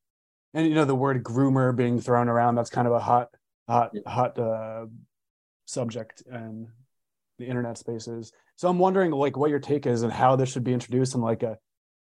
and 0.55 0.66
you 0.66 0.74
know 0.74 0.84
the 0.84 0.94
word 0.94 1.22
groomer 1.22 1.74
being 1.74 2.01
thrown 2.01 2.28
around 2.28 2.55
that's 2.55 2.70
kind 2.70 2.86
of 2.86 2.93
a 2.94 2.98
hot 2.98 3.28
hot 3.68 3.93
hot 4.06 4.38
uh 4.38 4.86
subject 5.66 6.22
in 6.30 6.68
the 7.38 7.47
internet 7.47 7.78
spaces 7.78 8.32
so 8.56 8.68
i'm 8.68 8.78
wondering 8.78 9.10
like 9.10 9.36
what 9.36 9.51
your 9.51 9.59
take 9.59 9.86
is 9.86 10.02
and 10.02 10.12
how 10.12 10.36
this 10.36 10.51
should 10.51 10.64
be 10.64 10.72
introduced 10.72 11.14
in 11.14 11.20
like 11.20 11.43
a 11.43 11.59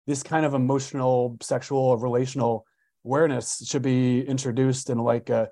this 0.07 0.23
kind 0.23 0.45
of 0.45 0.53
emotional 0.53 1.37
sexual 1.41 1.97
relational 1.97 2.65
awareness 3.05 3.65
should 3.67 3.81
be 3.81 4.21
introduced 4.21 4.89
in 4.89 4.97
like 4.97 5.29
a 5.29 5.49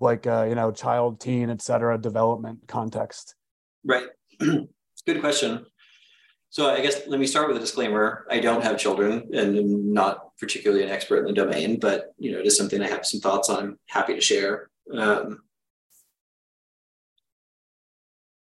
like 0.00 0.26
a, 0.26 0.46
you 0.48 0.54
know 0.54 0.70
child 0.70 1.20
teen 1.20 1.50
etc 1.50 1.98
development 1.98 2.60
context 2.66 3.34
Right. 3.84 4.06
Good 4.38 5.20
question. 5.20 5.66
So 6.52 6.68
I 6.68 6.82
guess 6.82 7.06
let 7.06 7.18
me 7.18 7.26
start 7.26 7.48
with 7.48 7.56
a 7.56 7.60
disclaimer. 7.60 8.26
I 8.30 8.38
don't 8.38 8.62
have 8.62 8.78
children 8.78 9.30
and 9.32 9.56
I'm 9.56 9.92
not 9.94 10.36
particularly 10.36 10.84
an 10.84 10.90
expert 10.90 11.20
in 11.20 11.24
the 11.24 11.32
domain, 11.32 11.78
but 11.80 12.12
you 12.18 12.30
know, 12.30 12.40
it 12.40 12.46
is 12.46 12.58
something 12.58 12.82
I 12.82 12.88
have 12.88 13.06
some 13.06 13.20
thoughts 13.20 13.48
on. 13.48 13.58
I'm 13.58 13.78
happy 13.88 14.14
to 14.14 14.20
share. 14.20 14.68
Um, 14.94 15.44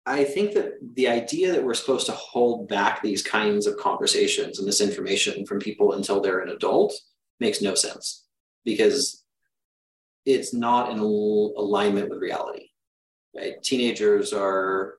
I 0.04 0.24
think 0.24 0.52
that 0.52 0.74
the 0.96 1.08
idea 1.08 1.50
that 1.52 1.64
we're 1.64 1.72
supposed 1.72 2.04
to 2.04 2.12
hold 2.12 2.68
back 2.68 3.00
these 3.00 3.22
kinds 3.22 3.66
of 3.66 3.78
conversations 3.78 4.58
and 4.58 4.68
this 4.68 4.82
information 4.82 5.46
from 5.46 5.58
people 5.58 5.94
until 5.94 6.20
they're 6.20 6.40
an 6.40 6.50
adult 6.50 6.92
makes 7.40 7.62
no 7.62 7.74
sense 7.74 8.26
because 8.66 9.24
it's 10.26 10.52
not 10.52 10.90
in 10.90 10.98
alignment 10.98 12.10
with 12.10 12.20
reality. 12.20 12.66
Right? 13.34 13.62
Teenagers 13.62 14.34
are 14.34 14.96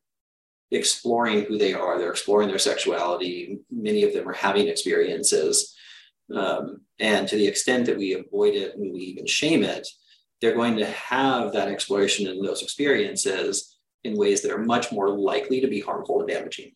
exploring 0.71 1.45
who 1.45 1.57
they 1.57 1.73
are, 1.73 1.97
they're 1.97 2.11
exploring 2.11 2.49
their 2.49 2.59
sexuality. 2.59 3.59
Many 3.71 4.03
of 4.03 4.13
them 4.13 4.27
are 4.27 4.33
having 4.33 4.67
experiences. 4.67 5.75
Um, 6.33 6.81
and 6.99 7.27
to 7.27 7.35
the 7.35 7.47
extent 7.47 7.85
that 7.85 7.97
we 7.97 8.13
avoid 8.13 8.55
it 8.55 8.75
and 8.75 8.91
we 8.91 8.99
even 8.99 9.27
shame 9.27 9.63
it, 9.63 9.87
they're 10.41 10.55
going 10.55 10.77
to 10.77 10.85
have 10.85 11.53
that 11.53 11.67
exploration 11.67 12.27
and 12.27 12.43
those 12.43 12.61
experiences 12.61 13.77
in 14.03 14.17
ways 14.17 14.41
that 14.41 14.51
are 14.51 14.63
much 14.63 14.91
more 14.91 15.09
likely 15.09 15.61
to 15.61 15.67
be 15.67 15.79
harmful 15.79 16.19
and 16.19 16.29
damaging. 16.29 16.71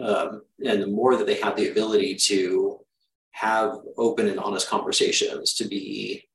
Um, 0.00 0.42
and 0.64 0.82
the 0.82 0.86
more 0.88 1.16
that 1.16 1.26
they 1.26 1.40
have 1.40 1.56
the 1.56 1.70
ability 1.70 2.16
to 2.26 2.80
have 3.32 3.78
open 3.96 4.28
and 4.28 4.38
honest 4.38 4.68
conversations, 4.68 5.54
to 5.54 5.66
be 5.66 6.28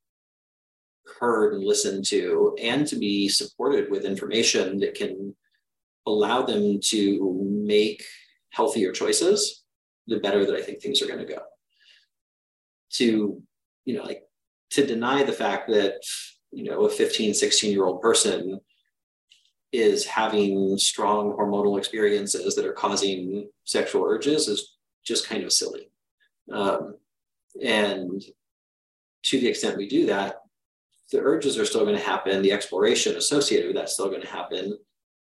heard 1.18 1.54
and 1.54 1.64
listened 1.64 2.04
to, 2.06 2.56
and 2.60 2.86
to 2.86 2.96
be 2.96 3.28
supported 3.28 3.90
with 3.90 4.04
information 4.04 4.78
that 4.80 4.94
can 4.94 5.34
allow 6.10 6.42
them 6.42 6.80
to 6.84 7.50
make 7.64 8.04
healthier 8.50 8.92
choices, 8.92 9.64
the 10.06 10.18
better 10.18 10.44
that 10.44 10.54
I 10.54 10.62
think 10.62 10.80
things 10.80 11.02
are 11.02 11.06
going 11.06 11.24
to 11.26 11.32
go. 11.32 11.40
To, 12.94 13.42
you 13.84 13.94
know, 13.96 14.02
like 14.02 14.22
to 14.70 14.86
deny 14.86 15.22
the 15.22 15.32
fact 15.32 15.68
that, 15.68 15.94
you 16.52 16.64
know, 16.64 16.84
a 16.84 16.90
15, 16.90 17.34
16 17.34 17.72
year 17.72 17.84
old 17.84 18.00
person 18.00 18.60
is 19.72 20.04
having 20.04 20.76
strong 20.78 21.32
hormonal 21.32 21.78
experiences 21.78 22.56
that 22.56 22.66
are 22.66 22.72
causing 22.72 23.48
sexual 23.64 24.04
urges 24.04 24.48
is 24.48 24.76
just 25.04 25.28
kind 25.28 25.44
of 25.44 25.52
silly. 25.52 25.90
Um, 26.52 26.96
and 27.62 28.22
to 29.24 29.40
the 29.40 29.46
extent 29.46 29.76
we 29.76 29.88
do 29.88 30.06
that, 30.06 30.36
the 31.12 31.20
urges 31.20 31.58
are 31.58 31.64
still 31.64 31.84
going 31.84 31.96
to 31.96 32.02
happen. 32.02 32.42
The 32.42 32.52
exploration 32.52 33.16
associated 33.16 33.66
with 33.66 33.76
that's 33.76 33.94
still 33.94 34.08
going 34.08 34.22
to 34.22 34.28
happen. 34.28 34.76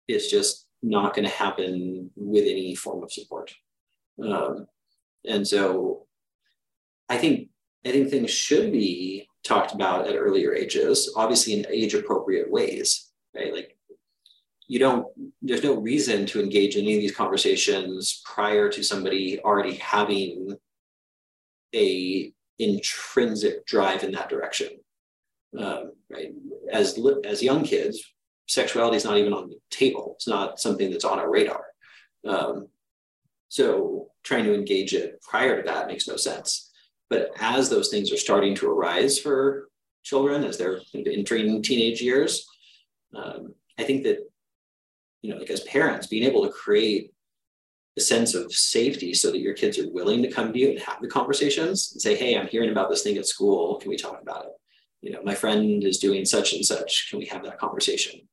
It's 0.08 0.30
just 0.30 0.68
not 0.82 1.14
going 1.14 1.28
to 1.28 1.34
happen 1.34 2.10
with 2.16 2.44
any 2.44 2.76
form 2.76 3.04
of 3.04 3.12
support. 3.12 3.54
Um, 4.24 4.68
and 5.26 5.48
so 5.48 6.08
I 7.08 7.18
think 7.18 7.50
I 7.86 7.92
think 7.92 8.10
things 8.10 8.32
should 8.32 8.72
be 8.72 9.28
talked 9.44 9.74
about 9.74 10.08
at 10.08 10.16
earlier 10.16 10.54
ages, 10.54 11.14
obviously 11.16 11.54
in 11.54 11.66
age 11.72 11.94
appropriate 11.94 12.52
ways, 12.52 13.10
right? 13.34 13.54
Like 13.54 13.78
you 14.70 14.80
don't 14.80 15.08
there's 15.42 15.64
no 15.64 15.76
reason 15.76 16.26
to 16.28 16.42
engage 16.42 16.76
in 16.76 16.84
any 16.84 16.96
of 16.96 17.02
these 17.02 17.16
conversations 17.16 18.22
prior 18.24 18.70
to 18.70 18.84
somebody 18.84 19.40
already 19.42 19.76
having 19.76 20.56
a 21.76 22.32
intrinsic 22.60 23.66
drive 23.66 24.04
in 24.04 24.12
that 24.12 24.30
direction 24.30 24.70
um, 25.58 25.92
right 26.10 26.32
as 26.72 27.00
as 27.26 27.42
young 27.42 27.64
kids 27.64 28.14
sexuality 28.50 28.98
is 28.98 29.06
not 29.06 29.18
even 29.18 29.34
on 29.34 29.50
the 29.50 29.58
table 29.70 30.14
it's 30.16 30.28
not 30.28 30.60
something 30.60 30.92
that's 30.92 31.06
on 31.06 31.20
our 31.20 31.30
radar 31.30 31.64
um, 32.28 32.68
So 33.50 34.10
trying 34.24 34.46
to 34.46 34.54
engage 34.54 34.94
it 34.94 35.22
prior 35.22 35.62
to 35.62 35.68
that 35.68 35.88
makes 35.88 36.08
no 36.08 36.16
sense. 36.16 36.72
But 37.10 37.32
as 37.40 37.70
those 37.70 37.90
things 37.90 38.12
are 38.12 38.18
starting 38.18 38.54
to 38.56 38.70
arise 38.70 39.18
for 39.18 39.70
children 40.04 40.44
as 40.44 40.58
they're 40.58 40.82
entering 40.94 41.62
teenage 41.64 42.02
years, 42.02 42.46
um, 43.16 43.56
I 43.80 43.84
think 43.84 44.04
that, 44.04 44.20
you 45.24 45.32
know, 45.32 45.40
like 45.40 45.50
as 45.50 45.62
parents, 45.62 46.08
being 46.08 46.24
able 46.24 46.46
to 46.46 46.52
create 46.52 47.12
a 47.98 48.02
sense 48.02 48.36
of 48.36 48.54
safety 48.54 49.14
so 49.16 49.32
that 49.32 49.40
your 49.40 49.56
kids 49.56 49.80
are 49.80 49.92
willing 49.92 50.22
to 50.22 50.32
come 50.32 50.54
to 50.54 50.60
you 50.60 50.70
and 50.70 50.80
have 50.80 51.02
the 51.02 51.08
conversations 51.08 51.92
and 51.94 52.02
say, 52.02 52.16
hey, 52.16 52.38
I'm 52.38 52.48
hearing 52.48 52.70
about 52.70 52.90
this 52.90 53.02
thing 53.02 53.18
at 53.18 53.26
school. 53.26 53.80
Can 53.80 53.90
we 53.90 53.98
talk 53.98 54.22
about 54.22 54.46
it? 54.46 54.52
You 55.02 55.12
know, 55.14 55.24
my 55.24 55.34
friend 55.34 55.84
is 55.84 55.98
doing 55.98 56.24
such 56.24 56.54
and 56.54 56.64
such. 56.64 57.10
Can 57.10 57.18
we 57.18 57.26
have 57.26 57.44
that 57.46 57.58
conversation? 57.58 58.29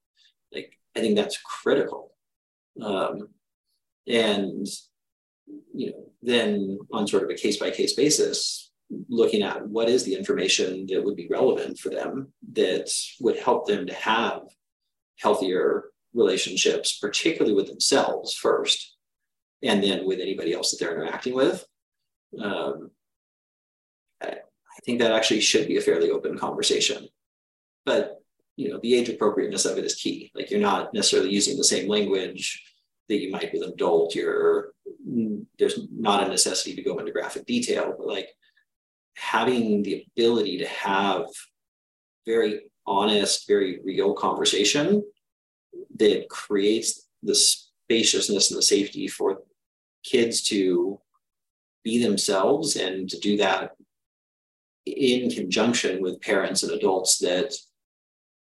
Like, 0.57 0.79
I 0.97 1.01
think 1.01 1.17
that's 1.17 1.39
critical. 1.39 2.13
Um, 2.81 3.29
and 4.07 4.67
you 5.75 5.91
know, 5.91 6.05
then 6.23 6.79
on 6.93 7.07
sort 7.07 7.23
of 7.25 7.31
a 7.31 7.35
case 7.35 7.59
by 7.59 7.71
case 7.71 7.95
basis, 7.95 8.73
looking 9.09 9.43
at 9.43 9.67
what 9.69 9.89
is 9.89 10.05
the 10.05 10.15
information 10.15 10.87
that 10.89 11.05
would 11.05 11.17
be 11.17 11.29
relevant 11.29 11.79
for 11.79 11.91
them 11.91 12.33
that 12.53 12.91
would 13.21 13.39
help 13.39 13.67
them 13.67 13.87
to 13.87 13.95
have 13.95 14.43
healthier 15.19 15.85
relationships, 16.15 16.99
particularly 16.99 17.55
with 17.55 17.67
themselves 17.67 18.35
first, 18.35 18.97
and 19.63 19.83
then 19.83 20.07
with 20.07 20.21
anybody 20.21 20.53
else 20.53 20.71
that 20.71 20.79
they're 20.79 20.95
interacting 20.95 21.35
with. 21.35 21.65
Um, 22.41 22.91
I, 24.23 24.29
I 24.29 24.81
think 24.85 25.01
that 25.01 25.13
actually 25.13 25.41
should 25.41 25.67
be 25.67 25.77
a 25.77 25.83
fairly 25.83 26.11
open 26.11 26.39
conversation. 26.39 27.09
But 27.85 28.21
you 28.57 28.71
know, 28.71 28.81
the 28.83 28.95
age 28.95 29.09
appropriateness 29.09 29.67
of 29.67 29.79
it 29.79 29.85
is 29.85 29.95
key. 29.95 30.31
Like 30.35 30.51
you're 30.51 30.61
not 30.61 30.93
necessarily 30.95 31.31
using 31.31 31.57
the 31.57 31.65
same 31.65 31.89
language 31.89 32.63
that 33.09 33.19
you 33.19 33.31
might 33.31 33.53
with 33.53 33.63
an 33.63 33.73
adult. 33.73 34.15
You're 34.15 34.73
there's 35.59 35.79
not 35.93 36.25
a 36.25 36.29
necessity 36.29 36.75
to 36.75 36.83
go 36.83 36.99
into 36.99 37.13
graphic 37.13 37.47
detail, 37.47 37.95
but 37.97 38.07
like 38.07 38.29
having 39.15 39.83
the 39.83 40.05
ability 40.13 40.59
to 40.59 40.67
have 40.67 41.27
very 42.25 42.61
honest, 42.87 43.47
very 43.47 43.81
real 43.85 44.15
conversation 44.15 45.05
that 45.99 46.29
creates 46.29 47.09
the 47.23 47.35
spaciousness 47.35 48.51
and 48.51 48.59
the 48.59 48.63
safety 48.63 49.07
for 49.09 49.43
kids 50.05 50.43
to 50.43 51.01
be 51.85 52.03
themselves 52.03 52.77
and 52.77 53.09
to 53.09 53.19
do 53.19 53.37
that 53.37 53.73
in 54.85 55.31
conjunction 55.31 56.01
with 56.01 56.21
parents 56.21 56.63
and 56.63 56.73
adults 56.73 57.19
that 57.19 57.55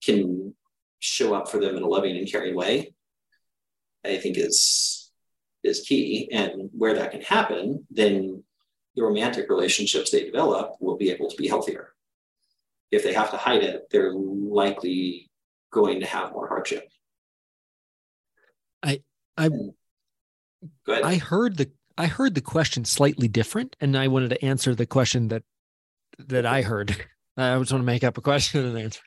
can 0.05 0.55
show 1.01 1.35
up 1.35 1.49
for 1.49 1.61
them 1.61 1.77
in 1.77 1.83
a 1.83 1.89
loving 1.89 2.17
and 2.17 2.31
caring 2.31 2.55
way, 2.55 2.95
I 4.05 4.17
think 4.17 4.37
is 4.39 5.11
is 5.65 5.81
key. 5.81 6.29
And 6.33 6.71
where 6.73 6.95
that 6.95 7.11
can 7.11 7.21
happen, 7.21 7.87
then 7.91 8.43
the 8.95 9.03
romantic 9.03 9.49
relationships 9.49 10.11
they 10.11 10.25
develop 10.25 10.77
will 10.81 10.97
be 10.97 11.11
able 11.11 11.31
to 11.31 11.37
be 11.37 11.49
healthier. 11.49 11.95
If 12.91 13.03
they 13.03 13.13
have 13.13 13.31
to 13.33 13.37
hide 13.37 13.63
it, 13.63 13.89
they're 13.91 14.15
likely 14.15 15.31
going 15.71 16.01
to 16.01 16.07
have 16.07 16.33
more 16.33 16.49
hardship. 16.49 16.89
I 18.83 19.03
I 19.37 19.51
I 20.87 21.17
heard 21.17 21.57
the 21.59 21.71
I 21.97 22.07
heard 22.07 22.35
the 22.35 22.41
question 22.41 22.85
slightly 22.85 23.29
different, 23.29 23.77
and 23.81 23.97
I 23.97 24.09
wanted 24.09 24.31
to 24.31 24.45
answer 24.45 24.75
the 24.75 24.87
question 24.87 25.29
that 25.29 25.43
that 26.19 26.47
I 26.47 26.63
heard. 26.63 26.91
I 27.37 27.57
just 27.59 27.73
want 27.73 27.83
to 27.83 27.87
make 27.87 28.03
up 28.03 28.19
a 28.19 28.23
question 28.23 28.65
and 28.65 28.79
answer. 28.79 29.01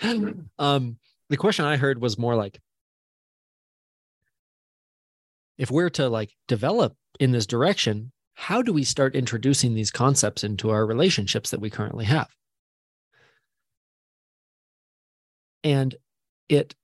um, 0.58 0.98
the 1.28 1.36
question 1.36 1.64
I 1.64 1.76
heard 1.76 2.00
was 2.00 2.18
more 2.18 2.34
like, 2.34 2.60
if 5.58 5.70
we're 5.70 5.90
to 5.90 6.08
like 6.08 6.34
develop 6.48 6.96
in 7.18 7.32
this 7.32 7.46
direction, 7.46 8.12
how 8.34 8.62
do 8.62 8.72
we 8.72 8.84
start 8.84 9.14
introducing 9.14 9.74
these 9.74 9.90
concepts 9.90 10.42
into 10.42 10.70
our 10.70 10.86
relationships 10.86 11.50
that 11.50 11.60
we 11.60 11.68
currently 11.68 12.06
have? 12.06 12.28
And 15.62 15.94
it, 16.48 16.74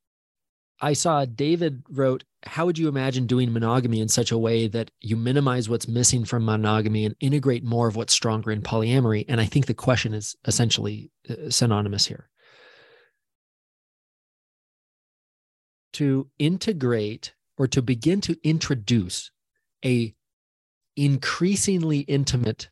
I 0.81 0.93
saw 0.93 1.25
David 1.25 1.83
wrote, 1.89 2.25
How 2.45 2.67
would 2.67 2.77
you 2.77 2.89
imagine 2.89 3.27
doing 3.27 3.51
monogamy 3.51 4.01
in 4.01 4.09
such 4.09 4.31
a 4.31 4.39
way 4.39 4.69
that 4.69 4.91
you 5.01 5.17
minimize 5.17 5.69
what's 5.69 5.89
missing 5.89 6.27
from 6.27 6.45
monogamy 6.45 7.07
and 7.07 7.17
integrate 7.21 7.65
more 7.65 7.89
of 7.89 7.97
what's 7.97 8.13
stronger 8.13 8.51
in 8.51 8.61
polyamory? 8.61 9.25
And 9.27 9.41
I 9.41 9.47
think 9.47 9.65
the 9.65 9.75
question 9.75 10.13
is 10.13 10.37
essentially 10.45 11.11
uh, 11.31 11.49
synonymous 11.49 12.07
here. 12.07 12.29
To 15.97 16.29
integrate 16.39 17.33
or 17.57 17.67
to 17.67 17.81
begin 17.81 18.21
to 18.21 18.37
introduce 18.47 19.31
a 19.83 20.15
increasingly 20.95 22.01
intimate 22.01 22.69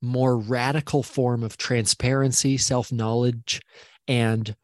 more 0.00 0.38
radical 0.38 1.02
form 1.02 1.42
of 1.42 1.56
transparency 1.56 2.56
self-knowledge 2.56 3.60
and 4.06 4.54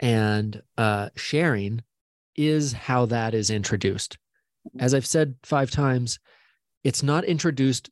and 0.00 0.62
uh, 0.76 1.08
sharing 1.16 1.82
is 2.36 2.74
how 2.74 3.06
that 3.06 3.32
is 3.32 3.48
introduced. 3.48 4.18
As 4.78 4.92
i've 4.92 5.06
said 5.06 5.36
five 5.44 5.70
times 5.70 6.18
it's 6.84 7.02
not 7.02 7.24
introduced 7.24 7.88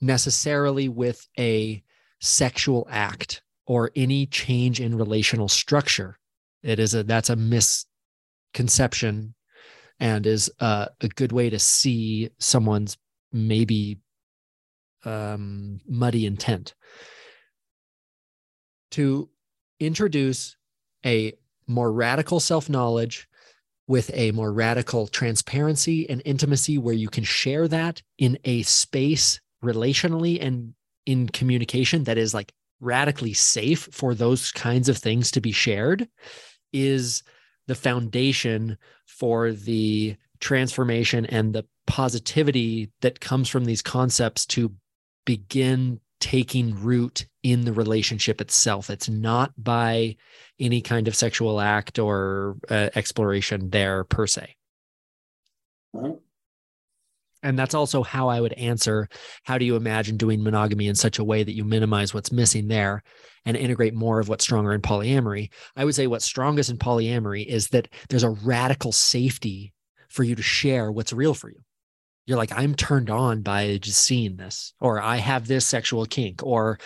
necessarily 0.00 0.88
with 0.88 1.28
a 1.38 1.82
sexual 2.20 2.88
act 2.90 3.42
or 3.66 3.90
any 3.94 4.24
change 4.24 4.80
in 4.80 4.96
relational 4.96 5.48
structure 5.48 6.18
it 6.62 6.78
is 6.78 6.94
a 6.94 7.02
that's 7.02 7.30
a 7.30 7.36
misconception 7.36 9.34
and 10.00 10.26
is 10.26 10.50
a, 10.60 10.88
a 11.00 11.08
good 11.08 11.32
way 11.32 11.50
to 11.50 11.58
see 11.58 12.30
someone's 12.38 12.96
maybe 13.32 13.98
um, 15.04 15.80
muddy 15.86 16.26
intent. 16.26 16.74
To 18.92 19.28
introduce 19.80 20.56
a 21.04 21.32
more 21.66 21.92
radical 21.92 22.40
self 22.40 22.68
knowledge 22.68 23.28
with 23.86 24.10
a 24.14 24.30
more 24.32 24.52
radical 24.52 25.06
transparency 25.06 26.08
and 26.08 26.22
intimacy 26.24 26.78
where 26.78 26.94
you 26.94 27.08
can 27.08 27.24
share 27.24 27.68
that 27.68 28.02
in 28.18 28.38
a 28.44 28.62
space 28.62 29.40
relationally 29.62 30.44
and 30.44 30.74
in 31.06 31.28
communication 31.28 32.04
that 32.04 32.18
is 32.18 32.32
like 32.32 32.52
radically 32.80 33.32
safe 33.32 33.88
for 33.92 34.14
those 34.14 34.52
kinds 34.52 34.88
of 34.88 34.98
things 34.98 35.30
to 35.30 35.40
be 35.40 35.52
shared 35.52 36.08
is 36.72 37.22
the 37.66 37.74
foundation 37.74 38.78
for 39.06 39.52
the 39.52 40.16
transformation 40.40 41.26
and 41.26 41.54
the 41.54 41.64
positivity 41.86 42.90
that 43.00 43.20
comes 43.20 43.48
from 43.48 43.64
these 43.64 43.82
concepts 43.82 44.46
to 44.46 44.72
begin 45.24 46.00
taking 46.20 46.80
root 46.80 47.26
in 47.42 47.64
the 47.64 47.72
relationship 47.72 48.40
itself. 48.40 48.90
It's 48.90 49.08
not 49.08 49.52
by 49.56 50.16
any 50.60 50.80
kind 50.80 51.08
of 51.08 51.16
sexual 51.16 51.60
act 51.60 51.98
or 51.98 52.56
uh, 52.70 52.90
exploration 52.94 53.70
there 53.70 54.04
per 54.04 54.26
se. 54.26 54.54
Mm-hmm. 55.94 56.14
And 57.42 57.58
that's 57.58 57.74
also 57.74 58.02
how 58.02 58.28
I 58.28 58.40
would 58.40 58.52
answer 58.52 59.08
how 59.42 59.58
do 59.58 59.64
you 59.64 59.76
imagine 59.76 60.16
doing 60.16 60.42
monogamy 60.42 60.86
in 60.86 60.94
such 60.94 61.18
a 61.18 61.24
way 61.24 61.42
that 61.42 61.54
you 61.54 61.64
minimize 61.64 62.14
what's 62.14 62.32
missing 62.32 62.68
there 62.68 63.02
and 63.44 63.56
integrate 63.56 63.94
more 63.94 64.20
of 64.20 64.28
what's 64.28 64.44
stronger 64.44 64.72
in 64.72 64.80
polyamory? 64.80 65.50
I 65.76 65.84
would 65.84 65.94
say 65.94 66.06
what's 66.06 66.24
strongest 66.24 66.70
in 66.70 66.78
polyamory 66.78 67.44
is 67.44 67.68
that 67.68 67.88
there's 68.08 68.22
a 68.22 68.30
radical 68.30 68.92
safety 68.92 69.72
for 70.08 70.22
you 70.22 70.36
to 70.36 70.42
share 70.42 70.92
what's 70.92 71.12
real 71.12 71.34
for 71.34 71.50
you. 71.50 71.60
You're 72.26 72.38
like, 72.38 72.52
I'm 72.52 72.74
turned 72.76 73.10
on 73.10 73.42
by 73.42 73.78
just 73.78 74.04
seeing 74.04 74.36
this, 74.36 74.74
or 74.78 75.00
I 75.00 75.16
have 75.16 75.48
this 75.48 75.66
sexual 75.66 76.06
kink, 76.06 76.42
or 76.44 76.78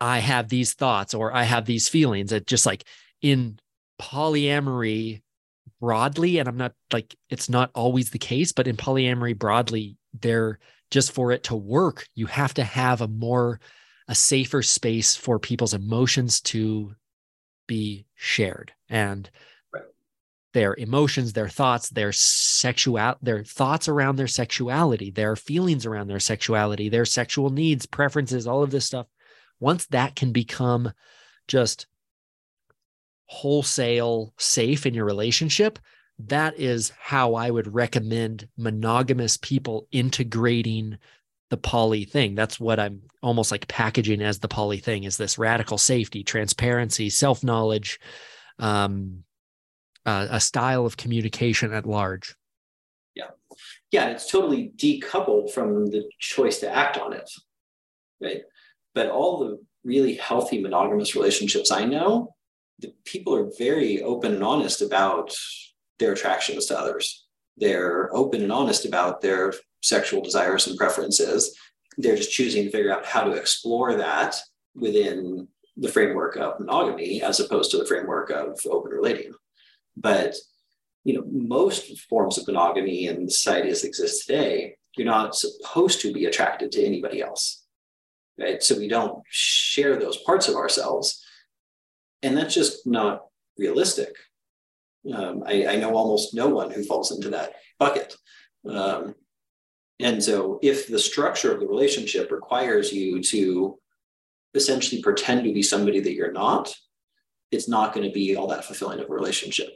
I 0.00 0.18
have 0.18 0.48
these 0.48 0.74
thoughts, 0.74 1.14
or 1.14 1.32
I 1.32 1.44
have 1.44 1.66
these 1.66 1.88
feelings. 1.88 2.32
It 2.32 2.48
just 2.48 2.66
like 2.66 2.84
in 3.22 3.60
polyamory, 4.00 5.20
broadly, 5.80 6.38
and 6.38 6.48
I'm 6.48 6.56
not 6.56 6.74
like 6.92 7.16
it's 7.28 7.48
not 7.48 7.70
always 7.74 8.10
the 8.10 8.18
case, 8.18 8.52
but 8.52 8.66
in 8.66 8.76
polyamory 8.76 9.38
broadly, 9.38 9.96
there 10.20 10.58
just 10.90 11.12
for 11.12 11.32
it 11.32 11.44
to 11.44 11.56
work, 11.56 12.06
you 12.14 12.26
have 12.26 12.54
to 12.54 12.64
have 12.64 13.00
a 13.00 13.08
more 13.08 13.60
a 14.08 14.14
safer 14.14 14.60
space 14.62 15.14
for 15.14 15.38
people's 15.38 15.74
emotions 15.74 16.40
to 16.40 16.94
be 17.66 18.06
shared. 18.16 18.72
And 18.88 19.30
their 20.52 20.74
emotions 20.74 21.32
their 21.32 21.48
thoughts 21.48 21.90
their 21.90 22.10
sexual 22.10 23.14
their 23.22 23.44
thoughts 23.44 23.86
around 23.86 24.16
their 24.16 24.26
sexuality 24.26 25.08
their 25.08 25.36
feelings 25.36 25.86
around 25.86 26.08
their 26.08 26.18
sexuality 26.18 26.88
their 26.88 27.04
sexual 27.04 27.50
needs 27.50 27.86
preferences 27.86 28.48
all 28.48 28.62
of 28.62 28.72
this 28.72 28.84
stuff. 28.84 29.06
Once 29.60 29.86
that 29.86 30.16
can 30.16 30.32
become 30.32 30.92
just 31.46 31.86
wholesale 33.30 34.34
safe 34.38 34.86
in 34.86 34.92
your 34.92 35.04
relationship, 35.04 35.78
that 36.18 36.58
is 36.58 36.92
how 37.00 37.34
I 37.34 37.48
would 37.48 37.72
recommend 37.72 38.48
monogamous 38.58 39.36
people 39.36 39.86
integrating 39.92 40.98
the 41.48 41.56
poly 41.56 42.04
thing. 42.04 42.34
That's 42.34 42.58
what 42.58 42.80
I'm 42.80 43.02
almost 43.22 43.52
like 43.52 43.68
packaging 43.68 44.20
as 44.20 44.40
the 44.40 44.48
poly 44.48 44.78
thing 44.78 45.04
is 45.04 45.16
this 45.16 45.38
radical 45.38 45.78
safety, 45.78 46.24
transparency, 46.24 47.08
self 47.08 47.44
knowledge, 47.44 48.00
um, 48.58 49.22
uh, 50.04 50.26
a 50.28 50.40
style 50.40 50.84
of 50.84 50.96
communication 50.96 51.72
at 51.72 51.86
large. 51.86 52.34
Yeah. 53.14 53.30
Yeah. 53.92 54.08
It's 54.08 54.28
totally 54.28 54.72
decoupled 54.76 55.52
from 55.52 55.86
the 55.86 56.10
choice 56.18 56.58
to 56.60 56.68
act 56.68 56.98
on 56.98 57.12
it. 57.12 57.30
Right. 58.20 58.42
But 58.92 59.08
all 59.10 59.38
the 59.38 59.64
really 59.84 60.14
healthy 60.14 60.60
monogamous 60.60 61.14
relationships 61.14 61.70
I 61.70 61.84
know, 61.84 62.34
people 63.04 63.34
are 63.34 63.50
very 63.58 64.02
open 64.02 64.34
and 64.34 64.44
honest 64.44 64.82
about 64.82 65.34
their 65.98 66.12
attractions 66.12 66.66
to 66.66 66.78
others. 66.78 67.26
They're 67.56 68.14
open 68.14 68.42
and 68.42 68.52
honest 68.52 68.84
about 68.86 69.20
their 69.20 69.52
sexual 69.82 70.22
desires 70.22 70.66
and 70.66 70.76
preferences. 70.76 71.56
They're 71.98 72.16
just 72.16 72.32
choosing 72.32 72.64
to 72.64 72.70
figure 72.70 72.94
out 72.94 73.06
how 73.06 73.24
to 73.24 73.32
explore 73.32 73.96
that 73.96 74.36
within 74.74 75.48
the 75.76 75.88
framework 75.88 76.36
of 76.36 76.60
monogamy 76.60 77.22
as 77.22 77.40
opposed 77.40 77.70
to 77.70 77.78
the 77.78 77.86
framework 77.86 78.30
of 78.30 78.58
open 78.66 78.92
relating. 78.92 79.32
But 79.96 80.36
you 81.04 81.14
know, 81.14 81.24
most 81.30 81.98
forms 82.08 82.36
of 82.38 82.46
monogamy 82.46 83.06
in 83.06 83.28
society 83.28 83.70
as 83.70 83.84
it 83.84 83.88
exists 83.88 84.26
today, 84.26 84.76
you're 84.96 85.06
not 85.06 85.34
supposed 85.34 86.00
to 86.02 86.12
be 86.12 86.26
attracted 86.26 86.72
to 86.72 86.84
anybody 86.84 87.22
else. 87.22 87.64
Right. 88.38 88.62
So 88.62 88.76
we 88.76 88.88
don't 88.88 89.22
share 89.28 89.96
those 89.96 90.16
parts 90.18 90.48
of 90.48 90.54
ourselves. 90.54 91.24
And 92.22 92.36
that's 92.36 92.54
just 92.54 92.86
not 92.86 93.26
realistic. 93.58 94.14
Um, 95.12 95.42
I, 95.46 95.66
I, 95.66 95.76
know 95.76 95.94
almost 95.94 96.34
no 96.34 96.48
one 96.48 96.70
who 96.70 96.84
falls 96.84 97.10
into 97.10 97.30
that 97.30 97.54
bucket. 97.78 98.14
Um, 98.68 99.14
and 99.98 100.22
so, 100.22 100.58
if 100.62 100.88
the 100.88 100.98
structure 100.98 101.52
of 101.52 101.60
the 101.60 101.66
relationship 101.66 102.30
requires 102.30 102.92
you 102.92 103.22
to 103.22 103.78
essentially 104.54 105.02
pretend 105.02 105.44
to 105.44 105.54
be 105.54 105.62
somebody 105.62 106.00
that 106.00 106.12
you're 106.12 106.32
not, 106.32 106.74
it's 107.50 107.68
not 107.68 107.94
going 107.94 108.06
to 108.06 108.12
be 108.12 108.36
all 108.36 108.46
that 108.48 108.64
fulfilling 108.64 109.00
of 109.00 109.08
a 109.08 109.12
relationship. 109.12 109.68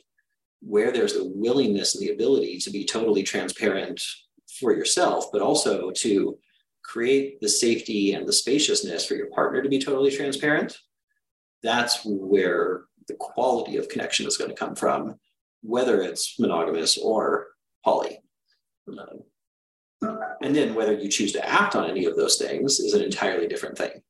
Where 0.60 0.92
there's 0.92 1.14
the 1.14 1.30
willingness 1.34 1.94
and 1.94 2.06
the 2.06 2.12
ability 2.12 2.58
to 2.58 2.70
be 2.70 2.84
totally 2.84 3.22
transparent 3.22 4.02
for 4.60 4.72
yourself, 4.74 5.26
but 5.32 5.42
also 5.42 5.90
to 5.90 6.38
create 6.82 7.40
the 7.40 7.48
safety 7.48 8.12
and 8.12 8.26
the 8.26 8.32
spaciousness 8.32 9.06
for 9.06 9.14
your 9.14 9.30
partner 9.30 9.62
to 9.62 9.68
be 9.68 9.78
totally 9.78 10.10
transparent, 10.10 10.76
that's 11.64 12.04
where 12.04 12.82
the 13.08 13.14
quality 13.14 13.76
of 13.78 13.88
connection 13.88 14.26
is 14.26 14.36
going 14.36 14.50
to 14.50 14.56
come 14.56 14.76
from, 14.76 15.16
whether 15.62 16.02
it's 16.02 16.38
monogamous 16.38 16.98
or 16.98 17.48
poly. 17.84 18.20
Um, 18.86 19.22
and 20.42 20.54
then 20.54 20.74
whether 20.74 20.92
you 20.92 21.08
choose 21.08 21.32
to 21.32 21.48
act 21.48 21.74
on 21.74 21.88
any 21.88 22.04
of 22.04 22.16
those 22.16 22.36
things 22.36 22.78
is 22.78 22.92
an 22.92 23.02
entirely 23.02 23.48
different 23.48 23.78
thing. 23.78 24.02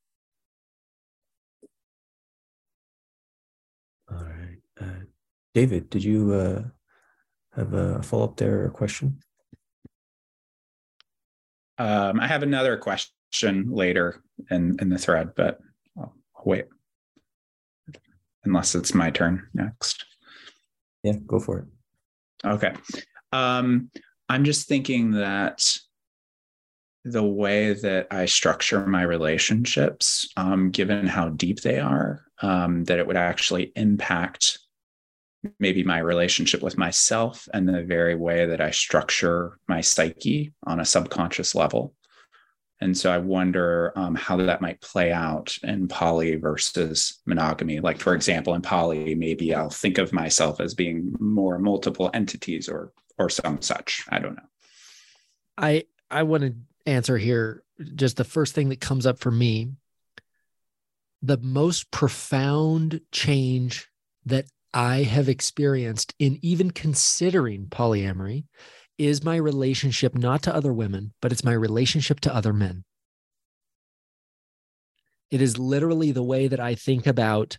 All 4.10 4.24
right. 4.24 4.58
Uh, 4.80 5.04
David, 5.54 5.88
did 5.88 6.02
you 6.02 6.34
uh, 6.34 6.62
have 7.54 7.72
a 7.72 8.02
follow 8.02 8.24
up 8.24 8.36
there 8.36 8.62
or 8.62 8.66
a 8.66 8.70
question? 8.70 9.20
Um, 11.78 12.18
I 12.18 12.26
have 12.26 12.42
another 12.42 12.76
question 12.76 13.70
later 13.70 14.22
in, 14.50 14.76
in 14.80 14.88
the 14.88 14.98
thread, 14.98 15.30
but 15.36 15.60
I'll 15.96 16.14
wait 16.44 16.66
unless 18.44 18.74
it's 18.74 18.94
my 18.94 19.10
turn 19.10 19.46
next. 19.54 20.04
Yeah, 21.02 21.14
go 21.26 21.38
for 21.38 21.58
it. 21.60 21.64
Okay. 22.46 22.74
Um, 23.32 23.90
I'm 24.28 24.44
just 24.44 24.68
thinking 24.68 25.12
that 25.12 25.62
the 27.04 27.22
way 27.22 27.74
that 27.74 28.06
I 28.10 28.24
structure 28.24 28.86
my 28.86 29.02
relationships, 29.02 30.28
um, 30.36 30.70
given 30.70 31.06
how 31.06 31.28
deep 31.30 31.60
they 31.60 31.78
are, 31.78 32.24
um, 32.40 32.84
that 32.84 32.98
it 32.98 33.06
would 33.06 33.16
actually 33.16 33.72
impact 33.76 34.58
maybe 35.58 35.82
my 35.82 35.98
relationship 35.98 36.62
with 36.62 36.78
myself 36.78 37.46
and 37.52 37.68
the 37.68 37.82
very 37.82 38.14
way 38.14 38.46
that 38.46 38.62
I 38.62 38.70
structure 38.70 39.58
my 39.68 39.82
psyche 39.82 40.54
on 40.66 40.80
a 40.80 40.84
subconscious 40.86 41.54
level. 41.54 41.94
And 42.84 42.94
so 42.94 43.10
I 43.10 43.16
wonder 43.16 43.94
um, 43.96 44.14
how 44.14 44.36
that 44.36 44.60
might 44.60 44.78
play 44.82 45.10
out 45.10 45.56
in 45.62 45.88
poly 45.88 46.36
versus 46.36 47.22
monogamy. 47.24 47.80
Like, 47.80 47.98
for 47.98 48.14
example, 48.14 48.52
in 48.52 48.60
poly, 48.60 49.14
maybe 49.14 49.54
I'll 49.54 49.70
think 49.70 49.96
of 49.96 50.12
myself 50.12 50.60
as 50.60 50.74
being 50.74 51.16
more 51.18 51.58
multiple 51.58 52.10
entities 52.12 52.68
or 52.68 52.92
or 53.18 53.30
some 53.30 53.62
such. 53.62 54.04
I 54.10 54.18
don't 54.18 54.36
know. 54.36 54.48
I 55.56 55.84
I 56.10 56.24
want 56.24 56.42
to 56.42 56.54
answer 56.84 57.16
here 57.16 57.62
just 57.94 58.18
the 58.18 58.22
first 58.22 58.54
thing 58.54 58.68
that 58.68 58.82
comes 58.82 59.06
up 59.06 59.18
for 59.18 59.30
me. 59.30 59.72
The 61.22 61.38
most 61.38 61.90
profound 61.90 63.00
change 63.12 63.88
that 64.26 64.44
I 64.74 65.04
have 65.04 65.30
experienced 65.30 66.14
in 66.18 66.38
even 66.42 66.70
considering 66.70 67.64
polyamory 67.64 68.44
is 68.98 69.24
my 69.24 69.36
relationship 69.36 70.14
not 70.14 70.42
to 70.42 70.54
other 70.54 70.72
women, 70.72 71.12
but 71.20 71.32
it's 71.32 71.44
my 71.44 71.52
relationship 71.52 72.20
to 72.20 72.34
other 72.34 72.52
men. 72.52 72.84
It 75.30 75.42
is 75.42 75.58
literally 75.58 76.12
the 76.12 76.22
way 76.22 76.46
that 76.46 76.60
I 76.60 76.74
think 76.74 77.06
about 77.06 77.58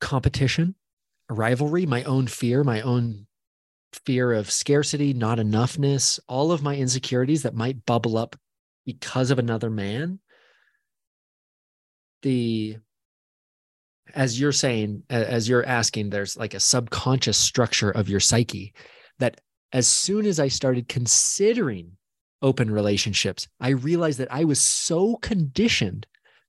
competition, 0.00 0.76
rivalry, 1.28 1.86
my 1.86 2.04
own 2.04 2.26
fear, 2.26 2.62
my 2.62 2.82
own 2.82 3.26
fear 4.04 4.32
of 4.32 4.50
scarcity, 4.50 5.12
not 5.12 5.38
enoughness, 5.38 6.20
all 6.28 6.52
of 6.52 6.62
my 6.62 6.76
insecurities 6.76 7.42
that 7.42 7.54
might 7.54 7.86
bubble 7.86 8.16
up 8.16 8.36
because 8.84 9.30
of 9.30 9.38
another 9.38 9.70
man. 9.70 10.20
The 12.22 12.78
as 14.14 14.38
you're 14.40 14.52
saying, 14.52 15.02
as 15.10 15.48
you're 15.48 15.66
asking, 15.66 16.10
there's 16.10 16.36
like 16.36 16.54
a 16.54 16.60
subconscious 16.60 17.36
structure 17.36 17.90
of 17.90 18.08
your 18.08 18.20
psyche 18.20 18.72
that 19.18 19.40
as 19.72 19.88
soon 19.88 20.24
as 20.26 20.38
I 20.38 20.48
started 20.48 20.88
considering 20.88 21.92
open 22.40 22.70
relationships, 22.70 23.48
I 23.60 23.70
realized 23.70 24.18
that 24.20 24.32
I 24.32 24.44
was 24.44 24.60
so 24.60 25.16
conditioned 25.16 26.06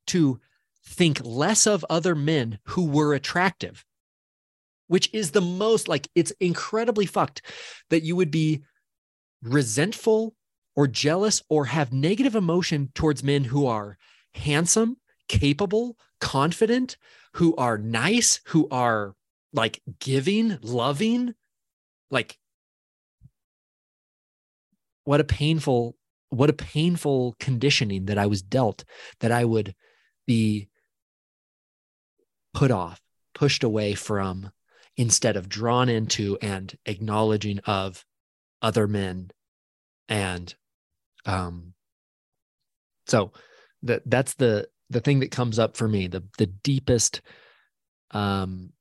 to 0.07 0.39
think 0.85 1.19
less 1.23 1.65
of 1.65 1.85
other 1.89 2.15
men 2.15 2.59
who 2.65 2.85
were 2.85 3.13
attractive, 3.13 3.83
which 4.87 5.09
is 5.13 5.31
the 5.31 5.41
most 5.41 5.87
like 5.87 6.07
it's 6.13 6.31
incredibly 6.39 7.07
fucked 7.07 7.41
that 7.89 8.03
you 8.03 8.15
would 8.15 8.31
be 8.31 8.63
resentful 9.41 10.35
or 10.75 10.87
jealous 10.87 11.41
or 11.49 11.65
have 11.65 11.91
negative 11.91 12.35
emotion 12.35 12.91
towards 12.93 13.23
men 13.23 13.45
who 13.45 13.65
are 13.65 13.97
handsome, 14.35 14.97
capable, 15.27 15.97
confident, 16.19 16.97
who 17.35 17.53
are 17.57 17.77
nice, 17.77 18.39
who 18.45 18.67
are 18.71 19.13
like 19.51 19.81
giving, 19.99 20.57
loving, 20.61 21.35
like 22.09 22.37
what 25.03 25.19
a 25.19 25.25
painful 25.25 25.97
what 26.29 26.49
a 26.49 26.53
painful 26.53 27.35
conditioning 27.39 28.05
that 28.05 28.17
I 28.17 28.25
was 28.25 28.41
dealt 28.41 28.83
that 29.19 29.31
I 29.31 29.45
would 29.45 29.75
be 30.25 30.69
put 32.53 32.71
off, 32.71 33.01
pushed 33.33 33.63
away 33.63 33.93
from 33.95 34.51
instead 34.97 35.35
of 35.35 35.49
drawn 35.49 35.89
into 35.89 36.37
and 36.41 36.77
acknowledging 36.85 37.59
of 37.59 38.05
other 38.61 38.87
men 38.87 39.29
and 40.07 40.55
um 41.25 41.73
so 43.07 43.33
that 43.83 44.01
that's 44.05 44.35
the 44.35 44.67
the 44.89 44.99
thing 44.99 45.19
that 45.19 45.31
comes 45.31 45.59
up 45.59 45.75
for 45.75 45.87
me 45.87 46.07
the 46.07 46.23
the 46.37 46.45
deepest 46.47 47.21
um 48.11 48.71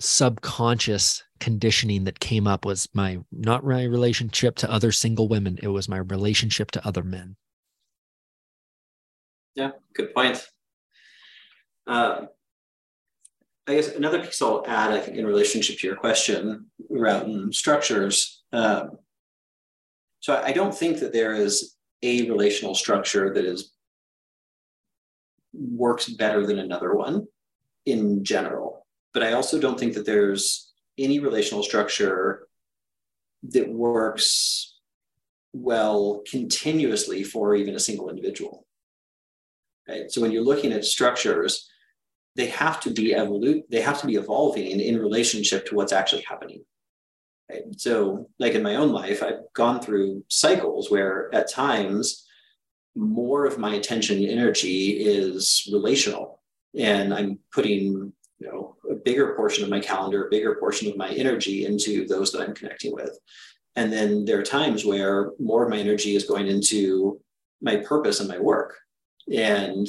subconscious 0.00 1.24
conditioning 1.40 2.04
that 2.04 2.20
came 2.20 2.46
up 2.46 2.64
was 2.64 2.88
my 2.94 3.18
not 3.32 3.64
my 3.64 3.84
relationship 3.84 4.56
to 4.56 4.70
other 4.70 4.92
single 4.92 5.28
women 5.28 5.58
it 5.62 5.68
was 5.68 5.88
my 5.88 5.98
relationship 5.98 6.70
to 6.70 6.86
other 6.86 7.02
men. 7.02 7.36
Yeah 9.54 9.72
good 9.94 10.14
point. 10.14 10.46
Um, 11.86 12.28
i 13.66 13.74
guess 13.74 13.88
another 13.88 14.22
piece 14.22 14.40
i'll 14.42 14.64
add 14.66 14.92
i 14.92 15.00
think 15.00 15.16
in 15.16 15.26
relationship 15.26 15.78
to 15.78 15.86
your 15.86 15.96
question 15.96 16.66
around 16.94 17.54
structures 17.54 18.42
um, 18.52 18.98
so 20.20 20.40
i 20.44 20.52
don't 20.52 20.74
think 20.74 21.00
that 21.00 21.12
there 21.12 21.34
is 21.34 21.76
a 22.02 22.28
relational 22.28 22.74
structure 22.74 23.32
that 23.32 23.44
is 23.44 23.72
works 25.58 26.08
better 26.08 26.46
than 26.46 26.58
another 26.58 26.94
one 26.94 27.26
in 27.86 28.24
general. 28.24 28.86
But 29.12 29.22
I 29.22 29.32
also 29.32 29.58
don't 29.58 29.78
think 29.78 29.94
that 29.94 30.06
there's 30.06 30.72
any 30.96 31.18
relational 31.18 31.62
structure 31.62 32.48
that 33.44 33.68
works 33.68 34.76
well 35.52 36.22
continuously 36.30 37.24
for 37.24 37.54
even 37.54 37.74
a 37.74 37.80
single 37.80 38.10
individual. 38.10 38.66
Right? 39.88 40.10
So 40.10 40.20
when 40.20 40.32
you're 40.32 40.42
looking 40.42 40.72
at 40.72 40.84
structures, 40.84 41.68
they 42.36 42.46
have 42.46 42.80
to 42.80 42.90
be 42.90 43.14
evolu- 43.14 43.64
they 43.70 43.80
have 43.80 44.00
to 44.00 44.06
be 44.06 44.16
evolving 44.16 44.80
in 44.80 44.98
relationship 44.98 45.66
to 45.66 45.74
what's 45.74 45.92
actually 45.92 46.22
happening. 46.22 46.64
Right? 47.50 47.62
So, 47.76 48.28
like 48.38 48.52
in 48.52 48.62
my 48.62 48.76
own 48.76 48.92
life, 48.92 49.22
I've 49.22 49.52
gone 49.54 49.80
through 49.80 50.24
cycles 50.28 50.90
where 50.90 51.34
at 51.34 51.50
times 51.50 52.27
more 52.98 53.46
of 53.46 53.58
my 53.58 53.76
attention 53.76 54.18
and 54.18 54.28
energy 54.28 54.90
is 54.98 55.68
relational. 55.72 56.40
And 56.78 57.14
i'm 57.14 57.38
putting 57.52 58.12
you 58.38 58.46
know 58.46 58.76
a 58.90 58.94
bigger 58.94 59.34
portion 59.34 59.64
of 59.64 59.70
my 59.70 59.80
calendar 59.80 60.26
a 60.26 60.30
bigger 60.30 60.56
portion 60.56 60.90
of 60.90 60.96
my 60.96 61.08
energy 61.10 61.64
into 61.64 62.06
those 62.06 62.32
that 62.32 62.42
i'm 62.42 62.54
connecting 62.54 62.92
with. 62.92 63.18
And 63.76 63.92
then 63.92 64.24
there 64.24 64.38
are 64.40 64.44
times 64.44 64.84
where 64.84 65.30
more 65.38 65.64
of 65.64 65.70
my 65.70 65.78
energy 65.78 66.16
is 66.16 66.24
going 66.24 66.48
into 66.48 67.20
my 67.62 67.76
purpose 67.76 68.18
and 68.18 68.28
my 68.28 68.38
work. 68.38 68.76
And 69.32 69.88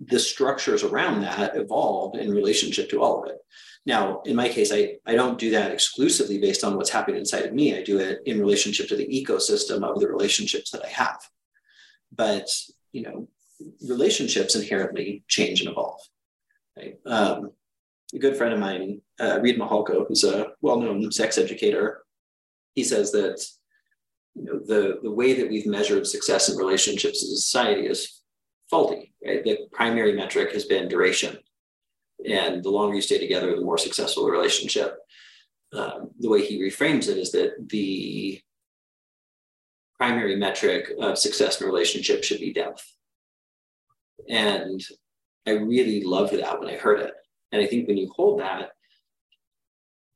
the 0.00 0.18
structures 0.18 0.82
around 0.84 1.22
that 1.22 1.56
evolved 1.56 2.16
in 2.16 2.30
relationship 2.30 2.90
to 2.90 3.02
all 3.02 3.22
of 3.22 3.30
it 3.30 3.38
now 3.86 4.20
in 4.22 4.36
my 4.36 4.48
case 4.48 4.72
i, 4.72 4.94
I 5.06 5.14
don't 5.14 5.38
do 5.38 5.50
that 5.50 5.70
exclusively 5.70 6.38
based 6.38 6.64
on 6.64 6.76
what's 6.76 6.90
happening 6.90 7.20
inside 7.20 7.44
of 7.46 7.52
me 7.52 7.76
i 7.76 7.82
do 7.82 7.98
it 7.98 8.20
in 8.26 8.40
relationship 8.40 8.88
to 8.88 8.96
the 8.96 9.06
ecosystem 9.06 9.82
of 9.82 10.00
the 10.00 10.08
relationships 10.08 10.70
that 10.70 10.84
i 10.84 10.88
have 10.88 11.20
but 12.14 12.48
you 12.92 13.02
know 13.02 13.28
relationships 13.88 14.54
inherently 14.54 15.24
change 15.28 15.60
and 15.60 15.70
evolve 15.70 16.00
Right? 16.76 16.98
Um, 17.06 17.52
a 18.14 18.18
good 18.18 18.36
friend 18.36 18.52
of 18.52 18.60
mine, 18.60 19.00
uh, 19.20 19.40
Reid 19.40 19.58
Mihalko, 19.58 20.06
who's 20.06 20.24
a 20.24 20.48
well-known 20.60 21.10
sex 21.12 21.38
educator, 21.38 22.02
he 22.74 22.84
says 22.84 23.12
that 23.12 23.44
you 24.34 24.44
know 24.44 24.60
the 24.64 24.98
the 25.02 25.10
way 25.10 25.34
that 25.34 25.48
we've 25.50 25.66
measured 25.66 26.06
success 26.06 26.48
in 26.48 26.56
relationships 26.56 27.22
as 27.22 27.30
a 27.30 27.36
society 27.36 27.86
is 27.86 28.22
faulty. 28.70 29.12
Right? 29.24 29.44
The 29.44 29.58
primary 29.72 30.14
metric 30.14 30.52
has 30.52 30.64
been 30.64 30.88
duration, 30.88 31.38
and 32.28 32.62
the 32.62 32.70
longer 32.70 32.94
you 32.94 33.02
stay 33.02 33.18
together, 33.18 33.54
the 33.54 33.62
more 33.62 33.78
successful 33.78 34.24
the 34.24 34.30
relationship. 34.30 34.96
Um, 35.72 36.10
the 36.18 36.28
way 36.28 36.44
he 36.44 36.60
reframes 36.60 37.08
it 37.08 37.16
is 37.16 37.32
that 37.32 37.68
the 37.68 38.40
primary 39.96 40.36
metric 40.36 40.90
of 41.00 41.18
success 41.18 41.60
in 41.60 41.66
a 41.66 41.70
relationship 41.70 42.24
should 42.24 42.40
be 42.40 42.52
depth. 42.52 42.84
And 44.28 44.82
I 45.46 45.52
really 45.52 46.02
loved 46.02 46.34
that 46.34 46.60
when 46.60 46.68
I 46.68 46.76
heard 46.76 47.00
it. 47.00 47.14
And 47.50 47.62
I 47.62 47.66
think 47.66 47.88
when 47.88 47.96
you 47.96 48.12
hold 48.14 48.40
that, 48.40 48.70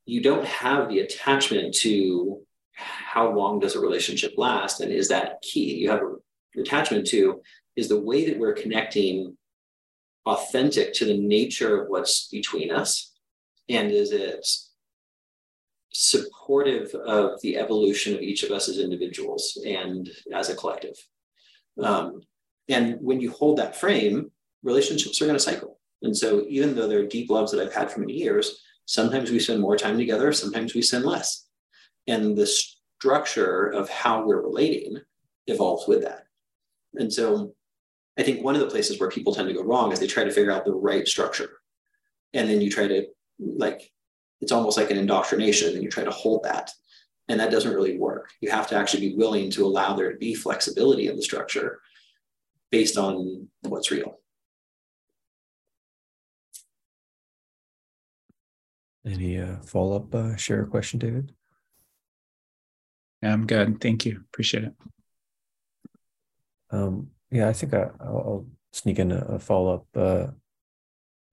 you 0.05 0.23
don't 0.23 0.45
have 0.45 0.89
the 0.89 1.01
attachment 1.01 1.75
to 1.77 2.41
how 2.73 3.33
long 3.33 3.59
does 3.59 3.75
a 3.75 3.81
relationship 3.81 4.35
last 4.37 4.81
and 4.81 4.93
is 4.93 5.09
that 5.09 5.41
key? 5.43 5.75
You 5.75 5.91
have 5.91 6.03
an 6.03 6.61
attachment 6.61 7.07
to 7.09 7.41
is 7.75 7.89
the 7.89 8.01
way 8.01 8.29
that 8.29 8.39
we're 8.39 8.53
connecting 8.53 9.37
authentic 10.27 10.93
to 10.95 11.05
the 11.05 11.17
nature 11.17 11.81
of 11.81 11.89
what's 11.89 12.29
between 12.29 12.71
us? 12.71 13.13
And 13.69 13.91
is 13.91 14.13
it 14.13 14.47
supportive 15.91 16.95
of 16.95 17.41
the 17.41 17.57
evolution 17.57 18.15
of 18.15 18.21
each 18.21 18.43
of 18.43 18.51
us 18.51 18.69
as 18.69 18.79
individuals 18.79 19.59
and 19.65 20.11
as 20.35 20.51
a 20.51 20.57
collective? 20.57 20.97
Um, 21.83 22.21
and 22.69 22.99
when 23.01 23.21
you 23.21 23.31
hold 23.31 23.59
that 23.59 23.77
frame, 23.77 24.31
relationships 24.63 25.21
are 25.21 25.27
going 25.27 25.39
to 25.39 25.43
cycle. 25.43 25.79
And 26.03 26.17
so, 26.17 26.45
even 26.49 26.75
though 26.75 26.89
they're 26.89 27.07
deep 27.07 27.31
loves 27.31 27.53
that 27.53 27.65
I've 27.65 27.75
had 27.75 27.91
for 27.91 28.01
many 28.01 28.15
years, 28.15 28.63
sometimes 28.85 29.31
we 29.31 29.39
spend 29.39 29.61
more 29.61 29.77
time 29.77 29.97
together, 29.97 30.33
sometimes 30.33 30.75
we 30.75 30.83
spend 30.83 31.05
less. 31.05 31.47
And 32.07 32.37
the 32.37 32.47
structure 32.47 33.67
of 33.67 33.89
how 33.89 34.25
we're 34.25 34.43
relating 34.43 34.99
evolves 35.47 35.89
with 35.89 36.03
that. 36.03 36.27
And 36.95 37.13
so, 37.13 37.55
I 38.19 38.23
think 38.23 38.43
one 38.43 38.55
of 38.55 38.61
the 38.61 38.69
places 38.69 38.99
where 38.99 39.11
people 39.11 39.35
tend 39.35 39.49
to 39.49 39.55
go 39.55 39.63
wrong 39.63 39.93
is 39.93 40.01
they 40.01 40.07
try 40.07 40.25
to 40.25 40.31
figure 40.31 40.51
out 40.51 40.65
the 40.65 40.73
right 40.73 41.07
structure. 41.07 41.51
And 42.33 42.49
then 42.49 42.61
you 42.61 42.71
try 42.71 42.89
to, 42.89 43.07
like, 43.39 43.91
it's 44.41 44.53
almost 44.53 44.77
like 44.77 44.91
an 44.91 44.99
indoctrination, 44.99 45.75
and 45.75 45.83
you 45.83 45.91
try 45.91 46.05
to 46.05 46.11
hold 46.11 46.43
that. 46.45 46.71
And 47.29 47.41
that 47.41 47.51
doesn't 47.51 47.75
really 47.75 47.99
work. 47.99 48.31
You 48.41 48.51
have 48.51 48.69
to 48.69 48.77
actually 48.77 49.09
be 49.09 49.17
willing 49.17 49.51
to 49.51 49.65
allow 49.65 49.95
there 49.95 50.13
to 50.13 50.19
be 50.19 50.35
flexibility 50.35 51.09
in 51.09 51.17
the 51.17 51.23
structure 51.23 51.81
based 52.71 52.97
on 52.97 53.49
what's 53.63 53.91
real. 53.91 54.21
Any 59.05 59.39
uh, 59.39 59.57
follow 59.63 59.97
up 59.97 60.15
uh, 60.15 60.37
share 60.37 60.63
a 60.63 60.67
question, 60.67 60.99
David? 60.99 61.33
Yeah, 63.23 63.33
I'm 63.33 63.47
good. 63.47 63.81
Thank 63.81 64.05
you. 64.05 64.25
Appreciate 64.33 64.65
it. 64.65 64.75
Um, 66.71 67.11
yeah, 67.31 67.49
I 67.49 67.53
think 67.53 67.75
I, 67.75 67.91
will 68.01 68.47
sneak 68.73 68.99
in 68.99 69.13
a, 69.13 69.19
a 69.19 69.39
follow 69.39 69.75
up. 69.75 69.87
Uh, 69.95 70.27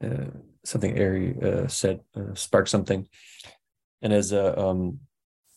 uh, 0.03 0.25
something 0.65 0.99
Ari 0.99 1.35
uh, 1.41 1.67
said 1.67 2.01
uh, 2.15 2.33
sparked 2.33 2.69
something. 2.69 3.07
And 4.01 4.13
as 4.13 4.33
uh, 4.33 4.53
um, 4.57 4.99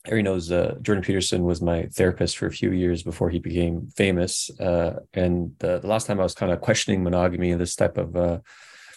Ari 0.08 0.22
knows, 0.22 0.52
uh, 0.52 0.76
Jordan 0.82 1.02
Peterson 1.02 1.44
was 1.44 1.60
my 1.60 1.86
therapist 1.86 2.36
for 2.36 2.46
a 2.46 2.52
few 2.52 2.72
years 2.72 3.02
before 3.02 3.30
he 3.30 3.38
became 3.38 3.88
famous. 3.96 4.50
Uh, 4.60 5.00
and 5.14 5.52
the, 5.58 5.80
the 5.80 5.86
last 5.86 6.06
time 6.06 6.20
I 6.20 6.24
was 6.24 6.34
kind 6.34 6.52
of 6.52 6.60
questioning 6.60 7.02
monogamy 7.02 7.50
and 7.50 7.60
this 7.60 7.76
type 7.76 7.98
of 7.98 8.42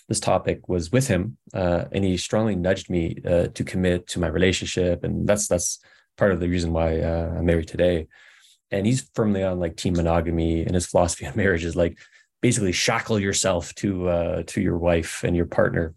this 0.08 0.20
topic 0.20 0.68
was 0.68 0.92
with 0.92 1.08
him, 1.08 1.38
and 1.54 2.04
he 2.04 2.18
strongly 2.18 2.56
nudged 2.56 2.90
me 2.90 3.14
to 3.14 3.64
commit 3.64 4.08
to 4.08 4.20
my 4.20 4.28
relationship, 4.28 5.04
and 5.04 5.28
that's 5.28 5.48
that's 5.48 5.80
part 6.18 6.32
of 6.32 6.40
the 6.40 6.50
reason 6.50 6.74
why 6.74 6.94
I'm 6.94 7.46
married 7.46 7.68
today. 7.68 8.08
And 8.72 8.86
he's 8.86 9.10
firmly 9.16 9.44
on 9.44 9.60
like 9.60 9.76
team 9.76 9.94
monogamy, 9.94 10.64
and 10.64 10.74
his 10.76 10.88
philosophy 10.88 11.26
on 11.28 11.36
marriage 11.36 11.66
is 11.66 11.76
like 11.76 11.98
basically 12.42 12.72
shackle 12.72 13.20
yourself 13.20 13.74
to 13.76 14.08
uh, 14.10 14.44
to 14.48 14.62
your 14.62 14.78
wife 14.78 15.24
and 15.24 15.36
your 15.36 15.46
partner. 15.46 15.96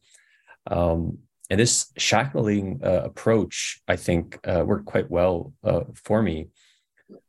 Um, 0.66 1.19
and 1.51 1.61
this 1.61 1.93
shackling 1.99 2.81
uh, 2.82 3.03
approach, 3.05 3.82
I 3.86 3.97
think, 3.97 4.39
uh, 4.47 4.65
worked 4.65 4.86
quite 4.86 5.11
well 5.11 5.53
for 5.94 6.23
me. 6.23 6.49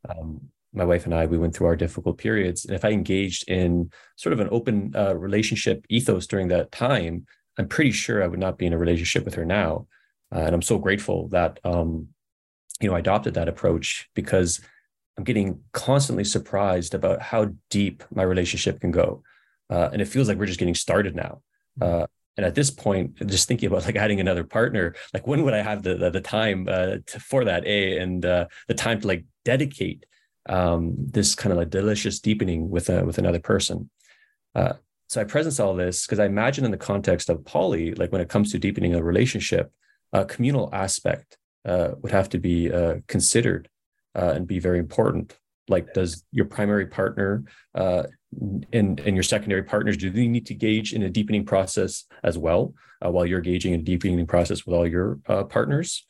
Um, 0.07 0.49
my 0.73 0.85
wife 0.85 1.05
and 1.05 1.13
I, 1.13 1.25
we 1.25 1.37
went 1.37 1.55
through 1.55 1.67
our 1.67 1.75
difficult 1.75 2.17
periods. 2.17 2.65
And 2.65 2.75
if 2.75 2.83
I 2.83 2.89
engaged 2.89 3.49
in 3.49 3.91
sort 4.15 4.33
of 4.33 4.39
an 4.39 4.49
open 4.51 4.93
uh, 4.95 5.15
relationship 5.15 5.85
ethos 5.89 6.27
during 6.27 6.47
that 6.49 6.71
time, 6.71 7.25
I'm 7.57 7.67
pretty 7.67 7.91
sure 7.91 8.23
I 8.23 8.27
would 8.27 8.39
not 8.39 8.57
be 8.57 8.65
in 8.65 8.73
a 8.73 8.77
relationship 8.77 9.25
with 9.25 9.35
her 9.35 9.45
now. 9.45 9.87
Uh, 10.35 10.39
and 10.39 10.55
I'm 10.55 10.63
so 10.63 10.79
grateful 10.79 11.27
that, 11.29 11.59
um, 11.63 12.07
you 12.81 12.89
know, 12.89 12.95
I 12.95 12.99
adopted 12.99 13.35
that 13.35 13.47
approach 13.47 14.09
because 14.15 14.61
I'm 15.17 15.23
getting 15.23 15.61
constantly 15.73 16.23
surprised 16.23 16.93
about 16.93 17.21
how 17.21 17.51
deep 17.69 18.03
my 18.13 18.23
relationship 18.23 18.81
can 18.81 18.91
go. 18.91 19.23
Uh, 19.69 19.89
and 19.93 20.01
it 20.01 20.07
feels 20.07 20.27
like 20.27 20.37
we're 20.37 20.45
just 20.45 20.59
getting 20.59 20.75
started 20.75 21.15
now. 21.15 21.41
Uh, 21.81 22.05
and 22.35 22.45
at 22.45 22.55
this 22.55 22.71
point, 22.71 23.15
just 23.27 23.47
thinking 23.47 23.67
about 23.67 23.85
like 23.85 23.95
adding 23.95 24.19
another 24.19 24.43
partner, 24.43 24.95
like 25.13 25.27
when 25.27 25.43
would 25.43 25.53
I 25.53 25.61
have 25.61 25.83
the 25.83 25.95
the, 25.95 26.09
the 26.09 26.21
time 26.21 26.67
uh, 26.67 26.97
to, 27.05 27.19
for 27.19 27.45
that? 27.45 27.65
A 27.65 27.99
and 27.99 28.25
uh, 28.25 28.47
the 28.67 28.73
time 28.73 29.01
to 29.01 29.07
like 29.07 29.25
dedicate 29.45 30.05
um, 30.49 30.95
this 30.97 31.35
kind 31.35 31.51
of 31.51 31.59
like 31.59 31.69
delicious 31.69 32.19
deepening 32.19 32.69
with 32.69 32.89
a, 32.89 33.05
with 33.05 33.17
another 33.19 33.39
person. 33.39 33.89
Uh, 34.55 34.73
so 35.07 35.21
I 35.21 35.25
presence 35.25 35.59
all 35.59 35.75
this 35.75 36.05
because 36.05 36.19
I 36.19 36.25
imagine 36.25 36.65
in 36.65 36.71
the 36.71 36.77
context 36.77 37.29
of 37.29 37.45
poly, 37.45 37.93
like 37.93 38.11
when 38.11 38.21
it 38.21 38.29
comes 38.29 38.51
to 38.51 38.59
deepening 38.59 38.95
a 38.95 39.03
relationship, 39.03 39.71
a 40.11 40.25
communal 40.25 40.69
aspect 40.73 41.37
uh, 41.65 41.89
would 42.01 42.11
have 42.11 42.29
to 42.29 42.39
be 42.39 42.71
uh, 42.71 42.95
considered 43.07 43.69
uh, 44.15 44.33
and 44.35 44.47
be 44.47 44.59
very 44.59 44.79
important. 44.79 45.37
Like, 45.69 45.93
does 45.93 46.23
your 46.31 46.45
primary 46.45 46.87
partner 46.87 47.45
uh, 47.73 48.03
and, 48.73 48.99
and 48.99 49.15
your 49.15 49.23
secondary 49.23 49.63
partners, 49.63 49.97
do 49.97 50.09
they 50.09 50.27
need 50.27 50.45
to 50.47 50.53
engage 50.53 50.93
in 50.93 51.03
a 51.03 51.09
deepening 51.09 51.45
process 51.45 52.05
as 52.23 52.37
well 52.37 52.73
uh, 53.03 53.09
while 53.09 53.25
you're 53.25 53.39
engaging 53.39 53.73
in 53.73 53.79
a 53.79 53.83
deepening 53.83 54.27
process 54.27 54.65
with 54.65 54.75
all 54.75 54.87
your 54.87 55.15
partners? 55.49 56.05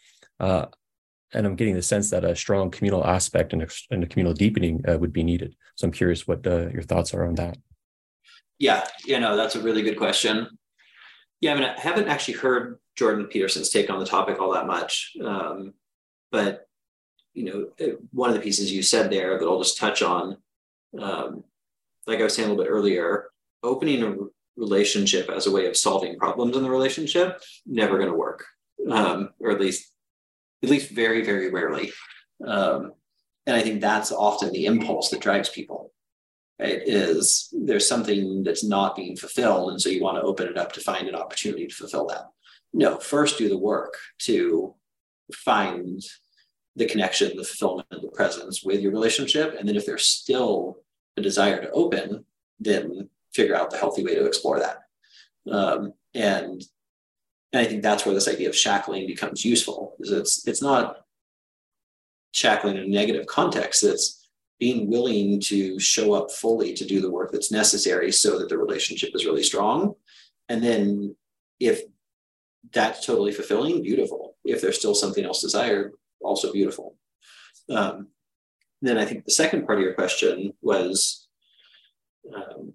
and 1.34 1.48
I'm 1.48 1.56
getting 1.56 1.76
the 1.76 1.82
sense 1.82 2.10
that 2.12 2.24
a 2.24 2.36
strong 2.36 2.70
communal 2.70 3.06
aspect 3.06 3.54
and 3.54 3.64
a, 3.64 3.68
and 3.90 4.04
a 4.04 4.08
communal 4.08 4.34
deepening 4.34 4.84
uh, 4.88 4.98
would 4.98 5.12
be 5.12 5.24
needed. 5.24 5.56
So 5.76 5.88
I'm 5.88 5.92
curious 5.92 6.28
what 6.28 6.46
uh, 6.46 6.70
your 6.70 6.84
thoughts 6.84 7.14
are 7.14 7.26
on 7.26 7.36
that. 7.36 7.58
Yeah, 8.60 8.88
you 9.06 9.20
know, 9.20 9.36
that's 9.36 9.56
a 9.56 9.62
really 9.62 9.82
good 9.82 9.98
question. 9.98 10.48
Yeah, 11.42 11.54
I 11.54 11.56
mean, 11.56 11.64
I 11.64 11.80
haven't 11.80 12.08
actually 12.08 12.36
heard 12.36 12.80
Jordan 12.96 13.26
Peterson's 13.26 13.70
take 13.70 13.90
on 13.90 14.00
the 14.00 14.06
topic 14.06 14.40
all 14.40 14.54
that 14.54 14.68
much, 14.68 15.14
um, 15.24 15.74
but 16.32 16.68
you 17.34 17.46
know, 17.46 17.96
one 18.12 18.30
of 18.30 18.36
the 18.36 18.42
pieces 18.42 18.72
you 18.72 18.84
said 18.84 19.10
there 19.10 19.38
that 19.38 19.46
I'll 19.46 19.62
just 19.62 19.78
touch 19.78 20.02
on, 20.02 20.38
um, 21.00 21.44
like 22.06 22.20
I 22.20 22.24
was 22.24 22.36
saying 22.36 22.48
a 22.48 22.52
little 22.52 22.64
bit 22.64 22.72
earlier, 22.72 23.30
opening 23.64 24.04
a 24.04 24.16
relationship 24.56 25.30
as 25.30 25.48
a 25.48 25.52
way 25.52 25.66
of 25.66 25.76
solving 25.76 26.18
problems 26.18 26.56
in 26.56 26.64
the 26.64 26.70
relationship 26.70 27.42
never 27.66 27.98
going 27.98 28.10
to 28.10 28.18
work, 28.18 28.46
um, 28.90 29.30
or 29.40 29.52
at 29.52 29.60
least 29.60 29.90
at 30.64 30.70
least 30.70 30.92
very, 30.92 31.26
very 31.26 31.50
rarely. 31.50 31.92
Um, 32.46 32.94
and 33.46 33.56
I 33.56 33.62
think 33.62 33.82
that's 33.82 34.12
often 34.12 34.52
the 34.52 34.66
impulse 34.66 35.10
that 35.10 35.20
drives 35.20 35.50
people. 35.50 35.92
Right? 36.60 36.82
Is 36.86 37.50
there's 37.52 37.88
something 37.88 38.44
that's 38.44 38.64
not 38.64 38.96
being 38.96 39.18
fulfilled, 39.18 39.72
and 39.72 39.82
so 39.82 39.90
you 39.90 40.04
want 40.04 40.18
to 40.18 40.24
open 40.24 40.48
it 40.48 40.58
up 40.58 40.72
to 40.74 40.82
find 40.82 41.08
an 41.08 41.16
opportunity 41.16 41.68
to 41.68 41.76
fulfill 41.76 42.06
that. 42.08 42.30
No, 42.74 42.98
first 42.98 43.38
do 43.38 43.50
the 43.50 43.58
work 43.58 43.96
to 44.20 44.76
find 45.34 46.02
the 46.76 46.86
connection, 46.86 47.38
the 47.38 47.44
fulfillment, 47.44 47.88
the 47.90 48.08
presence 48.10 48.64
with 48.64 48.82
your 48.82 48.92
relationship, 48.92 49.56
and 49.58 49.68
then 49.68 49.76
if 49.76 49.86
there's 49.86 50.06
still 50.06 50.78
a 51.18 51.22
desire 51.22 51.62
to 51.62 51.72
open, 51.72 52.26
then 52.60 53.10
figure 53.34 53.56
out 53.56 53.70
the 53.70 53.78
healthy 53.78 54.04
way 54.04 54.16
to 54.16 54.26
explore 54.26 54.60
that. 54.60 54.80
Um, 55.52 55.94
and 56.14 56.64
and 57.52 57.62
I 57.62 57.66
think 57.66 57.84
that's 57.84 58.04
where 58.04 58.16
this 58.16 58.28
idea 58.28 58.50
of 58.50 58.56
shackling 58.56 59.06
becomes 59.06 59.46
useful. 59.46 59.96
Is 60.00 60.12
it's 60.12 60.48
it's 60.48 60.62
not 60.62 61.06
shackling 62.32 62.78
in 62.78 62.84
a 62.84 62.88
negative 62.88 63.28
context. 63.28 63.84
It's 63.84 64.28
being 64.60 64.90
willing 64.90 65.40
to 65.42 65.80
show 65.80 66.14
up 66.14 66.32
fully 66.32 66.74
to 66.74 66.86
do 66.86 67.02
the 67.02 67.12
work 67.12 67.32
that's 67.32 67.52
necessary 67.52 68.12
so 68.12 68.40
that 68.40 68.50
the 68.50 68.58
relationship 68.58 69.12
is 69.14 69.26
really 69.26 69.44
strong. 69.44 69.94
And 70.50 70.64
then 70.64 71.16
if 71.60 71.82
that's 72.72 73.06
totally 73.06 73.32
fulfilling, 73.32 73.84
beautiful. 73.84 74.36
If 74.46 74.62
there's 74.62 74.80
still 74.80 74.96
something 74.96 75.26
else 75.26 75.42
desired, 75.42 75.94
also 76.24 76.52
beautiful. 76.52 76.98
Um, 77.70 78.08
then 78.82 78.98
I 78.98 79.06
think 79.06 79.24
the 79.24 79.32
second 79.32 79.66
part 79.66 79.80
of 79.80 79.84
your 79.84 79.94
question 79.94 80.54
was, 80.62 81.28
um, 82.36 82.74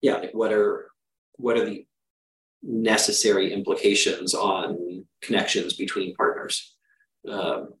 yeah, 0.00 0.14
like 0.14 0.32
what 0.32 0.52
are 0.52 0.90
what 1.34 1.56
are 1.56 1.64
the 1.64 1.86
necessary 2.62 3.52
implications 3.52 4.34
on 4.34 5.04
connections 5.20 5.74
between 5.74 6.14
partners? 6.14 6.74
Um, 7.28 7.74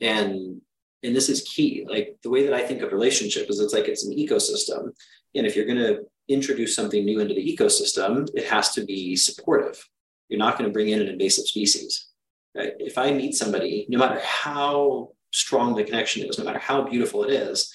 and 0.00 0.60
and 1.02 1.16
this 1.16 1.28
is 1.28 1.42
key. 1.42 1.86
Like 1.88 2.16
the 2.22 2.30
way 2.30 2.44
that 2.44 2.54
I 2.54 2.66
think 2.66 2.82
of 2.82 2.92
relationship 2.92 3.48
is 3.48 3.58
it's 3.58 3.72
like 3.72 3.88
it's 3.88 4.06
an 4.06 4.16
ecosystem, 4.16 4.90
and 5.34 5.46
if 5.46 5.56
you're 5.56 5.66
going 5.66 5.78
to 5.78 6.02
introduce 6.28 6.76
something 6.76 7.04
new 7.04 7.20
into 7.20 7.34
the 7.34 7.56
ecosystem, 7.56 8.28
it 8.34 8.44
has 8.44 8.72
to 8.74 8.84
be 8.84 9.16
supportive. 9.16 9.82
You're 10.28 10.38
not 10.38 10.58
going 10.58 10.68
to 10.68 10.72
bring 10.72 10.88
in 10.88 11.00
an 11.00 11.08
invasive 11.08 11.46
species. 11.46 12.11
Right? 12.54 12.72
If 12.78 12.98
I 12.98 13.12
meet 13.12 13.34
somebody, 13.34 13.86
no 13.88 13.98
matter 13.98 14.20
how 14.24 15.10
strong 15.32 15.74
the 15.74 15.84
connection 15.84 16.28
is, 16.28 16.38
no 16.38 16.44
matter 16.44 16.58
how 16.58 16.82
beautiful 16.82 17.24
it 17.24 17.30
is, 17.30 17.72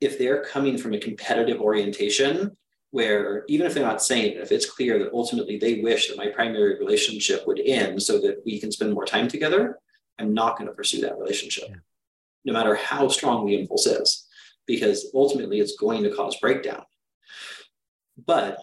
if 0.00 0.18
they're 0.18 0.44
coming 0.44 0.78
from 0.78 0.94
a 0.94 0.98
competitive 0.98 1.60
orientation, 1.60 2.56
where 2.92 3.44
even 3.48 3.66
if 3.66 3.74
they're 3.74 3.84
not 3.84 4.02
saying 4.02 4.32
it, 4.32 4.40
if 4.40 4.50
it's 4.50 4.68
clear 4.68 4.98
that 4.98 5.12
ultimately 5.12 5.58
they 5.58 5.80
wish 5.80 6.08
that 6.08 6.16
my 6.16 6.28
primary 6.28 6.78
relationship 6.78 7.46
would 7.46 7.60
end 7.60 8.02
so 8.02 8.18
that 8.20 8.42
we 8.44 8.58
can 8.58 8.72
spend 8.72 8.92
more 8.92 9.04
time 9.04 9.28
together, 9.28 9.78
I'm 10.18 10.34
not 10.34 10.56
going 10.56 10.68
to 10.68 10.74
pursue 10.74 11.00
that 11.02 11.18
relationship, 11.18 11.64
yeah. 11.68 11.76
no 12.44 12.52
matter 12.52 12.74
how 12.74 13.08
strong 13.08 13.46
the 13.46 13.58
impulse 13.58 13.86
is, 13.86 14.26
because 14.66 15.10
ultimately 15.14 15.60
it's 15.60 15.76
going 15.76 16.02
to 16.02 16.14
cause 16.14 16.36
breakdown. 16.40 16.82
But 18.26 18.58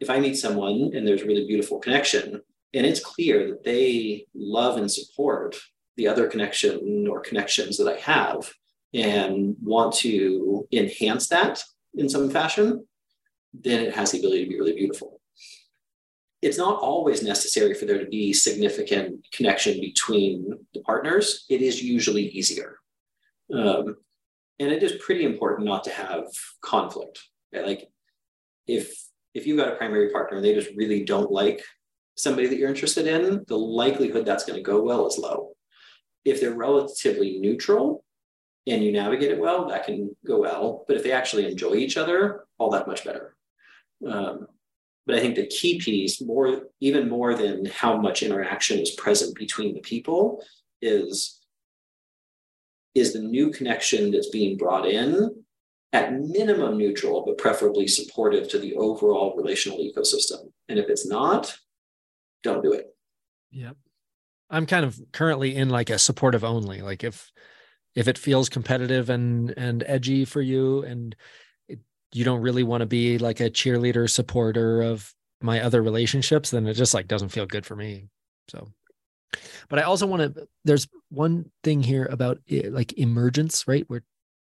if 0.00 0.10
I 0.10 0.18
meet 0.20 0.36
someone 0.36 0.92
and 0.94 1.06
there's 1.06 1.22
a 1.22 1.26
really 1.26 1.46
beautiful 1.46 1.78
connection, 1.78 2.40
and 2.74 2.86
it's 2.86 3.04
clear 3.04 3.48
that 3.48 3.64
they 3.64 4.26
love 4.34 4.76
and 4.76 4.90
support 4.90 5.56
the 5.96 6.06
other 6.06 6.28
connection 6.28 7.06
or 7.10 7.20
connections 7.20 7.76
that 7.78 7.88
I 7.88 7.98
have 8.00 8.50
and 8.94 9.56
want 9.62 9.94
to 9.96 10.66
enhance 10.72 11.28
that 11.28 11.62
in 11.94 12.08
some 12.08 12.30
fashion, 12.30 12.86
then 13.52 13.84
it 13.84 13.94
has 13.94 14.12
the 14.12 14.18
ability 14.18 14.44
to 14.44 14.50
be 14.50 14.58
really 14.58 14.74
beautiful. 14.74 15.20
It's 16.40 16.58
not 16.58 16.80
always 16.80 17.22
necessary 17.22 17.74
for 17.74 17.84
there 17.84 17.98
to 17.98 18.06
be 18.06 18.32
significant 18.32 19.26
connection 19.32 19.80
between 19.80 20.52
the 20.72 20.80
partners. 20.80 21.46
It 21.50 21.62
is 21.62 21.82
usually 21.82 22.28
easier. 22.28 22.78
Um, 23.52 23.96
and 24.60 24.70
it 24.70 24.82
is 24.82 25.02
pretty 25.04 25.24
important 25.24 25.66
not 25.66 25.84
to 25.84 25.90
have 25.90 26.26
conflict. 26.62 27.20
Right? 27.52 27.66
Like 27.66 27.88
if 28.66 28.94
if 29.34 29.46
you've 29.46 29.58
got 29.58 29.72
a 29.72 29.76
primary 29.76 30.10
partner 30.10 30.36
and 30.36 30.44
they 30.44 30.54
just 30.54 30.70
really 30.76 31.04
don't 31.04 31.30
like 31.30 31.62
somebody 32.18 32.48
that 32.48 32.58
you're 32.58 32.68
interested 32.68 33.06
in, 33.06 33.44
the 33.46 33.56
likelihood 33.56 34.26
that's 34.26 34.44
going 34.44 34.58
to 34.58 34.62
go 34.62 34.82
well 34.82 35.06
is 35.06 35.18
low. 35.18 35.52
If 36.24 36.40
they're 36.40 36.54
relatively 36.54 37.38
neutral 37.38 38.04
and 38.66 38.84
you 38.84 38.92
navigate 38.92 39.30
it 39.30 39.40
well, 39.40 39.68
that 39.68 39.86
can 39.86 40.14
go 40.26 40.40
well. 40.40 40.84
But 40.86 40.96
if 40.96 41.04
they 41.04 41.12
actually 41.12 41.50
enjoy 41.50 41.74
each 41.74 41.96
other, 41.96 42.44
all 42.58 42.70
that 42.70 42.86
much 42.86 43.04
better. 43.04 43.36
Um, 44.06 44.48
but 45.06 45.16
I 45.16 45.20
think 45.20 45.36
the 45.36 45.46
key 45.46 45.78
piece, 45.78 46.20
more 46.20 46.64
even 46.80 47.08
more 47.08 47.34
than 47.34 47.64
how 47.64 47.96
much 47.96 48.22
interaction 48.22 48.78
is 48.78 48.90
present 48.90 49.34
between 49.36 49.74
the 49.74 49.80
people, 49.80 50.44
is 50.82 51.40
is 52.94 53.12
the 53.12 53.20
new 53.20 53.50
connection 53.50 54.10
that's 54.10 54.28
being 54.28 54.56
brought 54.56 54.86
in 54.86 55.44
at 55.92 56.12
minimum 56.12 56.76
neutral, 56.76 57.24
but 57.24 57.38
preferably 57.38 57.86
supportive 57.86 58.48
to 58.48 58.58
the 58.58 58.74
overall 58.74 59.34
relational 59.36 59.78
ecosystem. 59.78 60.50
And 60.68 60.78
if 60.78 60.90
it's 60.90 61.06
not, 61.06 61.56
don't 62.42 62.62
do 62.62 62.72
it. 62.72 62.86
Yep. 63.50 63.76
I'm 64.50 64.66
kind 64.66 64.84
of 64.84 64.98
currently 65.12 65.54
in 65.54 65.68
like 65.68 65.90
a 65.90 65.98
supportive 65.98 66.44
only. 66.44 66.80
Like 66.80 67.04
if 67.04 67.30
if 67.94 68.08
it 68.08 68.18
feels 68.18 68.48
competitive 68.48 69.10
and 69.10 69.52
and 69.56 69.84
edgy 69.86 70.24
for 70.24 70.40
you 70.40 70.82
and 70.84 71.14
it, 71.68 71.80
you 72.12 72.24
don't 72.24 72.40
really 72.40 72.62
want 72.62 72.80
to 72.80 72.86
be 72.86 73.18
like 73.18 73.40
a 73.40 73.50
cheerleader 73.50 74.08
supporter 74.08 74.82
of 74.82 75.12
my 75.40 75.60
other 75.60 75.82
relationships, 75.82 76.50
then 76.50 76.66
it 76.66 76.74
just 76.74 76.94
like 76.94 77.08
doesn't 77.08 77.28
feel 77.28 77.46
good 77.46 77.66
for 77.66 77.76
me. 77.76 78.08
So 78.48 78.68
but 79.68 79.78
I 79.78 79.82
also 79.82 80.06
want 80.06 80.34
to 80.34 80.48
there's 80.64 80.88
one 81.10 81.50
thing 81.62 81.82
here 81.82 82.06
about 82.10 82.38
like 82.48 82.94
emergence, 82.98 83.66
right? 83.68 83.84
Where 83.88 84.02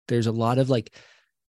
there's 0.08 0.26
a 0.26 0.32
lot 0.32 0.58
of 0.58 0.70
like 0.70 0.94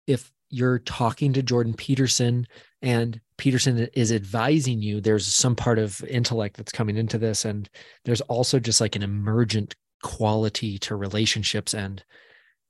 if 0.06 0.30
you're 0.50 0.78
talking 0.78 1.34
to 1.34 1.42
Jordan 1.42 1.74
Peterson 1.74 2.46
and 2.80 3.20
Peterson 3.38 3.88
is 3.94 4.12
advising 4.12 4.82
you, 4.82 5.00
there's 5.00 5.26
some 5.26 5.56
part 5.56 5.78
of 5.78 6.02
intellect 6.04 6.56
that's 6.56 6.72
coming 6.72 6.96
into 6.96 7.18
this. 7.18 7.44
And 7.44 7.68
there's 8.04 8.20
also 8.22 8.58
just 8.58 8.80
like 8.80 8.96
an 8.96 9.02
emergent 9.02 9.74
quality 10.02 10.78
to 10.78 10.96
relationships. 10.96 11.72
And 11.72 12.04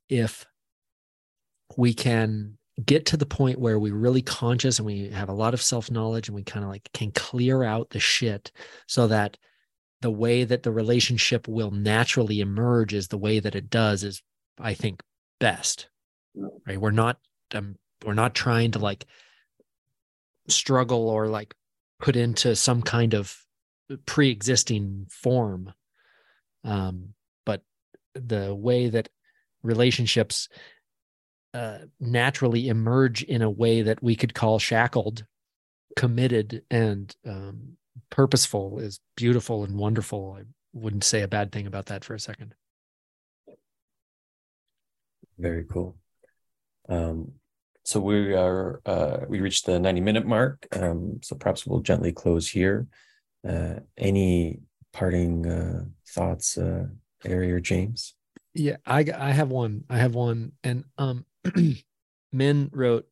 if 0.09 0.47
we 1.77 1.95
can 1.95 2.59
get 2.85 3.07
to 3.07 3.17
the 3.17 3.27
point 3.27 3.59
where 3.59 3.79
we're 3.79 3.95
really 3.95 4.23
conscious 4.23 4.79
and 4.79 4.87
we 4.87 5.09
have 5.09 5.29
a 5.29 5.35
lot 5.35 5.55
of 5.55 5.63
self 5.63 5.91
knowledge 5.91 6.29
and 6.29 6.37
we 6.37 6.45
kind 6.45 6.65
of 6.65 6.71
like 6.71 6.89
can 6.93 7.11
clear 7.13 7.65
out 7.65 7.91
the 7.91 8.01
shit 8.01 8.53
so 8.87 9.09
that 9.09 9.37
the 10.01 10.11
way 10.11 10.45
that 10.45 10.63
the 10.63 10.71
relationship 10.71 11.49
will 11.49 11.71
naturally 11.71 12.41
emerge 12.41 12.95
is 12.95 13.09
the 13.09 13.19
way 13.19 13.41
that 13.41 13.57
it 13.57 13.69
does 13.69 14.05
is, 14.05 14.23
I 14.61 14.75
think, 14.75 15.03
best. 15.41 15.89
Right. 16.67 16.81
We're 16.81 16.91
not 16.91 17.19
um, 17.55 17.77
we're 18.05 18.15
not 18.15 18.35
trying 18.35 18.73
to 18.73 18.79
like 18.79 19.07
struggle 20.49 21.09
or 21.09 21.29
like 21.29 21.55
put 22.01 22.17
into 22.17 22.57
some 22.57 22.83
kind 22.83 23.15
of 23.15 23.37
pre-existing 24.07 25.07
form. 25.11 25.73
Um, 26.65 27.15
but 27.47 27.63
the 28.15 28.55
way 28.55 28.89
that 28.89 29.09
relationships 29.63 30.49
uh, 31.55 31.79
naturally 31.99 32.69
emerge 32.69 33.23
in 33.23 33.43
a 33.43 33.51
way 33.51 33.83
that 33.83 34.03
we 34.03 34.15
could 34.15 34.35
call 34.35 34.59
shackled 34.59 35.25
committed 35.97 36.63
and 36.71 37.15
um, 37.27 37.77
purposeful 38.11 38.79
is 38.79 39.01
beautiful 39.17 39.65
and 39.65 39.77
wonderful. 39.77 40.37
I 40.39 40.45
wouldn't 40.73 41.05
say 41.05 41.23
a 41.23 41.29
bad 41.29 41.51
thing 41.51 41.67
about 41.67 41.87
that 41.87 42.05
for 42.05 42.15
a 42.15 42.21
second. 42.21 42.55
Very 45.39 45.65
cool. 45.65 45.97
Um, 46.89 47.33
so 47.89 48.01
we 48.01 48.35
are 48.35 48.83
uh, 48.85 49.21
we 49.29 49.41
reached 49.41 49.65
the 49.65 49.81
90 49.81 50.03
minute 50.03 50.27
mark. 50.27 50.67
Um, 50.73 51.21
so 51.23 51.37
perhaps 51.37 51.67
we'll 51.67 51.81
gently 51.81 52.13
close 52.13 52.47
here. 52.47 52.87
Uh, 53.49 53.77
any 53.97 54.61
parting 54.93 55.47
uh, 55.47 55.85
thoughts, 56.07 56.59
uh, 56.59 56.85
Ari 57.25 57.51
or 57.51 57.61
James? 57.61 58.15
Yeah, 58.53 58.77
I 58.85 59.07
I 59.17 59.31
have 59.31 59.49
one. 59.49 59.85
I 59.89 59.97
have 59.97 60.15
one, 60.15 60.53
and 60.63 60.85
um, 60.99 61.25
Min 62.33 62.69
wrote. 62.75 63.07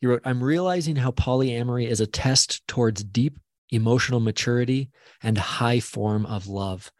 He 0.00 0.06
wrote, 0.06 0.22
"I'm 0.24 0.42
realizing 0.42 0.96
how 0.96 1.10
polyamory 1.10 1.86
is 1.86 2.00
a 2.00 2.06
test 2.06 2.66
towards 2.66 3.04
deep 3.04 3.38
emotional 3.68 4.20
maturity 4.20 4.88
and 5.22 5.36
high 5.36 5.80
form 5.80 6.24
of 6.24 6.46
love, 6.46 6.90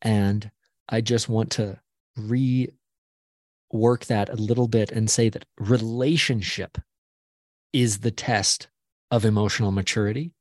and 0.00 0.50
I 0.88 1.02
just 1.02 1.28
want 1.28 1.50
to 1.52 1.78
re 2.16 2.70
work 3.72 4.06
that 4.06 4.28
a 4.28 4.34
little 4.34 4.68
bit 4.68 4.90
and 4.90 5.10
say 5.10 5.28
that 5.28 5.44
relationship 5.58 6.78
is 7.72 7.98
the 7.98 8.10
test 8.10 8.68
of 9.10 9.24
emotional 9.24 9.72
maturity. 9.72 10.32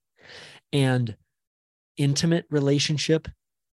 And 0.71 1.15
intimate 1.97 2.45
relationship 2.49 3.27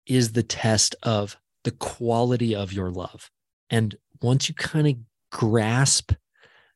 is 0.06 0.32
the 0.32 0.44
test 0.44 0.96
of 1.04 1.38
the 1.64 1.72
quality 1.72 2.56
of 2.56 2.74
your 2.74 2.90
love. 2.92 3.30
And 3.70 3.96
once 4.22 4.50
you 4.50 4.56
kind 4.56 4.88
of 4.88 4.96
grasp 5.32 6.14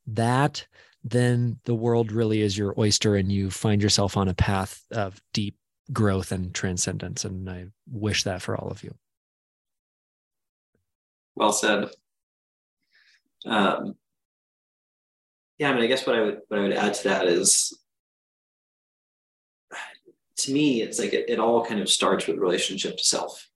that 0.06 0.68
then 1.04 1.60
the 1.66 1.76
world 1.76 2.12
really 2.12 2.42
is 2.42 2.58
your 2.58 2.76
oyster 2.78 3.16
and 3.16 3.32
you 3.32 3.50
find 3.50 3.82
yourself 3.82 4.18
on 4.18 4.28
a 4.28 4.34
path 4.34 4.84
of 4.92 5.20
deep 5.34 5.56
growth 5.92 6.32
and 6.32 6.54
transcendence. 6.54 7.26
And 7.26 7.50
i 7.50 7.66
wish 7.90 8.24
that 8.24 8.42
for 8.42 8.56
all 8.56 8.70
of 8.70 8.84
you. 8.84 8.94
Well 11.36 11.54
said 11.54 11.90
um, 13.46 13.96
yeah, 15.58 15.70
I 15.70 15.74
mean, 15.74 15.84
I 15.84 15.88
guess 15.88 16.06
what 16.08 16.16
I 16.16 16.22
would 16.22 16.40
what 16.48 16.60
I 16.60 16.64
would 16.64 16.74
add 16.74 16.94
to 16.96 17.04
that 17.10 17.28
is, 17.28 17.78
to 20.38 20.52
me, 20.52 20.82
it's 20.82 21.00
like 21.00 21.14
it, 21.14 21.30
it 21.30 21.40
all 21.40 21.64
kind 21.64 21.80
of 21.80 21.90
starts 21.90 22.26
with 22.26 22.38
relationship 22.38 22.98
to 22.98 23.04
self, 23.04 23.48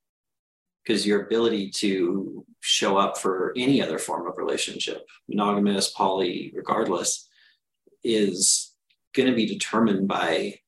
because 0.84 1.06
your 1.06 1.24
ability 1.24 1.72
to 1.78 2.46
show 2.60 2.98
up 2.98 3.18
for 3.18 3.54
any 3.58 3.82
other 3.82 3.98
form 3.98 4.28
of 4.28 4.38
relationship, 4.38 5.06
monogamous, 5.28 5.90
poly, 5.90 6.52
regardless, 6.56 7.28
is 8.04 8.74
going 9.14 9.30
to 9.30 9.36
be 9.36 9.48
determined 9.48 10.08
by 10.08 10.60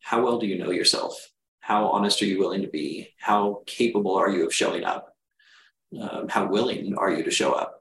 how 0.00 0.22
well 0.22 0.38
do 0.38 0.46
you 0.46 0.56
know 0.56 0.70
yourself, 0.70 1.32
how 1.58 1.88
honest 1.88 2.22
are 2.22 2.26
you 2.26 2.38
willing 2.38 2.62
to 2.62 2.68
be, 2.68 3.08
how 3.18 3.62
capable 3.66 4.14
are 4.14 4.30
you 4.30 4.46
of 4.46 4.54
showing 4.54 4.84
up, 4.84 5.16
um, 6.00 6.28
how 6.28 6.46
willing 6.46 6.94
are 6.96 7.10
you 7.10 7.24
to 7.24 7.30
show 7.30 7.52
up 7.52 7.75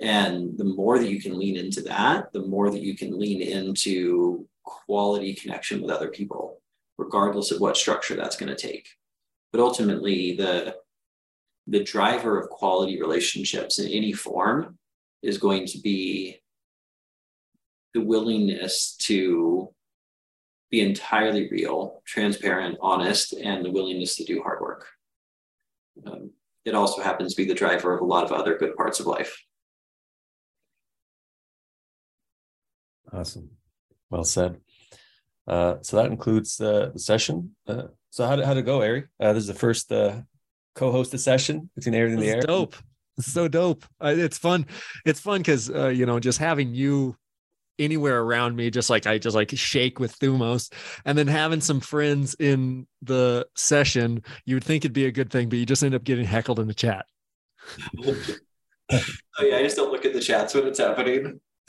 and 0.00 0.56
the 0.56 0.64
more 0.64 0.98
that 0.98 1.10
you 1.10 1.20
can 1.20 1.38
lean 1.38 1.56
into 1.56 1.82
that, 1.82 2.32
the 2.32 2.42
more 2.42 2.70
that 2.70 2.82
you 2.82 2.96
can 2.96 3.18
lean 3.18 3.42
into 3.42 4.46
quality 4.64 5.34
connection 5.34 5.82
with 5.82 5.90
other 5.90 6.08
people, 6.08 6.60
regardless 6.98 7.50
of 7.50 7.60
what 7.60 7.76
structure 7.76 8.16
that's 8.16 8.36
going 8.36 8.54
to 8.54 8.56
take. 8.56 8.88
But 9.52 9.60
ultimately, 9.60 10.34
the 10.36 10.76
the 11.68 11.84
driver 11.84 12.40
of 12.40 12.50
quality 12.50 13.00
relationships 13.00 13.78
in 13.78 13.86
any 13.88 14.12
form 14.12 14.78
is 15.22 15.38
going 15.38 15.66
to 15.66 15.78
be 15.78 16.40
the 17.94 18.00
willingness 18.00 18.96
to 18.96 19.72
be 20.70 20.80
entirely 20.80 21.48
real, 21.50 22.02
transparent, 22.04 22.78
honest, 22.80 23.34
and 23.34 23.64
the 23.64 23.70
willingness 23.70 24.16
to 24.16 24.24
do 24.24 24.42
hard 24.42 24.60
work. 24.60 24.86
Um, 26.06 26.30
it 26.64 26.74
also 26.74 27.02
happens 27.02 27.34
to 27.34 27.42
be 27.42 27.46
the 27.46 27.54
driver 27.54 27.94
of 27.94 28.00
a 28.00 28.06
lot 28.06 28.24
of 28.24 28.32
other 28.32 28.56
good 28.56 28.74
parts 28.74 28.98
of 28.98 29.06
life. 29.06 29.36
Awesome. 33.12 33.50
Well 34.10 34.24
said. 34.24 34.58
Uh, 35.46 35.76
so 35.82 35.96
that 35.96 36.06
includes 36.06 36.60
uh, 36.60 36.90
the 36.92 36.98
session. 36.98 37.54
Uh, 37.66 37.84
so 38.10 38.26
how 38.26 38.36
did, 38.36 38.44
how 38.44 38.54
did 38.54 38.60
it 38.60 38.66
go, 38.66 38.80
Ari? 38.80 39.04
Uh, 39.18 39.32
this 39.32 39.42
is 39.42 39.48
the 39.48 39.54
first 39.54 39.90
uh, 39.90 40.20
co-hosted 40.74 41.18
session 41.18 41.70
between 41.74 41.94
Ari 41.94 42.12
and 42.12 42.22
the 42.22 42.30
Air. 42.30 42.40
Dope. 42.42 42.76
It's 43.18 43.32
so 43.32 43.48
dope. 43.48 43.84
Uh, 44.02 44.14
it's 44.16 44.38
fun. 44.38 44.66
It's 45.04 45.20
fun 45.20 45.38
because 45.38 45.70
uh, 45.70 45.88
you 45.88 46.06
know 46.06 46.18
just 46.18 46.38
having 46.38 46.74
you 46.74 47.16
anywhere 47.78 48.20
around 48.20 48.56
me, 48.56 48.70
just 48.70 48.88
like 48.88 49.06
I 49.06 49.18
just 49.18 49.36
like 49.36 49.50
shake 49.50 49.98
with 49.98 50.18
Thumos, 50.18 50.72
and 51.04 51.16
then 51.18 51.26
having 51.26 51.60
some 51.60 51.80
friends 51.80 52.34
in 52.38 52.86
the 53.02 53.46
session, 53.54 54.22
you 54.46 54.56
would 54.56 54.64
think 54.64 54.84
it'd 54.84 54.94
be 54.94 55.06
a 55.06 55.12
good 55.12 55.30
thing, 55.30 55.48
but 55.48 55.58
you 55.58 55.66
just 55.66 55.82
end 55.82 55.94
up 55.94 56.04
getting 56.04 56.24
heckled 56.24 56.58
in 56.58 56.68
the 56.68 56.74
chat. 56.74 57.04
oh 58.04 58.16
yeah, 59.40 59.56
I 59.56 59.62
just 59.62 59.76
don't 59.76 59.92
look 59.92 60.06
at 60.06 60.14
the 60.14 60.20
chats 60.20 60.54
when 60.54 60.66
it's 60.66 60.78
happening. 60.78 61.40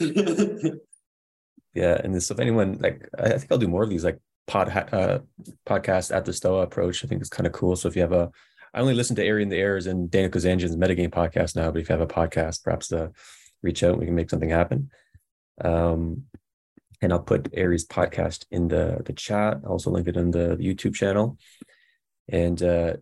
yeah, 1.74 2.00
and 2.02 2.14
this, 2.14 2.30
if 2.30 2.38
anyone 2.38 2.78
like, 2.80 3.08
I 3.18 3.30
think 3.30 3.50
I'll 3.50 3.58
do 3.58 3.68
more 3.68 3.82
of 3.82 3.90
these 3.90 4.04
like 4.04 4.18
pod 4.46 4.68
uh, 4.68 5.20
podcast 5.66 6.14
at 6.14 6.24
the 6.24 6.32
Stoa 6.32 6.62
approach. 6.62 7.04
I 7.04 7.08
think 7.08 7.20
it's 7.20 7.30
kind 7.30 7.46
of 7.46 7.52
cool. 7.52 7.76
So 7.76 7.88
if 7.88 7.96
you 7.96 8.02
have 8.02 8.12
a, 8.12 8.30
I 8.72 8.80
only 8.80 8.94
listen 8.94 9.16
to 9.16 9.28
Ari 9.28 9.42
in 9.42 9.48
the 9.48 9.56
Airs 9.56 9.86
and 9.86 10.10
Daniel 10.10 10.30
Kazandjian's 10.30 10.76
metagame 10.76 11.10
podcast 11.10 11.56
now, 11.56 11.70
but 11.70 11.80
if 11.80 11.88
you 11.88 11.92
have 11.92 12.00
a 12.00 12.06
podcast, 12.06 12.62
perhaps 12.62 12.92
uh, 12.92 13.08
reach 13.62 13.82
out, 13.82 13.98
we 13.98 14.06
can 14.06 14.14
make 14.14 14.30
something 14.30 14.50
happen. 14.50 14.90
Um, 15.60 16.24
and 17.00 17.12
I'll 17.12 17.20
put 17.20 17.52
Ari's 17.56 17.86
podcast 17.86 18.46
in 18.50 18.68
the 18.68 19.02
the 19.04 19.12
chat. 19.12 19.60
I'll 19.64 19.72
also 19.72 19.90
link 19.90 20.08
it 20.08 20.16
in 20.16 20.30
the, 20.30 20.56
the 20.56 20.64
YouTube 20.64 20.94
channel. 20.94 21.38
And 22.28 22.62
uh, 22.62 22.94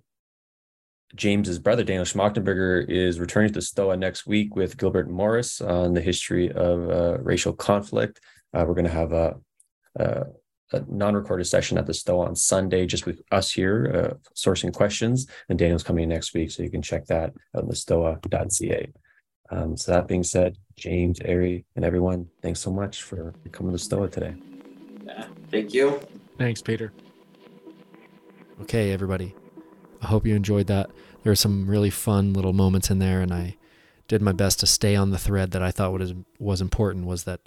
James's 1.14 1.58
brother 1.58 1.84
Daniel 1.84 2.04
Schmachtenberger 2.04 2.88
is 2.88 3.20
returning 3.20 3.52
to 3.52 3.60
Stoa 3.60 3.96
next 3.96 4.26
week 4.26 4.56
with 4.56 4.76
Gilbert 4.76 5.10
Morris 5.10 5.60
on 5.60 5.94
the 5.94 6.00
history 6.00 6.50
of 6.50 6.90
uh, 6.90 7.18
racial 7.20 7.52
conflict. 7.52 8.20
Uh, 8.54 8.64
we're 8.66 8.74
going 8.74 8.84
to 8.84 8.90
have 8.90 9.12
a, 9.12 9.36
a, 9.96 10.24
a, 10.72 10.84
non-recorded 10.88 11.44
session 11.44 11.78
at 11.78 11.86
the 11.86 11.94
Stoa 11.94 12.26
on 12.26 12.36
Sunday, 12.36 12.86
just 12.86 13.06
with 13.06 13.22
us 13.30 13.50
here 13.50 13.90
uh, 13.94 14.30
sourcing 14.34 14.72
questions. 14.72 15.26
And 15.48 15.58
Daniel's 15.58 15.82
coming 15.82 16.08
next 16.08 16.34
week, 16.34 16.50
so 16.50 16.62
you 16.62 16.70
can 16.70 16.82
check 16.82 17.06
that 17.06 17.32
on 17.54 17.68
the 17.68 17.74
Stoa.ca. 17.74 18.92
Um, 19.50 19.76
so 19.76 19.92
that 19.92 20.08
being 20.08 20.22
said, 20.22 20.56
James, 20.76 21.20
Ari, 21.20 21.64
and 21.76 21.84
everyone, 21.84 22.26
thanks 22.40 22.60
so 22.60 22.70
much 22.70 23.02
for 23.02 23.34
coming 23.52 23.72
to 23.72 23.78
Stoa 23.78 24.08
today. 24.08 24.34
Yeah, 25.04 25.26
thank 25.50 25.74
you. 25.74 26.00
Thanks, 26.38 26.62
Peter. 26.62 26.92
Okay, 28.62 28.92
everybody. 28.92 29.34
I 30.00 30.06
hope 30.06 30.26
you 30.26 30.34
enjoyed 30.34 30.66
that. 30.68 30.90
There 31.22 31.30
were 31.30 31.36
some 31.36 31.68
really 31.68 31.90
fun 31.90 32.32
little 32.32 32.52
moments 32.52 32.90
in 32.90 32.98
there, 32.98 33.20
and 33.20 33.32
I 33.32 33.56
did 34.08 34.22
my 34.22 34.32
best 34.32 34.60
to 34.60 34.66
stay 34.66 34.96
on 34.96 35.10
the 35.10 35.18
thread 35.18 35.52
that 35.52 35.62
I 35.62 35.70
thought 35.70 35.92
was 35.92 36.14
was 36.38 36.60
important 36.60 37.06
was 37.06 37.24
that 37.24 37.40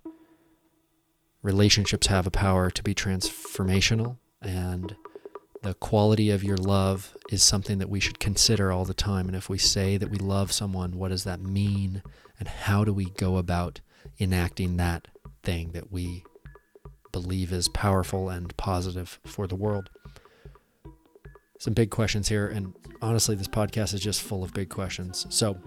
relationships 1.46 2.08
have 2.08 2.26
a 2.26 2.32
power 2.32 2.72
to 2.72 2.84
be 2.84 2.96
transformational 2.96 4.18
and 4.42 4.96
the 5.62 5.74
quality 5.74 6.30
of 6.30 6.44
your 6.44 6.58
love 6.58 7.18
is 7.32 7.44
something 7.44 7.80
that 7.80 7.90
we 7.90 8.00
should 8.00 8.20
consider 8.20 8.72
all 8.72 8.86
the 8.86 8.94
time. 8.94 9.28
And 9.28 9.36
if 9.36 9.50
we 9.50 9.58
say 9.58 9.98
that 9.98 10.12
we 10.12 10.20
love 10.20 10.52
someone, 10.52 10.92
what 10.98 11.10
does 11.10 11.24
that 11.24 11.42
mean? 11.42 12.04
And 12.40 12.48
how 12.48 12.84
do 12.84 12.94
we 12.94 13.06
go 13.06 13.38
about 13.38 13.82
enacting 14.20 14.78
that 14.78 15.08
thing 15.42 15.72
that 15.72 15.92
we 15.92 16.24
believe 17.12 17.52
is 17.52 17.68
powerful 17.68 18.30
and 18.30 18.56
positive 18.58 19.20
for 19.26 19.48
the 19.48 19.56
world? 19.56 19.90
Some 21.58 21.74
big 21.74 21.90
questions 21.90 22.30
here. 22.30 22.48
And 22.48 22.76
honestly, 23.02 23.34
this 23.36 23.48
podcast 23.48 23.96
is 23.96 24.02
just 24.02 24.22
full 24.22 24.44
of 24.44 24.54
big 24.54 24.70
questions. 24.70 25.26
So, 25.30 25.58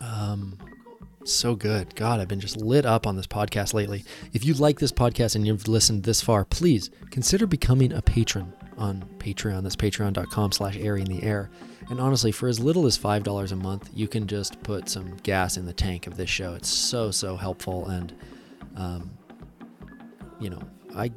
um, 0.00 0.56
so 1.24 1.54
good. 1.54 1.94
God, 1.94 2.20
I've 2.20 2.28
been 2.28 2.40
just 2.40 2.56
lit 2.56 2.86
up 2.86 3.06
on 3.06 3.16
this 3.16 3.26
podcast 3.26 3.74
lately. 3.74 4.04
If 4.32 4.44
you 4.44 4.54
like 4.54 4.78
this 4.78 4.92
podcast 4.92 5.34
and 5.34 5.46
you've 5.46 5.68
listened 5.68 6.02
this 6.02 6.20
far, 6.20 6.44
please 6.44 6.90
consider 7.10 7.46
becoming 7.46 7.92
a 7.92 8.02
patron 8.02 8.52
on 8.78 9.04
Patreon. 9.18 9.62
That's 9.62 9.76
patreon.com 9.76 10.52
slash 10.52 10.76
air 10.76 10.96
in 10.96 11.04
the 11.04 11.22
air. 11.22 11.50
And 11.88 12.00
honestly, 12.00 12.32
for 12.32 12.48
as 12.48 12.58
little 12.58 12.86
as 12.86 12.98
$5 12.98 13.52
a 13.52 13.56
month, 13.56 13.90
you 13.94 14.08
can 14.08 14.26
just 14.26 14.62
put 14.62 14.88
some 14.88 15.16
gas 15.18 15.56
in 15.56 15.66
the 15.66 15.72
tank 15.72 16.06
of 16.06 16.16
this 16.16 16.30
show. 16.30 16.54
It's 16.54 16.68
so, 16.68 17.10
so 17.10 17.36
helpful. 17.36 17.86
And, 17.88 18.14
um, 18.76 19.10
you 20.40 20.50
know, 20.50 20.62
I 20.96 21.12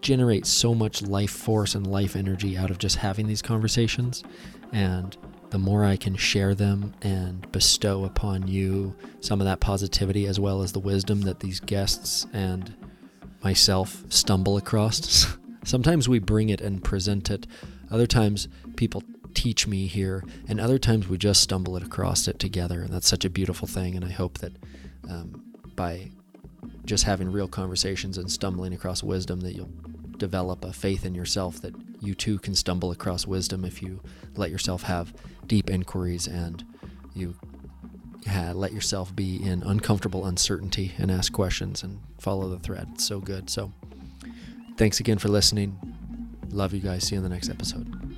generate 0.00 0.46
so 0.46 0.74
much 0.74 1.02
life 1.02 1.30
force 1.30 1.74
and 1.74 1.86
life 1.86 2.14
energy 2.14 2.56
out 2.56 2.70
of 2.70 2.78
just 2.78 2.96
having 2.96 3.26
these 3.26 3.42
conversations. 3.42 4.22
And 4.72 5.16
the 5.54 5.58
more 5.58 5.84
I 5.84 5.94
can 5.94 6.16
share 6.16 6.52
them 6.52 6.94
and 7.00 7.48
bestow 7.52 8.04
upon 8.04 8.48
you 8.48 8.96
some 9.20 9.40
of 9.40 9.44
that 9.44 9.60
positivity 9.60 10.26
as 10.26 10.40
well 10.40 10.62
as 10.62 10.72
the 10.72 10.80
wisdom 10.80 11.20
that 11.20 11.38
these 11.38 11.60
guests 11.60 12.26
and 12.32 12.74
myself 13.40 14.02
stumble 14.08 14.56
across. 14.56 15.36
Sometimes 15.64 16.08
we 16.08 16.18
bring 16.18 16.48
it 16.48 16.60
and 16.60 16.82
present 16.82 17.30
it, 17.30 17.46
other 17.88 18.08
times 18.08 18.48
people 18.74 19.04
teach 19.32 19.68
me 19.68 19.86
here, 19.86 20.24
and 20.48 20.58
other 20.58 20.76
times 20.76 21.06
we 21.06 21.18
just 21.18 21.40
stumble 21.40 21.76
it 21.76 21.84
across 21.84 22.26
it 22.26 22.40
together. 22.40 22.82
And 22.82 22.92
that's 22.92 23.06
such 23.06 23.24
a 23.24 23.30
beautiful 23.30 23.68
thing. 23.68 23.94
And 23.94 24.04
I 24.04 24.10
hope 24.10 24.38
that 24.38 24.54
um, 25.08 25.40
by 25.76 26.10
just 26.84 27.04
having 27.04 27.30
real 27.30 27.46
conversations 27.46 28.18
and 28.18 28.28
stumbling 28.28 28.74
across 28.74 29.04
wisdom, 29.04 29.42
that 29.42 29.54
you'll 29.54 29.70
develop 30.18 30.64
a 30.64 30.72
faith 30.72 31.04
in 31.04 31.14
yourself 31.14 31.60
that 31.62 31.74
you 32.00 32.14
too 32.14 32.38
can 32.40 32.54
stumble 32.54 32.90
across 32.90 33.24
wisdom 33.24 33.64
if 33.64 33.82
you 33.82 34.00
let 34.36 34.50
yourself 34.50 34.82
have 34.82 35.14
deep 35.48 35.70
inquiries 35.70 36.26
and 36.26 36.64
you 37.14 37.36
let 38.54 38.72
yourself 38.72 39.14
be 39.14 39.36
in 39.42 39.62
uncomfortable 39.62 40.24
uncertainty 40.26 40.92
and 40.98 41.10
ask 41.10 41.32
questions 41.32 41.82
and 41.82 42.00
follow 42.18 42.48
the 42.48 42.58
thread. 42.58 42.88
It's 42.94 43.04
so 43.04 43.20
good. 43.20 43.50
So, 43.50 43.72
thanks 44.76 45.00
again 45.00 45.18
for 45.18 45.28
listening. 45.28 45.78
Love 46.50 46.72
you 46.72 46.80
guys. 46.80 47.04
See 47.04 47.14
you 47.14 47.18
in 47.18 47.22
the 47.22 47.28
next 47.28 47.50
episode. 47.50 48.13